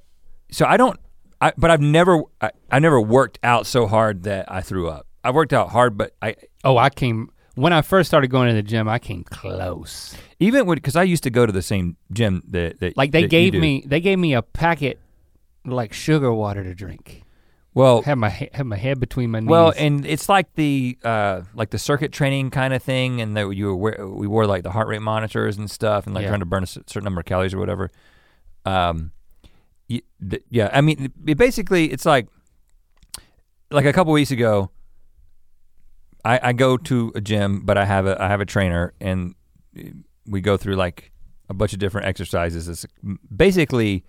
so 0.52 0.66
I 0.66 0.78
don't, 0.78 1.00
I, 1.42 1.54
but 1.58 1.70
I've 1.72 1.82
never, 1.82 2.22
I, 2.42 2.52
I 2.72 2.80
never 2.80 3.00
worked 3.02 3.40
out 3.44 3.66
so 3.68 3.86
hard 3.88 4.24
that 4.24 4.52
I 4.52 4.62
threw 4.62 4.88
up. 4.90 5.06
I 5.24 5.32
worked 5.32 5.54
out 5.54 5.70
hard, 5.70 5.98
but 5.98 6.14
I 6.22 6.36
Oh, 6.64 6.78
I 6.78 6.90
came 6.90 7.30
when 7.56 7.74
I 7.74 7.82
first 7.82 8.08
started 8.08 8.30
going 8.30 8.48
to 8.50 8.54
the 8.56 8.64
gym. 8.64 8.88
I 8.88 9.00
came 9.00 9.24
close. 9.24 10.16
even 10.40 10.66
when 10.66 10.76
because 10.78 10.96
I 10.96 11.04
used 11.04 11.24
to 11.24 11.30
go 11.30 11.46
to 11.46 11.52
the 11.52 11.62
same 11.62 11.98
gym 12.14 12.44
that, 12.48 12.80
that 12.80 12.96
Like 12.96 13.12
they 13.12 13.24
that 13.24 13.28
gave 13.30 13.54
me, 13.54 13.84
they 13.86 14.00
gave 14.00 14.18
me 14.20 14.34
a 14.34 14.42
packet 14.42 15.00
like 15.66 15.92
sugar 15.94 16.32
water 16.34 16.64
to 16.64 16.74
drink. 16.74 17.24
Well 17.78 18.02
have 18.02 18.18
my 18.18 18.30
had 18.30 18.66
my 18.66 18.76
head 18.76 19.00
between 19.00 19.32
my 19.32 19.40
knees. 19.40 19.50
Well, 19.50 19.74
and 19.78 20.06
it's 20.06 20.28
like 20.28 20.54
the 20.56 20.98
uh, 21.04 21.42
like 21.54 21.70
the 21.70 21.78
circuit 21.80 22.12
training 22.12 22.50
kind 22.50 22.74
of 22.74 22.82
thing, 22.84 23.22
and 23.22 23.36
that 23.38 23.50
you 23.56 23.76
were 23.76 23.96
we 24.08 24.28
wore 24.28 24.46
like 24.48 24.64
the 24.64 24.72
heart 24.72 24.88
rate 24.88 25.02
monitors 25.02 25.58
and 25.58 25.70
stuff, 25.70 26.06
and 26.06 26.16
like 26.16 26.24
Yeah. 26.24 26.30
trying 26.30 26.40
to 26.42 26.46
burn 26.46 26.64
a 26.64 26.68
certain 26.68 27.04
number 27.04 27.20
of 27.22 27.26
calories 27.26 27.54
or 27.54 27.60
whatever. 27.60 27.90
Um, 28.66 29.12
yeah, 30.50 30.70
I 30.74 30.82
mean, 30.82 31.14
it 31.26 31.38
basically, 31.38 31.92
it's 31.92 32.06
like 32.06 32.28
like 33.72 33.86
a 33.86 33.94
couple 33.94 34.12
weeks 34.14 34.32
ago. 34.32 34.72
I, 36.26 36.40
I 36.50 36.54
go 36.54 36.78
to 36.78 37.12
a 37.16 37.22
gym, 37.22 37.62
but 37.66 37.78
I 37.78 37.86
have 37.86 38.06
a 38.06 38.22
I 38.22 38.28
have 38.28 38.42
a 38.42 38.46
trainer, 38.46 38.94
and 39.00 39.36
we 40.26 40.42
go 40.42 40.58
through 40.58 40.76
like 40.76 41.12
a 41.50 41.54
bunch 41.54 41.74
of 41.74 41.80
different 41.80 42.08
exercises. 42.08 42.68
It's 42.68 42.86
basically 43.36 44.04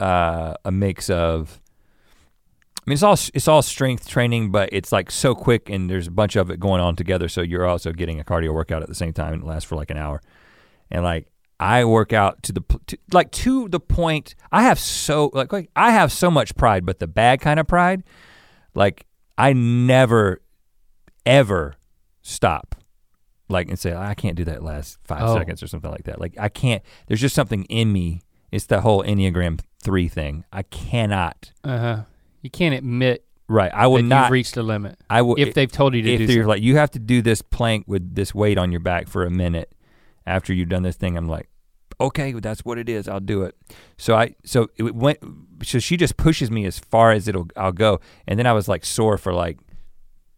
uh, 0.00 0.54
a 0.64 0.70
mix 0.72 1.10
of 1.10 1.60
I 2.84 2.90
mean, 2.90 2.94
it's 2.94 3.02
all 3.02 3.16
it's 3.34 3.46
all 3.46 3.62
strength 3.62 4.08
training, 4.08 4.50
but 4.50 4.68
it's 4.72 4.90
like 4.90 5.10
so 5.10 5.34
quick, 5.34 5.70
and 5.70 5.88
there's 5.88 6.08
a 6.08 6.10
bunch 6.10 6.34
of 6.36 6.50
it 6.50 6.58
going 6.58 6.80
on 6.80 6.96
together. 6.96 7.28
So 7.28 7.40
you're 7.40 7.66
also 7.66 7.92
getting 7.92 8.18
a 8.18 8.24
cardio 8.24 8.52
workout 8.52 8.82
at 8.82 8.88
the 8.88 8.94
same 8.94 9.12
time, 9.12 9.34
and 9.34 9.42
it 9.42 9.46
lasts 9.46 9.68
for 9.68 9.76
like 9.76 9.90
an 9.90 9.96
hour. 9.98 10.20
And 10.90 11.04
like 11.04 11.28
I 11.60 11.84
work 11.84 12.12
out 12.12 12.42
to 12.44 12.52
the 12.52 12.62
to, 12.88 12.98
like 13.12 13.30
to 13.32 13.68
the 13.68 13.78
point. 13.78 14.34
I 14.50 14.62
have 14.64 14.80
so 14.80 15.30
like, 15.32 15.52
like 15.52 15.70
I 15.76 15.92
have 15.92 16.10
so 16.10 16.28
much 16.30 16.56
pride, 16.56 16.84
but 16.84 16.98
the 16.98 17.06
bad 17.06 17.40
kind 17.40 17.60
of 17.60 17.68
pride. 17.68 18.02
Like 18.74 19.06
I 19.38 19.52
never, 19.52 20.42
ever 21.24 21.74
stop, 22.22 22.74
like 23.48 23.68
and 23.68 23.78
say 23.78 23.94
I 23.94 24.14
can't 24.14 24.36
do 24.36 24.44
that 24.46 24.62
last 24.62 24.98
five 25.04 25.22
Oh. 25.22 25.36
seconds 25.36 25.62
or 25.62 25.68
something 25.68 25.90
like 25.90 26.04
that. 26.04 26.20
Like 26.20 26.34
I 26.38 26.48
can't. 26.48 26.82
There's 27.06 27.20
just 27.20 27.34
something 27.36 27.64
in 27.66 27.92
me. 27.92 28.22
It's 28.50 28.66
the 28.66 28.80
whole 28.80 29.02
Enneagram 29.04 29.60
three 29.82 30.08
thing. 30.08 30.44
I 30.52 30.62
cannot. 30.64 31.52
uh 31.64 31.78
huh. 31.78 32.02
You 32.42 32.50
can't 32.50 32.74
admit 32.74 33.24
Right. 33.48 33.72
I 33.74 33.86
will 33.86 33.96
that 33.96 34.02
not. 34.04 34.22
you've 34.24 34.30
reached 34.32 34.56
a 34.56 34.62
limit 34.62 34.98
I 35.10 35.22
will. 35.22 35.34
if 35.38 35.52
they've 35.54 35.70
told 35.70 35.94
you 35.94 36.02
to 36.02 36.12
if 36.12 36.18
do 36.18 36.24
If 36.24 36.30
you're 36.30 36.46
like 36.46 36.62
you 36.62 36.76
have 36.76 36.90
to 36.92 36.98
do 36.98 37.22
this 37.22 37.42
plank 37.42 37.84
with 37.86 38.14
this 38.14 38.34
weight 38.34 38.56
on 38.56 38.70
your 38.72 38.80
back 38.80 39.08
for 39.08 39.24
a 39.24 39.30
minute 39.30 39.74
after 40.26 40.52
you've 40.52 40.68
done 40.68 40.82
this 40.82 40.96
thing, 40.96 41.16
I'm 41.16 41.28
like, 41.28 41.48
okay, 42.00 42.32
that's 42.32 42.64
what 42.64 42.78
it 42.78 42.88
is. 42.88 43.08
I'll 43.08 43.20
do 43.20 43.42
it. 43.42 43.56
So 43.98 44.14
I 44.14 44.34
so 44.44 44.68
it 44.76 44.94
went. 44.94 45.18
So 45.62 45.78
she 45.78 45.96
just 45.96 46.16
pushes 46.16 46.50
me 46.50 46.64
as 46.64 46.78
far 46.78 47.12
as 47.12 47.28
it'll 47.28 47.48
I'll 47.56 47.72
go, 47.72 48.00
and 48.26 48.38
then 48.38 48.46
I 48.46 48.52
was 48.52 48.68
like 48.68 48.84
sore 48.84 49.18
for 49.18 49.32
like. 49.32 49.58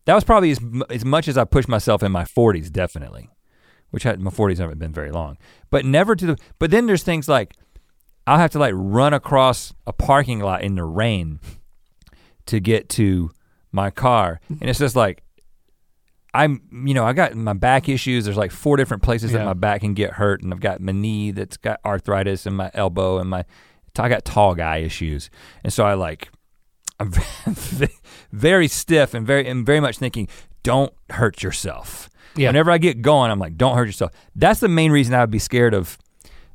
That 0.06 0.14
was 0.14 0.24
probably 0.24 0.50
as 0.50 0.60
as 0.90 1.04
much 1.04 1.28
as 1.28 1.38
I 1.38 1.44
pushed 1.44 1.68
myself 1.68 2.02
in 2.02 2.12
my 2.12 2.24
40s, 2.24 2.70
definitely. 2.70 3.30
Which 3.90 4.04
my 4.04 4.12
40s 4.12 4.58
haven't 4.58 4.78
been 4.78 4.92
very 4.92 5.10
long, 5.10 5.38
but 5.70 5.84
never 5.84 6.16
to 6.16 6.26
the. 6.26 6.36
But 6.58 6.70
then 6.70 6.86
there's 6.86 7.02
things 7.02 7.28
like 7.28 7.54
I'll 8.26 8.38
have 8.38 8.50
to 8.52 8.58
like 8.58 8.74
run 8.74 9.14
across 9.14 9.72
a 9.86 9.92
parking 9.92 10.40
lot 10.40 10.62
in 10.62 10.74
the 10.74 10.84
rain 10.84 11.40
to 12.46 12.60
get 12.60 12.88
to 12.90 13.30
my 13.72 13.90
car, 13.90 14.40
and 14.48 14.62
it's 14.68 14.78
just 14.78 14.96
like 14.96 15.22
I'm, 16.32 16.62
you 16.86 16.94
know, 16.94 17.04
I 17.04 17.12
got 17.12 17.34
my 17.36 17.52
back 17.52 17.88
issues. 17.88 18.24
There's 18.24 18.36
like 18.36 18.50
four 18.50 18.76
different 18.76 19.02
places 19.04 19.30
that 19.32 19.44
my 19.44 19.52
back 19.52 19.82
can 19.82 19.94
get 19.94 20.12
hurt, 20.14 20.42
and 20.42 20.52
I've 20.52 20.60
got 20.60 20.80
my 20.80 20.90
knee 20.92 21.30
that's 21.30 21.56
got 21.56 21.78
arthritis, 21.84 22.44
and 22.46 22.56
my 22.56 22.70
elbow, 22.74 23.18
and 23.18 23.30
my 23.30 23.44
I 23.96 24.08
got 24.08 24.24
tall 24.24 24.54
guy 24.56 24.78
issues, 24.78 25.30
and 25.62 25.72
so 25.72 25.84
I 25.84 25.94
like 25.94 26.30
I'm 26.98 27.12
very 28.32 28.68
stiff 28.68 29.14
and 29.14 29.26
very 29.26 29.46
and 29.48 29.64
very 29.64 29.80
much 29.80 29.98
thinking, 29.98 30.28
don't 30.62 30.92
hurt 31.10 31.42
yourself. 31.42 32.10
Yeah. 32.36 32.48
Whenever 32.48 32.72
I 32.72 32.78
get 32.78 33.00
going, 33.00 33.30
I'm 33.30 33.38
like, 33.38 33.56
don't 33.56 33.76
hurt 33.76 33.86
yourself. 33.86 34.10
That's 34.34 34.58
the 34.58 34.68
main 34.68 34.90
reason 34.90 35.14
I 35.14 35.20
would 35.20 35.30
be 35.30 35.38
scared 35.38 35.72
of 35.72 35.96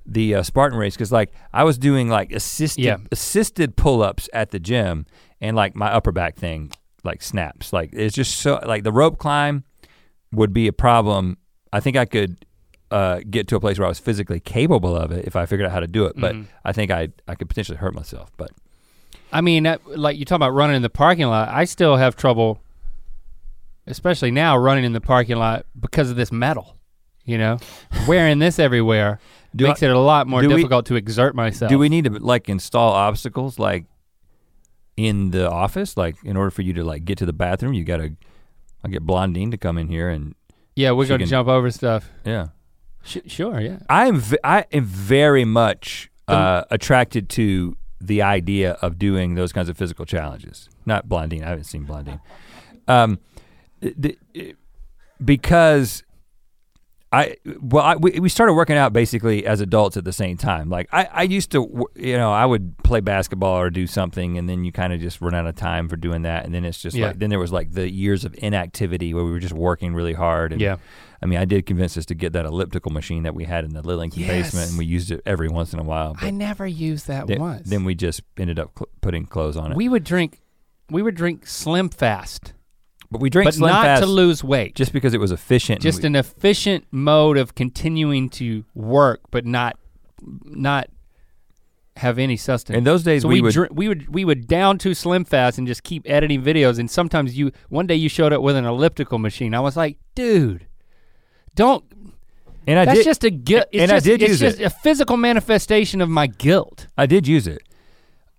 the 0.05 0.35
uh, 0.35 0.43
Spartan 0.43 0.77
race 0.77 0.95
because 0.95 1.11
like 1.11 1.31
I 1.53 1.63
was 1.63 1.77
doing 1.77 2.09
like 2.09 2.33
assisted 2.33 2.83
Yeah. 2.83 2.97
assisted 3.13 3.77
pull 3.77 4.01
ups 4.03 4.27
at 4.33 4.49
the 4.51 4.59
gym, 4.59 5.05
and 5.41 5.55
like 5.55 5.75
my 5.75 5.91
upper 5.91 6.11
back 6.11 6.35
thing 6.35 6.71
like 7.03 7.21
snaps. 7.21 7.71
Like 7.73 7.89
it's 7.93 8.15
just 8.15 8.39
so 8.39 8.59
like 8.65 8.83
the 8.83 8.91
rope 8.91 9.17
climb 9.17 9.63
would 10.31 10.53
be 10.53 10.67
a 10.67 10.73
problem. 10.73 11.37
I 11.71 11.79
think 11.79 11.97
I 11.97 12.05
could 12.05 12.45
uh, 12.91 13.19
get 13.29 13.47
to 13.49 13.55
a 13.55 13.59
place 13.59 13.77
where 13.77 13.85
I 13.85 13.89
was 13.89 13.99
physically 13.99 14.39
capable 14.39 14.95
of 14.95 15.11
it 15.11 15.25
if 15.25 15.35
I 15.35 15.45
figured 15.45 15.67
out 15.67 15.71
how 15.71 15.79
to 15.79 15.87
do 15.87 16.05
it. 16.05 16.13
But 16.17 16.35
Mhm. 16.35 16.47
I 16.65 16.71
think 16.73 16.91
I 16.91 17.09
I 17.27 17.35
could 17.35 17.47
potentially 17.47 17.77
hurt 17.77 17.93
myself. 17.93 18.31
But 18.37 18.49
I 19.31 19.41
mean, 19.41 19.77
like 19.85 20.17
you 20.17 20.25
talk 20.25 20.37
about 20.37 20.53
running 20.53 20.75
in 20.75 20.81
the 20.81 20.89
parking 20.89 21.27
lot. 21.27 21.49
I 21.49 21.65
still 21.65 21.97
have 21.97 22.15
trouble, 22.15 22.61
especially 23.87 24.31
now, 24.31 24.57
running 24.57 24.83
in 24.85 24.93
the 24.93 25.01
parking 25.01 25.37
lot 25.37 25.65
because 25.79 26.09
of 26.09 26.15
this 26.15 26.31
metal. 26.31 26.75
You 27.25 27.37
know, 27.37 27.59
wearing 28.07 28.39
this 28.39 28.57
everywhere 28.57 29.19
Do 29.55 29.67
makes 29.67 29.83
I- 29.83 29.87
it 29.87 29.91
a 29.91 29.99
lot 29.99 30.25
more 30.27 30.41
do 30.41 30.49
we- 30.49 30.55
difficult 30.55 30.87
to 30.87 30.95
exert 30.95 31.35
myself. 31.35 31.69
do 31.69 31.77
we 31.77 31.87
need 31.89 32.05
to 32.05 32.11
like 32.11 32.49
install 32.49 32.91
obstacles 32.91 33.59
like 33.59 33.85
in 35.07 35.31
the 35.31 35.49
office? 35.49 35.95
Like 35.97 36.15
in 36.23 36.35
order 36.37 36.51
for 36.51 36.61
you 36.61 36.73
to 36.73 36.83
like 36.83 37.05
get 37.05 37.17
to 37.19 37.25
the 37.25 37.33
bathroom, 37.33 37.73
you 37.73 37.83
gotta 37.83 38.13
I 38.83 38.89
get 38.89 39.05
Blondine 39.05 39.51
to 39.51 39.57
come 39.57 39.77
in 39.77 39.87
here 39.87 40.09
and 40.09 40.35
Yeah, 40.75 40.91
we're 40.91 41.05
to 41.05 41.17
can- 41.17 41.27
jump 41.27 41.47
over 41.47 41.71
stuff. 41.71 42.09
yeah. 42.25 42.47
Sh- 43.03 43.17
sure, 43.27 43.61
yeah. 43.61 43.79
I'm 43.89 44.17
v- 44.19 44.37
I 44.43 44.65
am 44.73 44.83
very 44.83 45.45
much 45.45 46.11
uh, 46.27 46.63
attracted 46.69 47.29
to 47.29 47.75
the 48.01 48.21
idea 48.21 48.73
of 48.81 48.99
doing 48.99 49.35
those 49.35 49.51
kinds 49.53 49.69
of 49.69 49.77
physical 49.77 50.05
challenges. 50.05 50.69
Not 50.85 51.07
Blondine. 51.09 51.43
I 51.43 51.49
haven't 51.49 51.63
seen 51.63 51.85
Blondine. 51.85 52.19
Um, 52.87 53.19
the, 53.81 54.17
because 55.23 56.03
I 57.11 57.37
well, 57.59 57.83
I, 57.83 57.95
we 57.95 58.19
we 58.19 58.29
started 58.29 58.53
working 58.53 58.75
out 58.77 58.93
basically 58.93 59.43
as 59.45 59.61
adults 59.61 59.97
at 59.97 60.03
the 60.03 60.13
same 60.13 60.37
time. 60.37 60.69
Like 60.69 60.87
I, 60.91 61.09
I 61.11 61.23
used 61.23 61.51
to, 61.53 61.87
you 61.95 62.15
know, 62.17 62.31
I 62.31 62.45
would 62.45 62.77
play 62.83 62.99
basketball 62.99 63.57
or 63.59 63.71
do 63.71 63.87
something, 63.87 64.37
and 64.37 64.47
then 64.47 64.63
you 64.63 64.71
kind 64.71 64.93
of 64.93 64.99
just 64.99 65.19
run 65.19 65.33
out 65.33 65.47
of 65.47 65.55
time 65.55 65.89
for 65.89 65.95
doing 65.95 66.21
that, 66.21 66.45
and 66.45 66.53
then 66.53 66.63
it's 66.65 66.79
just 66.79 66.95
Yeah. 66.95 67.07
like 67.07 67.17
then 67.19 67.31
there 67.31 67.39
was 67.39 67.51
like 67.51 67.71
the 67.71 67.89
years 67.89 68.25
of 68.25 68.35
inactivity 68.37 69.13
where 69.15 69.23
we 69.25 69.31
were 69.31 69.39
just 69.39 69.55
working 69.55 69.95
really 69.95 70.13
hard. 70.13 70.51
And, 70.51 70.61
Yeah. 70.61 70.75
I 71.21 71.25
mean, 71.25 71.39
I 71.39 71.45
did 71.45 71.65
convince 71.65 71.97
us 71.97 72.05
to 72.05 72.15
get 72.15 72.31
that 72.33 72.45
elliptical 72.45 72.91
machine 72.91 73.23
that 73.23 73.33
we 73.35 73.43
had 73.43 73.65
in 73.65 73.73
the 73.73 73.81
Lillington 73.81 74.27
basement, 74.27 74.69
and 74.69 74.77
we 74.77 74.85
used 74.85 75.09
it 75.11 75.21
every 75.25 75.49
once 75.49 75.73
in 75.73 75.79
a 75.79 75.83
while. 75.83 76.15
I 76.21 76.29
never 76.29 76.65
used 76.67 77.07
that 77.07 77.25
then, 77.27 77.39
once. 77.39 77.67
then 77.69 77.83
we 77.85 77.95
just 77.95 78.21
ended 78.37 78.57
up 78.59 78.71
cl- 78.77 78.87
putting 79.01 79.25
clothes 79.25 79.57
on 79.57 79.71
it. 79.71 79.75
we 79.77 79.89
would 79.89 80.03
drink, 80.03 80.41
we 80.91 81.01
would 81.01 81.15
drink 81.15 81.45
Slim 81.47 81.89
Fast, 81.89 82.53
but 83.11 83.21
we 83.21 83.29
drink 83.29 83.47
but 83.47 83.53
Slim 83.55 83.69
not 83.71 83.83
Fast 83.85 84.03
to 84.03 84.07
lose 84.07 84.43
weight. 84.43 84.75
just 84.75 84.93
because 84.93 85.13
it 85.13 85.19
was 85.19 85.31
efficient. 85.31 85.81
just 85.81 86.01
we- 86.03 86.07
an 86.07 86.15
efficient 86.15 86.85
mode 86.91 87.37
of 87.37 87.55
continuing 87.55 88.29
to 88.31 88.63
work, 88.75 89.21
but 89.31 89.45
not 89.45 89.77
not 90.43 90.89
have 91.97 92.17
any 92.17 92.37
sustenance. 92.37 92.77
in 92.77 92.83
those 92.85 93.03
days 93.03 93.23
so 93.23 93.27
we, 93.27 93.35
we 93.35 93.41
would. 93.41 93.53
dr- 93.53 93.71
we 93.71 93.87
would 93.87 94.07
we 94.13 94.23
would 94.25 94.47
down 94.47 94.77
to 94.79 94.93
Slim 94.93 95.25
Fast 95.25 95.57
and 95.57 95.67
just 95.67 95.83
keep 95.83 96.09
editing 96.09 96.41
videos. 96.41 96.79
And 96.79 96.89
sometimes 96.89 97.37
you 97.37 97.51
one 97.69 97.87
day 97.87 97.95
you 97.95 98.07
showed 98.09 98.31
up 98.31 98.41
with 98.41 98.55
an 98.55 98.65
elliptical 98.65 99.17
machine. 99.17 99.53
I 99.53 99.59
was 99.59 99.75
like, 99.75 99.97
dude, 100.15 100.65
don't. 101.55 101.83
and 102.67 102.79
I 102.79 102.85
that's 102.85 102.99
did. 102.99 103.03
just 103.05 103.23
a 103.23 103.29
guilt. 103.29 103.65
It's 103.71 103.81
and 103.81 103.91
I 103.91 103.95
just, 103.95 104.05
did 104.05 104.21
it's 104.21 104.29
use 104.31 104.39
just 104.39 104.59
it. 104.59 104.63
a 104.65 104.69
physical 104.69 105.17
manifestation 105.17 105.99
of 105.99 106.09
my 106.09 106.27
guilt. 106.27 106.87
I 106.97 107.05
did 107.05 107.27
use 107.27 107.47
it. 107.47 107.61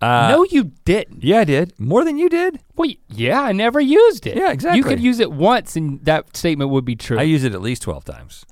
Uh, 0.01 0.29
no, 0.31 0.43
you 0.45 0.71
didn't. 0.85 1.23
Yeah, 1.23 1.39
I 1.39 1.43
did 1.43 1.79
more 1.79 2.03
than 2.03 2.17
you 2.17 2.27
did. 2.29 2.59
Well, 2.75 2.89
yeah, 3.09 3.41
I 3.41 3.51
never 3.51 3.79
used 3.79 4.25
it. 4.25 4.35
Yeah, 4.35 4.51
exactly. 4.51 4.77
You 4.79 4.83
could 4.83 4.99
use 4.99 5.19
it 5.19 5.31
once, 5.31 5.75
and 5.75 6.03
that 6.05 6.35
statement 6.35 6.71
would 6.71 6.85
be 6.85 6.95
true. 6.95 7.19
I 7.19 7.23
use 7.23 7.43
it 7.43 7.53
at 7.53 7.61
least 7.61 7.83
12 7.83 8.03
times. 8.05 8.45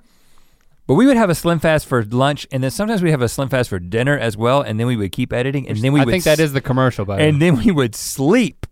But 0.86 0.96
we 0.96 1.06
would 1.06 1.18
have 1.18 1.30
a 1.30 1.36
Slim 1.36 1.60
Fast 1.60 1.86
for 1.86 2.04
lunch, 2.04 2.48
and 2.52 2.64
then 2.64 2.72
sometimes 2.72 3.02
we 3.04 3.12
have 3.12 3.22
a 3.22 3.30
Slim 3.30 3.50
Fast 3.50 3.70
for 3.70 3.80
dinner 3.80 4.18
as 4.18 4.36
well, 4.38 4.62
and 4.62 4.80
then 4.80 4.88
we 4.88 4.96
would 4.96 5.12
keep 5.12 5.32
editing, 5.34 5.68
and 5.68 5.78
then 5.78 5.92
we 5.94 6.02
I 6.02 6.06
would 6.06 6.12
think 6.12 6.24
that 6.26 6.40
is 6.40 6.54
the 6.54 6.62
commercial, 6.62 7.06
by 7.06 7.18
the 7.18 7.22
way. 7.24 7.30
and 7.30 7.42
then 7.42 7.58
we 7.58 7.72
would 7.72 7.96
sleep 7.96 8.66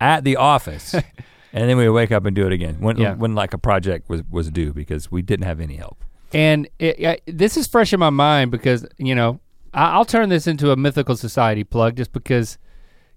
at 0.00 0.24
the 0.24 0.36
office, 0.36 0.92
and 1.52 1.68
then 1.70 1.76
we 1.76 1.88
would 1.88 1.94
wake 1.94 2.12
up 2.12 2.24
and 2.26 2.34
do 2.36 2.46
it 2.46 2.52
again 2.52 2.76
when 2.80 2.96
Yeah. 2.98 3.14
when 3.14 3.34
like 3.34 3.54
a 3.54 3.58
project 3.58 4.08
was 4.08 4.22
was 4.30 4.50
due 4.50 4.72
because 4.72 5.10
we 5.10 5.22
didn't 5.22 5.46
have 5.46 5.60
any 5.60 5.76
help. 5.76 6.04
And 6.32 6.68
it, 6.80 7.04
I- 7.04 7.20
this 7.26 7.56
is 7.56 7.66
fresh 7.68 7.92
in 7.92 8.00
my 8.00 8.10
mind 8.10 8.50
because 8.50 8.84
you 8.98 9.14
know 9.14 9.38
I'll 9.76 10.06
turn 10.06 10.30
this 10.30 10.46
into 10.46 10.70
a 10.70 10.76
mythical 10.76 11.16
society 11.16 11.62
plug 11.62 11.96
just 11.96 12.12
because 12.12 12.56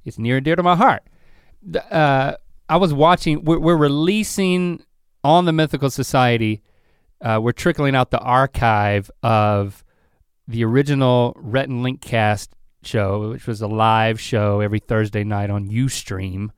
it's 0.03 0.19
near 0.19 0.37
and 0.37 0.45
dear 0.45 0.57
to 0.57 0.63
my 0.63 0.75
heart. 0.75 1.03
Uh, 1.89 2.33
I 2.67 2.77
was 2.77 2.93
watching. 2.93 3.45
We're, 3.45 3.59
we're 3.59 3.77
releasing 3.77 4.83
on 5.23 5.45
the 5.45 5.53
mythical 5.53 5.89
society. 5.89 6.61
Uh, 7.21 7.39
we're 7.41 7.53
trickling 7.53 7.95
out 7.95 8.11
the 8.11 8.19
archive 8.19 9.09
of 9.23 9.83
the 10.47 10.65
original 10.65 11.33
Rhett 11.37 11.69
and 11.69 11.81
Link 11.81 12.01
cast 12.01 12.53
show, 12.83 13.29
which 13.29 13.47
was 13.47 13.61
a 13.61 13.67
live 13.67 14.19
show 14.19 14.59
every 14.59 14.79
Thursday 14.79 15.23
night 15.23 15.49
on 15.49 15.69
UStream. 15.69 16.49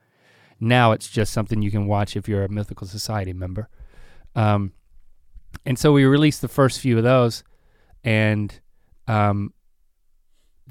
Now 0.60 0.92
it's 0.92 1.10
just 1.10 1.34
something 1.34 1.62
you 1.62 1.72
can 1.72 1.88
watch 1.88 2.16
if 2.16 2.28
you're 2.28 2.44
a 2.44 2.50
Mythical 2.50 2.88
Society 2.88 3.34
member. 3.34 3.70
Um, 4.36 4.74
and 5.66 5.78
so 5.78 5.92
we 5.92 6.06
released 6.06 6.42
the 6.42 6.48
first 6.48 6.80
few 6.80 6.98
of 6.98 7.04
those, 7.04 7.44
and 8.04 8.60
um, 9.08 9.54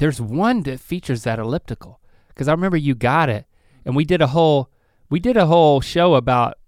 there's 0.00 0.20
one 0.20 0.62
that 0.62 0.80
features 0.80 1.24
that 1.24 1.38
elliptical 1.38 2.00
because 2.28 2.48
I 2.48 2.52
remember 2.52 2.78
you 2.78 2.94
got 2.94 3.28
it, 3.28 3.44
and 3.84 3.94
we 3.94 4.06
did 4.06 4.22
a 4.22 4.28
whole 4.28 4.70
we 5.10 5.20
did 5.20 5.36
a 5.36 5.46
whole 5.46 5.82
show 5.82 6.14
about 6.14 6.58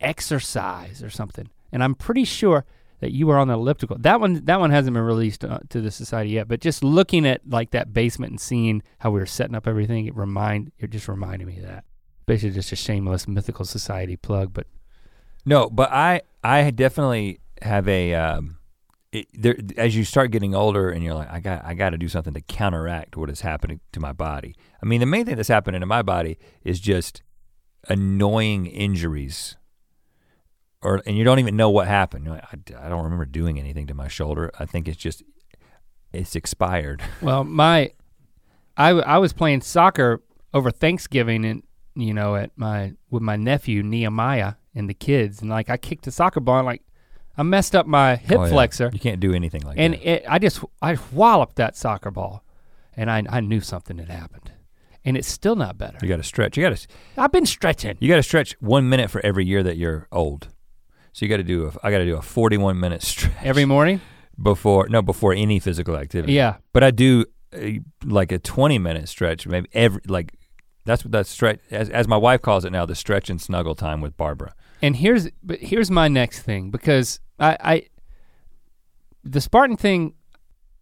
exercise 0.00 1.02
or 1.02 1.08
something, 1.08 1.48
and 1.72 1.82
I'm 1.82 1.94
pretty 1.94 2.24
sure 2.24 2.66
that 3.00 3.10
you 3.10 3.26
were 3.26 3.38
on 3.38 3.48
the 3.48 3.54
elliptical. 3.54 3.96
That 3.98 4.20
one 4.20 4.44
that 4.44 4.60
one 4.60 4.70
hasn't 4.70 4.92
been 4.92 5.02
released 5.02 5.46
uh, 5.46 5.60
to 5.70 5.80
the 5.80 5.90
society 5.90 6.30
yet, 6.30 6.46
but 6.46 6.60
just 6.60 6.84
looking 6.84 7.26
at 7.26 7.40
like 7.48 7.70
that 7.70 7.94
basement 7.94 8.32
and 8.32 8.40
seeing 8.40 8.82
how 8.98 9.10
we 9.10 9.18
were 9.18 9.26
setting 9.26 9.54
up 9.54 9.66
everything, 9.66 10.06
it 10.06 10.14
remind 10.14 10.72
it 10.78 10.90
just 10.90 11.08
reminded 11.08 11.48
me 11.48 11.56
of 11.56 11.64
that. 11.64 11.84
Basically, 12.26 12.54
just 12.54 12.70
a 12.70 12.76
shameless 12.76 13.26
mythical 13.26 13.64
society 13.64 14.16
plug, 14.16 14.52
but 14.52 14.66
No, 15.46 15.70
but 15.70 15.90
I 15.90 16.20
I 16.44 16.70
definitely 16.70 17.40
have 17.62 17.88
a 17.88 18.14
um, 18.14 18.58
it, 19.12 19.28
there, 19.34 19.56
as 19.76 19.94
you 19.94 20.04
start 20.04 20.30
getting 20.30 20.54
older 20.54 20.90
and 20.90 21.04
you're 21.04 21.14
like 21.14 21.30
I 21.30 21.38
got 21.40 21.64
I 21.64 21.74
got 21.74 21.90
to 21.90 21.98
do 21.98 22.08
something 22.08 22.32
to 22.32 22.40
counteract 22.40 23.16
what 23.16 23.28
is 23.28 23.42
happening 23.42 23.80
to 23.92 24.00
my 24.00 24.12
body. 24.12 24.56
I 24.82 24.86
mean, 24.86 25.00
the 25.00 25.06
main 25.06 25.26
thing 25.26 25.36
that's 25.36 25.48
happening 25.48 25.80
to 25.80 25.86
my 25.86 26.02
body 26.02 26.38
is 26.64 26.80
just 26.80 27.22
annoying 27.88 28.66
injuries. 28.66 29.56
Or 30.80 31.02
and 31.06 31.16
you 31.16 31.24
don't 31.24 31.38
even 31.38 31.56
know 31.56 31.70
what 31.70 31.86
happened. 31.86 32.26
Like, 32.26 32.42
I, 32.44 32.86
I 32.86 32.88
don't 32.88 33.04
remember 33.04 33.26
doing 33.26 33.58
anything 33.58 33.86
to 33.86 33.94
my 33.94 34.08
shoulder. 34.08 34.50
I 34.58 34.64
think 34.64 34.88
it's 34.88 34.96
just 34.96 35.22
it's 36.12 36.34
expired. 36.34 37.02
Well, 37.20 37.44
my, 37.44 37.92
I 38.76 38.90
I 38.90 39.18
was 39.18 39.32
playing 39.32 39.60
soccer 39.60 40.22
over 40.54 40.70
Thanksgiving 40.70 41.44
and 41.44 41.62
you 41.94 42.14
know 42.14 42.34
at 42.34 42.50
my 42.56 42.94
with 43.10 43.22
my 43.22 43.36
nephew 43.36 43.82
Nehemiah 43.82 44.54
and 44.74 44.88
the 44.88 44.94
kids 44.94 45.42
and 45.42 45.50
like 45.50 45.68
I 45.68 45.76
kicked 45.76 46.06
a 46.06 46.10
soccer 46.10 46.40
ball 46.40 46.58
and 46.58 46.66
like 46.66 46.82
I 47.36 47.42
messed 47.42 47.74
up 47.74 47.86
my 47.86 48.16
hip 48.16 48.38
Oh, 48.38 48.44
yeah. 48.44 48.50
flexor 48.50 48.90
You 48.92 48.98
can't 49.00 49.20
do 49.20 49.32
anything 49.32 49.62
like 49.62 49.76
that. 49.76 49.82
and 49.82 49.94
that. 49.94 50.06
it, 50.06 50.24
I 50.28 50.38
just 50.38 50.62
I 50.80 50.98
walloped 51.12 51.56
that 51.56 51.76
soccer 51.76 52.10
ball 52.10 52.44
and 52.96 53.10
I 53.10 53.22
I 53.28 53.40
knew 53.40 53.60
something 53.60 53.98
had 53.98 54.08
happened 54.08 54.52
and 55.04 55.16
it's 55.16 55.28
still 55.28 55.56
not 55.56 55.78
better. 55.78 55.98
You 56.02 56.08
got 56.08 56.18
to 56.18 56.22
stretch. 56.22 56.56
You 56.56 56.62
got 56.62 56.76
to 56.76 56.86
I've 57.16 57.32
been 57.32 57.46
stretching. 57.46 57.96
You 58.00 58.08
got 58.08 58.16
to 58.16 58.22
stretch 58.22 58.54
one 58.60 58.88
minute 58.88 59.10
for 59.10 59.24
every 59.24 59.44
year 59.44 59.62
that 59.62 59.76
you're 59.76 60.06
old. 60.12 60.48
So 61.12 61.24
you 61.24 61.28
got 61.28 61.38
to 61.38 61.42
do. 61.42 61.66
A, 61.66 61.86
I 61.86 61.90
got 61.90 61.98
to 61.98 62.04
do 62.06 62.16
a 62.16 62.22
41 62.22 62.78
minute 62.78 63.02
stretch 63.12 63.32
Every 63.42 63.64
morning? 63.64 64.00
before 64.40 64.88
no 64.88 65.02
before 65.02 65.32
any 65.32 65.58
physical 65.58 65.96
activity. 65.96 66.32
Yeah. 66.34 66.56
But 66.72 66.82
I 66.84 66.90
do 66.90 67.24
a, 67.54 67.80
like 68.04 68.30
a 68.32 68.38
20 68.38 68.78
minute 68.78 69.08
stretch, 69.08 69.46
maybe 69.46 69.68
every 69.74 70.00
like 70.06 70.34
that's 70.84 71.04
what 71.04 71.12
that 71.12 71.26
stretch 71.26 71.60
as 71.70 71.88
as 71.90 72.06
my 72.08 72.16
wife 72.16 72.42
calls 72.42 72.64
it 72.64 72.70
now, 72.72 72.86
the 72.86 72.94
stretch 72.94 73.28
and 73.30 73.40
snuggle 73.40 73.74
time 73.74 74.00
with 74.00 74.16
Barbara. 74.16 74.54
And 74.82 74.96
here's 74.96 75.28
but 75.42 75.60
here's 75.60 75.90
my 75.90 76.08
next 76.08 76.40
thing 76.42 76.70
because 76.70 77.20
I, 77.38 77.56
I 77.62 77.82
the 79.24 79.40
Spartan 79.40 79.76
thing, 79.76 80.14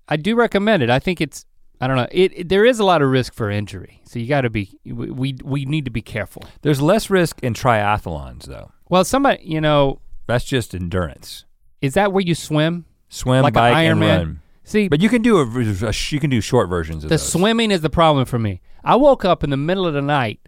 I 0.08 0.16
do 0.16 0.34
recommend 0.34 0.82
it. 0.82 0.90
I 0.90 0.98
think 0.98 1.20
it's 1.20 1.44
I 1.82 1.86
don't 1.86 1.96
know. 1.96 2.08
It, 2.10 2.32
it- 2.38 2.48
there 2.48 2.64
is 2.64 2.78
a 2.78 2.84
lot 2.84 3.02
of 3.02 3.10
risk 3.10 3.34
for 3.34 3.50
injury, 3.50 4.00
so 4.04 4.18
you 4.18 4.26
got 4.26 4.42
to 4.42 4.50
be 4.50 4.78
we, 4.84 5.10
we 5.10 5.36
we 5.44 5.64
need 5.64 5.84
to 5.84 5.90
be 5.90 6.02
careful. 6.02 6.42
There's 6.62 6.80
less 6.80 7.10
risk 7.10 7.40
in 7.42 7.54
triathlons 7.54 8.44
though. 8.44 8.72
Well, 8.88 9.04
somebody 9.04 9.42
you 9.44 9.60
know 9.60 10.00
That's 10.26 10.44
just 10.44 10.74
endurance. 10.74 11.44
is 11.80 11.94
that 11.94 12.12
where 12.12 12.22
you 12.22 12.34
swim? 12.34 12.86
Swim, 13.08 13.42
Like 13.42 13.54
bike, 13.54 13.76
and 13.76 14.00
Ironman? 14.00 14.18
run. 14.18 14.40
See, 14.64 14.88
But 14.88 15.00
you 15.00 15.08
can 15.08 15.20
do 15.22 15.38
a, 15.38 15.42
a 15.44 15.92
you 16.10 16.20
can 16.20 16.30
do 16.30 16.40
short 16.40 16.68
versions 16.68 17.02
of 17.02 17.10
the 17.10 17.14
those. 17.16 17.28
swimming 17.32 17.70
is 17.72 17.80
the 17.80 17.90
problem 17.90 18.24
for 18.24 18.38
me. 18.38 18.60
I 18.84 18.96
woke 18.96 19.24
up 19.24 19.42
in 19.44 19.50
the 19.50 19.56
middle 19.56 19.84
of 19.86 19.94
the 19.94 20.02
night, 20.02 20.40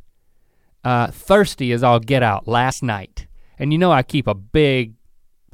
uh, 0.84 1.08
thirsty 1.08 1.72
as 1.72 1.82
all 1.82 1.98
get 1.98 2.22
out 2.22 2.46
last 2.46 2.82
night, 2.84 3.26
and 3.62 3.72
you 3.72 3.78
know 3.78 3.92
I 3.92 4.02
keep 4.02 4.26
a 4.26 4.34
big 4.34 4.94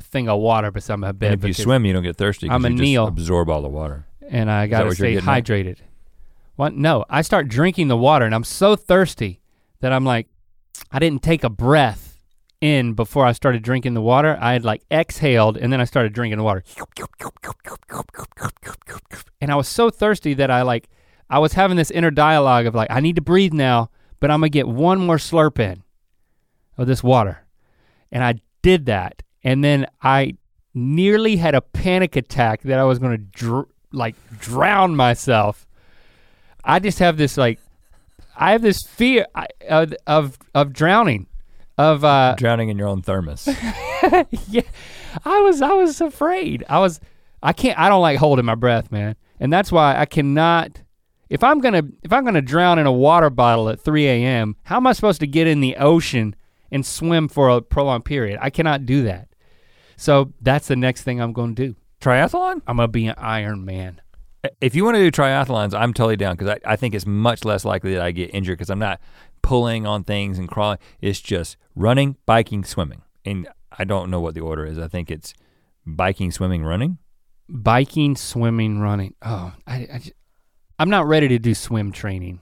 thing 0.01 0.29
of 0.31 0.41
water 0.41 0.71
beside 0.71 0.97
my 0.97 1.13
bed. 1.13 1.33
And 1.35 1.45
if 1.45 1.49
you 1.49 1.53
swim, 1.53 1.85
you 1.85 1.93
don't 1.93 2.03
get 2.03 2.17
thirsty. 2.17 2.49
I'm 2.49 2.65
a 2.65 2.69
you 2.69 2.75
just 2.75 2.83
Neil. 2.83 3.07
absorb 3.07 3.51
all 3.51 3.61
the 3.61 3.69
water. 3.69 4.07
and 4.29 4.51
I 4.51 4.67
gotta 4.67 4.95
stay 4.95 5.17
at? 5.17 5.25
hydrated. 5.25 5.79
What? 6.57 6.75
No, 6.75 7.05
I 7.11 7.21
start 7.23 7.49
drinking 7.49 7.89
the 7.89 7.97
water, 7.99 8.25
and 8.25 8.35
I'm 8.35 8.45
so 8.45 8.77
thirsty 8.77 9.43
that 9.81 9.93
I'm 9.93 10.05
like, 10.05 10.27
I 10.91 10.99
didn't 10.99 11.23
take 11.23 11.45
a 11.45 11.51
breath 11.51 12.19
in 12.63 12.95
before 12.95 13.27
I 13.27 13.33
started 13.33 13.63
drinking 13.63 13.93
the 13.93 14.01
water. 14.01 14.39
I 14.41 14.55
had 14.55 14.65
like 14.65 14.83
exhaled, 14.91 15.59
and 15.59 15.71
then 15.71 15.81
I 15.81 15.85
started 15.85 16.15
drinking 16.15 16.39
the 16.39 16.45
water, 16.45 16.65
and 19.41 19.53
I 19.53 19.55
was 19.55 19.69
so 19.69 19.91
thirsty 19.91 20.33
that 20.35 20.51
I 20.51 20.63
like, 20.63 20.89
I 21.29 21.39
was 21.41 21.53
having 21.53 21.77
this 21.77 21.91
inner 21.91 22.11
dialogue 22.11 22.65
of 22.65 22.75
like, 22.75 22.91
I 22.91 23.01
need 23.01 23.17
to 23.17 23.23
breathe 23.23 23.53
now, 23.53 23.91
but 24.19 24.31
I'm 24.31 24.41
gonna 24.41 24.49
get 24.49 24.67
one 24.67 24.99
more 24.99 25.19
slurp 25.19 25.59
in 25.59 25.83
of 26.79 26.87
this 26.87 27.03
water, 27.03 27.45
and 28.11 28.25
I 28.25 28.35
did 28.63 28.87
that, 28.87 29.23
and 29.43 29.63
then 29.63 29.87
I 30.03 30.37
nearly 30.75 31.37
had 31.37 31.55
a 31.55 31.61
panic 31.61 32.17
attack 32.17 32.63
that 32.63 32.79
I 32.79 32.85
was 32.85 32.99
gonna 32.99 33.19
dr- 33.19 33.69
like 33.93 34.15
drown 34.39 34.97
myself. 34.97 35.67
I 36.65 36.79
just 36.79 36.99
have 36.99 37.17
this 37.17 37.37
like, 37.37 37.59
I 38.37 38.53
have 38.53 38.63
this 38.63 38.83
fear 38.83 39.27
of 39.69 39.95
of, 40.07 40.39
of 40.55 40.73
drowning, 40.73 41.27
of 41.77 42.05
uh, 42.05 42.35
Drowning 42.37 42.69
in 42.69 42.79
your 42.79 42.89
own 42.89 43.03
thermos. 43.03 43.47
yeah. 44.49 44.63
I 45.25 45.41
was 45.41 45.63
I 45.63 45.73
was 45.73 46.01
afraid. 46.01 46.65
I 46.69 46.81
was 46.81 47.01
I 47.43 47.53
can't 47.53 47.79
I 47.79 47.89
don't 47.89 48.03
like 48.03 48.19
holding 48.19 48.45
my 48.45 48.55
breath, 48.55 48.91
man. 48.91 49.17
And 49.41 49.53
that's 49.53 49.71
why 49.71 49.99
I 49.99 50.05
cannot 50.05 50.83
if 51.31 51.45
I'm 51.45 51.61
gonna 51.61 51.83
if 52.03 52.13
I'm 52.13 52.25
gonna 52.25 52.43
drown 52.43 52.79
in 52.79 52.87
a 52.87 52.93
water 52.93 53.31
bottle 53.31 53.69
at 53.69 53.81
3 53.81 54.07
a.m., 54.07 54.57
how 54.65 54.77
am 54.77 54.87
I 54.87 54.93
supposed 54.93 55.21
to 55.21 55.27
get 55.27 55.47
in 55.47 55.61
the 55.61 55.77
ocean 55.77 56.35
and 56.71 56.85
swim 56.85 57.29
for 57.29 57.49
a 57.49 57.61
prolonged 57.61 58.05
period? 58.05 58.39
I 58.41 58.51
cannot 58.51 58.87
do 58.87 59.03
that. 59.05 59.29
So 59.97 60.33
that's 60.41 60.69
the 60.69 60.77
next 60.77 61.03
thing 61.03 61.21
I'm 61.21 61.33
gonna 61.33 61.55
do. 61.55 61.75
Triathlon? 62.01 62.63
I'm 62.67 62.77
gonna 62.77 62.89
be 62.89 63.07
an 63.07 63.15
Iron 63.19 63.65
Man. 63.65 64.01
If 64.61 64.75
you 64.77 64.85
want 64.85 64.97
to 64.97 65.11
do 65.11 65.11
triathlons, 65.11 65.75
I'm 65.75 65.93
totally 65.93 66.17
down 66.17 66.37
because 66.37 66.57
I, 66.65 66.73
I 66.73 66.77
think 66.77 66.95
it's 66.95 67.07
much 67.07 67.45
less 67.45 67.65
likely 67.65 67.95
that 67.95 68.03
I 68.03 68.13
get 68.13 68.33
injured 68.33 68.57
because 68.57 68.71
I'm 68.71 68.79
not 68.79 69.01
pulling 69.43 69.87
on 69.87 70.05
things 70.05 70.39
and 70.39 70.49
crawling. 70.49 70.79
It's 71.01 71.21
just 71.21 71.57
running, 71.75 72.17
biking, 72.25 72.65
swimming. 72.65 73.03
And 73.25 73.49
I 73.77 73.85
don't 73.85 74.11
know 74.11 74.21
what 74.21 74.35
the 74.35 74.41
order 74.41 74.65
is. 74.65 74.79
I 74.79 74.87
think 74.87 75.11
it's 75.11 75.35
biking, 75.85 76.31
swimming, 76.31 76.63
running. 76.65 76.99
Biking, 77.49 78.15
swimming, 78.15 78.79
running. 78.79 79.15
Oh, 79.23 79.53
I, 79.67 79.75
I, 79.75 80.03
I'm 80.79 80.91
not 80.91 81.07
ready 81.07 81.27
to 81.29 81.39
do 81.39 81.55
swim 81.55 81.91
training, 81.91 82.41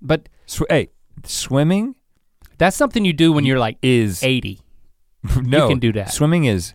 but 0.00 0.28
Sw- 0.46 0.62
hey, 0.70 0.88
swimming 1.24 1.94
that's 2.58 2.76
something 2.76 3.04
you 3.04 3.12
do 3.12 3.32
when 3.32 3.44
you're 3.44 3.58
like 3.58 3.78
is 3.82 4.22
80. 4.22 4.60
no. 5.42 5.64
You 5.64 5.68
can 5.68 5.78
do 5.78 5.92
that. 5.92 6.12
Swimming 6.12 6.44
is 6.44 6.74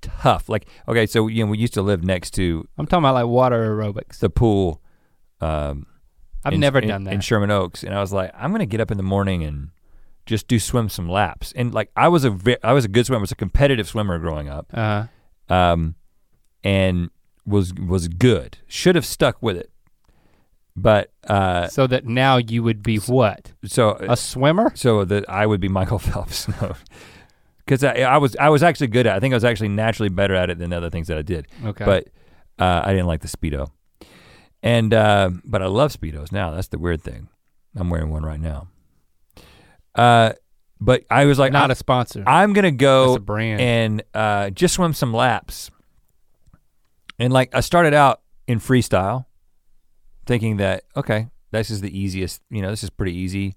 tough. 0.00 0.48
Like 0.48 0.66
okay, 0.88 1.06
so 1.06 1.26
you 1.26 1.44
know 1.44 1.50
we 1.50 1.58
used 1.58 1.74
to 1.74 1.82
live 1.82 2.02
next 2.04 2.30
to 2.34 2.66
I'm 2.78 2.86
talking 2.86 3.04
about 3.04 3.14
like 3.14 3.26
water 3.26 3.74
aerobics. 3.74 4.18
the 4.18 4.30
pool. 4.30 4.80
Um, 5.40 5.86
I've 6.44 6.54
in- 6.54 6.60
never 6.60 6.78
in- 6.78 6.88
done 6.88 7.04
that. 7.04 7.14
in 7.14 7.20
Sherman 7.20 7.50
Oaks, 7.50 7.82
and 7.82 7.94
I 7.94 8.00
was 8.00 8.12
like, 8.12 8.30
I'm 8.34 8.52
gonna 8.52 8.66
get 8.66 8.80
up 8.80 8.90
in 8.90 8.96
the 8.96 9.02
morning 9.02 9.42
and 9.44 9.70
just 10.26 10.46
do 10.48 10.58
swim 10.58 10.88
some 10.88 11.08
laps. 11.08 11.52
And 11.56 11.72
like 11.74 11.90
I 11.96 12.08
was 12.08 12.24
a 12.24 12.30
ve- 12.30 12.56
I 12.62 12.72
was 12.72 12.84
a 12.84 12.88
good 12.88 13.06
swimmer, 13.06 13.18
I 13.18 13.20
was 13.22 13.32
a 13.32 13.36
competitive 13.36 13.88
swimmer 13.88 14.18
growing 14.18 14.48
up, 14.48 14.66
uh, 14.72 15.06
um, 15.48 15.94
and 16.64 17.10
was 17.46 17.74
was 17.74 18.08
good. 18.08 18.58
Should 18.66 18.94
have 18.94 19.06
stuck 19.06 19.42
with 19.42 19.56
it, 19.56 19.70
but 20.78 21.12
uh, 21.28 21.68
so 21.68 21.86
that 21.86 22.06
now 22.06 22.36
you 22.38 22.62
would 22.62 22.82
be 22.82 22.96
what? 22.98 23.52
so 23.64 23.96
A 24.00 24.16
swimmer? 24.16 24.72
so 24.74 25.04
that 25.04 25.28
I 25.28 25.46
would 25.46 25.60
be 25.60 25.68
Michael 25.68 25.98
Phelps. 26.08 26.48
No. 26.60 26.74
Because 27.64 27.84
I, 27.84 27.94
I 28.00 28.16
was 28.16 28.34
I 28.36 28.48
was 28.48 28.62
actually 28.62 28.86
good 28.86 29.06
at 29.06 29.12
it. 29.14 29.16
I 29.16 29.20
think 29.20 29.34
I 29.34 29.36
was 29.36 29.44
actually 29.44 29.68
naturally 29.68 30.08
better 30.08 30.34
at 30.34 30.48
it 30.50 30.58
than 30.58 30.72
other 30.72 30.88
things 30.90 31.08
that 31.08 31.18
I 31.18 31.22
did. 31.22 31.46
Okay. 31.64 31.84
But 31.84 32.08
uh, 32.58 32.82
I 32.84 32.92
didn't 32.92 33.06
like 33.06 33.20
the 33.20 33.28
speedo, 33.28 33.70
and 34.62 34.94
uh, 34.94 35.30
but 35.44 35.62
I 35.62 35.66
love 35.66 35.92
speedos 35.92 36.32
now. 36.32 36.50
That's 36.50 36.68
the 36.68 36.78
weird 36.78 37.02
thing. 37.02 37.28
I'm 37.76 37.90
wearing 37.90 38.08
one 38.10 38.24
right 38.24 38.40
now. 38.40 38.68
Uh, 39.94 40.32
but 40.80 41.04
I 41.10 41.24
was 41.26 41.38
like, 41.38 41.52
not 41.52 41.70
a 41.70 41.74
sponsor. 41.74 42.24
I'm 42.26 42.52
gonna 42.52 42.70
That's 42.70 42.80
go 42.80 43.14
a 43.16 43.20
brand. 43.20 43.60
and 43.60 44.02
uh, 44.14 44.50
just 44.50 44.74
swim 44.74 44.94
some 44.94 45.12
laps. 45.12 45.70
And 47.18 47.32
like 47.32 47.54
I 47.54 47.60
started 47.60 47.94
out 47.94 48.22
in 48.46 48.60
freestyle, 48.60 49.26
thinking 50.28 50.58
that 50.58 50.84
okay, 50.94 51.26
this 51.50 51.70
is 51.70 51.80
the 51.80 51.98
easiest. 51.98 52.42
You 52.50 52.62
know, 52.62 52.70
this 52.70 52.84
is 52.84 52.90
pretty 52.90 53.16
easy. 53.16 53.56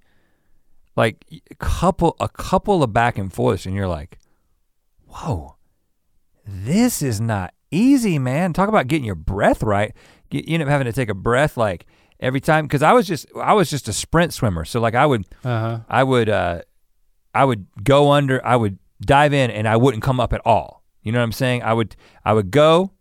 Like 0.96 1.24
a 1.30 1.56
couple, 1.56 2.16
a 2.20 2.28
couple 2.28 2.82
of 2.82 2.92
back 2.92 3.18
and 3.18 3.32
forths, 3.32 3.66
and 3.66 3.76
you're 3.76 3.88
like, 3.88 4.18
whoa, 5.06 5.56
this 6.46 7.02
is 7.02 7.22
not 7.22 7.54
easy, 7.70 8.18
man. 8.18 8.54
Talk 8.54 8.68
about 8.68 8.88
getting 8.88 9.06
your 9.06 9.16
breath 9.16 9.62
right. 9.62 9.94
You 10.32 10.42
you 10.46 10.54
end 10.56 10.64
up 10.64 10.70
having 10.70 10.86
to 10.86 10.94
take 10.94 11.10
a 11.10 11.14
breath 11.14 11.56
like 11.58 11.86
every 12.20 12.42
time 12.42 12.66
because 12.66 12.82
I 12.82 12.94
was 12.94 13.08
just 13.08 13.28
I 13.36 13.54
was 13.54 13.70
just 13.70 13.88
a 13.88 13.94
sprint 13.94 14.34
swimmer. 14.34 14.66
So 14.66 14.80
like 14.80 14.96
I 14.96 15.06
would 15.06 15.26
uh-huh. 15.44 15.82
I 15.88 16.04
would 16.04 16.30
uh 16.30 16.62
I 17.34 17.46
would 17.46 17.68
go 17.84 18.12
under, 18.12 18.46
I 18.46 18.56
would 18.56 18.78
dive 19.00 19.34
in 19.34 19.52
and 19.52 19.68
I 19.68 19.78
wouldn't 19.78 20.04
come 20.04 20.20
up 20.20 20.34
at 20.34 20.42
all. 20.46 20.84
You 21.04 21.12
know 21.12 21.20
what 21.20 21.26
I'm 21.26 21.32
saying? 21.32 21.64
I 21.64 21.74
would 21.74 21.96
I 22.26 22.34
would 22.34 22.52
go, 22.52 22.92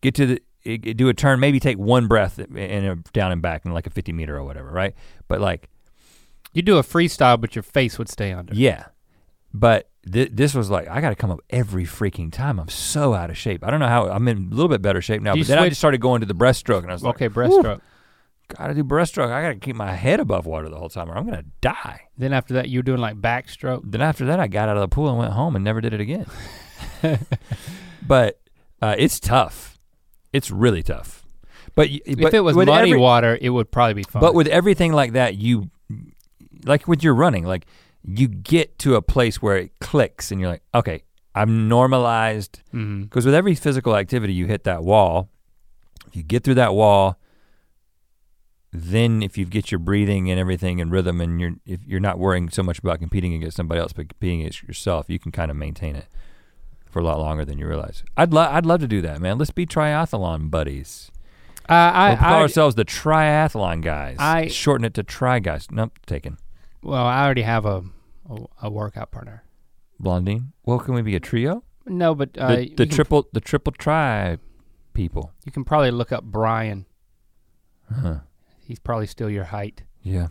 get 0.00 0.14
to 0.16 0.26
the 0.26 0.42
i- 0.66 0.70
i- 0.72 0.92
do 0.92 1.08
a 1.08 1.14
turn, 1.14 1.40
maybe 1.40 1.60
take 1.60 1.78
one 1.78 2.06
breath 2.06 2.38
and 2.38 3.04
down 3.12 3.32
and 3.32 3.40
back 3.42 3.64
in 3.64 3.72
like 3.72 3.86
a 3.86 3.90
50 3.90 4.12
meter 4.12 4.36
or 4.36 4.44
whatever, 4.44 4.70
right? 4.70 4.94
But 5.28 5.40
like, 5.40 5.68
You 6.52 6.62
do 6.62 6.78
a 6.78 6.82
freestyle, 6.82 7.40
but 7.40 7.54
your 7.54 7.62
face 7.62 7.98
would 7.98 8.08
stay 8.08 8.32
under. 8.32 8.54
yeah. 8.54 8.86
But 9.52 9.88
th- 10.10 10.30
this 10.32 10.54
was 10.54 10.70
like 10.70 10.86
I 10.88 11.00
got 11.00 11.08
to 11.10 11.16
come 11.16 11.30
up 11.30 11.40
every 11.50 11.84
freaking 11.84 12.30
time. 12.32 12.58
I'm 12.60 12.68
so 12.68 13.14
out 13.14 13.30
of 13.30 13.36
shape. 13.36 13.64
I 13.64 13.70
don't 13.70 13.80
know 13.80 13.88
how 13.88 14.08
I'm 14.08 14.26
in 14.28 14.48
a 14.52 14.54
little 14.54 14.68
bit 14.68 14.80
better 14.80 15.00
shape 15.00 15.22
now. 15.22 15.32
Do 15.32 15.38
you 15.40 15.44
But 15.44 15.48
then 15.48 15.58
I 15.58 15.68
just 15.68 15.80
started 15.80 16.00
going 16.00 16.20
to 16.20 16.26
the 16.26 16.34
breaststroke 16.34 16.82
and 16.82 16.90
I 16.90 16.92
was 16.92 17.02
like, 17.02 17.16
Okay, 17.16 17.28
breaststroke. 17.28 17.80
gotta 18.56 18.74
do 18.74 18.84
breaststroke. 18.84 19.32
I 19.32 19.42
gotta 19.42 19.56
keep 19.56 19.74
my 19.76 19.92
head 19.92 20.20
above 20.20 20.46
water 20.46 20.68
the 20.68 20.76
whole 20.76 20.88
time 20.88 21.10
or 21.10 21.16
I'm 21.16 21.24
gonna 21.24 21.44
die. 21.60 22.02
Then 22.16 22.32
after 22.32 22.54
that, 22.54 22.68
you're 22.68 22.82
doing 22.84 23.00
like 23.00 23.20
backstroke. 23.20 23.82
then 23.84 24.00
after 24.02 24.24
that, 24.26 24.38
I 24.38 24.46
got 24.46 24.68
out 24.68 24.76
of 24.76 24.82
the 24.82 24.88
pool 24.88 25.08
and 25.08 25.18
went 25.18 25.32
home 25.32 25.56
and 25.56 25.64
never 25.64 25.80
did 25.80 25.94
it 25.94 26.00
again. 26.00 26.26
but 28.06 28.40
uh, 28.82 28.94
it's 28.98 29.20
tough. 29.20 29.69
It's 30.32 30.50
really 30.50 30.82
tough. 30.82 31.24
But, 31.74 31.88
if 31.90 32.18
but 32.18 32.34
it 32.34 32.40
was 32.40 32.56
muddy 32.56 32.90
every- 32.90 32.98
water, 32.98 33.38
it 33.40 33.50
would 33.50 33.70
probably 33.70 33.94
be 33.94 34.02
fun. 34.02 34.20
but 34.20 34.34
with 34.34 34.46
everything 34.48 34.92
like 34.92 35.12
that, 35.12 35.36
you 35.36 35.70
like 36.64 36.88
with 36.88 37.02
your 37.02 37.14
running, 37.14 37.44
like 37.44 37.66
you 38.02 38.28
get 38.28 38.78
to 38.80 38.96
a 38.96 39.02
place 39.02 39.40
where 39.42 39.56
it 39.56 39.72
clicks 39.80 40.30
and 40.30 40.40
you're 40.40 40.50
like, 40.50 40.62
okay, 40.74 41.02
I'm 41.34 41.68
normalized. 41.68 42.60
Mm-hmm. 42.74 43.02
Because 43.02 43.24
with 43.24 43.34
every 43.34 43.54
physical 43.54 43.96
activity, 43.96 44.32
you 44.32 44.46
hit 44.46 44.64
that 44.64 44.82
wall. 44.82 45.28
If 46.08 46.16
you 46.16 46.22
get 46.22 46.42
through 46.42 46.54
that 46.54 46.74
wall, 46.74 47.18
then 48.72 49.22
if 49.22 49.36
you 49.38 49.44
get 49.44 49.70
your 49.70 49.78
breathing 49.78 50.30
and 50.30 50.40
everything 50.40 50.78
in 50.78 50.90
rhythm, 50.90 51.20
and 51.20 51.40
you're 51.40 51.52
if 51.66 51.80
you're 51.86 52.00
not 52.00 52.18
worrying 52.18 52.48
so 52.50 52.62
much 52.62 52.78
about 52.78 52.98
competing 52.98 53.34
against 53.34 53.56
somebody 53.56 53.80
else, 53.80 53.92
but 53.92 54.08
competing 54.08 54.40
against 54.40 54.62
yourself, 54.62 55.06
you 55.08 55.18
can 55.18 55.32
kind 55.32 55.50
of 55.50 55.56
maintain 55.56 55.96
it 55.96 56.06
for 56.90 56.98
a 56.98 57.04
lot 57.04 57.18
longer 57.18 57.44
than 57.44 57.58
you 57.58 57.66
realize. 57.66 58.02
I'd 58.16 58.32
love 58.32 58.52
I'd 58.54 58.66
love 58.66 58.80
to 58.80 58.88
do 58.88 59.00
that, 59.02 59.20
man. 59.20 59.38
Let's 59.38 59.50
be 59.50 59.66
triathlon 59.66 60.50
buddies. 60.50 61.10
Uh, 61.68 61.72
I, 61.72 62.08
we'll 62.10 62.16
call 62.18 62.34
I, 62.34 62.40
ourselves 62.40 62.74
the 62.74 62.84
triathlon 62.84 63.80
guys. 63.82 64.16
I- 64.18 64.48
shorten 64.48 64.84
it 64.84 64.94
to 64.94 65.02
try 65.04 65.38
guys. 65.38 65.68
Nope, 65.70 65.98
taken. 66.06 66.36
well, 66.82 67.04
I 67.06 67.24
already 67.24 67.42
have 67.42 67.64
a, 67.64 67.84
a 68.28 68.36
a 68.62 68.70
workout 68.70 69.10
partner. 69.10 69.44
Blondine. 70.00 70.52
Well, 70.64 70.78
can 70.80 70.94
we 70.94 71.02
be 71.02 71.14
a 71.14 71.20
trio? 71.20 71.62
No, 71.86 72.14
but 72.14 72.36
uh, 72.36 72.56
the 72.56 72.68
the 72.76 72.86
can- 72.86 72.88
triple 72.88 73.28
the 73.32 73.40
triple 73.40 73.72
try 73.72 74.38
people. 74.94 75.32
You 75.44 75.52
can 75.52 75.64
probably 75.64 75.90
look 75.90 76.10
up 76.12 76.24
Brian. 76.24 76.86
Huh. 77.92 78.20
He's 78.66 78.78
probably 78.78 79.06
still 79.06 79.30
your 79.30 79.44
height. 79.44 79.82
Yeah. 80.02 80.28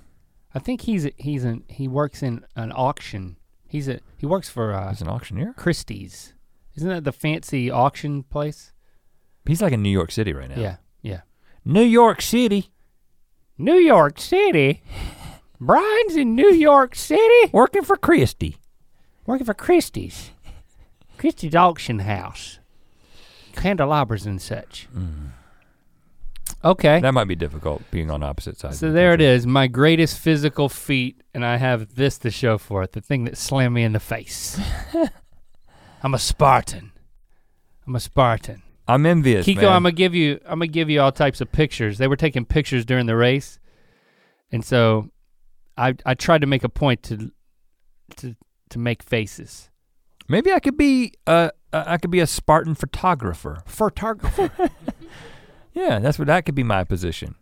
I 0.55 0.59
think 0.59 0.81
he's 0.81 1.07
he's 1.17 1.43
an 1.45 1.63
he 1.69 1.87
works 1.87 2.23
in 2.23 2.43
an 2.55 2.71
auction. 2.73 3.37
He's 3.67 3.87
a 3.87 3.99
he 4.17 4.25
works 4.25 4.49
for 4.49 4.73
uh, 4.73 4.89
He's 4.89 5.01
an 5.01 5.07
auctioneer. 5.07 5.53
Christie's. 5.55 6.33
Isn't 6.79 6.89
that 6.91 7.03
the 7.03 7.11
fancy 7.11 7.69
auction 7.69 8.23
place? 8.23 8.71
He's 9.45 9.61
like 9.61 9.73
in 9.73 9.81
New 9.81 9.89
York 9.89 10.13
City 10.13 10.31
right 10.31 10.47
now. 10.47 10.55
Yeah, 10.55 10.77
yeah. 11.01 11.21
New 11.65 11.83
York 11.83 12.21
City. 12.21 12.69
New 13.57 13.75
York 13.75 14.17
City. 14.17 14.81
Brian's 15.59 16.15
in 16.15 16.35
New 16.35 16.53
York 16.53 16.95
City. 16.95 17.49
Working 17.51 17.83
for 17.83 17.97
Christie. 17.97 18.55
Working 19.25 19.45
for 19.45 19.53
Christie's. 19.53 20.31
Christie's 21.17 21.53
auction 21.53 21.99
house. 21.99 22.59
Candelabras 23.57 24.25
and 24.25 24.41
such. 24.41 24.87
Mm. 24.95 25.31
Okay. 26.63 27.01
That 27.01 27.13
might 27.13 27.27
be 27.27 27.35
difficult 27.35 27.81
being 27.91 28.09
on 28.09 28.23
opposite 28.23 28.57
sides. 28.57 28.79
So 28.79 28.87
the 28.87 28.93
there 28.93 29.13
it 29.13 29.19
is, 29.19 29.45
my 29.45 29.67
greatest 29.67 30.17
physical 30.17 30.69
feat, 30.69 31.21
and 31.33 31.45
I 31.45 31.57
have 31.57 31.95
this 31.95 32.17
to 32.19 32.31
show 32.31 32.57
for 32.57 32.83
it, 32.83 32.93
the 32.93 33.01
thing 33.01 33.25
that 33.25 33.37
slammed 33.37 33.75
me 33.75 33.83
in 33.83 33.91
the 33.91 33.99
face. 33.99 34.57
I'm 36.03 36.13
a 36.13 36.19
Spartan. 36.19 36.91
I'm 37.87 37.95
a 37.95 37.99
Spartan. 37.99 38.61
I'm 38.87 39.05
envious. 39.05 39.45
Kiko, 39.45 39.61
man. 39.61 39.65
I'm 39.67 39.83
gonna 39.83 39.91
give 39.91 40.15
you 40.15 40.39
I'm 40.45 40.59
gonna 40.59 40.67
give 40.67 40.89
you 40.89 41.01
all 41.01 41.11
types 41.11 41.41
of 41.41 41.51
pictures. 41.51 41.97
They 41.97 42.07
were 42.07 42.15
taking 42.15 42.45
pictures 42.45 42.85
during 42.85 43.05
the 43.05 43.15
race. 43.15 43.59
And 44.51 44.63
so 44.65 45.09
I 45.77 45.95
I 46.05 46.13
tried 46.15 46.41
to 46.41 46.47
make 46.47 46.63
a 46.63 46.69
point 46.69 47.03
to 47.03 47.31
to 48.17 48.35
to 48.69 48.79
make 48.79 49.03
faces. 49.03 49.69
Maybe 50.27 50.51
I 50.51 50.59
could 50.59 50.77
be 50.77 51.13
uh, 51.27 51.49
I 51.73 51.97
could 51.97 52.11
be 52.11 52.19
a 52.19 52.27
Spartan 52.27 52.75
photographer. 52.75 53.61
Photographer. 53.65 54.51
Yeah, 55.73 55.99
that's 55.99 56.17
what 56.19 56.27
that 56.27 56.45
could 56.45 56.55
be 56.55 56.63
my 56.63 56.83
position. 56.83 57.35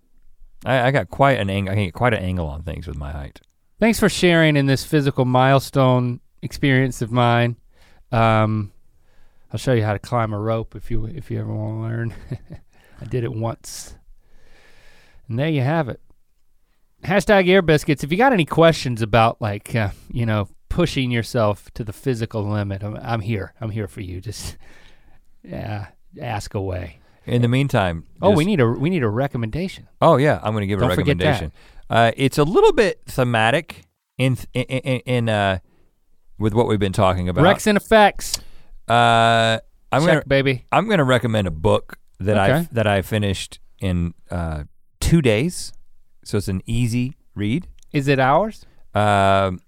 I, 0.65 0.87
I 0.87 0.91
got 0.91 1.09
quite 1.09 1.39
an 1.39 1.49
angle. 1.49 1.71
I 1.71 1.75
can 1.75 1.85
get 1.85 1.93
quite 1.93 2.13
an 2.13 2.21
angle 2.21 2.47
on 2.47 2.63
things 2.63 2.85
with 2.85 2.97
my 2.97 3.11
height. 3.11 3.41
Thanks 3.79 3.99
for 3.99 4.09
sharing 4.09 4.55
in 4.57 4.65
this 4.65 4.83
physical 4.83 5.25
milestone 5.25 6.19
experience 6.41 7.01
of 7.01 7.11
mine. 7.11 7.55
Um, 8.11 8.71
I'll 9.51 9.59
show 9.59 9.73
you 9.73 9.83
how 9.83 9.93
to 9.93 9.99
climb 9.99 10.33
a 10.33 10.39
rope 10.39 10.75
if 10.75 10.91
you 10.91 11.05
if 11.05 11.29
you 11.31 11.39
ever 11.39 11.53
want 11.53 11.75
to 11.77 11.81
learn. 11.81 12.13
I 13.01 13.05
did 13.05 13.23
it 13.23 13.31
once, 13.33 13.95
and 15.27 15.37
there 15.37 15.49
you 15.49 15.61
have 15.61 15.87
it. 15.89 16.01
Hashtag 17.03 17.45
Ear 17.47 17.61
Biscuits. 17.61 18.03
If 18.03 18.11
you 18.11 18.17
got 18.17 18.33
any 18.33 18.45
questions 18.45 19.01
about 19.01 19.41
like 19.41 19.75
uh, 19.75 19.89
you 20.11 20.25
know 20.25 20.49
pushing 20.69 21.11
yourself 21.11 21.71
to 21.75 21.83
the 21.83 21.93
physical 21.93 22.43
limit, 22.43 22.83
I'm, 22.83 22.97
I'm 22.97 23.21
here. 23.21 23.53
I'm 23.61 23.69
here 23.69 23.87
for 23.87 24.01
you. 24.01 24.19
Just 24.19 24.57
yeah, 25.43 25.87
ask 26.21 26.53
away. 26.53 26.99
In 27.25 27.41
the 27.41 27.47
meantime, 27.49 28.05
Oh, 28.21 28.31
we 28.31 28.45
need 28.45 28.61
a 28.61 28.67
we 28.67 28.89
need 28.89 29.03
a 29.03 29.09
recommendation. 29.09 29.87
Oh 30.01 30.17
yeah, 30.17 30.39
I'm 30.41 30.53
going 30.53 30.61
to 30.61 30.67
give 30.67 30.79
Don't 30.79 30.91
a 30.91 30.95
forget 30.95 31.17
that. 31.19 31.25
recommendation. 31.25 31.51
Uh, 31.89 32.11
it's 32.17 32.37
a 32.37 32.43
little 32.43 32.73
bit 32.73 33.01
thematic 33.05 33.83
in 34.17 34.37
in 34.53 34.63
in, 34.63 34.99
in 35.01 35.29
uh, 35.29 35.59
with 36.39 36.53
what 36.53 36.67
we've 36.67 36.79
been 36.79 36.93
talking 36.93 37.29
about. 37.29 37.43
Rex 37.43 37.67
and 37.67 37.77
effects. 37.77 38.37
Uh, 38.87 39.59
I'm 39.91 40.01
Check, 40.01 40.07
gonna 40.07 40.23
baby. 40.27 40.65
I'm 40.71 40.87
gonna 40.89 41.03
recommend 41.03 41.47
a 41.47 41.51
book 41.51 41.97
that 42.19 42.37
I 42.37 42.67
that 42.71 42.87
I 42.87 43.01
finished 43.01 43.59
in 43.79 44.13
uh, 44.31 44.63
two 44.99 45.21
days, 45.21 45.73
so 46.23 46.37
it's 46.37 46.47
an 46.47 46.61
easy 46.65 47.15
read. 47.35 47.67
Is 47.93 48.07
it 48.07 48.19
ours? 48.19 48.65
Um, 48.93 49.61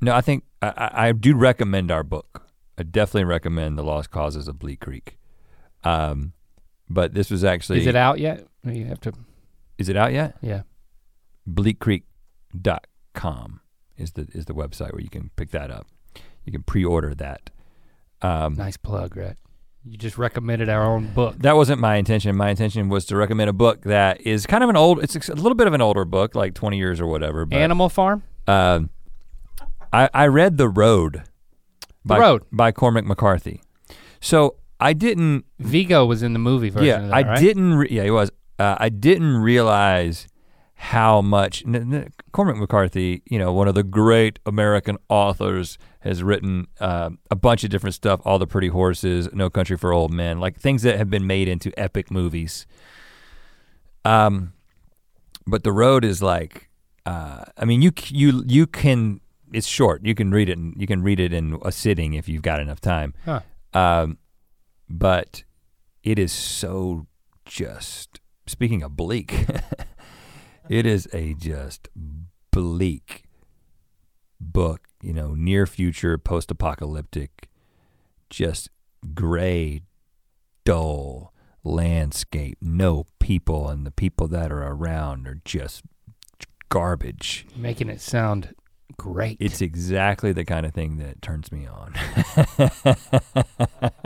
no, 0.00 0.14
I 0.14 0.20
think 0.20 0.44
I, 0.62 0.68
I 0.76 1.08
I 1.08 1.12
do 1.12 1.34
recommend 1.36 1.90
our 1.90 2.02
book. 2.02 2.42
I 2.76 2.82
definitely 2.82 3.24
recommend 3.24 3.78
The 3.78 3.84
Lost 3.84 4.10
Causes 4.10 4.48
of 4.48 4.58
Bleak 4.58 4.80
Creek. 4.80 5.16
Um, 5.84 6.32
but 6.88 7.14
this 7.14 7.30
was 7.30 7.44
actually 7.44 7.80
Is 7.80 7.86
it 7.86 7.96
out 7.96 8.18
yet? 8.18 8.46
You 8.64 8.86
have 8.86 9.00
to. 9.02 9.12
Is 9.78 9.88
it 9.88 9.96
out 9.96 10.12
yet? 10.12 10.36
Yeah. 10.42 10.62
bleakcreek.com 12.52 13.60
is 13.96 14.12
the 14.12 14.26
is 14.32 14.46
the 14.46 14.54
website 14.54 14.92
where 14.92 15.02
you 15.02 15.10
can 15.10 15.30
pick 15.36 15.50
that 15.50 15.70
up. 15.70 15.86
You 16.44 16.52
can 16.52 16.62
pre-order 16.62 17.14
that. 17.14 17.50
Um, 18.22 18.54
Nice 18.54 18.76
plug, 18.76 19.16
right? 19.16 19.36
You 19.86 19.98
just 19.98 20.16
recommended 20.16 20.70
our 20.70 20.82
own 20.82 21.08
book. 21.12 21.36
That 21.40 21.56
wasn't 21.56 21.78
my 21.78 21.96
intention. 21.96 22.34
My 22.36 22.48
intention 22.48 22.88
was 22.88 23.04
to 23.06 23.16
recommend 23.16 23.50
a 23.50 23.52
book 23.52 23.82
that 23.82 24.20
is 24.22 24.46
kind 24.46 24.64
of 24.64 24.70
an 24.70 24.76
old. 24.76 25.02
It's 25.02 25.14
a 25.28 25.34
little 25.34 25.54
bit 25.54 25.66
of 25.66 25.74
an 25.74 25.82
older 25.82 26.06
book, 26.06 26.34
like 26.34 26.54
20 26.54 26.78
years 26.78 27.00
or 27.02 27.06
whatever. 27.06 27.44
But, 27.44 27.58
Animal 27.58 27.90
Farm? 27.90 28.22
Um, 28.46 28.88
I 29.92 30.08
I 30.14 30.26
read 30.26 30.56
The 30.56 30.68
Road. 30.68 31.24
By, 32.06 32.18
Road. 32.18 32.42
by 32.50 32.72
Cormac 32.72 33.04
McCarthy. 33.04 33.62
So 34.20 34.56
I 34.80 34.94
didn't. 34.94 35.44
Viggo 35.58 36.04
was 36.06 36.22
in 36.22 36.32
the 36.32 36.38
movie 36.38 36.70
version 36.70 36.86
yeah, 36.86 37.02
of 37.02 37.08
that, 37.08 37.14
I 37.14 37.22
right? 37.22 37.40
didn't. 37.40 37.74
Re- 37.74 37.88
yeah, 37.90 38.04
he 38.04 38.10
was. 38.10 38.30
Uh, 38.58 38.76
I 38.78 38.88
didn't 38.88 39.36
realize 39.36 40.28
how 40.76 41.20
much 41.20 41.64
Cormac 42.32 42.56
McCarthy, 42.56 43.22
you 43.26 43.38
know, 43.38 43.52
one 43.52 43.68
of 43.68 43.74
the 43.74 43.82
great 43.82 44.38
American 44.44 44.98
authors, 45.08 45.78
has 46.00 46.22
written 46.22 46.66
uh, 46.80 47.10
a 47.30 47.36
bunch 47.36 47.64
of 47.64 47.70
different 47.70 47.94
stuff. 47.94 48.20
All 48.24 48.38
the 48.38 48.46
Pretty 48.46 48.68
Horses, 48.68 49.28
No 49.32 49.48
Country 49.48 49.76
for 49.76 49.92
Old 49.92 50.12
Men, 50.12 50.38
like 50.38 50.58
things 50.58 50.82
that 50.82 50.98
have 50.98 51.08
been 51.08 51.26
made 51.26 51.48
into 51.48 51.72
epic 51.78 52.10
movies. 52.10 52.66
Um, 54.04 54.52
but 55.46 55.64
the 55.64 55.72
road 55.72 56.04
is 56.04 56.22
like, 56.22 56.68
uh, 57.06 57.44
I 57.56 57.64
mean, 57.64 57.82
you 57.82 57.92
you 58.08 58.44
you 58.46 58.66
can. 58.66 59.20
It's 59.52 59.68
short. 59.68 60.04
You 60.04 60.14
can 60.14 60.32
read 60.32 60.48
it. 60.48 60.58
In, 60.58 60.74
you 60.76 60.86
can 60.86 61.02
read 61.02 61.20
it 61.20 61.32
in 61.32 61.58
a 61.64 61.70
sitting 61.70 62.14
if 62.14 62.28
you've 62.28 62.42
got 62.42 62.60
enough 62.60 62.80
time. 62.80 63.14
Huh. 63.24 63.40
Um, 63.72 64.18
but 64.88 65.44
it 66.02 66.18
is 66.18 66.32
so 66.32 67.06
just. 67.44 68.20
Speaking 68.46 68.82
of 68.82 68.94
bleak, 68.94 69.46
it 70.68 70.86
is 70.86 71.08
a 71.12 71.34
just 71.34 71.88
bleak 72.50 73.24
book. 74.40 74.88
You 75.02 75.12
know, 75.12 75.34
near 75.34 75.66
future, 75.66 76.16
post 76.16 76.50
apocalyptic, 76.50 77.48
just 78.30 78.70
gray, 79.14 79.82
dull 80.64 81.32
landscape. 81.62 82.58
No 82.60 83.06
people, 83.18 83.68
and 83.68 83.86
the 83.86 83.90
people 83.90 84.28
that 84.28 84.50
are 84.50 84.62
around 84.62 85.26
are 85.26 85.40
just 85.44 85.82
garbage. 86.68 87.46
Making 87.54 87.90
it 87.90 88.00
sound 88.00 88.54
great. 88.96 89.36
It's 89.40 89.60
exactly 89.60 90.32
the 90.32 90.44
kind 90.44 90.66
of 90.66 90.72
thing 90.72 90.98
that 90.98 91.22
turns 91.22 91.52
me 91.52 91.66
on. 91.66 91.94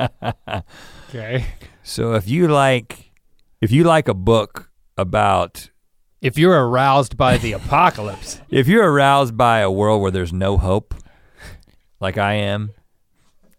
okay. 1.09 1.47
so 1.83 2.15
if 2.15 2.29
you 2.29 2.49
like 2.49 3.13
if 3.61 3.73
you 3.73 3.85
like 3.85 4.09
a 4.09 4.15
book 4.15 4.71
about 4.97 5.71
If 6.21 6.37
you're 6.37 6.69
aroused 6.69 7.17
by 7.17 7.39
the 7.39 7.53
apocalypse, 7.53 8.41
if 8.51 8.67
you're 8.67 8.91
aroused 8.91 9.37
by 9.37 9.61
a 9.61 9.71
world 9.71 10.03
where 10.03 10.11
there's 10.11 10.33
no 10.33 10.57
hope 10.57 10.95
like 12.01 12.19
I 12.19 12.35
am, 12.35 12.73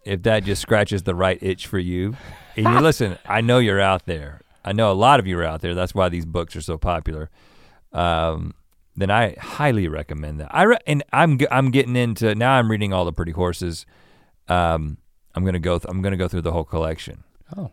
if 0.04 0.22
that 0.24 0.44
just 0.44 0.60
scratches 0.62 1.04
the 1.04 1.14
right 1.14 1.38
itch 1.42 1.66
for 1.66 1.78
you, 1.78 2.16
and 2.56 2.66
you 2.66 2.80
listen, 2.80 3.18
I 3.26 3.40
know 3.40 3.58
you're 3.58 3.80
out 3.80 4.06
there. 4.06 4.40
I 4.64 4.72
know 4.72 4.90
a 4.90 4.94
lot 4.94 5.20
of 5.20 5.26
you 5.26 5.38
are 5.38 5.44
out 5.44 5.62
there. 5.62 5.74
That's 5.74 5.94
why 5.94 6.10
these 6.10 6.26
books 6.26 6.54
are 6.54 6.60
so 6.60 6.76
popular. 6.76 7.30
Um, 7.92 8.54
then 8.96 9.10
I 9.10 9.36
highly 9.40 9.88
recommend 9.88 10.40
that. 10.40 10.54
I 10.54 10.64
re- 10.64 10.78
and 10.86 11.02
I'm 11.12 11.38
I'm 11.50 11.70
getting 11.70 11.96
into 11.96 12.34
now. 12.34 12.52
I'm 12.52 12.70
reading 12.70 12.92
all 12.92 13.06
the 13.06 13.12
Pretty 13.12 13.32
Horses. 13.32 13.86
Um, 14.48 14.98
I'm 15.34 15.44
gonna 15.46 15.58
go. 15.60 15.78
Th- 15.78 15.86
I'm 15.88 16.02
gonna 16.02 16.18
go 16.18 16.28
through 16.28 16.42
the 16.42 16.52
whole 16.52 16.64
collection. 16.64 17.24
Oh. 17.56 17.70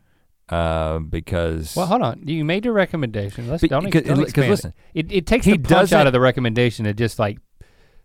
Uh, 0.50 1.00
because 1.00 1.76
well, 1.76 1.86
hold 1.88 2.02
on. 2.02 2.22
You 2.26 2.46
made 2.46 2.64
your 2.66 2.74
recommendation. 2.74 3.50
Let's 3.50 3.64
don't, 3.64 3.84
because- 3.84 4.04
don't 4.04 4.22
expand 4.22 4.50
listen, 4.50 4.74
it. 4.94 5.08
it. 5.08 5.18
It 5.18 5.26
takes 5.28 5.46
he 5.46 5.58
the 5.58 5.58
punch 5.60 5.92
out 5.92 6.08
of 6.08 6.14
the 6.14 6.22
recommendation 6.22 6.86
to 6.86 6.94
just 6.94 7.20
like 7.20 7.40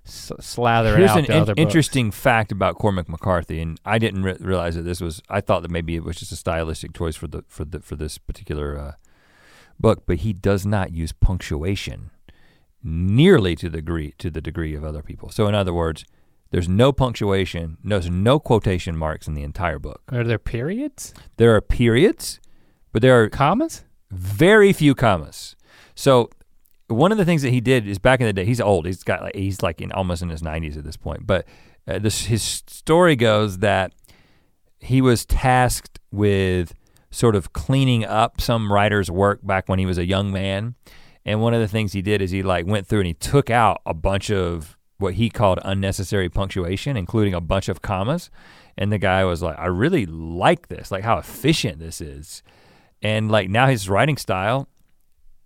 s- 0.04 0.32
slather 0.40 0.98
it 0.98 1.08
out 1.08 1.18
an 1.20 1.24
to 1.26 1.32
in- 1.36 1.42
other 1.42 1.54
books. 1.54 1.62
interesting 1.62 2.10
fact 2.10 2.50
about 2.50 2.76
Cormac 2.76 3.08
McCarthy, 3.08 3.60
and 3.60 3.78
I 3.84 3.98
didn't 3.98 4.24
re- 4.24 4.36
realize 4.40 4.74
that 4.74 4.82
this 4.82 5.00
was. 5.00 5.22
I 5.28 5.40
thought 5.40 5.62
that 5.62 5.70
maybe 5.70 5.94
it 5.94 6.02
was 6.02 6.16
just 6.16 6.32
a 6.32 6.36
stylistic 6.36 6.92
choice 6.94 7.14
for 7.14 7.28
the 7.28 7.44
for 7.46 7.64
the 7.64 7.78
for 7.80 7.94
this 7.94 8.18
particular 8.18 8.76
uh, 8.76 8.92
book, 9.78 10.02
but 10.04 10.18
he 10.18 10.32
does 10.32 10.66
not 10.66 10.92
use 10.92 11.12
punctuation 11.12 12.10
nearly 12.82 13.54
to 13.54 13.68
the 13.68 13.76
degree 13.78 14.14
to 14.18 14.30
the 14.30 14.40
degree 14.40 14.74
of 14.74 14.82
other 14.84 15.02
people. 15.02 15.30
So, 15.30 15.46
in 15.46 15.54
other 15.54 15.72
words, 15.72 16.04
there's 16.52 16.68
no 16.68 16.92
punctuation, 16.92 17.78
no, 17.82 17.98
there's 17.98 18.10
no 18.10 18.38
quotation 18.38 18.96
marks 18.96 19.26
in 19.26 19.34
the 19.34 19.42
entire 19.42 19.80
book. 19.80 20.02
Are 20.12 20.22
there 20.22 20.38
periods? 20.38 21.12
There 21.36 21.54
are 21.56 21.60
periods, 21.60 22.38
but 22.92 23.02
there 23.02 23.20
are 23.20 23.28
Commas? 23.28 23.84
very 24.12 24.72
few 24.72 24.94
commas. 24.94 25.56
So 25.94 26.30
one 26.88 27.10
of 27.10 27.18
the 27.18 27.24
things 27.24 27.42
that 27.42 27.50
he 27.50 27.60
did 27.60 27.88
is 27.88 27.98
back 27.98 28.20
in 28.20 28.26
the 28.26 28.32
day. 28.32 28.44
He's 28.44 28.60
old. 28.60 28.86
He's 28.86 29.02
got 29.02 29.22
like 29.22 29.34
he's 29.34 29.62
like 29.62 29.80
in 29.80 29.90
almost 29.92 30.22
in 30.22 30.28
his 30.28 30.42
90s 30.42 30.76
at 30.76 30.84
this 30.84 30.96
point. 30.96 31.26
But 31.26 31.46
uh, 31.88 31.98
this 31.98 32.26
his 32.26 32.42
story 32.42 33.16
goes 33.16 33.58
that 33.58 33.92
he 34.78 35.00
was 35.00 35.24
tasked 35.24 35.98
with 36.10 36.74
sort 37.10 37.34
of 37.34 37.52
cleaning 37.52 38.04
up 38.04 38.40
some 38.40 38.72
writer's 38.72 39.10
work 39.10 39.40
back 39.42 39.68
when 39.68 39.78
he 39.78 39.86
was 39.86 39.98
a 39.98 40.04
young 40.04 40.30
man. 40.30 40.74
And 41.24 41.40
one 41.40 41.54
of 41.54 41.60
the 41.60 41.68
things 41.68 41.92
he 41.92 42.02
did 42.02 42.20
is 42.20 42.30
he 42.30 42.42
like 42.42 42.66
went 42.66 42.86
through 42.86 43.00
and 43.00 43.06
he 43.06 43.14
took 43.14 43.48
out 43.48 43.80
a 43.86 43.94
bunch 43.94 44.30
of 44.30 44.76
what 45.02 45.14
he 45.14 45.28
called 45.28 45.58
unnecessary 45.64 46.28
punctuation, 46.30 46.96
including 46.96 47.34
a 47.34 47.40
bunch 47.40 47.68
of 47.68 47.82
commas. 47.82 48.30
And 48.78 48.90
the 48.90 48.96
guy 48.98 49.24
was 49.24 49.42
like, 49.42 49.58
I 49.58 49.66
really 49.66 50.06
like 50.06 50.68
this, 50.68 50.90
like 50.90 51.04
how 51.04 51.18
efficient 51.18 51.78
this 51.78 52.00
is 52.00 52.42
and 53.02 53.30
like 53.30 53.50
now 53.50 53.66
his 53.66 53.88
writing 53.88 54.16
style 54.16 54.68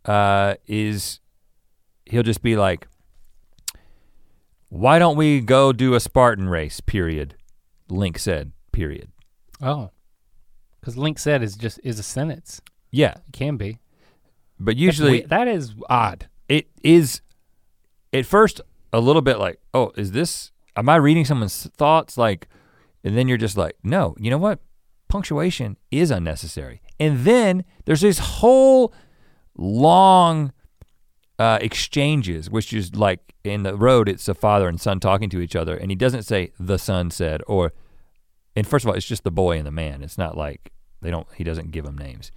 uh, 0.05 0.55
is 0.67 1.21
he'll 2.05 2.23
just 2.23 2.43
be 2.43 2.55
like 2.57 2.87
why 4.69 4.99
don't 4.99 5.17
we 5.17 5.41
go 5.41 5.73
do 5.73 5.95
a 5.95 6.01
spartan 6.01 6.49
race 6.49 6.81
period 6.81 7.35
link 7.89 8.19
said 8.19 8.53
period 8.73 9.11
Oh. 9.63 9.91
Because 10.79 10.99
Link 10.99 11.19
said 11.19 11.43
is 11.43 11.57
just 11.57 11.81
is 11.83 11.99
a 11.99 12.03
sentence. 12.03 12.61
yeah 12.91 13.15
It 13.29 13.33
can 13.33 13.57
be. 13.57 13.79
but 14.61 14.77
usually 14.77 15.23
that 15.23 15.49
is 15.49 15.73
odd. 15.89 16.29
it 16.49 16.69
is 16.83 17.23
at 18.13 18.27
first 18.27 18.61
a 18.93 19.01
little 19.01 19.23
bit 19.23 19.39
like 19.39 19.61
oh 19.75 19.93
is 19.97 20.13
this 20.13 20.53
am 20.77 20.89
i 20.89 20.97
reading 20.97 21.25
someone's 21.25 21.69
thoughts? 21.77 22.17
Like 22.17 22.49
and 23.05 23.17
then 23.17 23.29
you're 23.29 23.39
just 23.39 23.57
like 23.57 23.77
no 23.83 24.15
you 24.19 24.31
know 24.31 24.39
what? 24.39 24.61
Punctuation 25.09 25.77
is 25.91 26.11
unnecessary. 26.11 26.83
And 26.99 27.21
then 27.21 27.65
there's 27.85 28.01
this 28.01 28.19
whole 28.19 28.93
long 29.57 30.53
uh, 31.39 31.59
exchanges 31.61 32.51
which 32.51 32.73
is 32.73 32.97
like 32.97 33.35
in 33.45 33.63
the 33.63 33.77
road 33.77 34.09
it's 34.09 34.27
a 34.27 34.35
father 34.35 34.69
and 34.69 34.81
son 34.81 34.99
talking 34.99 35.29
to 35.31 35.41
each 35.41 35.55
other 35.55 35.77
and 35.77 35.91
he 35.91 35.95
doesn't 35.95 36.23
say 36.23 36.51
the 36.59 36.79
son 36.79 37.11
said 37.11 37.43
or 37.47 37.73
and 38.57 38.67
first 38.67 38.85
of 38.85 38.89
all 38.89 38.95
it's 38.95 39.07
just 39.07 39.25
the 39.25 39.31
boy 39.31 39.59
and 39.59 39.67
the 39.67 39.71
man. 39.71 40.03
It's 40.03 40.19
not 40.19 40.37
like 40.37 40.73
they 41.03 41.11
don't 41.11 41.27
he 41.37 41.45
doesn't 41.45 41.71
give 41.71 41.85
them 41.85 41.99
names 41.99 42.33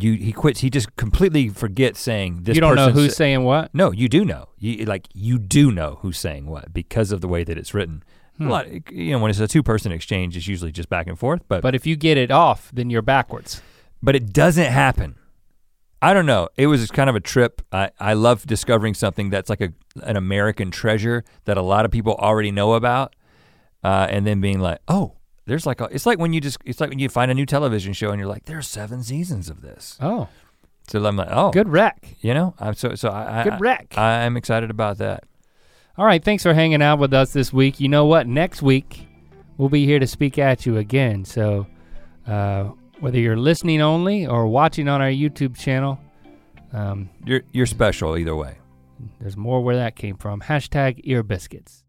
you 0.00 0.14
he 0.14 0.32
quits 0.32 0.60
he 0.60 0.70
just 0.70 0.94
completely 0.96 1.48
forgets 1.48 2.00
saying 2.00 2.40
this 2.42 2.54
you 2.54 2.60
don't 2.60 2.74
know 2.76 2.90
who's 2.90 3.12
sa- 3.12 3.18
saying 3.18 3.44
what? 3.44 3.74
no 3.74 3.90
you 3.92 4.08
do 4.08 4.24
know 4.24 4.48
you 4.58 4.84
like 4.84 5.06
you 5.14 5.38
do 5.38 5.70
know 5.72 5.98
who's 6.02 6.18
saying 6.18 6.46
what 6.46 6.72
because 6.72 7.12
of 7.12 7.20
the 7.20 7.28
way 7.28 7.44
that 7.44 7.56
it's 7.58 7.72
written 7.74 8.02
Hmm. 8.38 8.46
a 8.46 8.50
lot 8.50 8.92
you 8.92 9.10
know 9.10 9.18
when 9.18 9.30
it's 9.30 9.40
a 9.40 9.48
two 9.48 9.64
person 9.64 9.90
exchange 9.90 10.36
it's 10.36 10.46
usually 10.46 10.70
just 10.70 10.88
back 10.88 11.08
and 11.08 11.18
forth 11.18 11.42
but 11.48 11.60
But 11.60 11.74
if 11.74 11.86
you 11.86 11.96
get 11.96 12.16
it 12.16 12.30
off, 12.30 12.70
then 12.72 12.88
you're 12.88 13.02
backwards. 13.02 13.60
but 14.00 14.14
it 14.14 14.32
doesn't 14.32 14.70
happen 14.70 15.16
i 16.00 16.14
don't 16.14 16.26
know 16.26 16.48
it 16.56 16.68
was 16.68 16.88
kind 16.92 17.10
of 17.10 17.16
a 17.16 17.20
trip 17.20 17.60
i, 17.72 17.90
I 17.98 18.12
love 18.12 18.46
discovering 18.46 18.94
something 18.94 19.30
that's 19.30 19.50
like 19.50 19.60
a, 19.60 19.72
an 20.04 20.16
american 20.16 20.70
treasure 20.70 21.24
that 21.46 21.56
a 21.58 21.62
lot 21.62 21.84
of 21.84 21.90
people 21.90 22.14
already 22.14 22.52
know 22.52 22.74
about 22.74 23.16
uh, 23.82 24.06
and 24.08 24.24
then 24.24 24.40
being 24.40 24.60
like 24.60 24.78
oh 24.86 25.14
there's 25.48 25.66
like 25.66 25.80
a, 25.80 25.84
it's 25.90 26.06
like 26.06 26.18
when 26.18 26.32
you 26.32 26.40
just 26.40 26.58
it's 26.64 26.80
like 26.80 26.90
when 26.90 26.98
you 26.98 27.08
find 27.08 27.30
a 27.30 27.34
new 27.34 27.46
television 27.46 27.92
show 27.92 28.10
and 28.10 28.20
you're 28.20 28.28
like 28.28 28.44
there's 28.44 28.68
seven 28.68 29.02
seasons 29.02 29.48
of 29.50 29.60
this 29.62 29.96
Oh, 30.00 30.28
so 30.88 31.04
i'm 31.04 31.16
like 31.16 31.28
oh 31.30 31.50
good 31.50 31.68
rec. 31.68 32.16
you 32.20 32.32
know 32.34 32.54
i'm 32.60 32.74
so 32.74 32.94
so 32.94 33.10
i, 33.10 33.42
Good 33.44 33.60
rec. 33.60 33.94
I, 33.98 34.24
i'm 34.24 34.36
excited 34.36 34.70
about 34.70 34.98
that 34.98 35.24
All 35.96 36.04
right, 36.06 36.22
thanks 36.22 36.44
for 36.44 36.54
hanging 36.54 36.80
out 36.80 37.00
with 37.00 37.12
us 37.12 37.32
this 37.32 37.52
week. 37.52 37.80
You 37.80 37.88
know 37.88 38.06
what? 38.06 38.28
Next 38.28 38.62
week, 38.62 39.08
we'll 39.56 39.68
be 39.68 39.84
here 39.84 39.98
to 39.98 40.06
speak 40.06 40.38
at 40.38 40.64
you 40.64 40.76
again. 40.76 41.24
So, 41.24 41.66
uh, 42.24 42.70
whether 43.00 43.18
you're 43.18 43.36
listening 43.36 43.80
only 43.82 44.24
or 44.24 44.46
watching 44.46 44.86
on 44.86 45.02
our 45.02 45.10
YouTube 45.10 45.58
channel, 45.58 45.98
um, 46.72 47.10
you're 47.26 47.42
you're 47.50 47.66
special 47.66 48.16
either 48.16 48.36
way 48.36 48.58
there's 49.20 49.36
more 49.36 49.60
where 49.60 49.74
that 49.76 49.96
came 49.96 50.16
from. 50.16 50.40
Hashtag 50.40 51.00
ear 51.02 51.24
biscuits. 51.24 51.82